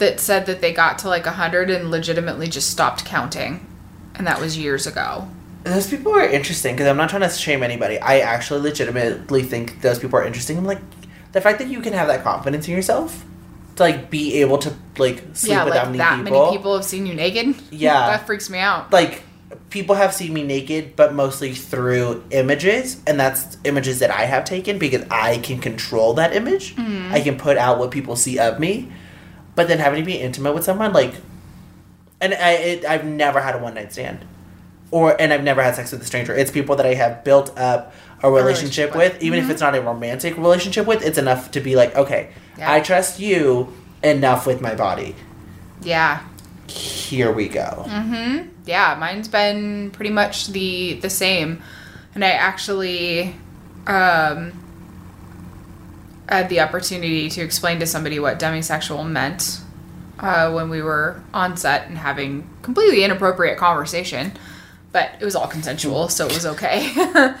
that 0.00 0.20
said 0.20 0.46
that 0.46 0.60
they 0.60 0.72
got 0.72 0.98
to 0.98 1.08
like 1.08 1.24
100 1.24 1.70
and 1.70 1.90
legitimately 1.90 2.48
just 2.48 2.70
stopped 2.70 3.04
counting. 3.04 3.66
And 4.16 4.26
that 4.26 4.40
was 4.40 4.58
years 4.58 4.86
ago. 4.86 5.28
Those 5.62 5.86
people 5.88 6.12
are 6.12 6.26
interesting 6.26 6.74
because 6.74 6.88
I'm 6.88 6.96
not 6.96 7.10
trying 7.10 7.22
to 7.22 7.28
shame 7.28 7.62
anybody. 7.62 7.98
I 7.98 8.18
actually 8.18 8.60
legitimately 8.60 9.42
think 9.44 9.80
those 9.82 9.98
people 9.98 10.18
are 10.18 10.24
interesting. 10.24 10.58
I'm 10.58 10.64
like, 10.64 10.80
the 11.32 11.40
fact 11.40 11.58
that 11.60 11.68
you 11.68 11.80
can 11.80 11.92
have 11.92 12.08
that 12.08 12.22
confidence 12.24 12.66
in 12.66 12.74
yourself 12.74 13.24
to 13.76 13.82
like 13.82 14.10
be 14.10 14.40
able 14.40 14.58
to 14.58 14.74
like 14.98 15.22
sleep 15.34 15.52
yeah, 15.52 15.64
with 15.64 15.74
like 15.74 15.82
that 15.82 15.86
many 15.86 15.98
that 15.98 16.24
people. 16.24 16.44
many 16.46 16.56
people 16.56 16.74
have 16.74 16.84
seen 16.84 17.06
you 17.06 17.14
naked. 17.14 17.54
Yeah. 17.70 18.08
that 18.08 18.26
freaks 18.26 18.50
me 18.50 18.58
out. 18.58 18.92
Like 18.92 19.22
people 19.70 19.94
have 19.94 20.14
seen 20.14 20.32
me 20.32 20.42
naked, 20.42 20.96
but 20.96 21.14
mostly 21.14 21.54
through 21.54 22.24
images, 22.30 23.00
and 23.06 23.18
that's 23.18 23.56
images 23.64 24.00
that 24.00 24.10
I 24.10 24.24
have 24.24 24.44
taken 24.44 24.78
because 24.78 25.04
I 25.10 25.38
can 25.38 25.60
control 25.60 26.14
that 26.14 26.34
image. 26.34 26.76
Mm-hmm. 26.76 27.12
I 27.12 27.20
can 27.20 27.38
put 27.38 27.56
out 27.56 27.78
what 27.78 27.90
people 27.90 28.16
see 28.16 28.38
of 28.38 28.58
me. 28.58 28.90
But 29.60 29.68
then 29.68 29.78
having 29.78 30.00
to 30.00 30.06
be 30.06 30.14
intimate 30.16 30.54
with 30.54 30.64
someone, 30.64 30.94
like, 30.94 31.12
and 32.18 32.32
I, 32.32 32.52
it, 32.52 32.84
I've 32.86 33.04
never 33.04 33.42
had 33.42 33.54
a 33.54 33.58
one 33.58 33.74
night 33.74 33.92
stand, 33.92 34.24
or 34.90 35.20
and 35.20 35.34
I've 35.34 35.42
never 35.44 35.62
had 35.62 35.74
sex 35.74 35.92
with 35.92 36.00
a 36.00 36.06
stranger. 36.06 36.34
It's 36.34 36.50
people 36.50 36.76
that 36.76 36.86
I 36.86 36.94
have 36.94 37.24
built 37.24 37.50
up 37.58 37.92
a 38.22 38.30
relationship, 38.30 38.94
relationship 38.94 38.96
with, 38.96 39.12
with. 39.16 39.22
even 39.22 39.38
if 39.38 39.50
it's 39.50 39.60
not 39.60 39.74
a 39.74 39.82
romantic 39.82 40.38
relationship 40.38 40.86
with. 40.86 41.04
It's 41.04 41.18
enough 41.18 41.50
to 41.50 41.60
be 41.60 41.76
like, 41.76 41.94
okay, 41.94 42.30
Yeah. 42.56 42.72
I 42.72 42.80
trust 42.80 43.20
you 43.20 43.70
enough 44.02 44.46
with 44.46 44.62
my 44.62 44.74
body. 44.74 45.14
Yeah. 45.82 46.22
Here 46.66 47.30
we 47.30 47.46
go. 47.48 47.84
Mm-hmm. 47.86 48.48
Yeah, 48.64 48.96
mine's 48.98 49.28
been 49.28 49.90
pretty 49.90 50.10
much 50.10 50.46
the 50.46 50.94
the 51.00 51.10
same, 51.10 51.62
and 52.14 52.24
I 52.24 52.30
actually 52.30 53.36
um, 53.86 54.52
had 56.30 56.48
the 56.48 56.60
opportunity 56.60 57.28
to 57.30 57.40
explain 57.40 57.80
to 57.80 57.86
somebody 57.86 58.18
what 58.18 58.38
demisexual 58.38 59.08
meant 59.08 59.60
uh, 60.18 60.52
when 60.52 60.70
we 60.70 60.82
were 60.82 61.22
on 61.34 61.56
set 61.56 61.88
and 61.88 61.98
having 61.98 62.48
completely 62.62 63.04
inappropriate 63.04 63.58
conversation. 63.58 64.32
But 64.92 65.10
it 65.20 65.24
was 65.24 65.36
all 65.36 65.46
consensual, 65.46 66.08
so 66.08 66.26
it 66.26 66.34
was 66.34 66.46
okay. 66.46 66.80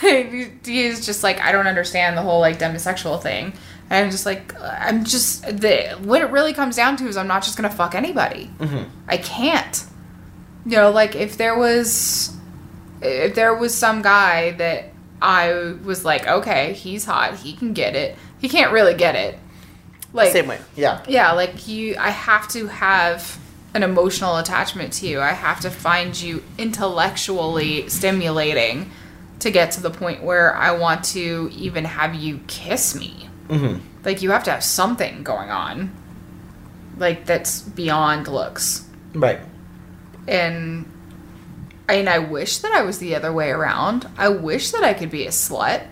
he 0.00 0.88
was 0.88 1.04
just 1.04 1.22
like, 1.22 1.40
I 1.40 1.52
don't 1.52 1.66
understand 1.66 2.16
the 2.16 2.22
whole 2.22 2.40
like 2.40 2.58
demisexual 2.58 3.20
thing. 3.22 3.52
And 3.90 4.04
I'm 4.04 4.10
just 4.10 4.26
like, 4.26 4.58
I'm 4.60 5.04
just 5.04 5.42
the 5.44 5.96
what 6.02 6.22
it 6.22 6.30
really 6.30 6.52
comes 6.52 6.76
down 6.76 6.96
to 6.98 7.06
is 7.06 7.16
I'm 7.16 7.28
not 7.28 7.42
just 7.42 7.56
gonna 7.56 7.70
fuck 7.70 7.94
anybody. 7.94 8.50
I 9.08 9.18
can't. 9.18 9.84
You 10.64 10.76
know, 10.76 10.90
like 10.90 11.14
if 11.14 11.36
there 11.36 11.56
was 11.56 12.34
if 13.02 13.34
there 13.34 13.54
was 13.54 13.74
some 13.74 14.02
guy 14.02 14.52
that 14.52 14.92
I 15.20 15.74
was 15.84 16.04
like, 16.04 16.26
okay, 16.26 16.72
he's 16.72 17.04
hot, 17.04 17.36
he 17.36 17.52
can 17.52 17.72
get 17.72 17.94
it. 17.94 18.16
He 18.40 18.48
can't 18.48 18.72
really 18.72 18.94
get 18.94 19.14
it. 19.14 19.38
Like 20.12 20.32
Same 20.32 20.48
way. 20.48 20.60
Yeah. 20.76 21.02
yeah, 21.08 21.32
like 21.32 21.68
you 21.68 21.96
I 21.98 22.10
have 22.10 22.48
to 22.48 22.66
have 22.68 23.38
an 23.74 23.82
emotional 23.82 24.38
attachment 24.38 24.94
to 24.94 25.06
you. 25.06 25.20
I 25.20 25.32
have 25.32 25.60
to 25.60 25.70
find 25.70 26.18
you 26.18 26.42
intellectually 26.56 27.88
stimulating 27.90 28.90
to 29.40 29.50
get 29.50 29.72
to 29.72 29.82
the 29.82 29.90
point 29.90 30.22
where 30.22 30.54
I 30.54 30.70
want 30.72 31.04
to 31.06 31.50
even 31.52 31.84
have 31.84 32.14
you 32.14 32.40
kiss 32.46 32.94
me. 32.94 33.28
Mm-hmm. 33.48 33.80
Like 34.04 34.22
you 34.22 34.30
have 34.30 34.44
to 34.44 34.50
have 34.50 34.64
something 34.64 35.22
going 35.22 35.50
on. 35.50 35.94
Like 36.96 37.26
that's 37.26 37.60
beyond 37.60 38.28
looks. 38.28 38.88
Right. 39.12 39.40
And 40.26 40.90
I 41.88 41.98
mean 41.98 42.08
I 42.08 42.20
wish 42.20 42.58
that 42.58 42.72
I 42.72 42.82
was 42.82 42.98
the 42.98 43.14
other 43.14 43.32
way 43.32 43.50
around. 43.50 44.08
I 44.16 44.30
wish 44.30 44.70
that 44.70 44.82
I 44.82 44.94
could 44.94 45.10
be 45.10 45.26
a 45.26 45.30
slut. 45.30 45.86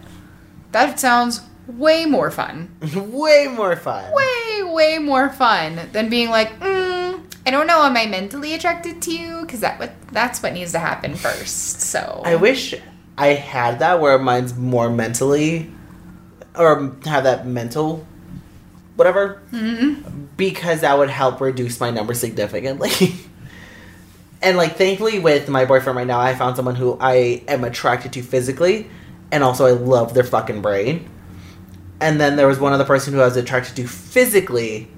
That 0.72 0.99
sounds 0.99 1.42
way 1.66 2.04
more 2.04 2.30
fun 2.30 2.74
Way 2.94 3.48
more 3.48 3.76
fun. 3.76 4.12
way 4.12 4.62
way 4.64 4.98
more 4.98 5.28
fun 5.30 5.80
than 5.92 6.08
being 6.08 6.30
like 6.30 6.58
mm, 6.60 7.22
i 7.46 7.50
don't 7.50 7.66
know 7.66 7.82
am 7.82 7.96
i 7.96 8.06
mentally 8.06 8.54
attracted 8.54 9.00
to 9.02 9.12
you 9.12 9.40
because 9.42 9.60
that 9.60 9.78
what 9.78 9.92
that's 10.12 10.42
what 10.42 10.52
needs 10.52 10.72
to 10.72 10.78
happen 10.78 11.14
first 11.14 11.80
so 11.80 12.22
I 12.24 12.34
wish 12.36 12.74
I 13.16 13.28
had 13.28 13.78
that 13.78 14.00
where 14.00 14.18
mine's 14.18 14.56
more 14.56 14.90
mentally, 14.90 15.70
or 16.56 16.96
have 17.04 17.22
that 17.24 17.46
mental, 17.46 18.04
whatever, 18.96 19.40
because 20.36 20.80
that 20.80 20.98
would 20.98 21.10
help 21.10 21.40
reduce 21.40 21.78
my 21.78 21.90
number 21.90 22.12
significantly. 22.14 22.90
and 24.42 24.56
like, 24.56 24.74
thankfully, 24.76 25.20
with 25.20 25.48
my 25.48 25.64
boyfriend 25.64 25.96
right 25.96 26.06
now, 26.06 26.18
I 26.18 26.34
found 26.34 26.56
someone 26.56 26.74
who 26.74 26.96
I 27.00 27.44
am 27.46 27.62
attracted 27.62 28.12
to 28.14 28.22
physically, 28.22 28.90
and 29.30 29.44
also 29.44 29.64
I 29.66 29.72
love 29.72 30.14
their 30.14 30.24
fucking 30.24 30.60
brain. 30.60 31.08
And 32.01 32.20
then 32.20 32.36
there 32.36 32.47
was 32.47 32.59
one 32.59 32.72
other 32.72 32.84
person 32.84 33.14
who 33.14 33.20
I 33.20 33.24
was 33.24 33.36
attracted 33.36 33.76
to 33.76 33.86
physically, 33.86 34.88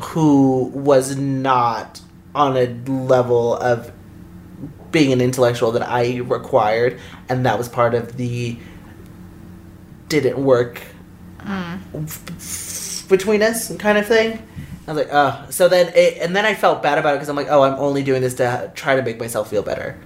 who 0.00 0.64
was 0.74 1.16
not 1.16 2.00
on 2.34 2.56
a 2.56 2.66
level 2.90 3.56
of 3.56 3.92
being 4.90 5.12
an 5.12 5.20
intellectual 5.20 5.72
that 5.72 5.86
I 5.88 6.18
required, 6.18 6.98
and 7.28 7.44
that 7.46 7.58
was 7.58 7.68
part 7.68 7.94
of 7.94 8.16
the 8.16 8.58
didn't 10.08 10.42
work 10.42 10.80
f- 11.94 13.04
between 13.08 13.42
us 13.42 13.74
kind 13.76 13.98
of 13.98 14.06
thing. 14.06 14.42
I 14.86 14.92
was 14.92 15.04
like, 15.04 15.12
oh, 15.12 15.46
so 15.50 15.68
then 15.68 15.92
it, 15.94 16.16
and 16.22 16.34
then 16.34 16.46
I 16.46 16.54
felt 16.54 16.82
bad 16.82 16.96
about 16.96 17.10
it 17.14 17.16
because 17.16 17.28
I'm 17.28 17.36
like, 17.36 17.48
oh, 17.50 17.62
I'm 17.62 17.74
only 17.74 18.02
doing 18.02 18.22
this 18.22 18.34
to 18.34 18.72
try 18.74 18.96
to 18.96 19.02
make 19.02 19.18
myself 19.18 19.50
feel 19.50 19.62
better. 19.62 20.00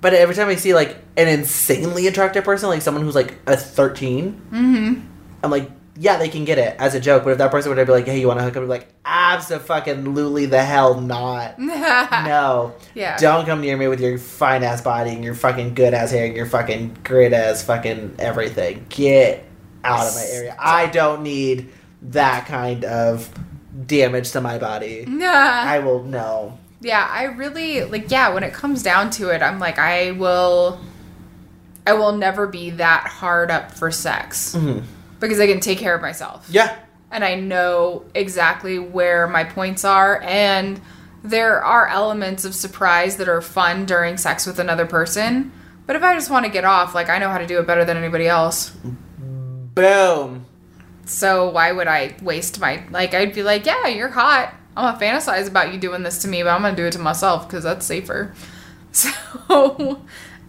But 0.00 0.14
every 0.14 0.34
time 0.34 0.48
I 0.48 0.56
see 0.56 0.74
like 0.74 0.96
an 1.16 1.28
insanely 1.28 2.06
attractive 2.06 2.44
person, 2.44 2.68
like 2.68 2.82
someone 2.82 3.04
who's 3.04 3.14
like 3.14 3.34
a 3.46 3.56
13, 3.56 4.32
mm-hmm. 4.50 5.00
I'm 5.42 5.50
like, 5.50 5.70
yeah, 5.98 6.18
they 6.18 6.28
can 6.28 6.44
get 6.44 6.58
it 6.58 6.76
as 6.78 6.94
a 6.94 7.00
joke. 7.00 7.24
But 7.24 7.30
if 7.30 7.38
that 7.38 7.50
person 7.50 7.74
would 7.74 7.86
be 7.86 7.92
like, 7.92 8.06
hey, 8.06 8.20
you 8.20 8.26
want 8.28 8.38
to 8.38 8.44
hook 8.44 8.56
up? 8.56 8.62
I'd 8.62 8.66
be 8.66 8.68
like, 8.68 8.88
absolutely 9.04 10.46
the 10.46 10.62
hell 10.62 11.00
not. 11.00 11.58
No. 12.26 12.74
yeah 12.94 13.16
Don't 13.18 13.46
come 13.46 13.60
near 13.60 13.76
me 13.76 13.88
with 13.88 14.00
your 14.00 14.18
fine 14.18 14.62
ass 14.62 14.82
body 14.82 15.10
and 15.10 15.22
your 15.24 15.34
fucking 15.34 15.74
good 15.74 15.94
ass 15.94 16.10
hair 16.10 16.26
and 16.26 16.36
your 16.36 16.46
fucking 16.46 16.98
great 17.04 17.32
ass 17.32 17.62
fucking 17.62 18.16
everything. 18.18 18.86
Get 18.88 19.44
out 19.84 20.06
of 20.08 20.14
my 20.14 20.24
area. 20.30 20.56
I 20.58 20.86
don't 20.86 21.22
need 21.22 21.70
that 22.02 22.46
kind 22.46 22.84
of 22.84 23.32
damage 23.86 24.32
to 24.32 24.40
my 24.40 24.58
body. 24.58 25.04
nah. 25.06 25.26
I 25.32 25.78
will 25.80 26.02
no. 26.02 26.58
Yeah 26.80 27.08
i 27.10 27.24
really 27.24 27.84
like 27.84 28.10
yeah 28.10 28.28
when 28.32 28.42
it 28.42 28.52
comes 28.52 28.82
down 28.82 29.10
to 29.10 29.30
it 29.30 29.42
i'm 29.42 29.58
like 29.58 29.78
i 29.78 30.10
will 30.12 30.78
i 31.86 31.92
will 31.92 32.12
never 32.12 32.46
be 32.46 32.70
that 32.70 33.06
hard 33.06 33.50
up 33.50 33.72
for 33.72 33.90
sex 33.90 34.54
Mhm. 34.56 34.82
because 35.20 35.40
i 35.40 35.46
can 35.46 35.60
take 35.60 35.78
care 35.78 35.94
of 35.94 36.02
myself 36.02 36.46
Yeah. 36.50 36.74
and 37.10 37.24
I 37.24 37.34
know 37.36 38.04
exactly 38.14 38.78
where 38.78 39.26
my 39.28 39.44
points 39.44 39.84
are. 39.84 40.20
And 40.22 40.80
there 41.22 41.64
are 41.64 41.88
elements 41.88 42.44
of 42.44 42.54
surprise 42.54 43.16
that 43.16 43.28
are 43.28 43.40
fun 43.40 43.84
during 43.86 44.16
sex 44.18 44.44
with 44.46 44.58
another 44.58 44.84
person. 44.86 45.50
But 45.86 45.96
if 45.96 46.02
I 46.02 46.14
just 46.14 46.30
want 46.30 46.44
to 46.46 46.50
get 46.52 46.64
off, 46.64 46.94
like 46.94 47.08
I 47.08 47.18
know 47.18 47.30
how 47.30 47.38
to 47.38 47.46
do 47.46 47.58
it 47.60 47.66
better 47.66 47.84
than 47.84 47.96
anybody 47.96 48.26
else. 48.28 48.70
Boom. 49.74 50.46
So 51.04 51.48
why 51.48 51.72
would 51.72 51.86
I 51.88 52.16
waste 52.22 52.58
my 52.60 52.82
like? 52.90 53.14
I'd 53.14 53.34
be 53.34 53.42
like, 53.42 53.64
yeah, 53.66 53.86
you're 53.86 54.08
hot. 54.10 54.52
I'm 54.76 54.94
gonna 54.94 54.98
fantasize 54.98 55.48
about 55.48 55.72
you 55.72 55.78
doing 55.78 56.02
this 56.02 56.22
to 56.22 56.28
me, 56.28 56.42
but 56.42 56.50
I'm 56.50 56.62
gonna 56.62 56.76
do 56.76 56.84
it 56.84 56.92
to 56.92 56.98
myself 56.98 57.48
because 57.48 57.64
that's 57.64 57.86
safer. 57.86 58.34
So 58.92 60.00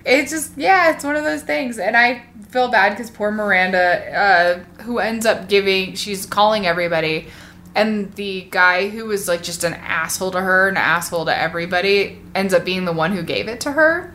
it's 0.06 0.32
just 0.32 0.58
yeah, 0.58 0.92
it's 0.92 1.04
one 1.04 1.18
of 1.18 1.26
those 1.26 1.42
things, 1.42 1.78
and 1.78 1.98
I 1.98 2.24
feel 2.50 2.70
bad 2.70 2.92
because 2.92 3.12
poor 3.12 3.30
Miranda, 3.30 4.18
uh, 4.18 4.84
who 4.84 5.00
ends 5.00 5.26
up 5.26 5.50
giving, 5.50 5.96
she's 5.96 6.26
calling 6.26 6.66
everybody, 6.66 7.28
and 7.76 8.14
the 8.14 8.48
guy 8.50 8.88
who 8.88 9.04
was 9.06 9.28
like 9.28 9.44
just 9.44 9.66
an 9.66 9.74
asshole 9.74 10.32
to 10.32 10.40
her, 10.40 10.70
an 10.70 10.78
asshole 10.78 11.26
to 11.26 11.38
everybody, 11.38 12.22
ends 12.34 12.54
up 12.54 12.64
being 12.64 12.86
the 12.86 12.94
one 12.94 13.12
who 13.12 13.22
gave 13.22 13.50
it 13.50 13.60
to 13.62 13.74
her, 13.74 14.14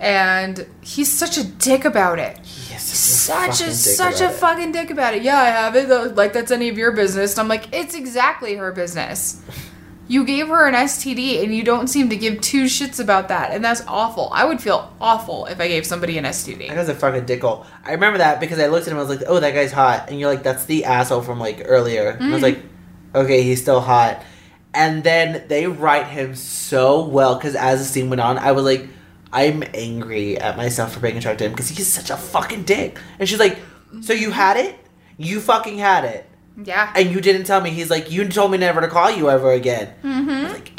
and 0.00 0.66
he's 0.80 1.12
such 1.12 1.38
a 1.38 1.44
dick 1.44 1.84
about 1.84 2.18
it. 2.18 2.38
Such 2.78 3.60
a 3.60 3.72
such 3.72 4.20
a 4.20 4.30
fucking 4.30 4.72
dick 4.72 4.90
about 4.90 5.14
it. 5.14 5.22
Yeah, 5.22 5.38
I 5.38 5.46
have 5.46 5.76
it. 5.76 5.88
though, 5.88 6.12
Like 6.14 6.32
that's 6.32 6.50
any 6.50 6.68
of 6.68 6.78
your 6.78 6.92
business. 6.92 7.32
And 7.32 7.40
I'm 7.40 7.48
like, 7.48 7.74
it's 7.74 7.94
exactly 7.94 8.56
her 8.56 8.72
business. 8.72 9.42
You 10.08 10.24
gave 10.24 10.46
her 10.48 10.68
an 10.68 10.74
STD 10.74 11.42
and 11.42 11.52
you 11.52 11.64
don't 11.64 11.88
seem 11.88 12.10
to 12.10 12.16
give 12.16 12.40
two 12.40 12.66
shits 12.66 13.00
about 13.00 13.28
that, 13.28 13.50
and 13.50 13.64
that's 13.64 13.82
awful. 13.88 14.30
I 14.32 14.44
would 14.44 14.60
feel 14.60 14.92
awful 15.00 15.46
if 15.46 15.60
I 15.60 15.66
gave 15.66 15.84
somebody 15.84 16.16
an 16.16 16.24
STD. 16.24 16.68
That 16.68 16.76
guy's 16.76 16.88
a 16.88 16.94
fucking 16.94 17.26
dickhole. 17.26 17.66
I 17.84 17.92
remember 17.92 18.18
that 18.18 18.38
because 18.38 18.60
I 18.60 18.68
looked 18.68 18.86
at 18.86 18.92
him. 18.92 18.98
I 18.98 19.02
was 19.02 19.08
like, 19.08 19.24
"Oh, 19.26 19.40
that 19.40 19.52
guy's 19.52 19.72
hot," 19.72 20.08
and 20.08 20.20
you're 20.20 20.30
like, 20.30 20.44
"That's 20.44 20.64
the 20.66 20.84
asshole 20.84 21.22
from 21.22 21.40
like 21.40 21.62
earlier." 21.64 22.10
And 22.10 22.24
I 22.24 22.32
was 22.32 22.40
mm. 22.40 22.42
like, 22.42 22.62
"Okay, 23.14 23.42
he's 23.42 23.60
still 23.60 23.80
hot." 23.80 24.22
And 24.72 25.02
then 25.02 25.44
they 25.48 25.66
write 25.66 26.06
him 26.06 26.34
so 26.34 27.04
well 27.06 27.34
because 27.34 27.56
as 27.56 27.80
the 27.80 27.86
scene 27.86 28.10
went 28.10 28.20
on, 28.20 28.36
I 28.36 28.52
was 28.52 28.64
like, 28.64 28.86
"I'm 29.44 29.62
angry 29.74 30.38
at 30.38 30.56
myself 30.56 30.92
for 30.94 31.00
being 31.00 31.16
attracted 31.18 31.38
to 31.38 31.44
him 31.46 31.52
because 31.52 31.68
he's 31.68 31.92
such 31.92 32.10
a 32.10 32.16
fucking 32.16 32.62
dick." 32.64 32.98
And 33.18 33.28
she's 33.28 33.38
like, 33.38 33.58
"So 34.00 34.12
you 34.12 34.30
had 34.30 34.56
it? 34.56 34.74
You 35.18 35.40
fucking 35.40 35.78
had 35.78 36.04
it." 36.04 36.28
Yeah. 36.64 36.90
And 36.96 37.10
you 37.12 37.20
didn't 37.20 37.44
tell 37.44 37.60
me. 37.60 37.68
He's 37.70 37.90
like, 37.90 38.10
you 38.10 38.26
told 38.28 38.50
me 38.50 38.56
never 38.56 38.80
to 38.80 38.88
call 38.88 39.10
you 39.10 39.28
ever 39.28 39.52
again. 39.52 39.92
Mm-hmm. 40.02 40.30
I 40.30 40.42
was 40.44 40.52
like. 40.52 40.72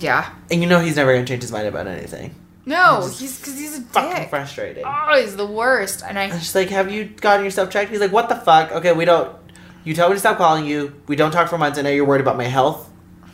Yeah. 0.00 0.32
and 0.50 0.62
you 0.62 0.68
know 0.68 0.80
he's 0.80 0.96
never 0.96 1.12
gonna 1.12 1.26
change 1.26 1.42
his 1.42 1.52
mind 1.52 1.68
about 1.68 1.86
anything. 1.86 2.34
No, 2.64 3.06
he's 3.08 3.38
because 3.38 3.58
he's 3.58 3.78
a 3.78 3.82
Fucking 3.82 4.16
dick. 4.22 4.30
frustrating. 4.30 4.84
Oh, 4.86 5.20
he's 5.20 5.36
the 5.36 5.46
worst. 5.46 6.02
And 6.06 6.18
I 6.18 6.24
And 6.24 6.40
she's 6.40 6.54
like, 6.54 6.70
"Have 6.70 6.90
you 6.92 7.04
gotten 7.04 7.44
yourself 7.44 7.70
checked?" 7.70 7.90
He's 7.90 8.00
like, 8.00 8.12
"What 8.12 8.28
the 8.28 8.36
fuck? 8.36 8.72
Okay, 8.72 8.92
we 8.92 9.04
don't. 9.04 9.36
You 9.84 9.94
tell 9.94 10.08
me 10.08 10.14
to 10.14 10.20
stop 10.20 10.38
calling 10.38 10.64
you. 10.64 10.94
We 11.08 11.16
don't 11.16 11.32
talk 11.32 11.48
for 11.48 11.58
months, 11.58 11.78
I 11.78 11.82
know 11.82 11.90
you're 11.90 12.04
worried 12.04 12.20
about 12.20 12.36
my 12.36 12.44
health. 12.44 12.88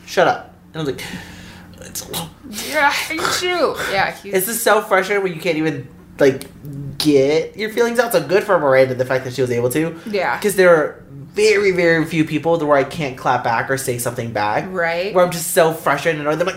Shut 0.05 0.27
up." 0.27 0.53
And 0.73 0.81
I 0.81 0.85
was 0.85 0.93
like, 0.95 1.05
"It's 1.81 2.07
yeah, 2.69 2.87
I 2.87 2.91
hate 2.91 3.41
you. 3.41 3.75
Yeah, 3.91 4.11
he's 4.23 4.33
this 4.33 4.47
is 4.47 4.61
so 4.61 4.81
frustrating 4.81 5.23
when 5.23 5.33
you 5.33 5.41
can't 5.41 5.57
even 5.57 5.87
like 6.19 6.45
get 6.97 7.55
your 7.57 7.69
feelings 7.69 7.99
out. 7.99 8.11
So 8.11 8.25
good 8.25 8.43
for 8.43 8.59
Miranda 8.59 8.95
the 8.95 9.05
fact 9.05 9.25
that 9.25 9.33
she 9.33 9.41
was 9.41 9.51
able 9.51 9.69
to. 9.69 9.99
Yeah. 10.05 10.37
Because 10.37 10.55
there 10.55 10.75
are 10.75 11.03
very 11.09 11.71
very 11.71 12.05
few 12.05 12.25
people 12.25 12.57
where 12.59 12.77
I 12.77 12.83
can't 12.83 13.17
clap 13.17 13.43
back 13.43 13.69
or 13.69 13.77
say 13.77 13.97
something 13.97 14.31
back. 14.31 14.65
Right. 14.69 15.13
Where 15.13 15.25
I'm 15.25 15.31
just 15.31 15.51
so 15.51 15.73
frustrated 15.73 16.19
and 16.19 16.27
annoyed. 16.27 16.47
I'm 16.47 16.55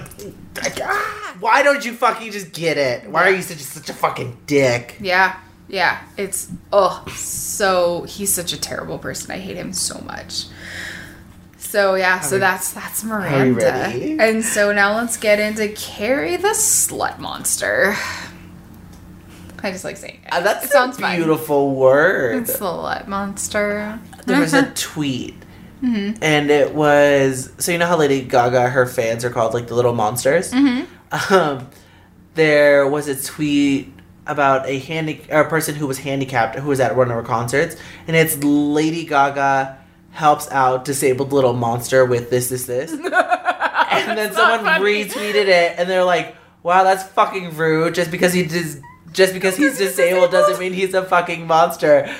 like, 0.63 0.81
"Ah, 0.83 1.37
why 1.41 1.63
don't 1.63 1.85
you 1.85 1.93
fucking 1.93 2.33
just 2.33 2.53
get 2.53 2.79
it? 2.79 3.11
Why 3.11 3.25
are 3.25 3.31
you 3.31 3.43
such 3.43 3.59
a, 3.59 3.65
such 3.65 3.91
a 3.91 3.95
fucking 3.95 4.39
dick? 4.47 4.97
Yeah, 5.01 5.39
yeah. 5.69 6.03
It's 6.17 6.51
oh, 6.73 7.05
so 7.15 8.05
he's 8.05 8.33
such 8.33 8.53
a 8.53 8.61
terrible 8.61 8.99
person. 8.99 9.31
I 9.31 9.39
hate 9.39 9.57
him 9.57 9.73
so 9.73 10.01
much. 10.01 10.47
So 11.73 11.95
yeah, 11.95 12.21
so 12.21 12.37
we- 12.37 12.41
that's 12.41 12.73
that's 12.73 13.03
Miranda. 13.03 13.73
And 14.21 14.45
so 14.45 14.73
now 14.73 14.95
let's 14.97 15.17
get 15.17 15.41
into 15.41 15.69
Carrie 15.69 16.37
the 16.37 16.49
slut 16.49 17.19
monster. 17.19 17.95
I 19.65 19.71
just 19.71 19.85
like 19.85 19.97
saying 19.97 20.21
it. 20.25 20.33
Uh, 20.33 20.41
that's 20.41 20.65
it 20.67 20.69
a 20.69 20.73
sounds 20.73 20.99
fun. 20.99 21.17
beautiful 21.17 21.75
word. 21.75 22.43
It's 22.43 22.59
slut 22.59 23.07
monster. 23.09 23.99
there 24.27 24.39
was 24.41 24.53
a 24.53 24.71
tweet 24.75 25.35
and 25.85 26.51
it 26.51 26.75
was 26.75 27.51
so 27.59 27.73
you 27.73 27.79
know 27.79 27.87
how 27.87 27.97
lady 27.97 28.21
gaga 28.23 28.69
her 28.69 28.87
fans 28.87 29.25
are 29.25 29.31
called 29.31 29.53
like 29.53 29.67
the 29.67 29.75
little 29.75 29.93
monsters 29.95 30.53
um, 30.53 31.69
there 32.35 32.87
was 32.87 33.09
a 33.09 33.21
tweet 33.21 33.93
about 34.29 34.65
a 34.69 34.79
handy 34.79 35.23
or 35.29 35.41
a 35.41 35.49
person 35.49 35.75
who 35.75 35.89
was 35.89 35.99
handicapped 35.99 36.57
who 36.57 36.69
was 36.69 36.79
at 36.79 36.95
one 36.95 37.11
of 37.11 37.17
her 37.17 37.23
concerts 37.25 37.75
and 38.07 38.15
it's 38.15 38.37
lady 38.45 39.05
gaga 39.05 39.77
helps 40.13 40.51
out 40.51 40.85
disabled 40.85 41.33
little 41.33 41.53
monster 41.53 42.05
with 42.05 42.31
this 42.31 42.49
this 42.49 42.67
this. 42.67 42.93
And 43.93 44.17
then 44.19 44.33
someone 44.33 44.65
retweeted 44.83 45.47
it 45.49 45.79
and 45.79 45.89
they're 45.89 46.03
like 46.05 46.35
wow 46.63 46.83
that's 46.83 47.03
fucking 47.03 47.57
rude. 47.57 47.95
Just 47.95 48.11
because 48.11 48.33
he 48.33 48.45
dis- 48.45 48.81
just 49.13 49.35
because 49.35 49.57
he's 49.57 49.77
disabled 49.87 50.31
doesn't 50.31 50.59
mean 50.59 50.73
he's 50.73 50.95
a 50.95 51.05
fucking 51.05 51.47
monster. 51.47 52.13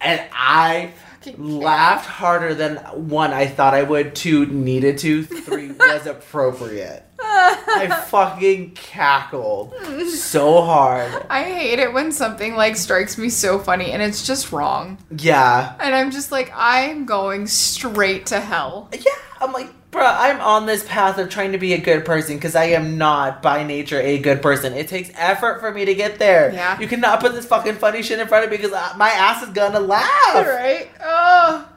And 0.00 0.20
i 0.32 0.92
laughed 1.36 2.06
harder 2.06 2.54
than 2.54 2.76
one 2.76 3.32
I 3.32 3.46
thought 3.46 3.74
I 3.74 3.82
would, 3.82 4.14
two 4.14 4.46
needed 4.46 4.98
to, 4.98 5.24
three 5.24 5.72
was 5.78 6.06
appropriate. 6.06 7.02
I 7.18 8.04
fucking 8.08 8.72
cackled 8.72 9.74
so 10.10 10.62
hard. 10.62 11.26
I 11.28 11.44
hate 11.44 11.78
it 11.78 11.92
when 11.92 12.12
something 12.12 12.54
like 12.54 12.76
strikes 12.76 13.18
me 13.18 13.28
so 13.28 13.58
funny 13.58 13.92
and 13.92 14.02
it's 14.02 14.26
just 14.26 14.52
wrong. 14.52 14.98
Yeah. 15.10 15.76
And 15.80 15.94
I'm 15.94 16.10
just 16.10 16.32
like, 16.32 16.50
I'm 16.54 17.04
going 17.04 17.46
straight 17.46 18.26
to 18.26 18.40
hell. 18.40 18.88
Yeah, 18.92 19.12
I'm 19.40 19.52
like, 19.52 19.70
bruh, 19.96 20.16
I'm 20.18 20.40
on 20.40 20.66
this 20.66 20.84
path 20.86 21.16
of 21.18 21.28
trying 21.30 21.52
to 21.52 21.58
be 21.58 21.72
a 21.72 21.78
good 21.78 22.04
person 22.04 22.36
because 22.36 22.54
I 22.54 22.64
am 22.66 22.98
not 22.98 23.42
by 23.42 23.64
nature 23.64 24.00
a 24.00 24.18
good 24.18 24.42
person. 24.42 24.74
It 24.74 24.88
takes 24.88 25.10
effort 25.14 25.60
for 25.60 25.72
me 25.72 25.84
to 25.86 25.94
get 25.94 26.18
there. 26.18 26.52
Yeah. 26.52 26.78
You 26.78 26.86
cannot 26.86 27.20
put 27.20 27.32
this 27.32 27.46
fucking 27.46 27.76
funny 27.76 28.02
shit 28.02 28.18
in 28.18 28.28
front 28.28 28.44
of 28.44 28.50
me 28.50 28.56
because 28.58 28.72
I- 28.72 28.96
my 28.96 29.08
ass 29.08 29.42
is 29.42 29.50
gonna 29.50 29.80
laugh. 29.80 30.34
Right? 30.34 30.90
Oh, 31.02 31.68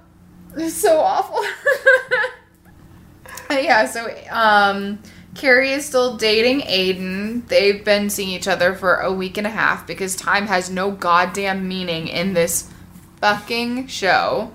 it's 0.57 0.75
so 0.75 0.99
awful. 0.99 1.43
yeah, 3.51 3.85
so 3.85 4.13
um, 4.29 4.99
Carrie 5.35 5.71
is 5.71 5.85
still 5.85 6.17
dating 6.17 6.63
Aidan. 6.65 7.45
They've 7.47 7.83
been 7.83 8.09
seeing 8.09 8.29
each 8.29 8.47
other 8.47 8.73
for 8.75 8.95
a 8.95 9.11
week 9.13 9.37
and 9.37 9.47
a 9.47 9.51
half 9.51 9.87
because 9.87 10.15
time 10.15 10.47
has 10.47 10.69
no 10.69 10.91
goddamn 10.91 11.67
meaning 11.67 12.07
in 12.07 12.33
this 12.33 12.69
fucking 13.21 13.87
show. 13.87 14.51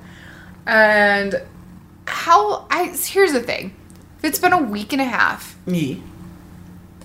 And 0.67 1.43
how 2.07 2.67
I 2.71 2.95
here's 2.97 3.33
the 3.33 3.41
thing. 3.41 3.75
If 4.19 4.25
it's 4.25 4.39
been 4.39 4.53
a 4.53 4.63
week 4.63 4.93
and 4.93 5.03
a 5.03 5.05
half, 5.05 5.57
Me. 5.67 6.03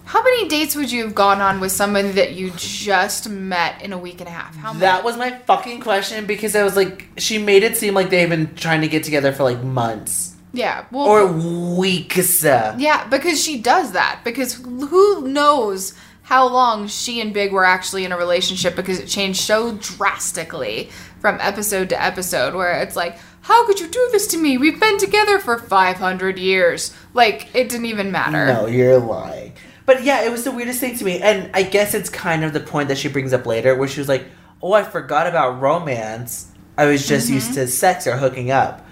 how 0.05 0.23
many 0.23 0.47
dates 0.47 0.75
would 0.75 0.91
you 0.91 1.03
have 1.03 1.15
gone 1.15 1.41
on 1.41 1.59
with 1.59 1.71
somebody 1.71 2.11
that 2.11 2.33
you 2.33 2.51
just 2.55 3.29
met 3.29 3.81
in 3.81 3.91
a 3.91 3.97
week 3.97 4.19
and 4.21 4.27
a 4.27 4.31
half? 4.31 4.55
How 4.55 4.71
many? 4.71 4.81
That 4.81 5.03
was 5.03 5.17
my 5.17 5.31
fucking 5.31 5.81
question 5.81 6.25
because 6.25 6.55
I 6.55 6.63
was 6.63 6.75
like, 6.75 7.09
she 7.17 7.37
made 7.37 7.63
it 7.63 7.77
seem 7.77 7.93
like 7.93 8.09
they've 8.09 8.29
been 8.29 8.55
trying 8.55 8.81
to 8.81 8.87
get 8.87 9.03
together 9.03 9.33
for 9.33 9.43
like 9.43 9.61
months 9.61 10.35
yeah, 10.53 10.85
well, 10.91 11.07
or 11.07 11.27
weeks. 11.27 12.43
Yeah, 12.43 13.07
because 13.07 13.41
she 13.41 13.61
does 13.61 13.91
that. 13.91 14.21
Because 14.23 14.53
who 14.53 15.27
knows 15.27 15.93
how 16.23 16.47
long 16.47 16.87
she 16.87 17.21
and 17.21 17.33
Big 17.33 17.51
were 17.51 17.65
actually 17.65 18.05
in 18.05 18.11
a 18.11 18.17
relationship 18.17 18.75
because 18.75 18.99
it 18.99 19.07
changed 19.07 19.41
so 19.41 19.77
drastically 19.77 20.89
from 21.19 21.37
episode 21.41 21.89
to 21.89 22.01
episode 22.01 22.55
where 22.55 22.81
it's 22.81 22.95
like, 22.95 23.17
how 23.41 23.65
could 23.65 23.79
you 23.79 23.87
do 23.87 24.09
this 24.11 24.27
to 24.27 24.37
me? 24.37 24.57
We've 24.57 24.79
been 24.79 24.97
together 24.97 25.39
for 25.39 25.57
500 25.57 26.37
years. 26.37 26.93
Like, 27.13 27.53
it 27.55 27.69
didn't 27.69 27.85
even 27.85 28.11
matter. 28.11 28.45
No, 28.47 28.67
you're 28.67 28.99
lying. 28.99 29.53
But 29.85 30.03
yeah, 30.03 30.23
it 30.23 30.31
was 30.31 30.43
the 30.43 30.51
weirdest 30.51 30.79
thing 30.79 30.97
to 30.97 31.05
me. 31.05 31.19
And 31.19 31.49
I 31.53 31.63
guess 31.63 31.93
it's 31.93 32.09
kind 32.09 32.43
of 32.43 32.53
the 32.53 32.59
point 32.59 32.89
that 32.89 32.97
she 32.97 33.07
brings 33.07 33.33
up 33.33 33.45
later 33.45 33.75
where 33.75 33.87
she 33.87 33.99
was 33.99 34.07
like, 34.07 34.25
oh, 34.61 34.73
I 34.73 34.83
forgot 34.83 35.25
about 35.25 35.61
romance. 35.61 36.51
I 36.77 36.85
was 36.85 37.07
just 37.07 37.25
mm-hmm. 37.25 37.35
used 37.35 37.53
to 37.55 37.67
sex 37.67 38.05
or 38.05 38.17
hooking 38.17 38.51
up. 38.51 38.85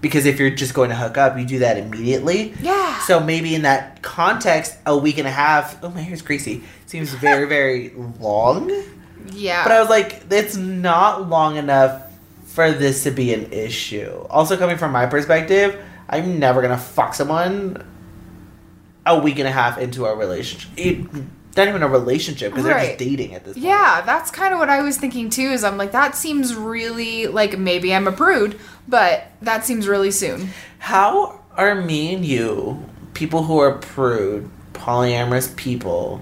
Because 0.00 0.24
if 0.24 0.40
you're 0.40 0.50
just 0.50 0.72
going 0.72 0.88
to 0.88 0.96
hook 0.96 1.18
up, 1.18 1.38
you 1.38 1.44
do 1.44 1.58
that 1.58 1.76
immediately. 1.76 2.54
Yeah. 2.60 2.98
So 3.00 3.20
maybe 3.20 3.54
in 3.54 3.62
that 3.62 4.02
context, 4.02 4.76
a 4.86 4.96
week 4.96 5.18
and 5.18 5.28
a 5.28 5.30
half, 5.30 5.78
oh, 5.84 5.90
my 5.90 6.00
hair's 6.00 6.22
greasy, 6.22 6.64
seems 6.86 7.12
very, 7.14 7.46
very 7.46 7.90
long. 8.18 8.72
Yeah. 9.32 9.62
But 9.64 9.72
I 9.72 9.80
was 9.80 9.90
like, 9.90 10.22
it's 10.30 10.56
not 10.56 11.28
long 11.28 11.56
enough 11.56 12.09
for 12.50 12.72
this 12.72 13.04
to 13.04 13.12
be 13.12 13.32
an 13.32 13.52
issue. 13.52 14.26
Also, 14.28 14.56
coming 14.56 14.76
from 14.76 14.90
my 14.90 15.06
perspective, 15.06 15.80
I'm 16.08 16.40
never 16.40 16.60
gonna 16.60 16.76
fuck 16.76 17.14
someone 17.14 17.86
a 19.06 19.18
week 19.18 19.38
and 19.38 19.46
a 19.46 19.52
half 19.52 19.78
into 19.78 20.04
a 20.04 20.16
relationship. 20.16 20.70
It, 20.76 21.06
not 21.56 21.68
even 21.68 21.82
a 21.82 21.88
relationship 21.88 22.52
because 22.52 22.64
they're 22.64 22.86
just 22.86 22.98
dating 22.98 23.34
at 23.34 23.44
this 23.44 23.54
point. 23.54 23.66
Yeah, 23.66 24.02
that's 24.04 24.30
kind 24.30 24.52
of 24.52 24.58
what 24.58 24.68
I 24.68 24.82
was 24.82 24.98
thinking 24.98 25.30
too. 25.30 25.50
Is 25.50 25.62
I'm 25.62 25.78
like, 25.78 25.92
that 25.92 26.16
seems 26.16 26.54
really 26.54 27.28
like 27.28 27.56
maybe 27.56 27.94
I'm 27.94 28.08
a 28.08 28.12
prude, 28.12 28.58
but 28.88 29.28
that 29.42 29.64
seems 29.64 29.86
really 29.86 30.10
soon. 30.10 30.50
How 30.80 31.40
are 31.56 31.76
me 31.76 32.14
and 32.14 32.24
you, 32.24 32.84
people 33.14 33.44
who 33.44 33.58
are 33.58 33.78
prude, 33.78 34.50
polyamorous 34.72 35.54
people, 35.54 36.20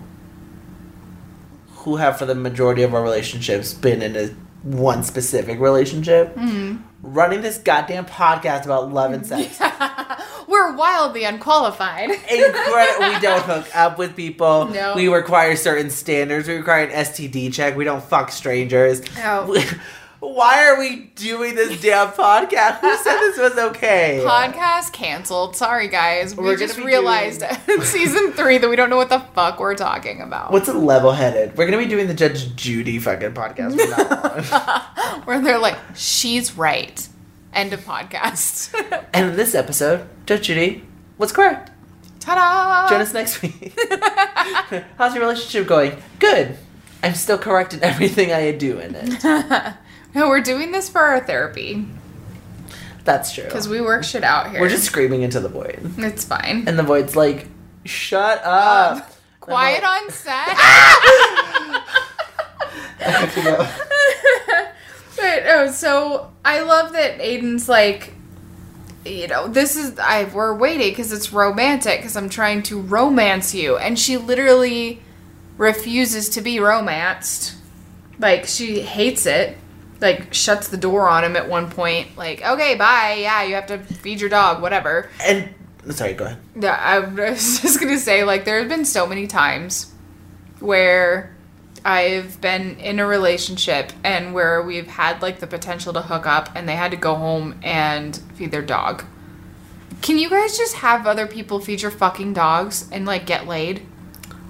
who 1.76 1.96
have 1.96 2.18
for 2.18 2.26
the 2.26 2.34
majority 2.34 2.82
of 2.82 2.92
our 2.92 3.02
relationships 3.02 3.72
been 3.72 4.02
in 4.02 4.14
a 4.14 4.34
one 4.76 5.02
specific 5.02 5.58
relationship, 5.60 6.34
Mm-hmm. 6.36 6.76
running 7.02 7.40
this 7.42 7.58
goddamn 7.58 8.06
podcast 8.06 8.64
about 8.64 8.92
love 8.92 9.12
and 9.12 9.26
sex? 9.26 9.58
We're 10.48 10.74
wildly 10.74 11.24
unqualified. 11.24 12.10
Incredible. 12.10 13.08
we 13.08 13.20
don't 13.20 13.42
hook 13.42 13.66
up 13.76 13.98
with 13.98 14.16
people. 14.16 14.66
No. 14.68 14.94
We 14.96 15.08
require 15.08 15.56
certain 15.56 15.90
standards. 15.90 16.48
We 16.48 16.54
require 16.54 16.84
an 16.84 16.90
STD 16.90 17.52
check. 17.52 17.76
We 17.76 17.84
don't 17.84 18.02
fuck 18.02 18.30
strangers. 18.30 19.02
Oh. 19.18 19.62
Why 20.20 20.66
are 20.66 20.78
we 20.80 20.96
doing 21.14 21.54
this 21.54 21.80
damn 21.80 22.08
podcast? 22.08 22.80
Who 22.80 22.96
said 22.96 23.18
this 23.18 23.38
was 23.38 23.56
okay? 23.56 24.20
Podcast 24.26 24.92
canceled. 24.92 25.54
Sorry, 25.54 25.86
guys. 25.86 26.36
We 26.36 26.42
We're 26.42 26.56
gonna 26.56 26.66
just 26.66 26.78
realized 26.80 27.44
in 27.68 27.82
season 27.82 28.32
three 28.32 28.58
that 28.58 28.68
we 28.68 28.74
don't 28.74 28.90
know 28.90 28.96
what 28.96 29.10
the 29.10 29.20
fuck 29.20 29.60
we're 29.60 29.76
talking 29.76 30.20
about. 30.20 30.50
What's 30.50 30.66
a 30.66 30.72
level 30.72 31.12
headed? 31.12 31.56
We're 31.56 31.66
gonna 31.66 31.78
be 31.78 31.86
doing 31.86 32.08
the 32.08 32.14
Judge 32.14 32.56
Judy 32.56 32.98
fucking 32.98 33.32
podcast 33.32 33.78
from 33.78 33.90
now 34.50 35.14
on. 35.14 35.22
Where 35.22 35.40
they're 35.40 35.58
like, 35.58 35.78
she's 35.94 36.56
right. 36.56 37.08
End 37.52 37.72
of 37.72 37.80
podcast. 37.84 38.74
End 39.14 39.30
of 39.30 39.36
this 39.36 39.54
episode, 39.54 40.08
Judge 40.26 40.46
Judy, 40.48 40.84
what's 41.16 41.32
correct? 41.32 41.70
Ta-da! 42.18 42.88
Join 42.88 43.00
us 43.00 43.14
next 43.14 43.40
week. 43.40 43.72
How's 44.98 45.14
your 45.14 45.22
relationship 45.22 45.68
going? 45.68 45.96
Good. 46.18 46.56
I'm 47.04 47.14
still 47.14 47.38
correct 47.38 47.72
in 47.72 47.84
everything 47.84 48.32
I 48.32 48.50
do 48.50 48.80
in 48.80 48.96
it. 48.96 49.74
No, 50.18 50.28
we're 50.28 50.40
doing 50.40 50.72
this 50.72 50.88
for 50.88 51.00
our 51.00 51.20
therapy 51.20 51.86
That's 53.04 53.32
true. 53.32 53.44
because 53.44 53.68
we 53.68 53.80
work 53.80 54.02
shit 54.02 54.24
out 54.24 54.50
here. 54.50 54.60
We're 54.60 54.68
just 54.68 54.82
screaming 54.82 55.22
into 55.22 55.38
the 55.38 55.48
void. 55.48 55.78
It's 55.96 56.24
fine. 56.24 56.64
And 56.66 56.76
the 56.76 56.82
void's 56.82 57.14
like, 57.14 57.46
shut 57.84 58.42
up. 58.42 58.96
Um, 58.96 59.02
quiet 59.38 59.84
I'm 59.84 60.06
on 60.06 60.10
set. 60.10 60.48
I 60.48 61.84
have 62.98 63.32
to 63.32 63.42
go. 63.42 63.68
But 65.16 65.42
oh, 65.46 65.70
so 65.70 66.32
I 66.44 66.62
love 66.62 66.94
that 66.94 67.20
Aidan's 67.20 67.68
like, 67.68 68.12
you 69.04 69.28
know, 69.28 69.46
this 69.46 69.76
is 69.76 70.00
I 70.00 70.24
we're 70.24 70.56
waiting 70.56 70.90
because 70.90 71.12
it's 71.12 71.32
romantic 71.32 72.00
because 72.00 72.16
I'm 72.16 72.28
trying 72.28 72.64
to 72.64 72.80
romance 72.80 73.54
you, 73.54 73.76
and 73.76 73.96
she 73.96 74.16
literally 74.16 75.00
refuses 75.56 76.28
to 76.30 76.40
be 76.40 76.58
romanced. 76.58 77.54
Like 78.18 78.46
she 78.46 78.80
hates 78.80 79.24
it. 79.24 79.56
Like 80.00 80.32
shuts 80.32 80.68
the 80.68 80.76
door 80.76 81.08
on 81.08 81.24
him 81.24 81.36
at 81.36 81.48
one 81.48 81.70
point. 81.70 82.16
Like 82.16 82.44
okay, 82.44 82.74
bye. 82.74 83.18
Yeah, 83.20 83.42
you 83.42 83.54
have 83.54 83.66
to 83.66 83.78
feed 83.78 84.20
your 84.20 84.30
dog, 84.30 84.62
whatever. 84.62 85.10
And 85.24 85.52
sorry, 85.90 86.14
go 86.14 86.26
ahead. 86.26 86.38
Yeah, 86.54 86.76
I 86.80 87.00
was 87.00 87.60
just 87.60 87.80
gonna 87.80 87.98
say 87.98 88.24
like 88.24 88.44
there 88.44 88.58
have 88.58 88.68
been 88.68 88.84
so 88.84 89.06
many 89.06 89.26
times 89.26 89.92
where 90.60 91.34
I've 91.84 92.40
been 92.40 92.78
in 92.80 92.98
a 92.98 93.06
relationship 93.06 93.92
and 94.04 94.34
where 94.34 94.62
we've 94.62 94.86
had 94.88 95.22
like 95.22 95.38
the 95.40 95.46
potential 95.46 95.92
to 95.92 96.02
hook 96.02 96.26
up 96.26 96.50
and 96.54 96.68
they 96.68 96.76
had 96.76 96.90
to 96.90 96.96
go 96.96 97.14
home 97.14 97.58
and 97.62 98.16
feed 98.34 98.50
their 98.50 98.62
dog. 98.62 99.04
Can 100.02 100.18
you 100.18 100.30
guys 100.30 100.56
just 100.56 100.76
have 100.76 101.06
other 101.06 101.26
people 101.26 101.60
feed 101.60 101.82
your 101.82 101.90
fucking 101.90 102.32
dogs 102.32 102.88
and 102.92 103.04
like 103.06 103.26
get 103.26 103.46
laid? 103.46 103.86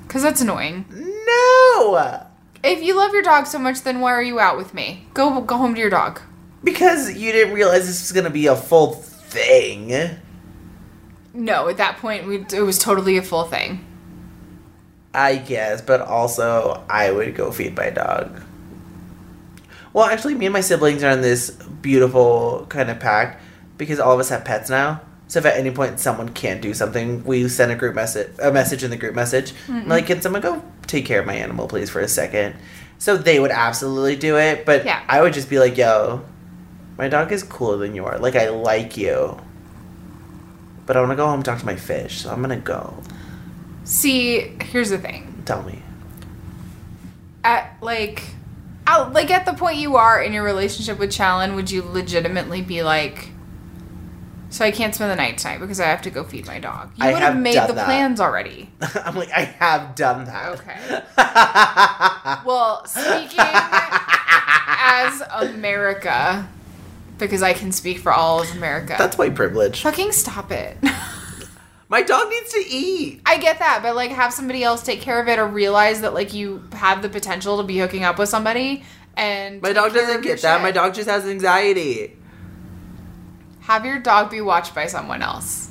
Cuz 0.08 0.22
that's 0.22 0.40
annoying. 0.40 0.84
No! 0.90 2.27
If 2.62 2.82
you 2.82 2.96
love 2.96 3.12
your 3.12 3.22
dog 3.22 3.46
so 3.46 3.58
much 3.58 3.82
then 3.82 4.00
why 4.00 4.12
are 4.12 4.22
you 4.22 4.40
out 4.40 4.56
with 4.56 4.74
me? 4.74 5.06
Go 5.14 5.40
go 5.40 5.56
home 5.56 5.74
to 5.74 5.80
your 5.80 5.90
dog. 5.90 6.20
Because 6.64 7.16
you 7.16 7.32
didn't 7.32 7.54
realize 7.54 7.86
this 7.86 8.00
was 8.00 8.12
gonna 8.12 8.30
be 8.30 8.46
a 8.46 8.56
full 8.56 8.94
thing. 8.94 10.18
No, 11.32 11.68
at 11.68 11.76
that 11.76 11.98
point 11.98 12.26
we, 12.26 12.44
it 12.52 12.62
was 12.62 12.78
totally 12.78 13.16
a 13.16 13.22
full 13.22 13.44
thing. 13.44 13.84
I 15.14 15.36
guess, 15.36 15.80
but 15.80 16.00
also 16.00 16.84
I 16.88 17.10
would 17.10 17.34
go 17.34 17.50
feed 17.50 17.76
my 17.76 17.90
dog. 17.90 18.42
Well, 19.92 20.04
actually, 20.04 20.34
me 20.34 20.46
and 20.46 20.52
my 20.52 20.60
siblings 20.60 21.02
are 21.02 21.10
in 21.10 21.22
this 21.22 21.50
beautiful 21.50 22.66
kind 22.68 22.90
of 22.90 23.00
pact 23.00 23.42
because 23.78 23.98
all 23.98 24.12
of 24.12 24.20
us 24.20 24.28
have 24.28 24.44
pets 24.44 24.68
now. 24.68 25.00
So 25.28 25.38
if 25.38 25.46
at 25.46 25.56
any 25.56 25.70
point 25.70 26.00
someone 26.00 26.30
can't 26.30 26.60
do 26.62 26.72
something, 26.74 27.22
we 27.24 27.48
send 27.48 27.70
a 27.70 27.74
group 27.76 27.94
message, 27.94 28.28
a 28.42 28.50
message 28.50 28.82
in 28.82 28.90
the 28.90 28.96
group 28.96 29.14
message, 29.14 29.52
like, 29.86 30.06
"Can 30.06 30.22
someone 30.22 30.40
go 30.42 30.62
take 30.86 31.04
care 31.04 31.20
of 31.20 31.26
my 31.26 31.34
animal, 31.34 31.68
please, 31.68 31.90
for 31.90 32.00
a 32.00 32.08
second? 32.08 32.54
So 32.98 33.16
they 33.16 33.38
would 33.38 33.50
absolutely 33.50 34.16
do 34.16 34.38
it, 34.38 34.64
but 34.64 34.84
Yeah. 34.84 35.00
I 35.08 35.20
would 35.20 35.34
just 35.34 35.48
be 35.50 35.58
like, 35.58 35.76
"Yo, 35.76 36.22
my 36.96 37.08
dog 37.08 37.30
is 37.30 37.42
cooler 37.42 37.76
than 37.76 37.94
you 37.94 38.06
are. 38.06 38.18
Like, 38.18 38.34
I 38.36 38.48
like 38.48 38.96
you, 38.96 39.38
but 40.86 40.96
I 40.96 41.00
want 41.00 41.12
to 41.12 41.16
go 41.16 41.26
home 41.26 41.36
and 41.36 41.44
talk 41.44 41.58
to 41.60 41.66
my 41.66 41.76
fish, 41.76 42.22
so 42.22 42.30
I'm 42.32 42.40
gonna 42.40 42.56
go. 42.56 42.94
See, 43.84 44.56
here's 44.62 44.90
the 44.90 44.98
thing. 44.98 45.42
Tell 45.44 45.62
me." 45.62 45.82
at 47.44 47.76
like 47.80 48.22
out 48.86 49.12
like 49.12 49.30
at 49.30 49.46
the 49.46 49.52
point 49.52 49.76
you 49.76 49.96
are 49.96 50.20
in 50.20 50.32
your 50.32 50.42
relationship 50.42 50.98
with 50.98 51.10
Challen, 51.10 51.54
would 51.54 51.70
you 51.70 51.82
legitimately 51.82 52.62
be 52.62 52.82
like 52.82 53.28
so 54.50 54.64
I 54.64 54.70
can't 54.70 54.94
spend 54.94 55.10
the 55.10 55.16
night 55.16 55.38
tonight 55.38 55.58
because 55.58 55.78
I 55.80 55.86
have 55.86 56.02
to 56.02 56.10
go 56.10 56.24
feed 56.24 56.46
my 56.46 56.58
dog. 56.58 56.90
You 56.96 57.04
I 57.04 57.12
would 57.12 57.20
have 57.22 57.34
have 57.34 57.42
made 57.42 57.54
the 57.68 57.72
that. 57.74 57.84
plans 57.84 58.20
already. 58.20 58.70
I'm 59.04 59.14
like, 59.14 59.30
I 59.30 59.42
have 59.44 59.94
done 59.94 60.24
that. 60.24 60.60
Okay. 60.60 61.02
Well, 62.44 62.84
speaking 62.86 63.38
as 63.40 65.22
America, 65.30 66.48
because 67.18 67.42
I 67.42 67.52
can 67.52 67.72
speak 67.72 67.98
for 67.98 68.12
all 68.12 68.40
of 68.42 68.50
America. 68.56 68.94
That's 68.98 69.18
white 69.18 69.34
privilege. 69.34 69.82
fucking 69.82 70.12
stop 70.12 70.50
it. 70.52 70.76
My 71.90 72.02
dog 72.02 72.28
needs 72.28 72.52
to 72.52 72.64
eat. 72.68 73.22
I 73.24 73.38
get 73.38 73.58
that, 73.60 73.80
but 73.82 73.96
like 73.96 74.10
have 74.10 74.32
somebody 74.34 74.62
else 74.62 74.82
take 74.82 75.00
care 75.00 75.20
of 75.20 75.26
it 75.28 75.38
or 75.38 75.46
realize 75.46 76.02
that 76.02 76.12
like 76.12 76.34
you 76.34 76.62
have 76.72 77.00
the 77.02 77.08
potential 77.08 77.56
to 77.58 77.62
be 77.62 77.78
hooking 77.78 78.04
up 78.04 78.18
with 78.18 78.28
somebody 78.28 78.84
and 79.16 79.62
My 79.62 79.72
dog 79.72 79.94
doesn't 79.94 80.20
get 80.22 80.40
that. 80.42 80.56
shit. 80.56 80.62
My 80.62 80.70
dog 80.70 80.94
just 80.94 81.08
has 81.08 81.26
anxiety. 81.26 82.14
Have 83.68 83.84
your 83.84 83.98
dog 84.00 84.30
be 84.30 84.40
watched 84.40 84.74
by 84.74 84.86
someone 84.86 85.22
else. 85.22 85.70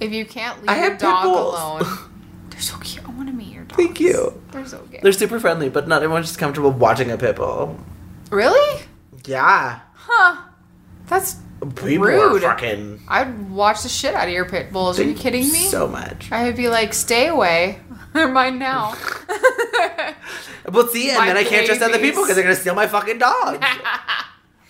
If 0.00 0.12
you 0.12 0.24
can't 0.24 0.58
leave 0.60 0.70
I 0.70 0.80
your 0.86 0.96
dog 0.96 1.24
bulls. 1.24 1.54
alone, 1.54 1.98
they're 2.50 2.60
so 2.60 2.76
cute. 2.78 3.04
I 3.06 3.10
want 3.10 3.28
to 3.28 3.34
meet 3.34 3.52
your 3.54 3.64
dogs. 3.64 3.76
Thank 3.76 4.00
you. 4.00 4.42
They're 4.50 4.66
so 4.66 4.78
cute. 4.90 5.02
They're 5.02 5.12
super 5.12 5.38
friendly, 5.38 5.68
but 5.68 5.86
not 5.88 6.02
everyone's 6.02 6.26
just 6.28 6.38
comfortable 6.38 6.70
watching 6.70 7.10
a 7.10 7.18
pit 7.18 7.36
bull. 7.36 7.78
really? 8.30 8.82
Yeah. 9.26 9.80
Huh? 9.94 10.36
That's 11.06 11.36
People 11.74 12.06
are 12.08 12.30
Rude. 12.30 12.42
fucking. 12.42 13.02
I'd 13.08 13.50
watch 13.50 13.82
the 13.82 13.88
shit 13.88 14.14
out 14.14 14.28
of 14.28 14.32
your 14.32 14.44
pit 14.48 14.72
bulls. 14.72 14.98
Are 15.00 15.02
you 15.04 15.14
kidding 15.14 15.42
me? 15.42 15.66
So 15.66 15.88
much. 15.88 16.30
I 16.32 16.44
would 16.44 16.56
be 16.56 16.68
like, 16.68 16.94
stay 16.94 17.26
away. 17.26 17.80
They're 18.14 18.28
mine 18.28 18.58
now. 18.58 18.94
Well, 20.70 20.86
see, 20.88 21.08
and 21.08 21.18
My 21.18 21.26
then 21.28 21.36
I 21.38 21.44
can't 21.44 21.64
trust 21.66 21.80
other 21.80 21.98
people 21.98 22.22
because 22.22 22.36
they're 22.36 22.44
gonna 22.44 22.54
steal 22.56 22.74
my 22.74 22.86
fucking 22.86 23.18
dog. 23.18 23.62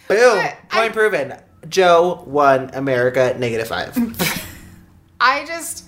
Boom. 0.06 0.38
Point 0.38 0.72
I- 0.72 0.88
proven. 0.90 1.34
Joe 1.68 2.22
won. 2.26 2.70
America 2.74 3.34
negative 3.38 3.68
five. 3.68 3.96
I 5.20 5.44
just 5.44 5.84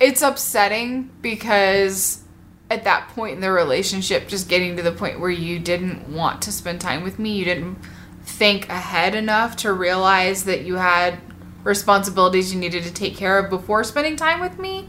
it's 0.00 0.22
upsetting 0.22 1.10
because 1.22 2.22
at 2.70 2.84
that 2.84 3.08
point 3.10 3.34
in 3.34 3.40
the 3.40 3.50
relationship 3.52 4.26
just 4.28 4.48
getting 4.48 4.76
to 4.76 4.82
the 4.82 4.92
point 4.92 5.20
where 5.20 5.30
you 5.30 5.58
didn't 5.58 6.08
want 6.08 6.42
to 6.42 6.52
spend 6.52 6.80
time 6.80 7.02
with 7.02 7.18
me, 7.18 7.36
you 7.36 7.44
didn't 7.44 7.78
think 8.22 8.68
ahead 8.68 9.14
enough 9.14 9.56
to 9.56 9.72
realize 9.72 10.44
that 10.44 10.62
you 10.62 10.76
had 10.76 11.18
responsibilities 11.62 12.52
you 12.52 12.58
needed 12.60 12.82
to 12.84 12.92
take 12.92 13.16
care 13.16 13.38
of 13.38 13.50
before 13.50 13.84
spending 13.84 14.16
time 14.16 14.40
with 14.40 14.58
me. 14.58 14.88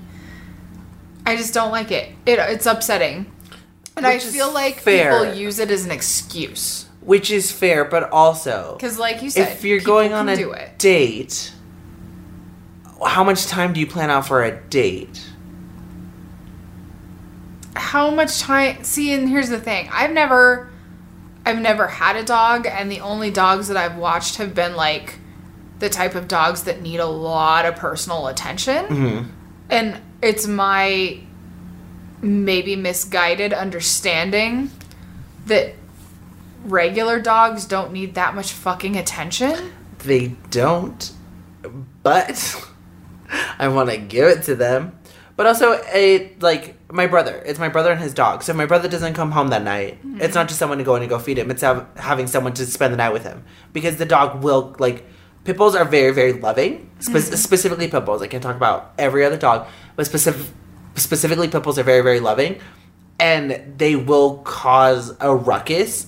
I 1.25 1.35
just 1.35 1.53
don't 1.53 1.71
like 1.71 1.91
it. 1.91 2.09
it 2.25 2.39
it's 2.39 2.65
upsetting. 2.65 3.31
And 3.97 4.05
I 4.05 4.15
Which 4.15 4.25
is 4.25 4.33
feel 4.35 4.51
like 4.51 4.79
fair. 4.79 5.19
people 5.19 5.35
use 5.35 5.59
it 5.59 5.71
as 5.71 5.85
an 5.85 5.91
excuse. 5.91 6.87
Which 7.05 7.29
is 7.31 7.51
fair, 7.51 7.85
but 7.85 8.09
also 8.11 8.73
Because, 8.77 8.97
like 8.99 9.21
you 9.21 9.29
said, 9.29 9.51
if 9.53 9.63
you're 9.63 9.79
going 9.79 10.11
on 10.13 10.27
a 10.27 10.69
date, 10.77 11.53
how 13.05 13.23
much 13.23 13.45
time 13.45 13.73
do 13.73 13.79
you 13.79 13.87
plan 13.87 14.09
out 14.09 14.25
for 14.27 14.43
a 14.43 14.51
date? 14.69 15.21
how 17.77 18.09
much 18.09 18.39
time 18.39 18.81
see 18.85 19.11
and 19.13 19.27
here's 19.27 19.49
the 19.49 19.59
thing 19.59 19.89
i've 19.91 20.11
never 20.11 20.69
i've 21.45 21.59
never 21.59 21.87
had 21.87 22.15
a 22.15 22.23
dog 22.23 22.65
and 22.65 22.89
the 22.89 23.01
only 23.01 23.29
dogs 23.29 23.67
that 23.67 23.75
i've 23.75 23.97
watched 23.97 24.37
have 24.37 24.55
been 24.55 24.75
like 24.77 25.19
the 25.79 25.89
type 25.89 26.15
of 26.15 26.25
dogs 26.27 26.63
that 26.63 26.81
need 26.81 26.99
a 27.01 27.05
lot 27.05 27.65
of 27.65 27.75
personal 27.75 28.27
attention 28.27 28.85
Mm-hmm. 28.85 29.29
and 29.69 29.99
it's 30.23 30.47
my 30.47 31.19
maybe 32.21 32.77
misguided 32.77 33.51
understanding 33.51 34.71
that 35.47 35.73
regular 36.65 37.19
dogs 37.19 37.65
don't 37.65 37.91
need 37.91 38.15
that 38.15 38.35
much 38.35 38.51
fucking 38.51 38.95
attention 38.97 39.71
They 39.99 40.35
don't, 40.51 41.11
but 42.03 42.63
I 43.59 43.67
want 43.69 43.89
to 43.89 43.97
give 43.97 44.27
it 44.27 44.43
to 44.43 44.55
them. 44.55 44.99
But 45.35 45.47
also, 45.47 45.73
it 45.93 46.41
like 46.41 46.77
my 46.91 47.07
brother. 47.07 47.41
It's 47.45 47.59
my 47.59 47.67
brother 47.67 47.91
and 47.91 47.99
his 47.99 48.13
dog. 48.13 48.43
So 48.43 48.51
if 48.51 48.57
my 48.57 48.65
brother 48.65 48.87
doesn't 48.87 49.15
come 49.15 49.31
home 49.31 49.49
that 49.49 49.63
night, 49.63 49.97
mm-hmm. 49.97 50.21
it's 50.21 50.35
not 50.35 50.47
just 50.47 50.59
someone 50.59 50.77
to 50.77 50.83
go 50.83 50.95
in 50.95 51.01
and 51.01 51.09
go 51.09 51.19
feed 51.19 51.37
him. 51.37 51.51
It's 51.51 51.61
have, 51.61 51.87
having 51.97 52.27
someone 52.27 52.53
to 52.53 52.65
spend 52.65 52.93
the 52.93 52.97
night 52.97 53.11
with 53.11 53.23
him 53.23 53.43
because 53.73 53.97
the 53.97 54.05
dog 54.05 54.43
will 54.43 54.75
like. 54.79 55.05
Pit 55.43 55.57
bulls 55.57 55.75
are 55.75 55.85
very 55.85 56.11
very 56.11 56.33
loving. 56.33 56.89
Spe- 56.99 57.11
mm-hmm. 57.11 57.35
Specifically, 57.35 57.87
pit 57.87 58.05
bulls. 58.05 58.21
I 58.21 58.27
can't 58.27 58.41
talk 58.41 58.55
about 58.55 58.93
every 58.97 59.25
other 59.25 59.37
dog, 59.37 59.67
but 59.95 60.05
specific 60.05 60.47
specifically 60.95 61.47
pit 61.47 61.61
bulls 61.61 61.77
are 61.77 61.83
very 61.83 62.01
very 62.01 62.19
loving, 62.19 62.59
and 63.19 63.77
they 63.77 63.95
will 63.95 64.37
cause 64.39 65.15
a 65.19 65.35
ruckus 65.35 66.07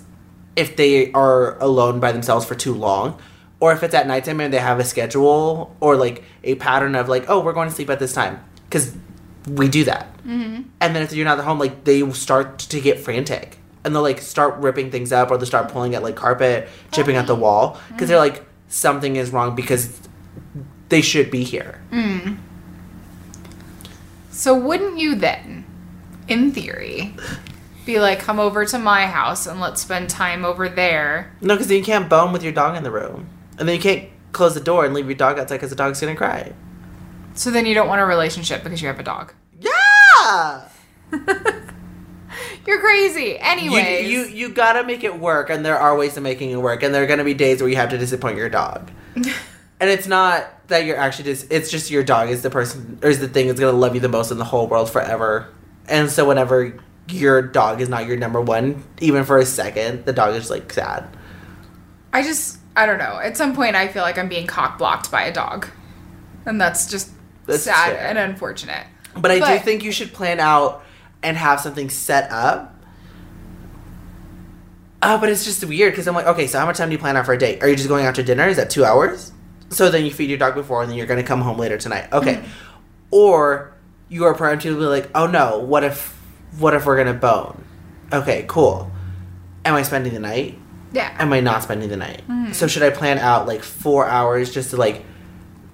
if 0.57 0.75
they 0.75 1.11
are 1.13 1.57
alone 1.59 2.01
by 2.01 2.11
themselves 2.11 2.45
for 2.45 2.55
too 2.55 2.73
long 2.73 3.17
or 3.61 3.71
if 3.71 3.81
it's 3.83 3.95
at 3.95 4.05
nighttime 4.07 4.41
and 4.41 4.53
they 4.53 4.59
have 4.59 4.79
a 4.79 4.83
schedule 4.83 5.73
or 5.79 5.95
like 5.95 6.23
a 6.43 6.55
pattern 6.55 6.95
of 6.95 7.07
like 7.07 7.23
oh 7.29 7.39
we're 7.39 7.53
going 7.53 7.69
to 7.69 7.73
sleep 7.73 7.89
at 7.89 7.99
this 7.99 8.11
time 8.13 8.43
because 8.69 8.93
we 9.47 9.69
do 9.69 9.85
that. 9.85 10.13
Mm-hmm. 10.25 10.63
and 10.81 10.93
then 10.93 11.03
if 11.03 11.13
you're 11.13 11.23
not 11.23 11.39
at 11.39 11.45
home 11.45 11.57
like 11.57 11.85
they 11.85 12.03
will 12.03 12.13
start 12.13 12.59
to 12.59 12.81
get 12.81 12.99
frantic 12.99 13.59
and 13.85 13.95
they'll 13.95 14.01
like 14.01 14.19
start 14.19 14.57
ripping 14.57 14.91
things 14.91 15.13
up 15.13 15.31
or 15.31 15.37
they'll 15.37 15.45
start 15.45 15.69
pulling 15.69 15.95
at 15.95 16.03
like 16.03 16.17
carpet 16.17 16.67
chipping 16.91 17.15
at 17.15 17.27
the 17.27 17.35
wall 17.35 17.79
because 17.87 18.09
they're 18.09 18.17
like 18.17 18.43
something 18.67 19.15
is 19.15 19.31
wrong 19.31 19.55
because 19.55 20.01
they 20.89 21.01
should 21.01 21.31
be 21.31 21.43
here. 21.45 21.79
So 24.31 24.55
wouldn't 24.57 24.99
you 24.99 25.15
then, 25.15 25.65
in 26.27 26.51
theory, 26.51 27.15
be 27.87 27.99
like, 27.99 28.19
come 28.19 28.39
over 28.39 28.65
to 28.65 28.77
my 28.77 29.07
house 29.07 29.47
and 29.47 29.59
let's 29.59 29.81
spend 29.81 30.09
time 30.09 30.45
over 30.45 30.69
there? 30.69 31.35
no 31.41 31.55
because 31.55 31.67
then 31.67 31.77
you 31.77 31.83
can't 31.83 32.07
bone 32.07 32.31
with 32.31 32.43
your 32.43 32.53
dog 32.53 32.77
in 32.77 32.83
the 32.83 32.91
room 32.91 33.27
and 33.57 33.67
then 33.67 33.75
you 33.75 33.81
can't 33.81 34.07
close 34.33 34.53
the 34.53 34.59
door 34.59 34.85
and 34.85 34.93
leave 34.93 35.07
your 35.07 35.15
dog 35.15 35.39
outside 35.39 35.55
because 35.55 35.71
the 35.71 35.75
dog's 35.75 35.99
gonna 35.99 36.15
cry 36.15 36.53
So 37.33 37.49
then 37.49 37.65
you 37.65 37.73
don't 37.73 37.87
want 37.87 38.01
a 38.01 38.05
relationship 38.05 38.63
because 38.63 38.81
you 38.81 38.87
have 38.87 38.99
a 38.99 39.03
dog. 39.03 39.33
yeah 39.59 40.69
You're 42.67 42.81
crazy. 42.81 43.39
You, 43.61 43.71
you 44.09 44.25
you 44.27 44.49
gotta 44.49 44.83
make 44.83 45.05
it 45.05 45.17
work, 45.17 45.49
and 45.49 45.65
there 45.65 45.77
are 45.77 45.97
ways 45.97 46.17
of 46.17 46.23
making 46.23 46.51
it 46.51 46.57
work, 46.57 46.83
and 46.83 46.93
there 46.93 47.01
are 47.01 47.07
gonna 47.07 47.23
be 47.23 47.33
days 47.33 47.61
where 47.61 47.69
you 47.69 47.77
have 47.77 47.89
to 47.91 47.97
disappoint 47.97 48.35
your 48.35 48.49
dog. 48.49 48.91
and 49.15 49.89
it's 49.89 50.05
not 50.05 50.67
that 50.67 50.83
you're 50.83 50.97
actually 50.97 51.23
just 51.23 51.49
it's 51.49 51.71
just 51.71 51.89
your 51.89 52.03
dog 52.03 52.29
is 52.29 52.41
the 52.41 52.49
person 52.49 52.99
or 53.01 53.09
is 53.09 53.19
the 53.19 53.29
thing 53.29 53.47
that's 53.47 53.59
gonna 53.59 53.77
love 53.77 53.95
you 53.95 54.01
the 54.01 54.09
most 54.09 54.31
in 54.31 54.37
the 54.37 54.43
whole 54.43 54.67
world 54.67 54.89
forever. 54.89 55.47
And 55.87 56.11
so 56.11 56.27
whenever 56.27 56.77
your 57.09 57.41
dog 57.41 57.81
is 57.81 57.89
not 57.89 58.05
your 58.07 58.17
number 58.17 58.41
one, 58.41 58.83
even 58.99 59.23
for 59.23 59.37
a 59.37 59.45
second, 59.45 60.05
the 60.05 60.13
dog 60.13 60.35
is 60.35 60.49
like 60.49 60.71
sad. 60.71 61.07
I 62.13 62.23
just, 62.23 62.59
I 62.75 62.85
don't 62.85 62.97
know. 62.97 63.19
At 63.21 63.37
some 63.37 63.55
point, 63.55 63.75
I 63.75 63.87
feel 63.87 64.03
like 64.03 64.17
I'm 64.17 64.29
being 64.29 64.47
cock 64.47 64.77
blocked 64.77 65.11
by 65.11 65.23
a 65.23 65.33
dog. 65.33 65.67
And 66.45 66.59
that's 66.59 66.89
just 66.89 67.11
That's 67.45 67.63
sad 67.63 67.95
fair. 67.95 68.07
and 68.07 68.17
unfortunate. 68.17 68.85
But 69.15 69.31
I 69.31 69.57
do 69.57 69.63
think 69.63 69.83
you 69.83 69.91
should 69.91 70.13
plan 70.13 70.39
out 70.39 70.83
and 71.23 71.35
have 71.35 71.59
something 71.59 71.89
set 71.89 72.31
up. 72.31 72.73
Oh, 75.01 75.17
but 75.19 75.29
it's 75.29 75.45
just 75.45 75.63
weird 75.63 75.93
because 75.93 76.07
I'm 76.07 76.15
like, 76.15 76.25
okay, 76.27 76.47
so 76.47 76.59
how 76.59 76.65
much 76.65 76.77
time 76.77 76.89
do 76.89 76.93
you 76.93 76.99
plan 76.99 77.17
out 77.17 77.25
for 77.25 77.33
a 77.33 77.37
date? 77.37 77.61
Are 77.61 77.69
you 77.69 77.75
just 77.75 77.87
going 77.87 78.05
out 78.05 78.15
to 78.15 78.23
dinner? 78.23 78.47
Is 78.47 78.57
that 78.57 78.69
two 78.69 78.83
hours? 78.83 79.31
So 79.69 79.89
then 79.89 80.05
you 80.05 80.11
feed 80.11 80.29
your 80.29 80.39
dog 80.39 80.55
before, 80.55 80.81
and 80.81 80.89
then 80.89 80.97
you're 80.97 81.07
going 81.07 81.21
to 81.21 81.27
come 81.27 81.41
home 81.41 81.57
later 81.57 81.77
tonight. 81.77 82.11
Okay. 82.11 82.35
Mm-hmm. 82.35 82.47
Or 83.11 83.73
you 84.09 84.23
are 84.25 84.33
preemptively 84.33 84.89
like, 84.89 85.09
oh 85.13 85.27
no, 85.27 85.59
what 85.59 85.83
if 85.83 86.16
what 86.59 86.73
if 86.73 86.85
we're 86.85 86.97
gonna 86.97 87.13
bone? 87.13 87.63
Okay, 88.11 88.45
cool. 88.47 88.91
Am 89.65 89.75
I 89.75 89.83
spending 89.83 90.13
the 90.13 90.19
night? 90.19 90.57
Yeah. 90.93 91.13
Am 91.19 91.31
I 91.33 91.41
not 91.41 91.63
spending 91.63 91.89
the 91.89 91.97
night? 91.97 92.21
Mm-hmm. 92.27 92.53
So 92.53 92.67
should 92.67 92.83
I 92.83 92.89
plan 92.89 93.19
out 93.19 93.47
like 93.47 93.63
four 93.63 94.07
hours 94.07 94.53
just 94.53 94.69
to 94.71 94.77
like 94.77 95.03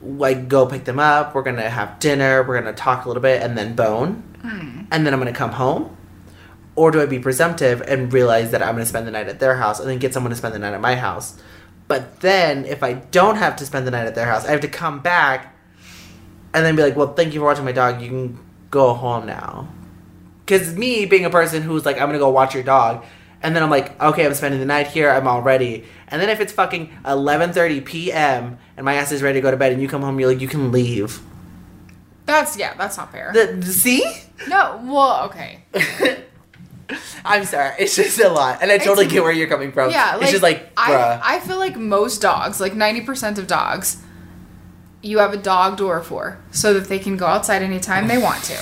like 0.02 0.48
go 0.48 0.66
pick 0.66 0.86
them 0.86 1.00
up? 1.00 1.36
We're 1.36 1.44
gonna 1.44 1.70
have 1.70 2.00
dinner. 2.00 2.44
We're 2.44 2.60
gonna 2.60 2.74
talk 2.74 3.06
a 3.06 3.08
little 3.08 3.22
bit 3.22 3.42
and 3.42 3.58
then 3.58 3.76
bone, 3.76 4.24
mm-hmm. 4.44 4.82
and 4.92 5.06
then 5.06 5.14
I'm 5.14 5.20
gonna 5.20 5.34
come 5.34 5.52
home. 5.52 5.96
Or 6.76 6.90
do 6.90 7.02
I 7.02 7.06
be 7.06 7.20
presumptive 7.20 7.82
and 7.82 8.12
realize 8.12 8.52
that 8.52 8.64
I'm 8.64 8.74
gonna 8.74 8.86
spend 8.86 9.06
the 9.06 9.12
night 9.12 9.28
at 9.28 9.40
their 9.40 9.56
house 9.56 9.80
and 9.80 9.88
then 9.88 10.00
get 10.00 10.14
someone 10.14 10.32
to 10.32 10.36
spend 10.36 10.56
the 10.56 10.60
night 10.60 10.74
at 10.74 10.82
my 10.82 10.96
house? 10.96 11.40
But 11.88 12.22
then 12.22 12.66
if 12.66 12.82
I 12.82 12.94
don't 12.94 13.36
have 13.36 13.56
to 13.58 13.66
spend 13.66 13.86
the 13.86 13.92
night 13.92 14.08
at 14.08 14.16
their 14.16 14.26
house, 14.26 14.46
I 14.46 14.52
have 14.52 14.62
to 14.62 14.68
come 14.68 15.02
back 15.02 15.56
and 16.54 16.66
then 16.66 16.76
be 16.76 16.82
like, 16.82 16.96
"Well, 16.96 17.14
thank 17.14 17.34
you 17.34 17.40
for 17.40 17.46
watching 17.46 17.66
my 17.66 17.72
dog. 17.72 18.02
You 18.02 18.10
can 18.10 18.40
go 18.72 18.94
home 18.94 19.28
now." 19.28 19.68
Because 20.46 20.76
me 20.76 21.06
being 21.06 21.26
a 21.26 21.30
person 21.30 21.64
who's 21.64 21.86
like, 21.86 21.96
I'm 21.98 22.08
gonna 22.08 22.20
go 22.20 22.30
watch 22.30 22.54
your 22.54 22.64
dog, 22.64 23.06
and 23.42 23.56
then 23.56 23.64
I'm 23.64 23.70
like, 23.70 24.02
okay, 24.02 24.26
I'm 24.26 24.34
spending 24.34 24.60
the 24.60 24.66
night 24.66 24.88
here. 24.88 25.10
I'm 25.10 25.28
all 25.28 25.42
ready. 25.42 25.86
And 26.08 26.22
then 26.22 26.30
if 26.30 26.40
it's 26.40 26.54
fucking 26.54 26.90
11:30 27.06 27.86
p.m. 27.86 28.58
and 28.78 28.86
my 28.86 28.96
ass 28.96 29.12
is 29.12 29.22
ready 29.22 29.40
to 29.40 29.42
go 29.42 29.52
to 29.52 29.58
bed, 29.58 29.72
and 29.72 29.82
you 29.82 29.88
come 29.88 30.02
home, 30.02 30.20
you're 30.20 30.30
like, 30.30 30.42
you 30.42 30.48
can 30.48 30.72
leave. 30.72 31.22
That's 32.26 32.58
yeah, 32.58 32.74
that's 32.76 32.98
not 32.98 33.12
fair. 33.12 33.32
The, 33.34 33.62
see? 33.64 34.06
no, 34.48 34.82
well, 34.86 35.26
okay. 35.26 35.64
I'm 37.26 37.46
sorry. 37.46 37.76
It's 37.80 37.96
just 37.96 38.20
a 38.20 38.30
lot, 38.30 38.62
and 38.62 38.72
I 38.72 38.78
totally 38.78 39.08
get 39.08 39.24
where 39.24 39.32
you're 39.32 39.48
coming 39.48 39.72
from. 39.72 39.92
Yeah, 39.92 40.16
like, 40.16 40.24
it's 40.24 40.32
just 40.32 40.44
like, 40.44 40.74
bruh. 40.76 41.22
I 41.22 41.36
I 41.36 41.40
feel 41.40 41.58
like 41.58 41.76
most 41.76 42.22
dogs, 42.22 42.62
like 42.62 42.74
90% 42.74 43.38
of 43.38 43.48
dogs, 43.48 44.02
you 45.02 45.18
have 45.20 45.34
a 45.34 45.38
dog 45.38 45.78
door 45.78 46.02
for 46.02 46.40
so 46.52 46.74
that 46.74 46.88
they 46.88 47.00
can 47.00 47.18
go 47.18 47.26
outside 47.26 47.62
anytime 47.62 48.08
they 48.08 48.18
want 48.18 48.44
to. 48.46 48.58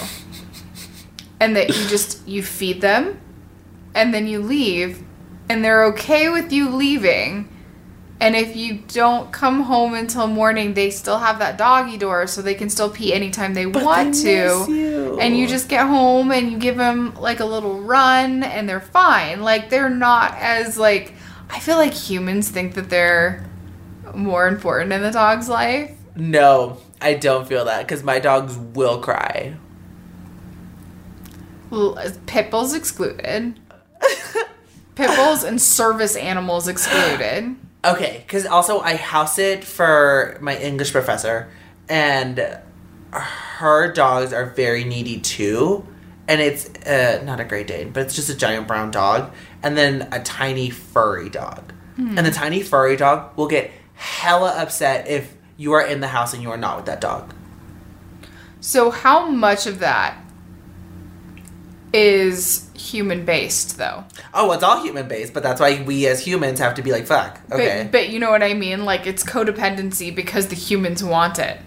And 1.42 1.58
that 1.58 1.70
you 1.70 1.88
just 1.90 2.26
you 2.28 2.44
feed 2.44 2.82
them 2.82 3.20
and 3.96 4.14
then 4.14 4.28
you 4.28 4.40
leave 4.42 5.04
and 5.50 5.66
they're 5.66 5.84
okay 5.88 6.30
with 6.30 6.54
you 6.54 6.70
leaving. 6.70 7.50
And 8.22 8.36
if 8.36 8.56
you 8.56 8.84
don't 8.88 9.32
come 9.34 9.64
home 9.64 9.96
until 9.96 10.28
morning, 10.28 10.76
they 10.76 10.92
still 10.92 11.18
have 11.18 11.40
that 11.40 11.58
doggy 11.58 11.98
door 11.98 12.28
so 12.28 12.44
they 12.44 12.54
can 12.54 12.70
still 12.70 12.90
pee 12.92 13.14
anytime 13.14 13.56
they 13.56 13.66
But 13.66 13.84
want 13.84 14.14
they 14.14 14.22
to. 14.24 14.48
miss 14.60 14.68
you. 14.70 15.20
And 15.20 15.36
you 15.38 15.48
just 15.48 15.68
get 15.70 15.88
home 15.88 16.32
and 16.32 16.52
you 16.52 16.60
give 16.60 16.78
them 16.78 17.16
like 17.16 17.40
a 17.42 17.46
little 17.46 17.82
run 17.82 18.44
and 18.44 18.70
they're 18.70 18.80
fine. 18.80 19.42
Like 19.42 19.70
they're 19.72 19.90
not 19.90 20.36
as 20.40 20.78
like 20.78 21.14
I 21.50 21.60
feel 21.60 21.78
like 21.78 21.94
humans 21.94 22.50
think 22.50 22.76
that 22.76 22.90
they're 22.92 23.46
more 24.14 24.48
important 24.48 24.94
in 24.94 25.02
the 25.02 25.12
dog's 25.12 25.50
life. 25.50 25.92
no, 26.16 26.78
I 27.02 27.16
don't 27.16 27.48
feel 27.48 27.66
that 27.66 27.82
because 27.88 28.04
my 28.04 28.20
dogs 28.20 28.56
will 28.58 29.00
cry. 29.02 29.56
L- 31.72 31.98
Pit 32.26 32.52
bulls 32.52 32.74
excluded. 32.74 33.60
Pit 34.96 35.16
bulls 35.16 35.44
and 35.44 35.62
service 35.62 36.16
animals 36.16 36.68
excluded. 36.68 37.56
Okay, 37.84 38.24
because 38.26 38.46
also 38.46 38.80
I 38.80 38.96
house 38.96 39.40
it 39.40 39.64
for 39.64 40.38
my 40.42 40.58
English 40.58 40.92
professor, 40.92 41.50
and 41.90 42.60
her 43.12 43.92
dogs 43.92 44.34
are 44.34 44.46
very 44.46 44.84
needy 44.84 45.20
too. 45.20 45.88
And 46.28 46.40
it's 46.40 46.70
uh, 46.86 47.22
not 47.26 47.40
a 47.40 47.44
Great 47.44 47.68
Dane, 47.68 47.92
but 47.92 48.04
it's 48.04 48.16
just 48.16 48.30
a 48.30 48.36
giant 48.36 48.68
brown 48.68 48.92
dog, 48.92 49.34
and 49.64 49.76
then 49.76 50.08
a 50.12 50.22
tiny 50.22 50.70
furry 50.70 51.30
dog. 51.30 51.74
And 52.18 52.26
the 52.26 52.32
tiny 52.32 52.64
furry 52.64 52.96
dog 52.96 53.38
will 53.38 53.48
get 53.48 53.70
hella 53.94 54.54
upset 54.58 55.08
if 55.08 55.36
you 55.58 55.74
are 55.74 55.86
in 55.86 56.00
the 56.00 56.08
house 56.08 56.34
and 56.34 56.42
you 56.42 56.50
are 56.50 56.58
not 56.58 56.78
with 56.78 56.86
that 56.88 57.00
dog. 57.02 57.34
So 58.60 58.90
how 58.90 59.28
much 59.30 59.68
of 59.68 59.80
that 59.80 60.18
is 61.94 62.70
human 62.74 63.26
based 63.26 63.78
though? 63.78 64.04
Oh, 64.34 64.52
it's 64.54 64.64
all 64.64 64.82
human 64.84 65.08
based, 65.08 65.34
but 65.34 65.44
that's 65.44 65.60
why 65.60 65.82
we 65.84 66.08
as 66.08 66.26
humans 66.26 66.60
have 66.60 66.76
to 66.76 66.82
be 66.82 66.92
like, 66.92 67.06
fuck. 67.06 67.40
Okay. 67.52 67.84
But, 67.84 67.92
but 67.92 68.10
you 68.10 68.20
know 68.20 68.32
what 68.32 68.44
I 68.44 68.54
mean? 68.54 68.86
Like 68.86 69.06
it's 69.08 69.24
codependency 69.24 70.14
because 70.16 70.48
the 70.48 70.56
humans 70.56 71.04
want 71.04 71.38
it. 71.40 71.60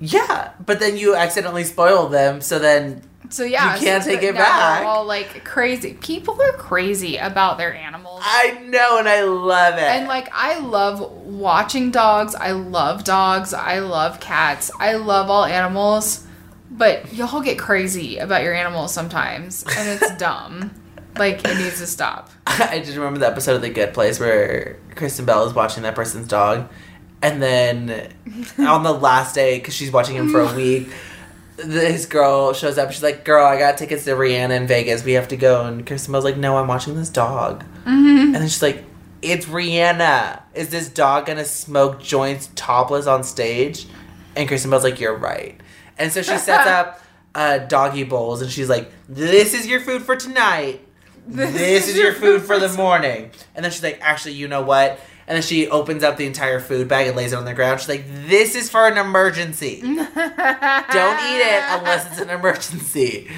yeah, 0.00 0.52
but 0.64 0.80
then 0.80 0.96
you 0.96 1.14
accidentally 1.14 1.64
spoil 1.64 2.08
them, 2.08 2.40
so 2.40 2.58
then 2.58 3.02
So 3.30 3.44
yeah, 3.44 3.74
You 3.74 3.80
can't 3.80 4.02
so 4.02 4.10
take 4.10 4.22
it 4.22 4.34
back. 4.34 4.84
All 4.84 5.04
like 5.04 5.44
crazy. 5.44 5.94
People 5.94 6.40
are 6.42 6.52
crazy 6.52 7.16
about 7.18 7.56
their 7.58 7.74
animals. 7.74 8.22
I 8.24 8.58
know 8.64 8.98
and 8.98 9.08
I 9.08 9.22
love 9.22 9.74
it. 9.74 9.82
And 9.82 10.08
like 10.08 10.28
I 10.32 10.58
love 10.58 11.00
watching 11.00 11.90
dogs. 11.90 12.34
I 12.34 12.50
love 12.52 13.04
dogs. 13.04 13.54
I 13.54 13.78
love 13.78 14.18
cats. 14.20 14.70
I 14.78 14.94
love 14.94 15.30
all 15.30 15.44
animals. 15.44 16.26
But 16.72 17.12
y'all 17.12 17.42
get 17.42 17.58
crazy 17.58 18.16
about 18.16 18.42
your 18.42 18.54
animals 18.54 18.94
sometimes, 18.94 19.62
and 19.76 19.88
it's 19.88 20.16
dumb. 20.16 20.70
Like 21.16 21.46
it 21.46 21.58
needs 21.58 21.78
to 21.78 21.86
stop. 21.86 22.30
I 22.46 22.78
just 22.78 22.96
remember 22.96 23.20
the 23.20 23.26
episode 23.26 23.56
of 23.56 23.62
The 23.62 23.68
Good 23.68 23.92
Place 23.92 24.18
where 24.18 24.78
Kristen 24.94 25.26
Bell 25.26 25.46
is 25.46 25.52
watching 25.52 25.82
that 25.82 25.94
person's 25.94 26.26
dog, 26.26 26.70
and 27.20 27.42
then 27.42 28.12
on 28.58 28.82
the 28.82 28.92
last 28.92 29.34
day, 29.34 29.58
because 29.58 29.74
she's 29.74 29.92
watching 29.92 30.16
him 30.16 30.30
for 30.30 30.40
a 30.40 30.54
week, 30.54 30.88
this 31.58 32.06
girl 32.06 32.54
shows 32.54 32.78
up. 32.78 32.90
She's 32.92 33.02
like, 33.02 33.26
"Girl, 33.26 33.44
I 33.44 33.58
got 33.58 33.76
tickets 33.76 34.04
to 34.04 34.12
Rihanna 34.12 34.56
in 34.56 34.66
Vegas. 34.66 35.04
We 35.04 35.12
have 35.12 35.28
to 35.28 35.36
go." 35.36 35.66
And 35.66 35.86
Kristen 35.86 36.12
Bell's 36.12 36.24
like, 36.24 36.38
"No, 36.38 36.56
I'm 36.56 36.66
watching 36.66 36.96
this 36.96 37.10
dog." 37.10 37.62
Mm-hmm. 37.84 38.26
And 38.26 38.34
then 38.36 38.48
she's 38.48 38.62
like, 38.62 38.82
"It's 39.20 39.44
Rihanna. 39.44 40.40
Is 40.54 40.70
this 40.70 40.88
dog 40.88 41.26
gonna 41.26 41.44
smoke 41.44 42.02
joints 42.02 42.48
topless 42.54 43.06
on 43.06 43.22
stage?" 43.22 43.86
And 44.34 44.48
Kristen 44.48 44.70
Bell's 44.70 44.84
like, 44.84 44.98
"You're 44.98 45.14
right." 45.16 45.60
And 46.02 46.12
so 46.12 46.20
she 46.20 46.36
sets 46.36 46.68
up 46.68 47.00
uh, 47.34 47.58
doggy 47.58 48.04
bowls, 48.04 48.42
and 48.42 48.50
she's 48.50 48.68
like, 48.68 48.90
"This 49.08 49.54
is 49.54 49.66
your 49.66 49.80
food 49.80 50.02
for 50.02 50.16
tonight." 50.16 50.80
this 51.26 51.88
is 51.88 51.96
your 51.96 52.12
food 52.12 52.42
for 52.42 52.58
the 52.58 52.68
morning. 52.70 53.30
And 53.54 53.64
then 53.64 53.70
she's 53.70 53.82
like, 53.82 53.98
actually, 54.00 54.34
you 54.34 54.48
know 54.48 54.62
what? 54.62 54.98
And 55.26 55.36
then 55.36 55.42
she 55.42 55.68
opens 55.68 56.02
up 56.02 56.16
the 56.16 56.26
entire 56.26 56.58
food 56.58 56.88
bag 56.88 57.06
and 57.06 57.16
lays 57.16 57.32
it 57.32 57.36
on 57.36 57.44
the 57.44 57.54
ground. 57.54 57.80
She's 57.80 57.88
like, 57.88 58.04
this 58.26 58.54
is 58.54 58.68
for 58.68 58.88
an 58.88 58.98
emergency. 58.98 59.80
Don't 59.80 59.96
eat 59.96 60.06
it 60.10 61.62
unless 61.68 62.06
it's 62.10 62.20
an 62.20 62.30
emergency. 62.30 63.30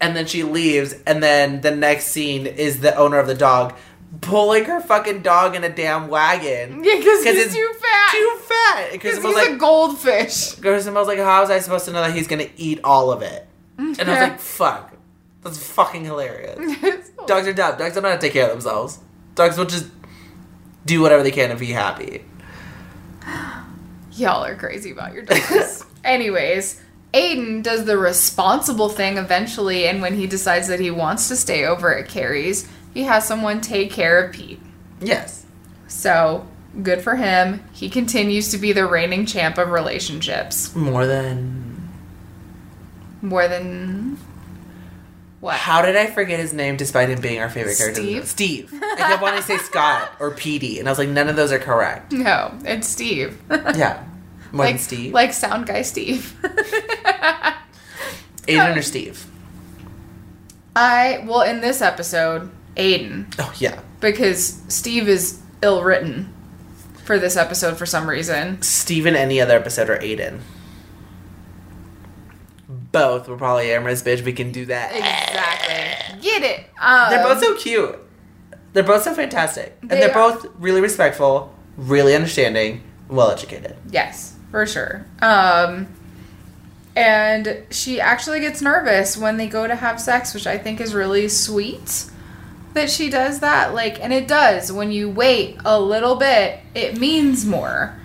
And 0.00 0.16
then 0.16 0.26
she 0.26 0.42
leaves. 0.42 0.94
And 1.06 1.22
then 1.22 1.60
the 1.60 1.70
next 1.70 2.06
scene 2.06 2.46
is 2.46 2.80
the 2.80 2.94
owner 2.96 3.18
of 3.18 3.28
the 3.28 3.34
dog 3.34 3.76
pulling 4.20 4.64
her 4.64 4.80
fucking 4.80 5.22
dog 5.22 5.54
in 5.54 5.64
a 5.64 5.68
damn 5.68 6.08
wagon. 6.08 6.82
Yeah, 6.84 6.96
because 6.96 7.24
'Cause 7.24 7.34
he's 7.34 7.46
it's 7.46 7.54
too 7.54 7.72
fat. 7.80 8.12
Too 8.12 8.36
fat. 8.42 8.88
Because 8.92 9.14
he's 9.16 9.24
was 9.24 9.34
a 9.34 9.50
like, 9.50 9.58
goldfish. 9.58 10.54
Kristen 10.60 10.94
was 10.94 11.06
like, 11.08 11.18
how 11.18 11.40
was 11.42 11.50
I 11.50 11.58
supposed 11.60 11.84
to 11.86 11.92
know 11.92 12.00
that 12.02 12.14
he's 12.14 12.26
gonna 12.26 12.48
eat 12.56 12.80
all 12.84 13.12
of 13.12 13.22
it? 13.22 13.46
And 13.78 14.00
I 14.00 14.04
was 14.10 14.30
like, 14.30 14.40
fuck. 14.40 14.94
That's 15.42 15.58
fucking 15.58 16.04
hilarious. 16.04 16.58
Dogs 17.26 17.46
are 17.46 17.52
dumb. 17.54 17.78
Dogs 17.78 17.94
don't 17.94 18.02
know 18.02 18.10
how 18.10 18.16
to 18.16 18.20
take 18.20 18.34
care 18.34 18.44
of 18.44 18.50
themselves. 18.50 18.98
Dogs 19.34 19.56
will 19.56 19.64
just 19.64 19.86
do 20.84 21.00
whatever 21.00 21.22
they 21.22 21.30
can 21.30 21.48
to 21.50 21.56
be 21.56 21.66
happy. 21.72 22.24
Y'all 24.12 24.44
are 24.44 24.54
crazy 24.56 24.90
about 24.90 25.14
your 25.14 25.22
dogs. 25.22 25.84
Anyways, 26.04 26.82
Aidan 27.14 27.62
does 27.62 27.84
the 27.86 27.96
responsible 27.96 28.88
thing 28.90 29.16
eventually, 29.16 29.86
and 29.86 30.02
when 30.02 30.14
he 30.14 30.26
decides 30.26 30.68
that 30.68 30.80
he 30.80 30.90
wants 30.90 31.28
to 31.28 31.36
stay 31.36 31.64
over 31.64 31.96
at 31.96 32.08
Carrie's, 32.08 32.68
he 32.92 33.04
has 33.04 33.26
someone 33.26 33.60
take 33.60 33.90
care 33.90 34.22
of 34.22 34.32
Pete. 34.32 34.60
Yes. 35.00 35.46
So, 35.88 36.46
good 36.82 37.02
for 37.02 37.16
him. 37.16 37.64
He 37.72 37.88
continues 37.90 38.50
to 38.50 38.58
be 38.58 38.72
the 38.72 38.86
reigning 38.86 39.26
champ 39.26 39.58
of 39.58 39.70
relationships. 39.70 40.74
More 40.74 41.06
than. 41.06 41.88
More 43.22 43.48
than. 43.48 44.18
What? 45.40 45.56
How 45.56 45.80
did 45.82 45.96
I 45.96 46.06
forget 46.06 46.38
his 46.38 46.52
name 46.52 46.76
despite 46.76 47.08
him 47.08 47.20
being 47.20 47.40
our 47.40 47.48
favorite 47.48 47.78
character? 47.78 48.02
Steve? 48.02 48.26
Steve. 48.26 48.72
I 48.82 48.96
kept 48.96 49.22
wanting 49.22 49.40
to 49.40 49.46
say 49.46 49.56
Scott 49.58 50.10
or 50.20 50.32
Petey, 50.32 50.78
and 50.78 50.88
I 50.88 50.92
was 50.92 50.98
like, 50.98 51.08
none 51.08 51.28
of 51.28 51.36
those 51.36 51.50
are 51.50 51.58
correct. 51.58 52.12
No, 52.12 52.54
it's 52.64 52.86
Steve. 52.86 53.40
Yeah. 53.50 54.04
More 54.52 54.66
like 54.66 54.74
than 54.76 54.82
Steve. 54.82 55.14
Like 55.14 55.32
sound 55.32 55.66
guy 55.66 55.82
Steve. 55.82 56.36
Aidan 58.48 58.76
or 58.76 58.82
Steve? 58.82 59.26
I, 60.76 61.24
well, 61.26 61.42
in 61.42 61.60
this 61.60 61.80
episode, 61.82 62.50
Aidan. 62.80 63.28
Oh, 63.38 63.52
yeah. 63.58 63.80
because 64.00 64.62
Steve 64.68 65.08
is 65.08 65.40
ill 65.62 65.82
written 65.82 66.32
for 67.04 67.18
this 67.18 67.36
episode 67.36 67.76
for 67.76 67.86
some 67.86 68.08
reason. 68.08 68.60
Steve 68.62 69.06
in 69.06 69.16
any 69.16 69.40
other 69.40 69.56
episode 69.56 69.90
or 69.90 70.00
Aidan? 70.00 70.40
Both. 72.68 73.28
We're 73.28 73.36
probably 73.36 73.72
Amara's 73.72 74.02
bitch. 74.02 74.24
We 74.24 74.32
can 74.32 74.52
do 74.52 74.66
that. 74.66 74.92
Exactly. 74.94 76.20
Get 76.20 76.42
it. 76.42 76.66
Um, 76.80 77.10
They're 77.10 77.22
both 77.22 77.40
so 77.42 77.54
cute. 77.56 77.98
They're 78.72 78.82
both 78.84 79.02
so 79.02 79.14
fantastic. 79.14 79.76
And 79.82 79.90
They 79.90 80.00
they're 80.00 80.16
are. 80.16 80.32
both 80.32 80.46
really 80.58 80.80
respectful, 80.80 81.54
really 81.76 82.14
understanding, 82.14 82.82
well 83.08 83.30
educated. 83.30 83.76
Yes, 83.90 84.36
for 84.50 84.66
sure. 84.66 85.04
Um, 85.20 85.88
and 86.96 87.64
she 87.70 88.00
actually 88.00 88.40
gets 88.40 88.60
nervous 88.62 89.16
when 89.16 89.36
they 89.36 89.46
go 89.48 89.66
to 89.66 89.74
have 89.74 90.00
sex, 90.00 90.34
which 90.34 90.46
I 90.46 90.58
think 90.58 90.80
is 90.80 90.94
really 90.94 91.28
sweet 91.28 92.06
that 92.74 92.90
she 92.90 93.10
does 93.10 93.40
that. 93.40 93.74
Like, 93.74 94.00
and 94.00 94.12
it 94.12 94.28
does. 94.28 94.72
When 94.72 94.90
you 94.90 95.08
wait 95.10 95.58
a 95.64 95.80
little 95.80 96.16
bit, 96.16 96.60
it 96.74 96.98
means 96.98 97.44
more. 97.44 97.96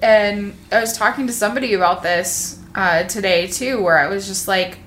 And 0.00 0.56
I 0.70 0.80
was 0.80 0.96
talking 0.96 1.26
to 1.26 1.32
somebody 1.32 1.74
about 1.74 2.02
this 2.02 2.60
uh, 2.74 3.04
today 3.04 3.46
too, 3.48 3.82
where 3.82 3.98
I 3.98 4.06
was 4.08 4.26
just 4.26 4.46
like, 4.46 4.78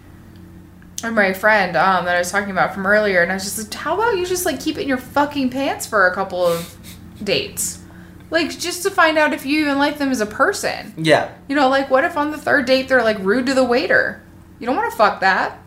or 1.04 1.12
my 1.12 1.34
friend 1.34 1.76
um, 1.76 2.06
that 2.06 2.16
I 2.16 2.20
was 2.20 2.32
talking 2.32 2.52
about 2.52 2.74
from 2.74 2.86
earlier, 2.86 3.22
and 3.22 3.32
I 3.32 3.36
was 3.36 3.44
just 3.44 3.58
like, 3.58 3.74
how 3.74 3.96
about 3.96 4.18
you 4.18 4.26
just 4.26 4.46
like 4.46 4.60
keep 4.60 4.78
it 4.78 4.82
in 4.82 4.88
your 4.88 4.98
fucking 4.98 5.50
pants 5.50 5.86
for 5.86 6.08
a 6.08 6.14
couple 6.14 6.46
of 6.46 6.78
dates? 7.24 7.80
Like, 8.30 8.58
just 8.58 8.84
to 8.84 8.90
find 8.90 9.18
out 9.18 9.34
if 9.34 9.46
you 9.46 9.60
even 9.62 9.78
like 9.78 9.98
them 9.98 10.10
as 10.10 10.22
a 10.22 10.26
person. 10.26 10.94
Yeah. 10.96 11.34
You 11.50 11.56
know, 11.56 11.68
like, 11.68 11.90
what 11.90 12.06
if 12.06 12.16
on 12.16 12.32
the 12.32 12.38
third 12.38 12.66
date 12.66 12.88
they're 12.88 13.04
like 13.04 13.20
rude 13.20 13.48
to 13.48 13.54
the 13.54 13.64
waiter? 13.64 14.24
You 14.60 14.68
don't 14.68 14.78
want 14.78 14.90
to 14.90 14.98
fuck 14.98 15.20
that. 15.20 15.60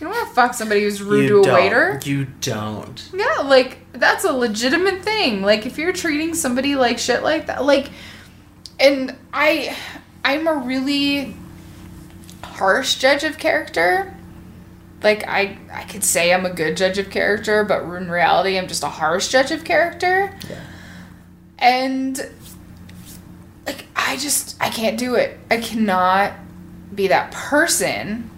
You 0.00 0.06
don't 0.06 0.16
want 0.16 0.28
to 0.28 0.34
fuck 0.34 0.54
somebody 0.54 0.82
who's 0.82 1.02
rude 1.02 1.28
you 1.28 1.42
to 1.42 1.50
a 1.50 1.54
waiter. 1.54 2.00
You 2.04 2.26
don't. 2.40 3.10
Yeah, 3.12 3.42
like 3.44 3.80
that's 3.92 4.24
a 4.24 4.32
legitimate 4.32 5.02
thing. 5.02 5.42
Like 5.42 5.66
if 5.66 5.76
you're 5.76 5.92
treating 5.92 6.34
somebody 6.34 6.74
like 6.74 6.98
shit 6.98 7.22
like 7.22 7.46
that, 7.46 7.64
like 7.66 7.90
and 8.78 9.14
I 9.34 9.76
I'm 10.24 10.48
a 10.48 10.54
really 10.54 11.36
harsh 12.42 12.96
judge 12.96 13.24
of 13.24 13.36
character. 13.36 14.16
Like 15.02 15.28
I 15.28 15.58
I 15.70 15.84
could 15.84 16.02
say 16.02 16.32
I'm 16.32 16.46
a 16.46 16.50
good 16.50 16.78
judge 16.78 16.96
of 16.96 17.10
character, 17.10 17.62
but 17.62 17.82
in 17.82 18.10
reality 18.10 18.56
I'm 18.56 18.68
just 18.68 18.82
a 18.82 18.88
harsh 18.88 19.28
judge 19.28 19.50
of 19.50 19.64
character. 19.64 20.34
Yeah. 20.48 20.60
And 21.58 22.30
like 23.66 23.84
I 23.94 24.16
just 24.16 24.56
I 24.62 24.70
can't 24.70 24.98
do 24.98 25.16
it. 25.16 25.38
I 25.50 25.58
cannot 25.58 26.32
be 26.94 27.08
that 27.08 27.32
person 27.32 28.30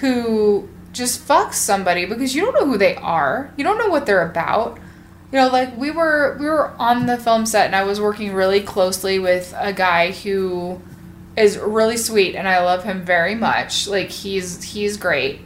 who 0.00 0.68
just 0.92 1.20
fuck 1.20 1.52
somebody 1.52 2.06
because 2.06 2.34
you 2.34 2.42
don't 2.42 2.54
know 2.54 2.66
who 2.66 2.78
they 2.78 2.96
are. 2.96 3.52
You 3.56 3.64
don't 3.64 3.78
know 3.78 3.88
what 3.88 4.06
they're 4.06 4.28
about. 4.28 4.78
You 5.32 5.38
know, 5.38 5.48
like 5.48 5.76
we 5.76 5.90
were 5.90 6.36
we 6.40 6.46
were 6.46 6.70
on 6.78 7.06
the 7.06 7.16
film 7.16 7.46
set 7.46 7.66
and 7.66 7.76
I 7.76 7.84
was 7.84 8.00
working 8.00 8.32
really 8.32 8.60
closely 8.60 9.18
with 9.18 9.54
a 9.56 9.72
guy 9.72 10.10
who 10.10 10.80
is 11.36 11.56
really 11.56 11.96
sweet 11.96 12.34
and 12.34 12.48
I 12.48 12.64
love 12.64 12.82
him 12.82 13.04
very 13.04 13.34
much. 13.34 13.86
Like 13.86 14.10
he's 14.10 14.62
he's 14.62 14.96
great. 14.96 15.40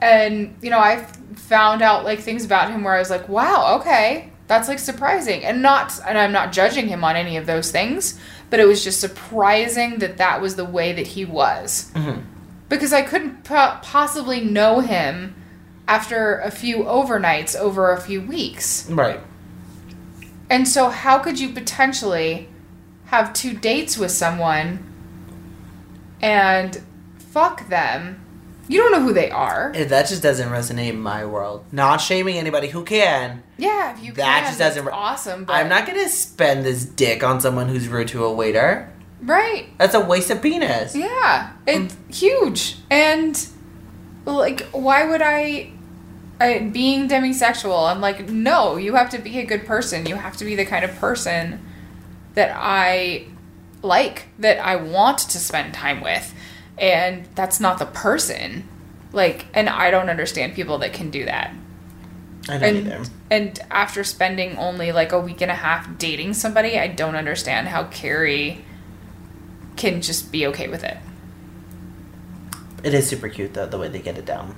And 0.00 0.56
you 0.60 0.70
know, 0.70 0.78
I 0.78 1.06
found 1.36 1.80
out 1.80 2.04
like 2.04 2.20
things 2.20 2.44
about 2.44 2.70
him 2.70 2.84
where 2.84 2.94
I 2.94 2.98
was 2.98 3.10
like, 3.10 3.28
"Wow, 3.28 3.78
okay. 3.80 4.30
That's 4.48 4.68
like 4.68 4.78
surprising." 4.78 5.44
And 5.44 5.62
not 5.62 5.98
and 6.06 6.18
I'm 6.18 6.32
not 6.32 6.52
judging 6.52 6.88
him 6.88 7.04
on 7.04 7.16
any 7.16 7.38
of 7.38 7.46
those 7.46 7.70
things, 7.70 8.18
but 8.50 8.60
it 8.60 8.66
was 8.66 8.84
just 8.84 9.00
surprising 9.00 10.00
that 10.00 10.18
that 10.18 10.42
was 10.42 10.56
the 10.56 10.64
way 10.64 10.92
that 10.92 11.06
he 11.06 11.24
was 11.24 11.90
mm-hmm. 11.94 12.20
Because 12.72 12.92
I 12.92 13.02
couldn't 13.02 13.44
po- 13.44 13.78
possibly 13.82 14.40
know 14.40 14.80
him 14.80 15.34
after 15.86 16.38
a 16.38 16.50
few 16.50 16.78
overnights 16.84 17.54
over 17.54 17.92
a 17.92 18.00
few 18.00 18.20
weeks. 18.22 18.88
Right. 18.90 19.20
And 20.48 20.66
so, 20.66 20.88
how 20.88 21.18
could 21.18 21.38
you 21.40 21.50
potentially 21.50 22.48
have 23.06 23.32
two 23.32 23.52
dates 23.54 23.96
with 23.98 24.10
someone 24.10 24.90
and 26.20 26.80
fuck 27.18 27.68
them? 27.68 28.18
You 28.68 28.78
don't 28.80 28.92
know 28.92 29.02
who 29.02 29.12
they 29.12 29.30
are. 29.30 29.72
Eh, 29.74 29.84
That 29.84 30.06
just 30.08 30.22
doesn't 30.22 30.48
resonate 30.48 30.90
in 30.90 31.00
my 31.00 31.26
world. 31.26 31.64
Not 31.72 32.00
shaming 32.00 32.38
anybody 32.38 32.68
who 32.68 32.84
can. 32.84 33.42
Yeah, 33.58 33.92
if 33.94 34.02
you 34.02 34.12
That 34.12 34.40
can, 34.40 34.46
just 34.48 34.58
doesn't 34.58 34.84
re- 34.86 34.92
awesome. 34.92 35.44
But 35.44 35.54
I'm 35.54 35.68
not 35.68 35.86
gonna 35.86 36.08
spend 36.08 36.64
this 36.64 36.84
dick 36.84 37.22
on 37.24 37.40
someone 37.40 37.68
who's 37.68 37.88
rude 37.88 38.08
to 38.08 38.24
a 38.24 38.32
waiter. 38.32 38.88
Right. 39.22 39.68
That's 39.78 39.94
a 39.94 40.00
waste 40.00 40.30
of 40.30 40.42
penis. 40.42 40.94
Yeah, 40.94 41.52
it's 41.66 41.96
huge. 42.10 42.76
And 42.90 43.48
like, 44.24 44.62
why 44.70 45.06
would 45.08 45.22
I? 45.22 45.70
I, 46.40 46.58
being 46.58 47.08
demisexual, 47.08 47.88
I'm 47.90 48.00
like, 48.00 48.28
no. 48.28 48.76
You 48.76 48.94
have 48.94 49.10
to 49.10 49.18
be 49.18 49.38
a 49.38 49.44
good 49.44 49.64
person. 49.64 50.06
You 50.06 50.16
have 50.16 50.36
to 50.38 50.44
be 50.44 50.56
the 50.56 50.64
kind 50.64 50.84
of 50.84 50.92
person 50.96 51.60
that 52.34 52.50
I 52.54 53.26
like, 53.82 54.24
that 54.38 54.58
I 54.58 54.76
want 54.76 55.18
to 55.18 55.38
spend 55.38 55.74
time 55.74 56.00
with, 56.00 56.34
and 56.78 57.28
that's 57.34 57.60
not 57.60 57.78
the 57.78 57.86
person. 57.86 58.68
Like, 59.12 59.46
and 59.54 59.68
I 59.68 59.90
don't 59.90 60.08
understand 60.08 60.54
people 60.54 60.78
that 60.78 60.92
can 60.94 61.10
do 61.10 61.24
that. 61.26 61.54
I 62.48 62.58
don't 62.58 62.62
And 62.76 62.86
either. 62.86 63.02
and 63.30 63.58
after 63.70 64.02
spending 64.02 64.56
only 64.56 64.90
like 64.90 65.12
a 65.12 65.20
week 65.20 65.42
and 65.42 65.50
a 65.50 65.54
half 65.54 65.96
dating 65.98 66.34
somebody, 66.34 66.76
I 66.78 66.88
don't 66.88 67.14
understand 67.14 67.68
how 67.68 67.84
Carrie 67.84 68.64
can 69.82 70.00
just 70.00 70.30
be 70.30 70.46
okay 70.46 70.68
with 70.68 70.84
it. 70.84 70.96
It 72.84 72.94
is 72.94 73.08
super 73.08 73.28
cute 73.28 73.52
though, 73.54 73.66
the 73.66 73.78
way 73.78 73.88
they 73.88 73.98
get 73.98 74.16
it 74.16 74.24
down. 74.24 74.54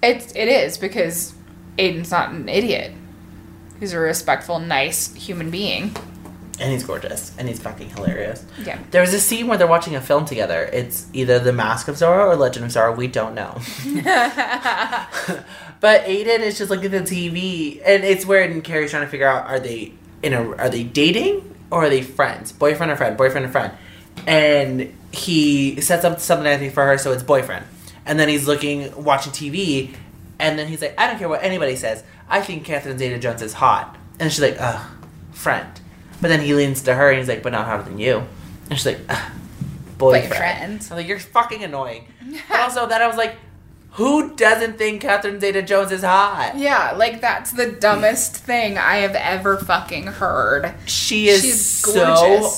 It 0.00 0.32
it 0.36 0.46
is 0.46 0.78
because 0.78 1.34
Aidan's 1.76 2.12
not 2.12 2.30
an 2.30 2.48
idiot. 2.48 2.92
He's 3.80 3.92
a 3.92 3.98
respectful, 3.98 4.60
nice 4.60 5.12
human 5.14 5.50
being. 5.50 5.96
And 6.60 6.70
he's 6.70 6.84
gorgeous. 6.84 7.36
And 7.36 7.48
he's 7.48 7.60
fucking 7.60 7.90
hilarious. 7.90 8.46
Yeah. 8.64 8.78
There 8.92 9.00
was 9.00 9.12
a 9.12 9.18
scene 9.18 9.48
where 9.48 9.58
they're 9.58 9.66
watching 9.66 9.96
a 9.96 10.00
film 10.00 10.24
together. 10.24 10.70
It's 10.72 11.08
either 11.12 11.40
The 11.40 11.52
Mask 11.52 11.88
of 11.88 11.96
Zorro 11.96 12.28
or 12.28 12.36
Legend 12.36 12.66
of 12.66 12.70
Zorro. 12.70 12.96
We 12.96 13.08
don't 13.08 13.34
know. 13.34 13.60
but 15.80 16.02
Aidan 16.06 16.42
is 16.42 16.56
just 16.56 16.70
looking 16.70 16.94
at 16.94 17.06
the 17.06 17.30
TV, 17.30 17.82
and 17.84 18.04
it's 18.04 18.24
weird. 18.24 18.52
And 18.52 18.62
Carrie's 18.62 18.92
trying 18.92 19.04
to 19.04 19.10
figure 19.10 19.26
out: 19.26 19.48
are 19.48 19.58
they 19.58 19.94
in 20.22 20.32
a 20.32 20.52
are 20.54 20.70
they 20.70 20.84
dating 20.84 21.56
or 21.72 21.86
are 21.86 21.90
they 21.90 22.02
friends? 22.02 22.52
Boyfriend 22.52 22.92
or 22.92 22.96
friend? 22.96 23.16
Boyfriend 23.16 23.46
or 23.46 23.50
friend? 23.50 23.72
And 24.26 24.94
he 25.12 25.80
sets 25.80 26.04
up 26.04 26.20
something 26.20 26.46
I 26.46 26.56
think 26.56 26.72
for 26.72 26.84
her, 26.84 26.98
so 26.98 27.12
it's 27.12 27.22
boyfriend. 27.22 27.66
And 28.06 28.18
then 28.18 28.28
he's 28.28 28.46
looking, 28.46 29.02
watching 29.02 29.32
TV, 29.32 29.94
and 30.38 30.58
then 30.58 30.68
he's 30.68 30.82
like, 30.82 30.94
I 30.98 31.06
don't 31.06 31.18
care 31.18 31.28
what 31.28 31.42
anybody 31.42 31.76
says. 31.76 32.02
I 32.28 32.40
think 32.40 32.64
Catherine 32.64 32.98
Zeta-Jones 32.98 33.42
is 33.42 33.54
hot. 33.54 33.96
And 34.18 34.30
she's 34.32 34.40
like, 34.40 34.56
ugh, 34.58 34.84
friend. 35.32 35.80
But 36.20 36.28
then 36.28 36.40
he 36.40 36.54
leans 36.54 36.82
to 36.82 36.94
her 36.94 37.10
and 37.10 37.18
he's 37.18 37.28
like, 37.28 37.42
but 37.42 37.52
not 37.52 37.66
hotter 37.66 37.82
than 37.82 37.98
you. 37.98 38.22
And 38.70 38.78
she's 38.78 38.86
like, 38.86 39.00
ugh, 39.08 39.32
boyfriend. 39.98 40.30
Boyfriend. 40.30 40.88
I'm 40.90 40.96
like, 40.96 41.06
you're 41.06 41.18
fucking 41.18 41.62
annoying. 41.62 42.06
but 42.48 42.60
also, 42.60 42.86
then 42.86 43.02
I 43.02 43.06
was 43.06 43.16
like, 43.16 43.36
who 43.94 44.34
doesn't 44.34 44.76
think 44.76 45.00
Catherine 45.02 45.38
Zeta-Jones 45.40 45.92
is 45.92 46.02
hot? 46.02 46.54
Yeah, 46.56 46.92
like 46.96 47.20
that's 47.20 47.52
the 47.52 47.70
dumbest 47.70 48.36
thing 48.36 48.76
I 48.76 48.96
have 48.96 49.14
ever 49.14 49.56
fucking 49.56 50.06
heard. 50.08 50.74
She 50.86 51.28
is 51.28 51.42
She's 51.42 51.64
so 51.64 52.50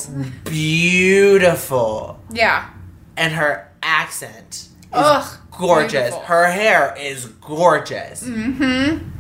beautiful. 0.45 2.21
Yeah. 2.33 2.71
And 3.19 3.35
her 3.35 3.71
accent 3.83 4.49
is 4.55 4.69
Ugh, 4.93 5.39
gorgeous. 5.51 5.93
beautiful. 5.93 6.21
Her 6.21 6.47
hair 6.47 6.95
is 6.99 7.27
gorgeous. 7.27 8.25
Mm-hmm. 8.25 9.11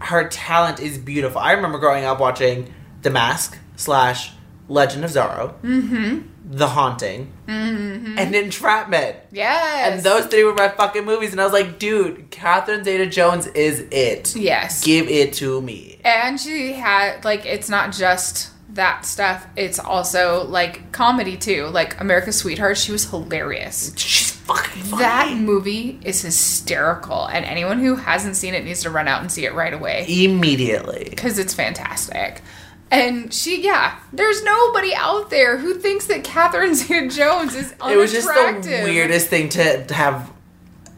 Her 0.00 0.28
talent 0.28 0.80
is 0.80 0.98
beautiful. 0.98 1.40
I 1.40 1.52
remember 1.52 1.78
growing 1.78 2.04
up 2.04 2.18
watching 2.18 2.74
The 3.02 3.10
Mask 3.10 3.56
slash 3.76 4.32
Legend 4.68 5.04
of 5.04 5.10
Zorro, 5.10 5.54
mm-hmm. 5.62 6.20
The 6.52 6.66
Haunting, 6.66 7.32
mm-hmm. 7.46 8.18
and 8.18 8.34
Entrapment. 8.34 9.16
Yes. 9.30 9.92
And 9.94 10.02
those 10.02 10.26
three 10.26 10.42
were 10.42 10.52
my 10.52 10.68
fucking 10.68 11.04
movies, 11.04 11.30
and 11.30 11.40
I 11.40 11.44
was 11.44 11.52
like, 11.52 11.78
dude, 11.78 12.30
Catherine 12.32 12.82
Zeta-Jones 12.82 13.46
is 13.48 13.86
it. 13.92 14.34
Yes. 14.34 14.84
Give 14.84 15.08
it 15.08 15.32
to 15.34 15.62
me. 15.62 16.00
And 16.04 16.40
she 16.40 16.72
had 16.72 17.24
like 17.24 17.46
it's 17.46 17.68
not 17.68 17.92
just 17.92 18.50
that 18.74 19.04
stuff. 19.06 19.46
It's 19.56 19.78
also 19.78 20.44
like 20.44 20.90
comedy 20.90 21.36
too. 21.36 21.66
Like 21.66 22.00
America's 22.00 22.38
Sweetheart, 22.38 22.78
she 22.78 22.90
was 22.90 23.08
hilarious. 23.10 23.92
She's 23.96 24.32
fucking 24.32 24.82
funny. 24.82 25.02
That 25.02 25.36
movie 25.36 26.00
is 26.02 26.22
hysterical, 26.22 27.26
and 27.26 27.44
anyone 27.44 27.78
who 27.78 27.94
hasn't 27.94 28.34
seen 28.34 28.54
it 28.54 28.64
needs 28.64 28.82
to 28.82 28.90
run 28.90 29.06
out 29.06 29.20
and 29.20 29.30
see 29.30 29.44
it 29.44 29.54
right 29.54 29.72
away 29.72 30.04
Immediately. 30.08 31.06
because 31.10 31.38
it's 31.38 31.54
fantastic. 31.54 32.42
And 32.90 33.32
she, 33.32 33.62
yeah, 33.62 33.98
there's 34.12 34.42
nobody 34.42 34.92
out 34.94 35.30
there 35.30 35.58
who 35.58 35.74
thinks 35.74 36.06
that 36.06 36.24
Catherine 36.24 36.74
Zeta-Jones 36.74 37.54
is 37.54 37.72
unattractive. 37.80 37.92
It 37.92 37.96
was 37.96 38.12
just 38.12 38.28
the 38.64 38.82
weirdest 38.84 39.28
thing 39.28 39.48
to, 39.50 39.86
to 39.86 39.94
have, 39.94 40.32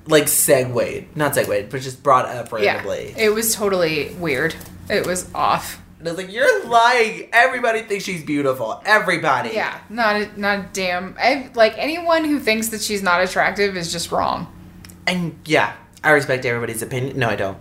like, 0.07 0.27
segued. 0.29 1.15
Not 1.17 1.35
segued, 1.35 1.69
but 1.71 1.81
just 1.83 2.03
brought 2.03 2.27
up 2.27 2.51
Yeah, 2.53 2.75
randomly. 2.77 3.15
it 3.19 3.35
was 3.35 3.55
totally 3.55 4.15
weird. 4.19 4.55
It 4.89 5.07
was 5.07 5.29
off. 5.35 5.81
And 5.99 6.09
I 6.09 6.13
was 6.13 6.19
like, 6.25 6.33
you're 6.33 6.65
lying. 6.67 7.29
Everybody 7.33 7.83
thinks 7.83 8.05
she's 8.05 8.25
beautiful. 8.25 8.83
Everybody. 8.85 9.51
Yeah, 9.53 9.79
not 9.89 10.17
a, 10.17 10.41
not 10.41 10.59
a 10.59 10.69
damn. 10.73 11.15
I, 11.19 11.51
like 11.55 11.75
anyone 11.77 12.25
who 12.25 12.41
thinks 12.41 12.69
that 12.69 12.81
she's 12.81 13.03
not 13.03 13.23
attractive 13.23 13.77
is 13.77 13.93
just 13.93 14.11
wrong. 14.11 14.53
And 15.07 15.39
yeah, 15.45 15.75
I 16.03 16.11
respect 16.11 16.45
everybody's 16.45 16.83
opinion. 16.83 17.19
No, 17.19 17.29
I 17.29 17.37
don't. 17.37 17.57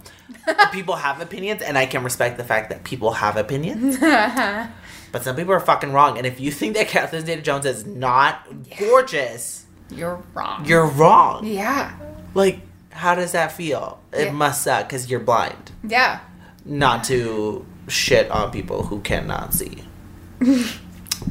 People 0.71 0.95
have 0.95 1.21
opinions, 1.21 1.61
and 1.61 1.77
I 1.77 1.85
can 1.85 2.03
respect 2.03 2.37
the 2.37 2.43
fact 2.43 2.69
that 2.69 2.83
people 2.83 3.11
have 3.13 3.37
opinions. 3.37 3.97
but 5.11 5.23
some 5.23 5.35
people 5.35 5.53
are 5.53 5.59
fucking 5.59 5.91
wrong. 5.93 6.17
And 6.17 6.25
if 6.27 6.39
you 6.39 6.51
think 6.51 6.75
that 6.75 6.87
Catherine 6.87 7.25
Zeta 7.25 7.41
Jones 7.41 7.65
is 7.65 7.85
not 7.85 8.47
gorgeous, 8.79 9.65
You're 9.89 10.21
wrong. 10.33 10.65
you're 10.65 10.85
wrong. 10.87 11.45
yeah, 11.45 11.93
Like, 12.33 12.59
how 12.91 13.15
does 13.15 13.31
that 13.33 13.51
feel? 13.51 13.99
It 14.11 14.25
Yeah. 14.25 14.31
must 14.31 14.63
suck 14.63 14.87
because 14.87 15.09
you're 15.09 15.19
blind. 15.19 15.71
yeah. 15.87 16.19
Not 16.63 17.03
to 17.05 17.65
shit 17.87 18.29
on 18.29 18.51
people 18.51 18.83
who 18.83 18.99
cannot 19.01 19.53
see. 19.53 19.83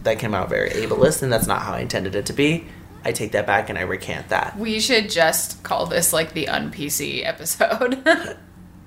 that 0.02 0.18
came 0.18 0.34
out 0.34 0.48
very 0.48 0.70
ableist, 0.70 1.22
and 1.22 1.32
that's 1.32 1.46
not 1.46 1.62
how 1.62 1.72
I 1.74 1.80
intended 1.80 2.14
it 2.14 2.26
to 2.26 2.32
be. 2.32 2.66
I 3.04 3.12
take 3.12 3.32
that 3.32 3.46
back 3.46 3.70
and 3.70 3.78
I 3.78 3.82
recant 3.82 4.28
that. 4.28 4.58
We 4.58 4.78
should 4.80 5.08
just 5.08 5.62
call 5.62 5.86
this 5.86 6.12
like 6.12 6.32
the 6.34 6.48
un-PC 6.48 7.24
episode. 7.24 8.02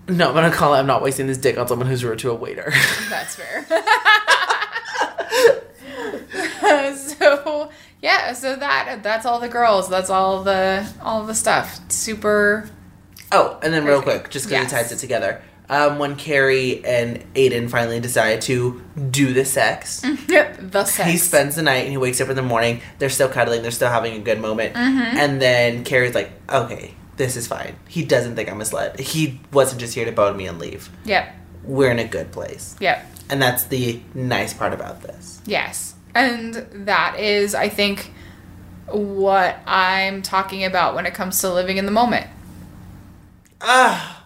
No, 0.07 0.29
I'm 0.29 0.33
gonna 0.33 0.51
call 0.51 0.73
it 0.73 0.79
I'm 0.79 0.87
not 0.87 1.01
wasting 1.01 1.27
this 1.27 1.37
dick 1.37 1.57
on 1.57 1.67
someone 1.67 1.87
who's 1.87 2.03
rude 2.03 2.19
to 2.19 2.31
a 2.31 2.35
waiter. 2.35 2.73
That's 3.09 3.35
fair. 3.35 3.65
so 6.97 7.69
yeah, 8.01 8.33
so 8.33 8.55
that 8.55 8.99
that's 9.03 9.25
all 9.25 9.39
the 9.39 9.49
girls. 9.49 9.89
That's 9.89 10.09
all 10.09 10.43
the 10.43 10.87
all 11.01 11.23
the 11.25 11.35
stuff. 11.35 11.79
Super. 11.91 12.69
Oh, 13.31 13.57
and 13.63 13.73
then 13.73 13.85
real 13.85 14.01
quick, 14.01 14.29
just 14.29 14.45
because 14.47 14.63
Yes. 14.63 14.71
it 14.71 14.75
ties 14.75 14.91
it 14.91 14.97
together. 14.97 15.41
Um, 15.69 15.97
when 15.97 16.17
Carrie 16.17 16.83
and 16.85 17.23
Aidan 17.35 17.69
finally 17.69 17.99
decide 18.01 18.41
to 18.41 18.81
do 19.09 19.33
the 19.33 19.45
sex, 19.45 20.01
the 20.01 20.83
sex. 20.85 21.09
he 21.09 21.17
spends 21.17 21.55
the 21.55 21.63
night 21.63 21.83
and 21.83 21.89
he 21.89 21.97
wakes 21.97 22.19
up 22.19 22.27
in 22.29 22.35
the 22.35 22.41
morning. 22.43 22.81
They're 22.99 23.09
still 23.09 23.29
cuddling. 23.29 23.61
They're 23.61 23.71
still 23.71 23.89
having 23.89 24.13
a 24.15 24.19
good 24.19 24.39
moment. 24.39 24.75
Mm-hmm. 24.75 25.17
And 25.17 25.41
then 25.41 25.83
Carrie's 25.85 26.13
like, 26.13 26.31
"Okay, 26.49 26.93
this 27.17 27.35
is 27.35 27.47
fine. 27.47 27.75
He 27.87 28.03
doesn't 28.03 28.35
think 28.35 28.49
I'm 28.51 28.57
misled. 28.57 28.99
He 28.99 29.39
wasn't 29.51 29.79
just 29.81 29.93
here 29.95 30.05
to 30.05 30.11
bone 30.11 30.35
me 30.37 30.47
and 30.47 30.59
leave. 30.59 30.89
Yep. 31.05 31.35
We're 31.63 31.91
in 31.91 31.99
a 31.99 32.07
good 32.07 32.31
place." 32.31 32.75
Yep. 32.79 33.11
And 33.29 33.41
that's 33.41 33.63
the 33.65 34.01
nice 34.13 34.53
part 34.53 34.73
about 34.73 35.01
this. 35.01 35.41
Yes. 35.45 35.95
And 36.15 36.55
that 36.87 37.19
is, 37.19 37.55
I 37.55 37.69
think, 37.69 38.11
what 38.87 39.57
I'm 39.65 40.21
talking 40.21 40.63
about 40.65 40.93
when 40.93 41.05
it 41.05 41.13
comes 41.13 41.39
to 41.41 41.51
living 41.51 41.77
in 41.77 41.85
the 41.85 41.91
moment. 41.91 42.27
Ah, 43.61 44.25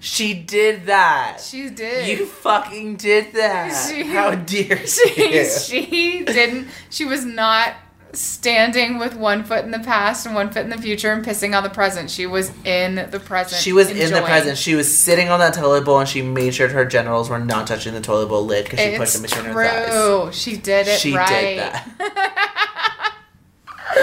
she 0.00 0.32
did 0.34 0.86
that. 0.86 1.40
She 1.40 1.68
did. 1.70 2.08
You 2.08 2.24
fucking 2.26 2.96
did 2.96 3.32
that. 3.34 3.88
She- 3.90 4.02
How 4.04 4.34
dare 4.34 4.86
she, 4.86 5.44
she 5.44 6.24
didn't. 6.24 6.68
She 6.90 7.04
was 7.04 7.24
not 7.24 7.74
standing 8.12 8.98
with 8.98 9.14
one 9.14 9.44
foot 9.44 9.64
in 9.64 9.70
the 9.70 9.78
past 9.78 10.24
and 10.26 10.34
one 10.34 10.50
foot 10.50 10.62
in 10.64 10.70
the 10.70 10.78
future 10.78 11.12
and 11.12 11.24
pissing 11.24 11.56
on 11.56 11.62
the 11.62 11.70
present. 11.70 12.10
She 12.10 12.26
was 12.26 12.50
in 12.64 12.94
the 13.10 13.20
present. 13.20 13.60
She 13.62 13.72
was 13.72 13.90
in 13.90 14.12
the 14.12 14.22
present. 14.22 14.56
She 14.58 14.74
was 14.74 14.96
sitting 14.96 15.28
on 15.28 15.38
that 15.40 15.54
toilet 15.54 15.84
bowl 15.84 15.98
and 16.00 16.08
she 16.08 16.22
made 16.22 16.54
sure 16.54 16.68
her 16.68 16.84
genitals 16.84 17.28
were 17.28 17.38
not 17.38 17.66
touching 17.66 17.94
the 17.94 18.00
toilet 18.00 18.28
bowl 18.28 18.44
lid 18.44 18.64
because 18.64 18.80
she 18.80 18.86
It's 18.86 18.98
pushed 18.98 19.12
them 19.14 19.22
between 19.22 19.44
her 19.46 19.64
thighs. 19.64 19.90
true. 19.90 20.30
She 20.32 20.56
did 20.56 20.88
it 20.88 20.98
She 21.00 21.14
right. 21.16 21.28
did 21.28 21.58
that. 21.58 23.14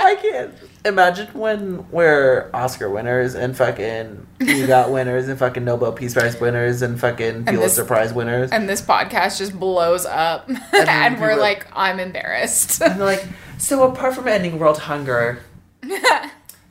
I 0.00 0.16
can't 0.20 0.54
imagine 0.84 1.26
when 1.28 1.90
we're 1.90 2.50
Oscar 2.54 2.88
winners 2.88 3.34
and 3.34 3.56
fucking 3.56 4.26
you 4.40 4.66
got 4.66 4.90
winners 4.92 5.28
and 5.28 5.38
fucking 5.38 5.64
Nobel 5.64 5.92
Peace 5.92 6.14
Prize 6.14 6.40
winners 6.40 6.82
and 6.82 6.98
fucking 6.98 7.44
Pulitzer 7.44 7.84
Prize 7.84 8.12
winners. 8.12 8.50
and 8.52 8.68
this 8.68 8.80
podcast 8.82 9.38
just 9.38 9.58
blows 9.58 10.06
up, 10.06 10.48
and, 10.48 10.58
we're 11.20 11.28
people- 11.30 11.40
like, 11.40 11.66
I'm 11.72 11.98
embarrassed. 12.00 12.80
And 12.82 12.98
they're 13.00 13.06
like, 13.06 13.26
so 13.58 13.82
apart 13.90 14.14
from 14.14 14.28
ending 14.28 14.58
world 14.58 14.78
hunger, 14.78 15.42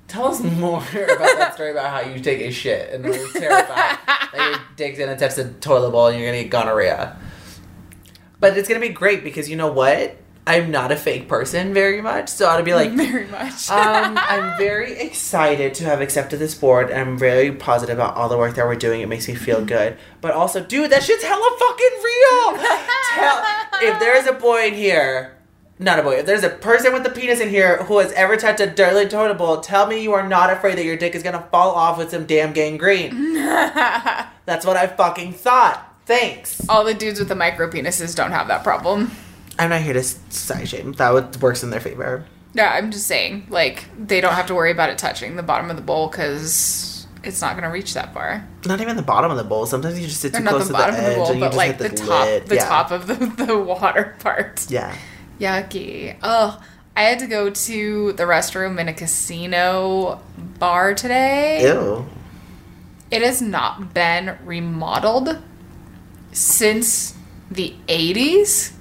tell 0.08 0.28
us 0.28 0.42
more 0.42 0.80
about 0.80 1.18
that 1.38 1.54
story 1.56 1.72
about 1.72 1.90
how 1.90 2.00
you 2.10 2.20
take 2.22 2.40
a 2.42 2.52
shit 2.52 2.94
and 2.94 3.06
are 3.06 3.12
terrified 3.34 3.98
that 4.34 4.50
your 4.52 4.60
dick's 4.76 4.98
gonna 5.00 5.18
touch 5.18 5.36
the 5.36 5.50
toilet 5.60 5.92
bowl 5.92 6.08
and 6.08 6.18
you're 6.20 6.28
gonna 6.30 6.44
get 6.44 6.50
gonorrhea. 6.52 7.18
But 8.40 8.58
it's 8.58 8.68
gonna 8.68 8.80
be 8.80 8.90
great 8.90 9.24
because 9.24 9.50
you 9.50 9.56
know 9.56 9.72
what? 9.72 10.16
I'm 10.48 10.72
not 10.72 10.92
a 10.92 10.96
fake 10.96 11.28
person 11.28 11.74
very 11.74 12.02
much, 12.02 12.30
so 12.30 12.48
I'll 12.48 12.64
be 12.64 12.74
like, 12.74 12.92
Very 12.94 13.28
much. 13.28 13.70
um, 13.70 14.18
I'm 14.18 14.58
very 14.58 14.98
excited 14.98 15.74
to 15.76 15.84
have 15.84 16.00
accepted 16.02 16.40
this 16.40 16.56
board, 16.56 16.90
and 16.90 17.00
I'm 17.02 17.18
very 17.18 17.52
positive 17.52 17.98
about 17.98 18.16
all 18.16 18.30
the 18.30 18.38
work 18.38 18.56
that 18.56 18.66
we're 18.66 18.76
doing. 18.76 19.02
It 19.02 19.10
makes 19.10 19.28
me 19.28 19.36
feel 19.36 19.64
good. 19.64 19.98
But 20.22 20.32
also, 20.32 20.64
dude, 20.64 20.90
that 20.92 21.04
shit's 21.04 21.24
hella 21.24 21.58
fucking 21.60 21.98
real. 22.04 22.64
Tell 23.16 23.44
if 23.82 24.00
there 24.00 24.16
is 24.18 24.26
a 24.28 24.34
boy 24.34 24.68
in 24.68 24.74
here, 24.74 25.38
not 25.80 26.00
a 26.00 26.02
boy, 26.02 26.16
if 26.16 26.26
there's 26.26 26.44
a 26.44 26.50
person 26.50 26.94
with 26.94 27.06
a 27.06 27.10
penis 27.10 27.40
in 27.42 27.50
here 27.50 27.84
who 27.84 28.00
has 28.00 28.12
ever 28.14 28.38
touched 28.38 28.62
a 28.62 28.68
dirty 28.68 29.10
toilet 29.10 29.38
bowl, 29.38 29.60
tell 29.60 29.86
me 29.86 30.02
you 30.02 30.14
are 30.14 30.28
not 30.28 30.50
afraid 30.50 30.78
that 30.78 30.86
your 30.86 30.98
dick 30.98 31.14
is 31.14 31.24
gonna 31.24 31.46
fall 31.52 31.72
off 31.76 31.98
with 31.98 32.10
some 32.12 32.26
damn 32.26 32.54
gangrene. 32.54 33.34
That's 34.46 34.66
what 34.66 34.78
I 34.78 34.88
fucking 34.88 35.34
thought. 35.34 35.84
Thanks. 36.06 36.68
All 36.70 36.86
the 36.86 36.94
dudes 36.94 37.20
with 37.20 37.28
the 37.28 37.36
micro 37.36 37.70
penises 37.70 38.16
don't 38.16 38.32
have 38.32 38.48
that 38.48 38.64
problem. 38.64 39.12
I'm 39.60 39.70
not 39.70 39.82
here 39.82 39.94
to 39.94 40.04
side 40.04 40.68
shame. 40.70 40.94
That 40.94 41.14
would, 41.14 41.42
works 41.42 41.64
in 41.64 41.70
their 41.70 41.80
favor. 41.80 42.26
Yeah, 42.54 42.72
I'm 42.74 42.92
just 42.92 43.08
saying, 43.08 43.48
like, 43.50 43.86
they 43.98 44.22
don't 44.22 44.34
have 44.34 44.48
to 44.48 44.56
worry 44.56 44.72
about 44.72 44.90
it 44.90 44.98
touching 44.98 45.36
the 45.36 45.44
bottom 45.44 45.70
of 45.70 45.76
the 45.76 45.82
bowl 45.82 46.08
because 46.08 47.08
it's 47.24 47.42
not 47.42 47.54
going 47.54 47.64
to 47.64 47.70
reach 47.70 47.94
that 47.94 48.14
far. 48.14 48.48
Not 48.66 48.82
even 48.82 48.96
the 48.96 49.02
bottom 49.02 49.30
of 49.32 49.38
the 49.38 49.44
bowl. 49.44 49.66
Sometimes 49.66 50.00
you 50.00 50.08
just 50.08 50.22
sit 50.22 50.34
too 50.34 50.42
not 50.42 50.52
close 50.52 50.68
the 50.68 50.74
to 50.74 50.80
bottom 50.80 50.96
the 50.96 51.02
of 51.02 51.06
the 51.06 51.12
edge 51.12 51.18
bowl, 51.18 51.28
and 51.28 51.36
you 51.36 51.42
but 51.42 51.48
just 51.48 51.58
like 51.58 51.78
the, 51.78 51.90
the, 51.90 51.96
top, 51.96 52.46
the 52.46 52.56
yeah. 52.56 52.66
top 52.66 52.92
of 52.92 53.08
the, 53.08 53.14
the 53.46 53.58
water 53.58 54.16
part. 54.20 54.70
Yeah. 54.70 54.96
Yucky. 55.40 56.18
Oh, 56.24 56.62
I 56.96 57.04
had 57.04 57.20
to 57.20 57.28
go 57.28 57.50
to 57.50 58.14
the 58.14 58.24
restroom 58.24 58.80
in 58.80 58.88
a 58.88 58.94
casino 58.94 60.22
bar 60.58 60.96
today. 60.96 61.62
Ew. 61.64 62.08
It 63.12 63.22
has 63.22 63.42
not 63.42 63.94
been 63.94 64.38
remodeled 64.44 65.42
since 66.32 67.16
the 67.52 67.76
80s. 67.88 68.74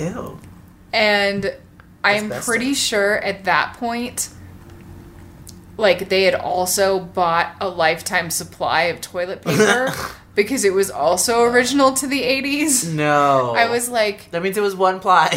Ew. 0.00 0.40
And 0.92 1.56
I'm 2.02 2.30
pretty 2.30 2.74
sure 2.74 3.18
at 3.18 3.44
that 3.44 3.74
point, 3.74 4.30
like 5.76 6.08
they 6.08 6.24
had 6.24 6.34
also 6.34 7.00
bought 7.00 7.54
a 7.60 7.68
lifetime 7.68 8.30
supply 8.30 8.82
of 8.84 9.00
toilet 9.00 9.42
paper 9.44 9.94
because 10.34 10.64
it 10.64 10.72
was 10.72 10.90
also 10.90 11.42
original 11.42 11.92
to 11.92 12.06
the 12.06 12.22
80s. 12.22 12.92
No. 12.92 13.54
I 13.56 13.68
was 13.68 13.88
like, 13.88 14.30
That 14.30 14.42
means 14.42 14.56
it 14.56 14.62
was 14.62 14.74
one 14.74 15.00
ply. 15.00 15.28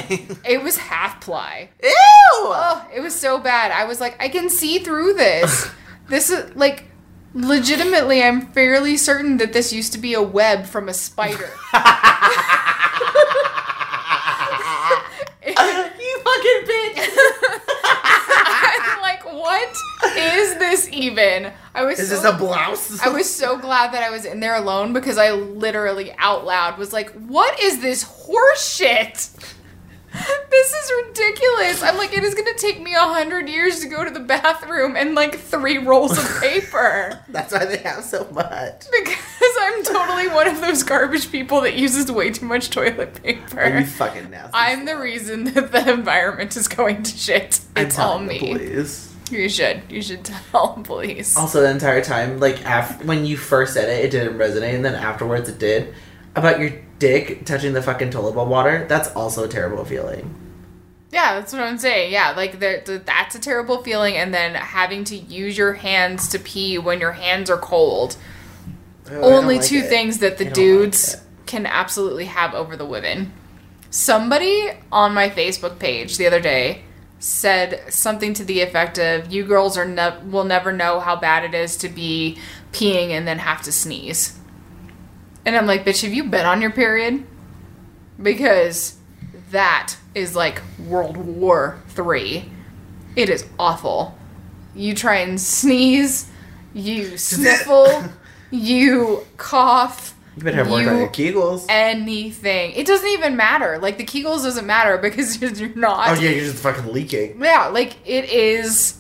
it 0.45 0.61
was 0.61 0.77
half 0.77 1.19
ply. 1.22 1.69
Ew. 1.81 1.91
Oh, 2.35 2.88
it 2.94 2.99
was 3.02 3.18
so 3.18 3.40
bad. 3.40 3.72
I 3.72 3.85
was 3.85 3.99
like, 3.99 4.22
I 4.22 4.30
can 4.30 4.49
see 4.49 4.80
through 4.80 5.14
this. 5.14 5.69
this 6.10 6.30
is 6.30 6.56
like, 6.56 6.85
legitimately, 7.34 8.23
I'm 8.23 8.48
fairly 8.53 8.98
certain 8.98 9.38
that 9.38 9.53
this 9.53 9.73
used 9.73 9.94
to 9.94 9.99
be 9.99 10.14
a 10.14 10.22
web 10.22 10.65
from 10.65 10.88
a 10.90 10.94
spider. 10.94 11.49
you 15.45 16.19
fucking 16.23 16.61
bitch. 16.68 17.10
I'm 17.85 19.02
like, 19.02 19.26
what 19.44 19.76
is 20.18 20.57
this 20.57 20.90
even? 20.94 21.52
I 21.76 21.84
was 21.84 21.99
Is 21.99 22.10
so, 22.10 22.15
this 22.15 22.24
a 22.24 22.38
blouse? 22.38 23.02
I 23.02 23.10
was 23.10 23.34
so 23.34 23.57
glad 23.57 23.94
that 23.94 24.02
I 24.02 24.10
was 24.10 24.24
in 24.24 24.40
there 24.40 24.56
alone 24.56 24.94
because 24.94 25.18
I 25.18 25.32
literally 25.32 26.14
out 26.18 26.45
loud 26.45 26.78
was 26.78 26.94
like, 26.94 27.11
what 27.11 27.60
is 27.60 27.82
this 27.82 28.03
horse 28.03 28.74
shit? 28.74 29.30
This 30.52 30.72
is 30.72 30.91
ridiculous. 31.07 31.82
I'm 31.82 31.98
like, 31.98 32.15
it 32.15 32.24
is 32.24 32.36
gonna 32.36 32.53
take 32.53 32.80
me 32.80 32.94
a 32.94 32.99
hundred 32.99 33.49
years 33.49 33.80
to 33.80 33.88
go 33.90 34.03
to 34.03 34.11
the 34.11 34.20
bathroom 34.20 34.95
and 34.95 35.15
like 35.15 35.40
three 35.40 35.80
rolls 35.80 36.18
of 36.18 36.40
paper. 36.40 37.20
That's 37.30 37.52
why 37.52 37.65
they 37.65 37.78
have 37.78 38.03
so 38.03 38.28
much. 38.32 38.86
Because 38.91 39.56
I'm 39.60 39.84
totally 39.84 40.28
one 40.28 40.48
of 40.48 40.61
those 40.61 40.84
garbage 40.84 41.32
people 41.32 41.61
that 41.61 41.74
uses 41.74 42.11
way 42.11 42.30
too 42.30 42.45
much 42.45 42.70
toilet 42.70 43.22
paper. 43.24 43.60
Are 43.60 43.80
you 43.80 43.86
fucking 43.88 44.30
nasty? 44.30 44.52
I'm 44.53 44.86
the 44.86 44.98
reason 44.99 45.45
that 45.45 45.72
the 45.72 45.91
environment 45.91 46.56
is 46.56 46.68
going 46.68 47.02
to 47.02 47.18
shit. 47.18 47.60
It's 47.76 47.98
all 47.98 48.20
me. 48.20 48.38
police. 48.38 49.12
You 49.34 49.49
should. 49.49 49.81
You 49.89 50.01
should 50.01 50.23
tell 50.23 50.73
police. 50.84 51.35
Also, 51.35 51.61
the 51.61 51.69
entire 51.69 52.01
time, 52.03 52.39
like 52.39 52.64
after 52.65 53.03
when 53.05 53.26
you 53.26 53.35
first 53.38 53.73
said 53.73 53.89
it, 53.89 54.05
it 54.05 54.11
didn't 54.11 54.38
resonate, 54.38 54.76
and 54.76 54.85
then 54.85 54.95
afterwards 54.95 55.49
it 55.49 55.60
did. 55.60 55.93
About 56.35 56.60
your 56.60 56.72
dick 56.99 57.45
touching 57.45 57.73
the 57.73 57.81
fucking 57.81 58.10
toilet 58.11 58.34
bowl 58.34 58.45
water. 58.47 58.85
That's 58.88 59.10
also 59.10 59.43
a 59.43 59.47
terrible 59.47 59.85
feeling. 59.85 60.34
Yeah, 61.11 61.35
that's 61.39 61.53
what 61.53 61.61
I'm 61.61 61.77
saying. 61.77 62.11
Yeah, 62.11 62.31
like 62.31 62.60
that's 62.60 63.35
a 63.35 63.39
terrible 63.39 63.84
feeling, 63.84 64.15
and 64.18 64.34
then 64.34 64.55
having 64.55 65.03
to 65.05 65.15
use 65.15 65.57
your 65.57 65.73
hands 65.73 66.27
to 66.30 66.39
pee 66.39 66.77
when 66.80 66.99
your 66.99 67.11
hands 67.11 67.49
are 67.49 67.57
cold. 67.57 68.18
Oh, 69.11 69.38
Only 69.38 69.57
like 69.57 69.65
two 69.65 69.77
it. 69.80 69.89
things 69.89 70.19
that 70.19 70.38
the 70.38 70.45
don't 70.45 70.53
like 70.53 70.55
dudes 70.55 71.18
can 71.45 71.65
absolutely 71.65 72.26
have 72.26 72.53
over 72.55 72.76
the 72.76 72.85
women. 72.85 73.31
Somebody 73.91 74.72
on 74.91 75.14
my 75.14 75.30
Facebook 75.30 75.77
page 75.77 76.18
the 76.18 76.26
other 76.26 76.39
day 76.39 76.84
said 77.23 77.81
something 77.87 78.33
to 78.33 78.43
the 78.43 78.59
effect 78.59 78.99
of 78.99 79.31
"You 79.31 79.45
girls 79.45 79.77
are 79.77 79.85
ne- 79.85 80.19
will 80.25 80.43
never 80.43 80.73
know 80.73 80.99
how 80.99 81.15
bad 81.15 81.45
it 81.45 81.53
is 81.53 81.77
to 81.77 81.87
be 81.87 82.37
peeing 82.73 83.11
and 83.11 83.25
then 83.25 83.39
have 83.39 83.61
to 83.63 83.71
sneeze." 83.71 84.37
And 85.45 85.55
I'm 85.55 85.65
like, 85.65 85.85
"Bitch, 85.85 86.03
have 86.03 86.13
you 86.13 86.25
been 86.25 86.45
on 86.45 86.61
your 86.61 86.71
period?" 86.71 87.25
Because 88.21 88.97
that 89.51 89.95
is 90.13 90.35
like 90.35 90.61
World 90.77 91.15
War 91.15 91.81
Three. 91.87 92.51
It 93.15 93.29
is 93.29 93.45
awful. 93.57 94.17
You 94.75 94.93
try 94.93 95.17
and 95.17 95.39
sneeze, 95.39 96.29
you 96.73 97.17
sniffle, 97.29 98.03
you 98.51 99.25
cough. 99.37 100.12
You 100.35 100.43
better 100.43 100.57
have 100.57 100.72
worked 100.72 100.88
on 100.88 100.95
you- 100.95 101.01
your 101.01 101.10
kegels. 101.10 101.65
anything. 101.69 102.72
It 102.73 102.88
doesn't 102.88 103.07
even 103.10 103.35
matter. 103.35 103.77
Like 103.80 103.97
the 103.97 104.03
Kegels 104.05 104.43
doesn't 104.43 104.65
matter 104.65 104.97
because 104.97 105.39
you're 105.60 105.69
not. 105.76 106.10
Oh 106.10 106.14
yeah, 106.22 106.30
you're 106.31 106.45
just 106.45 106.64
fucking 106.64 106.91
leaking. 106.91 107.39
Yeah, 107.41 107.68
like 107.68 107.95
it 108.05 108.26
is. 108.31 108.97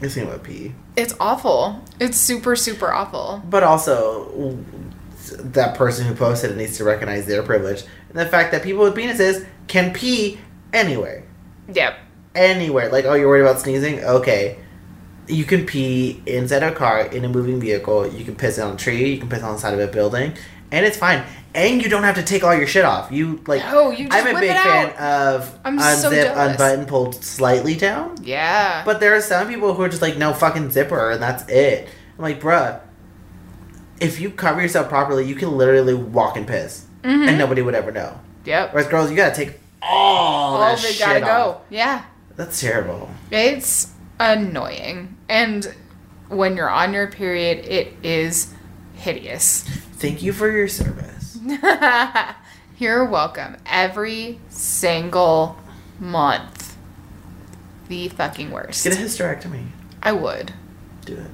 You're 0.00 0.10
thinking 0.10 0.30
about 0.32 0.44
pee. 0.44 0.74
It's 0.96 1.14
awful. 1.18 1.82
It's 1.98 2.16
super 2.16 2.54
super 2.56 2.92
awful. 2.92 3.42
But 3.48 3.62
also, 3.64 4.56
that 5.38 5.74
person 5.76 6.06
who 6.06 6.14
posted 6.14 6.50
it 6.52 6.56
needs 6.56 6.76
to 6.76 6.84
recognize 6.84 7.26
their 7.26 7.42
privilege 7.42 7.82
and 8.10 8.18
the 8.18 8.26
fact 8.26 8.52
that 8.52 8.62
people 8.62 8.84
with 8.84 8.94
penises 8.94 9.46
can 9.66 9.92
pee 9.92 10.38
anywhere. 10.72 11.24
Yep. 11.72 11.96
Anywhere. 12.34 12.90
Like, 12.90 13.04
oh, 13.06 13.14
you're 13.14 13.28
worried 13.28 13.42
about 13.42 13.60
sneezing? 13.60 14.04
Okay. 14.04 14.58
You 15.26 15.44
can 15.44 15.64
pee 15.66 16.22
inside 16.26 16.62
a 16.62 16.72
car, 16.72 17.00
in 17.06 17.24
a 17.24 17.28
moving 17.28 17.60
vehicle. 17.60 18.06
You 18.06 18.24
can 18.24 18.36
piss 18.36 18.58
on 18.58 18.74
a 18.74 18.76
tree. 18.76 19.12
You 19.14 19.18
can 19.18 19.28
piss 19.28 19.42
on 19.42 19.54
the 19.54 19.58
side 19.58 19.74
of 19.74 19.80
a 19.80 19.86
building. 19.90 20.34
and 20.72 20.84
it's 20.84 20.96
fine. 20.96 21.22
And 21.54 21.80
you 21.80 21.88
don't 21.88 22.02
have 22.02 22.16
to 22.16 22.22
take 22.24 22.42
all 22.42 22.54
your 22.54 22.66
shit 22.66 22.84
off. 22.84 23.12
You 23.12 23.40
like. 23.46 23.62
No, 23.62 23.90
you 23.90 24.08
I'm 24.10 24.26
a 24.36 24.40
big 24.40 24.50
fan 24.50 24.90
of 24.96 25.56
I'm 25.64 25.78
unzip, 25.78 26.10
jealous. 26.10 26.50
unbutton, 26.50 26.86
pulled 26.86 27.14
slightly 27.24 27.76
down. 27.76 28.16
Yeah. 28.22 28.82
But 28.84 28.98
there 28.98 29.14
are 29.14 29.20
some 29.20 29.46
people 29.48 29.72
who 29.72 29.82
are 29.82 29.88
just 29.88 30.02
like, 30.02 30.16
no 30.18 30.32
fucking 30.34 30.70
zipper, 30.72 31.12
and 31.12 31.22
that's 31.22 31.48
it. 31.48 31.88
I'm 32.18 32.22
like, 32.22 32.40
bruh, 32.40 32.80
if 34.00 34.20
you 34.20 34.30
cover 34.30 34.60
yourself 34.60 34.88
properly, 34.88 35.26
you 35.26 35.34
can 35.36 35.56
literally 35.56 35.94
walk 35.94 36.36
and 36.36 36.46
piss, 36.46 36.86
Mm-hmm. 37.02 37.28
and 37.28 37.38
nobody 37.38 37.62
would 37.62 37.74
ever 37.74 37.92
know. 37.92 38.18
yep. 38.44 38.72
Whereas 38.74 38.88
girls, 38.88 39.10
you 39.10 39.16
gotta 39.16 39.34
take 39.34 39.60
all, 39.82 40.54
All 40.56 40.60
that 40.60 40.78
shit 40.78 40.98
gotta 40.98 41.20
go. 41.20 41.26
off. 41.26 41.60
Yeah. 41.70 42.04
That's 42.36 42.60
terrible. 42.60 43.08
It's 43.30 43.92
annoying. 44.18 45.16
And 45.28 45.74
when 46.28 46.56
you're 46.56 46.70
on 46.70 46.92
your 46.92 47.06
period, 47.08 47.64
it 47.66 47.92
is 48.02 48.52
hideous. 48.94 49.62
Thank 49.62 50.22
you 50.22 50.32
for 50.32 50.50
your 50.50 50.68
service. 50.68 51.38
You're 52.78 53.04
welcome. 53.04 53.56
Every 53.66 54.40
single 54.48 55.56
month. 56.00 56.76
The 57.88 58.08
fucking 58.08 58.50
worst. 58.50 58.82
Get 58.82 58.94
a 58.94 58.96
hysterectomy. 58.96 59.66
I 60.02 60.12
would. 60.12 60.52
Do 61.04 61.14
it. 61.16 61.30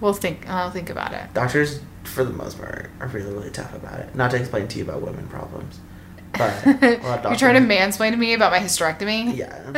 We'll 0.00 0.12
think. 0.12 0.48
I'll 0.48 0.70
think 0.70 0.90
about 0.90 1.12
it. 1.12 1.34
Doctors, 1.34 1.80
for 2.04 2.24
the 2.24 2.32
most 2.32 2.58
part, 2.58 2.90
are 3.00 3.08
really, 3.08 3.32
really 3.32 3.50
tough 3.50 3.74
about 3.74 4.00
it. 4.00 4.14
Not 4.14 4.30
to 4.32 4.36
explain 4.36 4.68
to 4.68 4.78
you 4.78 4.84
about 4.84 5.02
women 5.02 5.26
problems, 5.28 5.80
You're 7.24 7.36
trying 7.36 7.54
to 7.54 7.74
mansplain 7.74 8.10
to 8.12 8.16
me 8.16 8.34
about 8.34 8.52
my 8.52 8.58
hysterectomy? 8.58 9.36
Yeah. 9.36 9.70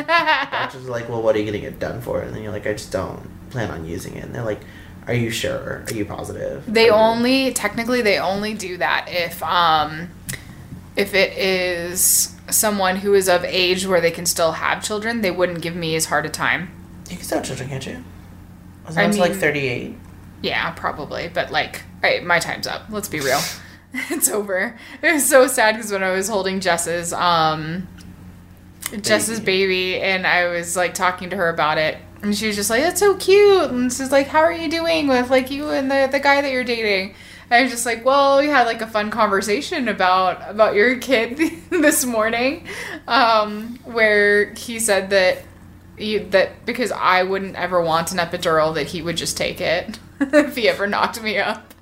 Doctors 0.51 0.87
are 0.87 0.91
like, 0.91 1.09
well, 1.09 1.23
what 1.23 1.35
are 1.37 1.39
you 1.39 1.45
getting 1.45 1.63
it 1.65 1.79
done 1.79 2.01
for? 2.01 2.21
And 2.21 2.35
then 2.35 2.43
you're 2.43 2.53
like, 2.53 2.67
I 2.67 2.73
just 2.73 2.93
don't 2.93 3.29
plan 3.51 3.71
on 3.71 3.85
using 3.87 4.17
it. 4.17 4.25
And 4.25 4.35
they're 4.35 4.45
like, 4.45 4.61
Are 5.07 5.15
you 5.15 5.31
sure? 5.31 5.85
Are 5.87 5.95
you 5.95 6.05
positive? 6.05 6.65
They 6.67 6.87
you- 6.87 6.93
only 6.93 7.53
technically 7.53 8.03
they 8.03 8.19
only 8.19 8.55
do 8.55 8.77
that 8.79 9.07
if 9.09 9.43
um 9.43 10.11
if 10.97 11.15
it 11.15 11.33
is 11.39 12.35
someone 12.51 12.97
who 12.97 13.15
is 13.15 13.29
of 13.29 13.45
age 13.45 13.87
where 13.87 14.01
they 14.01 14.11
can 14.11 14.27
still 14.27 14.53
have 14.53 14.83
children, 14.83 15.21
they 15.21 15.31
wouldn't 15.31 15.61
give 15.63 15.77
me 15.77 15.95
as 15.97 16.07
hard 16.07 16.27
a 16.27 16.29
time. 16.29 16.71
You 17.09 17.17
can 17.17 17.25
still 17.25 17.39
have 17.39 17.47
children, 17.47 17.69
can't 17.69 17.87
you? 17.87 18.05
As 18.87 18.97
I 18.99 19.03
long 19.03 19.11
as 19.11 19.19
like 19.19 19.33
38. 19.35 19.97
Yeah, 20.43 20.71
probably, 20.73 21.29
but 21.33 21.51
like, 21.51 21.83
right, 22.03 22.25
my 22.25 22.39
time's 22.39 22.67
up. 22.67 22.83
Let's 22.91 23.09
be 23.09 23.21
real. 23.21 23.41
it's 24.11 24.29
over. 24.29 24.79
It 25.03 25.13
was 25.13 25.29
so 25.29 25.47
sad 25.47 25.77
because 25.77 25.91
when 25.91 26.03
I 26.03 26.11
was 26.11 26.29
holding 26.29 26.61
Jess's 26.61 27.13
um 27.13 27.89
Jess's 29.01 29.41
baby 29.41 30.01
and 30.01 30.27
I 30.27 30.49
was 30.49 30.77
like 30.77 30.95
talking 30.95 31.31
to 31.31 31.37
her 31.37 31.49
about 31.49 31.79
it 31.79 31.99
and 32.23 32.37
she 32.37 32.47
was 32.47 32.57
just 32.57 32.71
like, 32.71 32.83
That's 32.83 33.01
so 33.01 33.17
cute 33.17 33.71
and 33.71 33.93
she's 33.93 34.13
like, 34.13 34.29
How 34.29 34.41
are 34.41 34.53
you 34.53 34.71
doing 34.71 35.09
with 35.09 35.31
like 35.31 35.51
you 35.51 35.71
and 35.71 35.91
the, 35.91 36.09
the 36.11 36.21
guy 36.21 36.41
that 36.41 36.51
you're 36.51 36.65
dating? 36.65 37.15
And 37.51 37.61
I 37.61 37.63
was 37.63 37.71
just 37.71 37.87
like, 37.87 38.05
Well, 38.05 38.39
we 38.39 38.49
had 38.49 38.67
like 38.67 38.83
a 38.83 38.87
fun 38.87 39.11
conversation 39.11 39.89
about 39.89 40.43
about 40.49 40.75
your 40.75 40.99
kid 40.99 41.39
this 41.71 42.05
morning. 42.05 42.67
Um, 43.07 43.79
where 43.85 44.53
he 44.55 44.79
said 44.79 45.11
that 45.11 45.43
you, 45.97 46.29
that 46.31 46.65
because 46.65 46.93
I 46.93 47.23
wouldn't 47.25 47.57
ever 47.57 47.81
want 47.81 48.13
an 48.13 48.19
epidural 48.19 48.75
that 48.75 48.89
he 48.89 49.03
would 49.03 49.17
just 49.17 49.37
take 49.37 49.61
it 49.61 49.99
if 50.21 50.57
he 50.57 50.69
ever 50.69 50.87
knocked 50.87 51.23
me 51.23 51.39
up. 51.39 51.75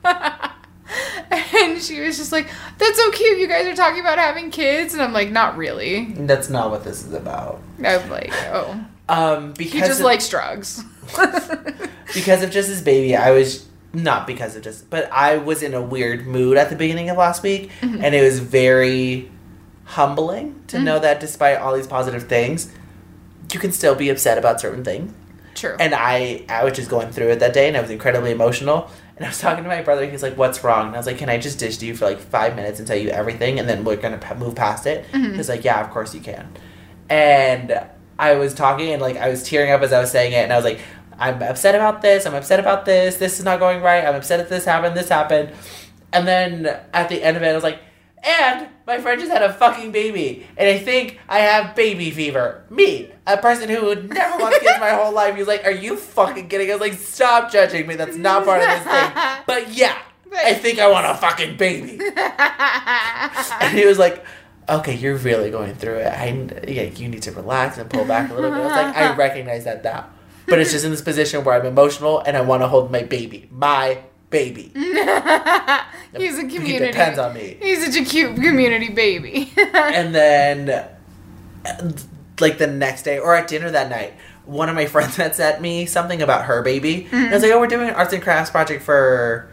and 1.30 1.80
she 1.80 2.00
was 2.00 2.16
just 2.16 2.32
like, 2.32 2.48
"That's 2.78 2.96
so 2.98 3.10
cute. 3.10 3.38
You 3.38 3.48
guys 3.48 3.66
are 3.66 3.74
talking 3.74 4.00
about 4.00 4.18
having 4.18 4.50
kids." 4.50 4.92
And 4.94 5.02
I'm 5.02 5.12
like, 5.12 5.30
"Not 5.30 5.56
really." 5.56 6.06
That's 6.12 6.48
not 6.50 6.70
what 6.70 6.84
this 6.84 7.04
is 7.04 7.12
about. 7.12 7.60
I'm 7.84 8.08
like, 8.10 8.32
"Oh, 8.52 8.84
Um, 9.08 9.52
because 9.52 9.72
he 9.72 9.80
just 9.80 10.00
of, 10.00 10.04
likes 10.06 10.28
drugs." 10.28 10.82
because 12.14 12.42
of 12.42 12.50
just 12.50 12.68
his 12.68 12.82
baby, 12.82 13.14
I 13.16 13.30
was 13.30 13.66
not 13.92 14.26
because 14.26 14.56
of 14.56 14.62
just, 14.62 14.90
but 14.90 15.10
I 15.12 15.36
was 15.38 15.62
in 15.62 15.72
a 15.74 15.80
weird 15.80 16.26
mood 16.26 16.56
at 16.58 16.68
the 16.70 16.76
beginning 16.76 17.08
of 17.10 17.16
last 17.16 17.42
week, 17.42 17.70
Mm-hmm. 17.80 18.04
and 18.04 18.14
it 18.14 18.22
was 18.22 18.38
very 18.40 19.30
humbling 19.84 20.60
to 20.68 20.78
know 20.80 20.98
that 20.98 21.20
despite 21.20 21.58
all 21.58 21.74
these 21.74 21.86
positive 21.86 22.24
things, 22.24 22.72
you 23.52 23.60
can 23.60 23.72
still 23.72 23.94
be 23.94 24.08
upset 24.10 24.36
about 24.38 24.60
certain 24.60 24.82
things. 24.84 25.12
True. 25.54 25.76
And 25.80 25.94
I, 25.94 26.44
I 26.48 26.64
was 26.64 26.74
just 26.74 26.90
going 26.90 27.10
through 27.12 27.28
it 27.28 27.38
that 27.40 27.52
day, 27.54 27.68
and 27.68 27.76
I 27.76 27.80
was 27.80 27.90
incredibly 27.90 28.30
emotional. 28.32 28.90
And 29.16 29.24
I 29.24 29.28
was 29.28 29.38
talking 29.38 29.64
to 29.64 29.70
my 29.70 29.82
brother. 29.82 30.08
He's 30.08 30.22
like, 30.22 30.36
"What's 30.36 30.62
wrong?" 30.62 30.88
And 30.88 30.94
I 30.94 30.98
was 30.98 31.06
like, 31.06 31.18
"Can 31.18 31.30
I 31.30 31.38
just 31.38 31.58
dish 31.58 31.78
to 31.78 31.86
you 31.86 31.96
for 31.96 32.04
like 32.04 32.18
five 32.18 32.54
minutes 32.54 32.78
and 32.78 32.86
tell 32.86 32.98
you 32.98 33.08
everything, 33.08 33.58
and 33.58 33.68
then 33.68 33.82
we're 33.84 33.96
gonna 33.96 34.18
p- 34.18 34.34
move 34.34 34.54
past 34.54 34.86
it?" 34.86 35.06
Mm-hmm. 35.12 35.34
He's 35.36 35.48
like, 35.48 35.64
"Yeah, 35.64 35.80
of 35.82 35.90
course 35.90 36.14
you 36.14 36.20
can." 36.20 36.48
And 37.08 37.80
I 38.18 38.34
was 38.34 38.52
talking, 38.54 38.92
and 38.92 39.00
like 39.00 39.16
I 39.16 39.28
was 39.30 39.42
tearing 39.42 39.70
up 39.72 39.80
as 39.82 39.92
I 39.92 40.00
was 40.00 40.10
saying 40.10 40.32
it, 40.32 40.44
and 40.44 40.52
I 40.52 40.56
was 40.56 40.64
like, 40.64 40.80
"I'm 41.18 41.42
upset 41.42 41.74
about 41.74 42.02
this. 42.02 42.26
I'm 42.26 42.34
upset 42.34 42.60
about 42.60 42.84
this. 42.84 43.16
This 43.16 43.38
is 43.38 43.44
not 43.44 43.58
going 43.58 43.82
right. 43.82 44.04
I'm 44.04 44.14
upset 44.14 44.38
that 44.38 44.48
this 44.48 44.64
happened. 44.66 44.96
This 44.96 45.08
happened." 45.08 45.50
And 46.12 46.28
then 46.28 46.78
at 46.92 47.08
the 47.08 47.22
end 47.22 47.36
of 47.36 47.42
it, 47.42 47.48
I 47.48 47.54
was 47.54 47.64
like, 47.64 47.80
"And 48.22 48.68
my 48.86 49.00
friend 49.00 49.20
just 49.20 49.32
had 49.32 49.42
a 49.42 49.52
fucking 49.52 49.92
baby, 49.92 50.46
and 50.56 50.68
I 50.68 50.78
think 50.78 51.18
I 51.28 51.40
have 51.40 51.74
baby 51.74 52.10
fever. 52.10 52.64
Me, 52.70 53.10
a 53.26 53.36
person 53.36 53.68
who 53.68 53.84
would 53.86 54.08
never 54.10 54.38
want 54.38 54.60
kids 54.60 54.78
my 54.78 54.90
whole 54.90 55.12
life." 55.12 55.36
He's 55.36 55.46
like, 55.46 55.64
"Are 55.64 55.72
you 55.72 55.96
fucking 55.96 56.48
kidding?" 56.48 56.70
I 56.70 56.74
was 56.74 56.80
like, 56.80 56.94
"Stop 56.94 57.50
judging 57.50 57.86
me. 57.86 57.96
That's 57.96 58.16
not 58.16 58.44
part 58.44 58.62
of 58.62 58.68
this 58.68 58.82
thing." 58.84 59.12
But 59.46 59.72
yeah, 59.74 59.96
I 60.34 60.54
think 60.54 60.78
I 60.78 60.88
want 60.90 61.06
a 61.06 61.14
fucking 61.14 61.56
baby. 61.56 62.00
and 63.60 63.76
he 63.76 63.86
was 63.86 63.98
like, 63.98 64.24
"Okay, 64.68 64.94
you're 64.94 65.16
really 65.16 65.50
going 65.50 65.74
through 65.74 65.96
it. 65.96 66.06
I 66.06 66.26
yeah, 66.68 66.82
you 66.82 67.08
need 67.08 67.22
to 67.22 67.32
relax 67.32 67.78
and 67.78 67.90
pull 67.90 68.04
back 68.04 68.30
a 68.30 68.34
little 68.34 68.50
bit." 68.50 68.60
I 68.60 68.64
was 68.64 68.72
like, 68.72 68.96
"I 68.96 69.14
recognize 69.26 69.64
that 69.64 69.82
now." 69.82 70.10
But 70.46 70.60
it's 70.60 70.70
just 70.70 70.84
in 70.84 70.92
this 70.92 71.02
position 71.02 71.42
where 71.42 71.58
I'm 71.58 71.66
emotional 71.66 72.20
and 72.20 72.36
I 72.36 72.40
want 72.40 72.62
to 72.62 72.68
hold 72.68 72.92
my 72.92 73.02
baby, 73.02 73.48
my 73.50 73.98
baby. 74.30 74.72
He's 74.74 76.38
a 76.38 76.42
community. 76.42 76.72
He 76.72 76.78
depends 76.78 77.18
on 77.18 77.34
me. 77.34 77.56
He's 77.60 77.84
such 77.84 77.96
a 78.00 78.04
cute 78.04 78.36
community 78.36 78.88
baby. 78.88 79.52
and 79.56 80.14
then 80.14 80.88
like 82.40 82.58
the 82.58 82.66
next 82.66 83.02
day 83.02 83.18
or 83.18 83.34
at 83.34 83.48
dinner 83.48 83.70
that 83.70 83.88
night 83.88 84.14
one 84.44 84.68
of 84.68 84.74
my 84.74 84.86
friends 84.86 85.16
had 85.16 85.34
sent 85.34 85.60
me 85.60 85.86
something 85.86 86.22
about 86.22 86.44
her 86.44 86.62
baby 86.62 87.08
and 87.10 87.28
i 87.28 87.32
was 87.32 87.42
like 87.42 87.50
oh 87.50 87.58
we're 87.58 87.66
doing 87.66 87.88
an 87.88 87.94
arts 87.94 88.12
and 88.12 88.22
crafts 88.22 88.50
project 88.50 88.82
for 88.82 89.50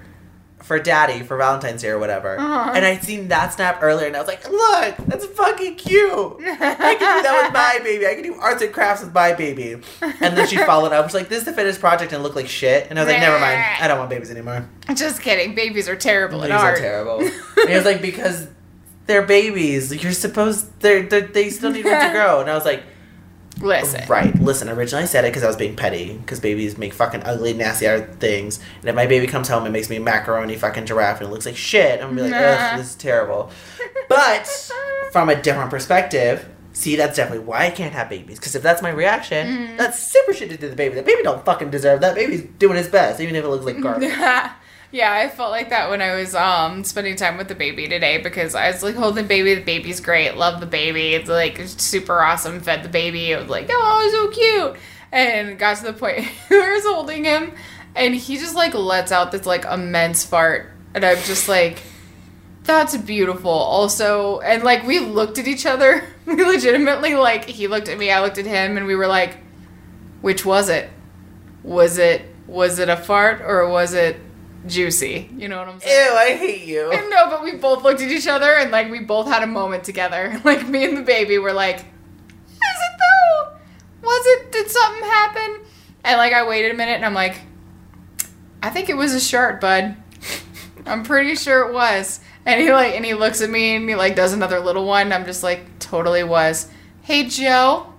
for 0.64 0.80
daddy 0.80 1.22
for 1.24 1.38
valentine's 1.38 1.82
day 1.82 1.90
or 1.90 2.00
whatever 2.00 2.40
Uh-huh. 2.40 2.72
and 2.74 2.84
i'd 2.86 3.04
seen 3.04 3.28
that 3.28 3.54
snap 3.54 3.80
earlier 3.82 4.08
and 4.08 4.16
i 4.16 4.20
was 4.20 4.28
like 4.28 4.50
look 4.50 4.96
that's 5.08 5.26
fucking 5.26 5.76
cute 5.76 6.38
i 6.42 6.96
can 6.96 7.18
do 7.18 7.24
that 7.24 7.42
with 7.44 7.54
my 7.54 7.80
baby 7.84 8.08
i 8.08 8.14
can 8.16 8.24
do 8.24 8.34
arts 8.36 8.62
and 8.62 8.74
crafts 8.74 9.04
with 9.04 9.14
my 9.14 9.34
baby 9.34 9.74
and 10.02 10.38
then 10.38 10.48
she 10.48 10.58
followed 10.58 10.94
up 10.94 11.04
was 11.06 11.14
like 11.14 11.30
this 11.30 11.40
is 11.40 11.46
the 11.46 11.54
finished 11.54 11.80
project 11.80 12.12
and 12.14 12.22
it 12.22 12.24
looked 12.24 12.36
like 12.38 12.48
shit 12.48 12.88
and 12.90 12.98
i 12.98 13.04
was 13.04 13.12
like 13.12 13.22
never 13.22 13.40
mind 13.40 13.62
i 13.82 13.88
don't 13.88 13.98
want 14.00 14.10
babies 14.10 14.32
anymore 14.32 14.68
just 14.96 15.22
kidding. 15.22 15.56
Babies 15.56 15.88
are 15.88 15.96
terrible 15.96 16.40
Babies 16.42 16.56
are 16.56 16.76
terrible. 16.76 17.20
and 17.58 17.70
he 17.70 17.76
was 17.76 17.86
like, 17.86 18.02
because 18.02 18.48
they're 19.06 19.22
babies. 19.26 19.94
You're 20.04 20.12
supposed 20.12 20.78
they're, 20.82 21.04
they're 21.04 21.22
they 21.22 21.50
still 21.50 21.72
need 21.72 21.86
room 21.86 22.00
to 22.00 22.10
grow. 22.12 22.42
And 22.42 22.50
I 22.50 22.54
was 22.54 22.66
like, 22.66 22.84
Listen. 23.64 24.08
right. 24.08 24.36
Listen, 24.40 24.70
originally 24.70 25.04
I 25.04 25.08
said 25.08 25.26
it 25.26 25.30
because 25.30 25.44
I 25.44 25.48
was 25.48 25.56
being 25.56 25.76
petty. 25.76 26.18
Because 26.18 26.40
babies 26.40 26.78
make 26.78 26.94
fucking 26.94 27.24
ugly, 27.24 27.54
nasty 27.54 27.88
things. 28.20 28.60
And 28.82 28.90
if 28.90 28.96
my 28.96 29.08
baby 29.08 29.26
comes 29.28 29.48
home 29.48 29.64
and 29.64 29.74
makes 29.74 29.90
me 29.90 29.96
a 29.96 30.02
macaroni 30.02 30.56
fucking 30.56 30.86
giraffe 30.86 31.20
and 31.22 31.30
it 31.30 31.32
looks 31.32 31.46
like 31.46 31.56
shit, 31.56 32.02
I'm 32.02 32.10
gonna 32.16 32.24
be 32.24 32.30
like, 32.32 32.42
ugh, 32.42 32.78
this 32.78 32.90
is 32.90 32.96
terrible. 32.96 33.50
But 34.10 34.48
from 35.12 35.30
a 35.30 35.42
different 35.42 35.70
perspective. 35.70 36.50
See, 36.76 36.96
that's 36.96 37.16
definitely 37.18 37.46
why 37.46 37.68
I 37.68 37.70
can't 37.70 37.94
have 37.94 38.10
babies. 38.10 38.40
Because 38.40 38.56
if 38.56 38.64
that's 38.64 38.82
my 38.82 38.90
reaction, 38.90 39.46
Mm-hmm. 39.48 39.78
that's 39.78 40.00
super 40.00 40.34
shitty 40.34 40.60
to 40.60 40.70
the 40.70 40.76
baby. 40.76 40.96
The 40.96 41.04
baby 41.04 41.22
don't 41.22 41.46
fucking 41.46 41.70
deserve 41.70 42.02
that. 42.02 42.16
Baby's 42.16 42.42
doing 42.58 42.78
his 42.78 42.88
best, 42.88 43.20
even 43.22 43.36
if 43.36 43.46
it 43.46 43.48
looks 43.48 43.64
like 43.64 43.80
garbage. 43.80 44.12
yeah, 44.94 45.12
I 45.12 45.28
felt 45.28 45.50
like 45.50 45.72
that 45.72 45.90
when 45.90 46.04
I 46.04 46.14
was 46.14 46.36
um 46.36 46.84
spending 46.84 47.16
time 47.16 47.36
with 47.36 47.48
the 47.48 47.56
baby 47.56 47.88
today 47.88 48.20
because 48.20 48.54
I 48.54 48.70
was 48.70 48.84
like 48.84 48.94
holding 48.94 49.24
the 49.24 49.28
baby. 49.28 49.56
The 49.56 49.62
baby's 49.62 50.00
great. 50.00 50.38
Love 50.38 50.60
the 50.60 50.68
baby. 50.68 51.16
It's 51.16 51.28
like 51.28 51.60
super 51.66 52.22
awesome. 52.22 52.62
Fed 52.62 52.84
the 52.84 52.90
baby. 52.90 53.32
It 53.32 53.40
was 53.40 53.50
like 53.50 53.70
oh 53.72 54.10
so 54.12 54.30
cute. 54.30 54.78
And 55.12 55.58
got 55.58 55.78
to 55.78 55.86
the 55.86 55.94
point 55.94 56.24
where 56.48 56.72
I 56.72 56.76
was 56.76 56.84
holding 56.86 57.24
him, 57.24 57.54
and 57.96 58.14
he 58.14 58.38
just 58.38 58.54
like 58.54 58.76
lets 58.76 59.12
out 59.12 59.32
this 59.32 59.48
like 59.48 59.66
immense 59.66 60.24
fart, 60.24 60.72
and 60.94 61.04
I'm 61.04 61.18
just 61.18 61.50
like. 61.50 61.82
That's 62.66 62.96
beautiful. 62.96 63.52
Also, 63.52 64.40
and 64.40 64.64
like 64.64 64.88
we 64.88 65.02
looked 65.02 65.38
at 65.38 65.48
each 65.48 65.66
other. 65.66 66.04
We 66.26 66.42
legitimately 66.42 67.16
like 67.16 67.44
he 67.44 67.68
looked 67.68 67.90
at 67.90 67.98
me, 67.98 68.10
I 68.10 68.22
looked 68.22 68.38
at 68.38 68.46
him, 68.46 68.78
and 68.78 68.86
we 68.86 68.96
were 68.96 69.08
like, 69.08 69.40
"Which 70.22 70.46
was 70.46 70.70
it? 70.70 70.90
Was 71.64 71.98
it 71.98 72.22
was 72.48 72.80
it 72.80 72.88
a 72.88 72.96
fart 72.96 73.42
or 73.42 73.68
was 73.68 73.94
it 73.94 74.18
juicy?" 74.68 75.30
You 75.36 75.48
know 75.48 75.58
what 75.60 75.68
I'm 75.68 75.80
saying? 75.80 76.12
Ew. 76.12 76.18
I 76.18 76.36
hate 76.38 76.64
you. 76.68 76.92
I 76.92 77.08
know, 77.08 77.30
but 77.30 77.44
we 77.44 77.54
both 77.54 77.84
looked 77.84 78.02
at 78.02 78.10
each 78.10 78.28
other 78.28 78.54
and 78.54 78.72
like 78.72 78.90
we 78.92 79.00
both 79.00 79.28
had 79.28 79.44
a 79.44 79.48
moment 79.48 79.84
together. 79.84 80.40
Like 80.46 80.68
me 80.68 80.84
and 80.86 80.98
the 80.98 81.02
baby 81.02 81.38
were 81.38 81.54
like, 81.54 81.78
"Is 81.78 81.84
it 82.60 83.00
though? 83.00 83.58
Was 84.02 84.26
it? 84.28 84.52
Did 84.52 84.70
something 84.70 85.04
happen?" 85.04 85.62
And 86.04 86.18
like 86.18 86.34
I 86.34 86.48
waited 86.48 86.72
a 86.72 86.76
minute 86.76 86.96
and 86.96 87.06
I'm 87.06 87.14
like, 87.14 87.42
"I 88.62 88.70
think 88.70 88.90
it 88.90 88.98
was 88.98 89.14
a 89.14 89.20
shirt, 89.20 89.62
bud. 89.62 89.96
I'm 90.86 91.04
pretty 91.04 91.36
sure 91.36 91.68
it 91.68 91.74
was." 91.74 92.20
And 92.46 92.60
he 92.60 92.72
like 92.72 92.94
and 92.96 93.06
he 93.06 93.14
looks 93.14 93.42
at 93.42 93.50
me 93.50 93.76
and 93.76 93.88
he 93.88 93.96
like 93.96 94.16
does 94.16 94.34
another 94.34 94.60
little 94.60 94.86
one. 94.86 95.14
I'm 95.14 95.26
just 95.26 95.44
like, 95.44 95.80
"Totally 95.80 96.24
was." 96.24 96.70
Hey 97.04 97.26
Joe, 97.28 97.94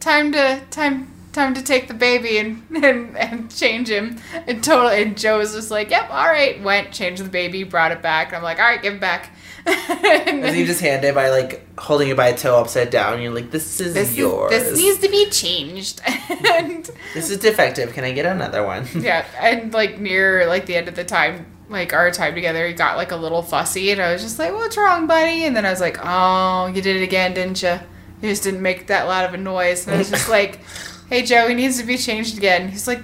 time 0.00 0.32
to 0.32 0.60
time 0.70 1.12
time 1.32 1.54
to 1.54 1.62
take 1.62 1.88
the 1.88 1.94
baby 1.94 2.38
and, 2.38 2.62
and, 2.84 3.16
and 3.16 3.54
change 3.54 3.88
him. 3.88 4.18
And 4.46 4.62
totally, 4.62 5.02
and 5.02 5.16
Joe 5.16 5.38
was 5.38 5.54
just 5.54 5.70
like, 5.70 5.90
yep, 5.90 6.10
all 6.10 6.26
right. 6.26 6.62
Went, 6.62 6.92
changed 6.92 7.24
the 7.24 7.28
baby, 7.28 7.64
brought 7.64 7.92
it 7.92 8.02
back. 8.02 8.28
And 8.28 8.36
I'm 8.36 8.42
like, 8.42 8.58
all 8.58 8.64
right, 8.64 8.82
give 8.82 8.94
it 8.94 9.00
back. 9.00 9.30
and 9.66 10.44
And 10.44 10.56
you 10.56 10.66
just 10.66 10.80
hand 10.80 11.04
it 11.04 11.14
by 11.14 11.28
like 11.30 11.66
holding 11.78 12.08
it 12.08 12.16
by 12.16 12.28
a 12.28 12.36
toe 12.36 12.56
upside 12.56 12.90
down. 12.90 13.14
And 13.14 13.22
you're 13.22 13.34
like, 13.34 13.50
this 13.50 13.80
is 13.80 13.94
this, 13.94 14.10
is, 14.10 14.18
yours. 14.18 14.50
this 14.50 14.78
needs 14.78 14.98
to 14.98 15.08
be 15.08 15.28
changed. 15.30 16.00
and 16.06 16.88
This 17.14 17.30
is 17.30 17.38
defective. 17.38 17.92
Can 17.92 18.04
I 18.04 18.12
get 18.12 18.26
another 18.26 18.64
one? 18.64 18.86
yeah, 18.94 19.24
and 19.38 19.72
like 19.72 19.98
near 19.98 20.46
like 20.46 20.66
the 20.66 20.76
end 20.76 20.88
of 20.88 20.94
the 20.94 21.04
time, 21.04 21.46
like 21.68 21.92
our 21.92 22.10
time 22.10 22.34
together, 22.34 22.66
he 22.66 22.72
got 22.72 22.96
like 22.96 23.12
a 23.12 23.16
little 23.16 23.42
fussy, 23.42 23.90
and 23.90 24.00
I 24.00 24.12
was 24.12 24.22
just 24.22 24.38
like, 24.38 24.52
"What's 24.52 24.76
wrong, 24.76 25.06
buddy?" 25.06 25.44
And 25.44 25.54
then 25.54 25.66
I 25.66 25.70
was 25.70 25.80
like, 25.80 25.98
"Oh, 26.02 26.66
you 26.66 26.82
did 26.82 26.96
it 26.96 27.02
again, 27.02 27.34
didn't 27.34 27.62
you? 27.62 27.78
You 28.22 28.28
just 28.28 28.42
didn't 28.42 28.62
make 28.62 28.88
that 28.88 29.06
loud 29.06 29.26
of 29.26 29.34
a 29.34 29.36
noise." 29.36 29.86
And 29.86 29.94
I 29.94 29.98
was 29.98 30.10
just 30.10 30.28
like, 30.28 30.60
"Hey, 31.10 31.22
Joe, 31.22 31.48
he 31.48 31.54
needs 31.54 31.78
to 31.78 31.84
be 31.84 31.98
changed 31.98 32.38
again." 32.38 32.68
He's 32.68 32.86
like, 32.88 33.00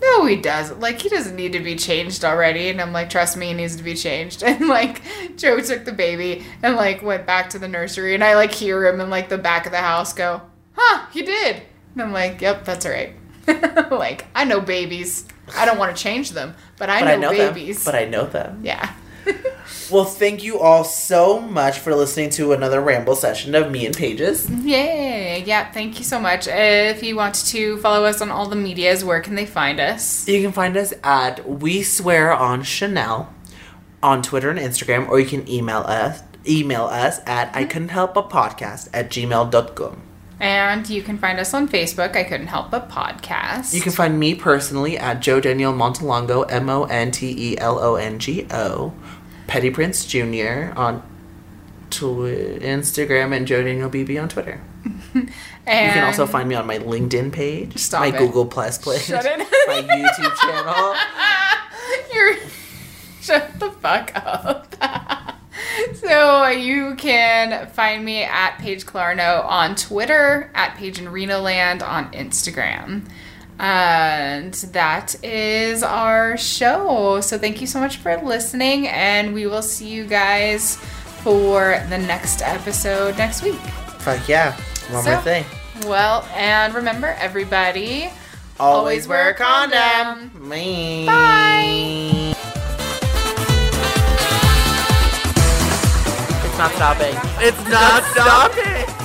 "No, 0.00 0.26
he 0.26 0.36
doesn't. 0.36 0.78
Like, 0.78 1.00
he 1.00 1.08
doesn't 1.08 1.34
need 1.34 1.52
to 1.52 1.60
be 1.60 1.74
changed 1.74 2.24
already." 2.24 2.68
And 2.68 2.80
I'm 2.80 2.92
like, 2.92 3.10
"Trust 3.10 3.36
me, 3.36 3.48
he 3.48 3.54
needs 3.54 3.74
to 3.76 3.82
be 3.82 3.94
changed." 3.94 4.42
And 4.46 4.68
like, 4.68 5.02
Joe 5.36 5.58
took 5.60 5.84
the 5.84 5.92
baby 5.92 6.44
and 6.62 6.76
like 6.76 7.02
went 7.02 7.26
back 7.26 7.50
to 7.50 7.58
the 7.58 7.68
nursery, 7.68 8.14
and 8.14 8.22
I 8.22 8.34
like 8.36 8.52
hear 8.52 8.86
him 8.86 9.00
in 9.00 9.10
like 9.10 9.28
the 9.28 9.38
back 9.38 9.66
of 9.66 9.72
the 9.72 9.78
house 9.78 10.12
go, 10.12 10.42
"Huh, 10.76 11.06
he 11.12 11.22
did." 11.22 11.62
And 11.94 12.02
I'm 12.02 12.12
like, 12.12 12.40
"Yep, 12.40 12.64
that's 12.64 12.86
all 12.86 12.92
right." 12.92 13.14
like, 13.90 14.26
I 14.34 14.44
know 14.44 14.60
babies. 14.60 15.24
I 15.56 15.66
don't 15.66 15.78
want 15.78 15.96
to 15.96 16.00
change 16.02 16.30
them, 16.30 16.54
but 16.78 16.88
I 16.88 17.00
but 17.00 17.06
know, 17.06 17.12
I 17.12 17.16
know 17.16 17.30
babies. 17.52 17.82
them. 17.84 17.92
But 17.92 18.00
I 18.00 18.04
know 18.06 18.26
them. 18.26 18.60
yeah. 18.64 18.94
Well, 19.90 20.04
thank 20.04 20.42
you 20.42 20.58
all 20.58 20.84
so 20.84 21.38
much 21.38 21.78
for 21.78 21.94
listening 21.94 22.30
to 22.30 22.52
another 22.52 22.80
ramble 22.80 23.14
session 23.14 23.54
of 23.54 23.70
me 23.70 23.84
and 23.84 23.94
Pages. 23.94 24.48
Yay. 24.48 25.44
Yeah, 25.44 25.70
thank 25.70 25.98
you 25.98 26.04
so 26.04 26.18
much. 26.18 26.46
If 26.48 27.02
you 27.02 27.14
want 27.14 27.34
to 27.46 27.76
follow 27.78 28.04
us 28.04 28.22
on 28.22 28.30
all 28.30 28.48
the 28.48 28.56
medias, 28.56 29.04
where 29.04 29.20
can 29.20 29.34
they 29.34 29.44
find 29.44 29.80
us? 29.80 30.26
You 30.26 30.40
can 30.40 30.52
find 30.52 30.78
us 30.78 30.94
at 31.04 31.46
We 31.46 31.82
Swear 31.82 32.32
on 32.32 32.62
Chanel 32.62 33.34
on 34.02 34.22
Twitter 34.22 34.48
and 34.48 34.58
Instagram, 34.58 35.08
or 35.08 35.20
you 35.20 35.26
can 35.26 35.46
email 35.48 35.80
us 35.80 36.22
email 36.46 36.84
us 36.84 37.20
at 37.26 37.48
mm-hmm. 37.48 37.58
I 37.58 37.64
couldn't 37.64 37.88
help 37.88 38.16
a 38.16 38.22
podcast 38.22 38.88
at 38.92 39.10
gmail.com. 39.10 40.02
And 40.40 40.90
you 40.90 41.02
can 41.02 41.18
find 41.18 41.38
us 41.38 41.54
on 41.54 41.68
Facebook. 41.68 42.16
I 42.16 42.24
couldn't 42.24 42.48
help 42.48 42.72
but 42.72 42.88
podcast. 42.88 43.74
You 43.74 43.80
can 43.80 43.92
find 43.92 44.18
me 44.18 44.34
personally 44.34 44.98
at 44.98 45.20
Joe 45.20 45.40
Daniel 45.40 45.72
Montelongo, 45.72 46.50
M 46.50 46.68
O 46.68 46.82
N 46.84 47.12
T 47.12 47.52
E 47.52 47.58
L 47.58 47.78
O 47.78 47.94
N 47.94 48.18
G 48.18 48.46
O, 48.50 48.92
Petty 49.46 49.70
Prince 49.70 50.04
Jr. 50.06 50.72
on 50.76 51.02
tw- 51.90 52.60
Instagram, 52.62 53.36
and 53.36 53.46
Joe 53.46 53.62
Daniel 53.62 53.90
BB 53.90 54.20
on 54.22 54.28
Twitter. 54.28 54.60
and 54.84 54.94
You 55.14 55.28
can 55.66 56.04
also 56.04 56.26
find 56.26 56.48
me 56.48 56.54
on 56.54 56.66
my 56.66 56.78
LinkedIn 56.78 57.32
page, 57.32 57.76
Stop 57.78 58.00
my 58.00 58.06
it. 58.08 58.18
Google 58.18 58.46
Plus 58.46 58.78
page, 58.78 59.02
Shut 59.02 59.24
it. 59.26 59.38
my 59.66 59.82
YouTube 59.82 60.36
channel. 60.36 60.94
You're 62.14 62.36
shut 63.20 63.58
the 63.60 63.70
fuck 63.70 64.12
up. 64.16 64.74
so 65.94 66.42
uh, 66.44 66.48
you 66.48 66.94
can 66.96 67.68
find 67.70 68.04
me 68.04 68.22
at 68.24 68.58
Paige 68.58 68.84
Clarno 68.86 69.44
on 69.44 69.74
Twitter, 69.76 70.50
at 70.54 70.76
Paige 70.76 70.98
in 70.98 71.08
Reno 71.08 71.40
Land 71.40 71.82
on 71.82 72.10
Instagram. 72.12 73.04
And 73.58 74.52
that 74.72 75.14
is 75.24 75.82
our 75.82 76.36
show. 76.36 77.20
So 77.20 77.38
thank 77.38 77.60
you 77.60 77.66
so 77.66 77.78
much 77.80 77.98
for 77.98 78.16
listening, 78.16 78.88
and 78.88 79.32
we 79.34 79.46
will 79.46 79.62
see 79.62 79.88
you 79.88 80.04
guys 80.04 80.76
for 81.22 81.80
the 81.88 81.98
next 81.98 82.42
episode 82.42 83.16
next 83.18 83.42
week. 83.42 83.54
Fuck 84.00 84.28
yeah. 84.28 84.56
One 84.90 85.04
So- 85.04 85.12
more 85.12 85.20
thing. 85.22 85.44
Well, 85.86 86.28
and 86.34 86.74
remember, 86.74 87.16
everybody, 87.18 88.10
Always 88.60 89.08
wear 89.08 89.30
a 89.30 89.34
condom. 89.34 90.30
condom. 90.30 90.48
Bye. 90.50 91.04
Bye. 91.06 92.34
It's 96.44 96.58
not 96.58 96.72
stopping. 96.72 97.16
It's 97.40 97.68
not 97.68 98.04
stopping. 98.12 99.01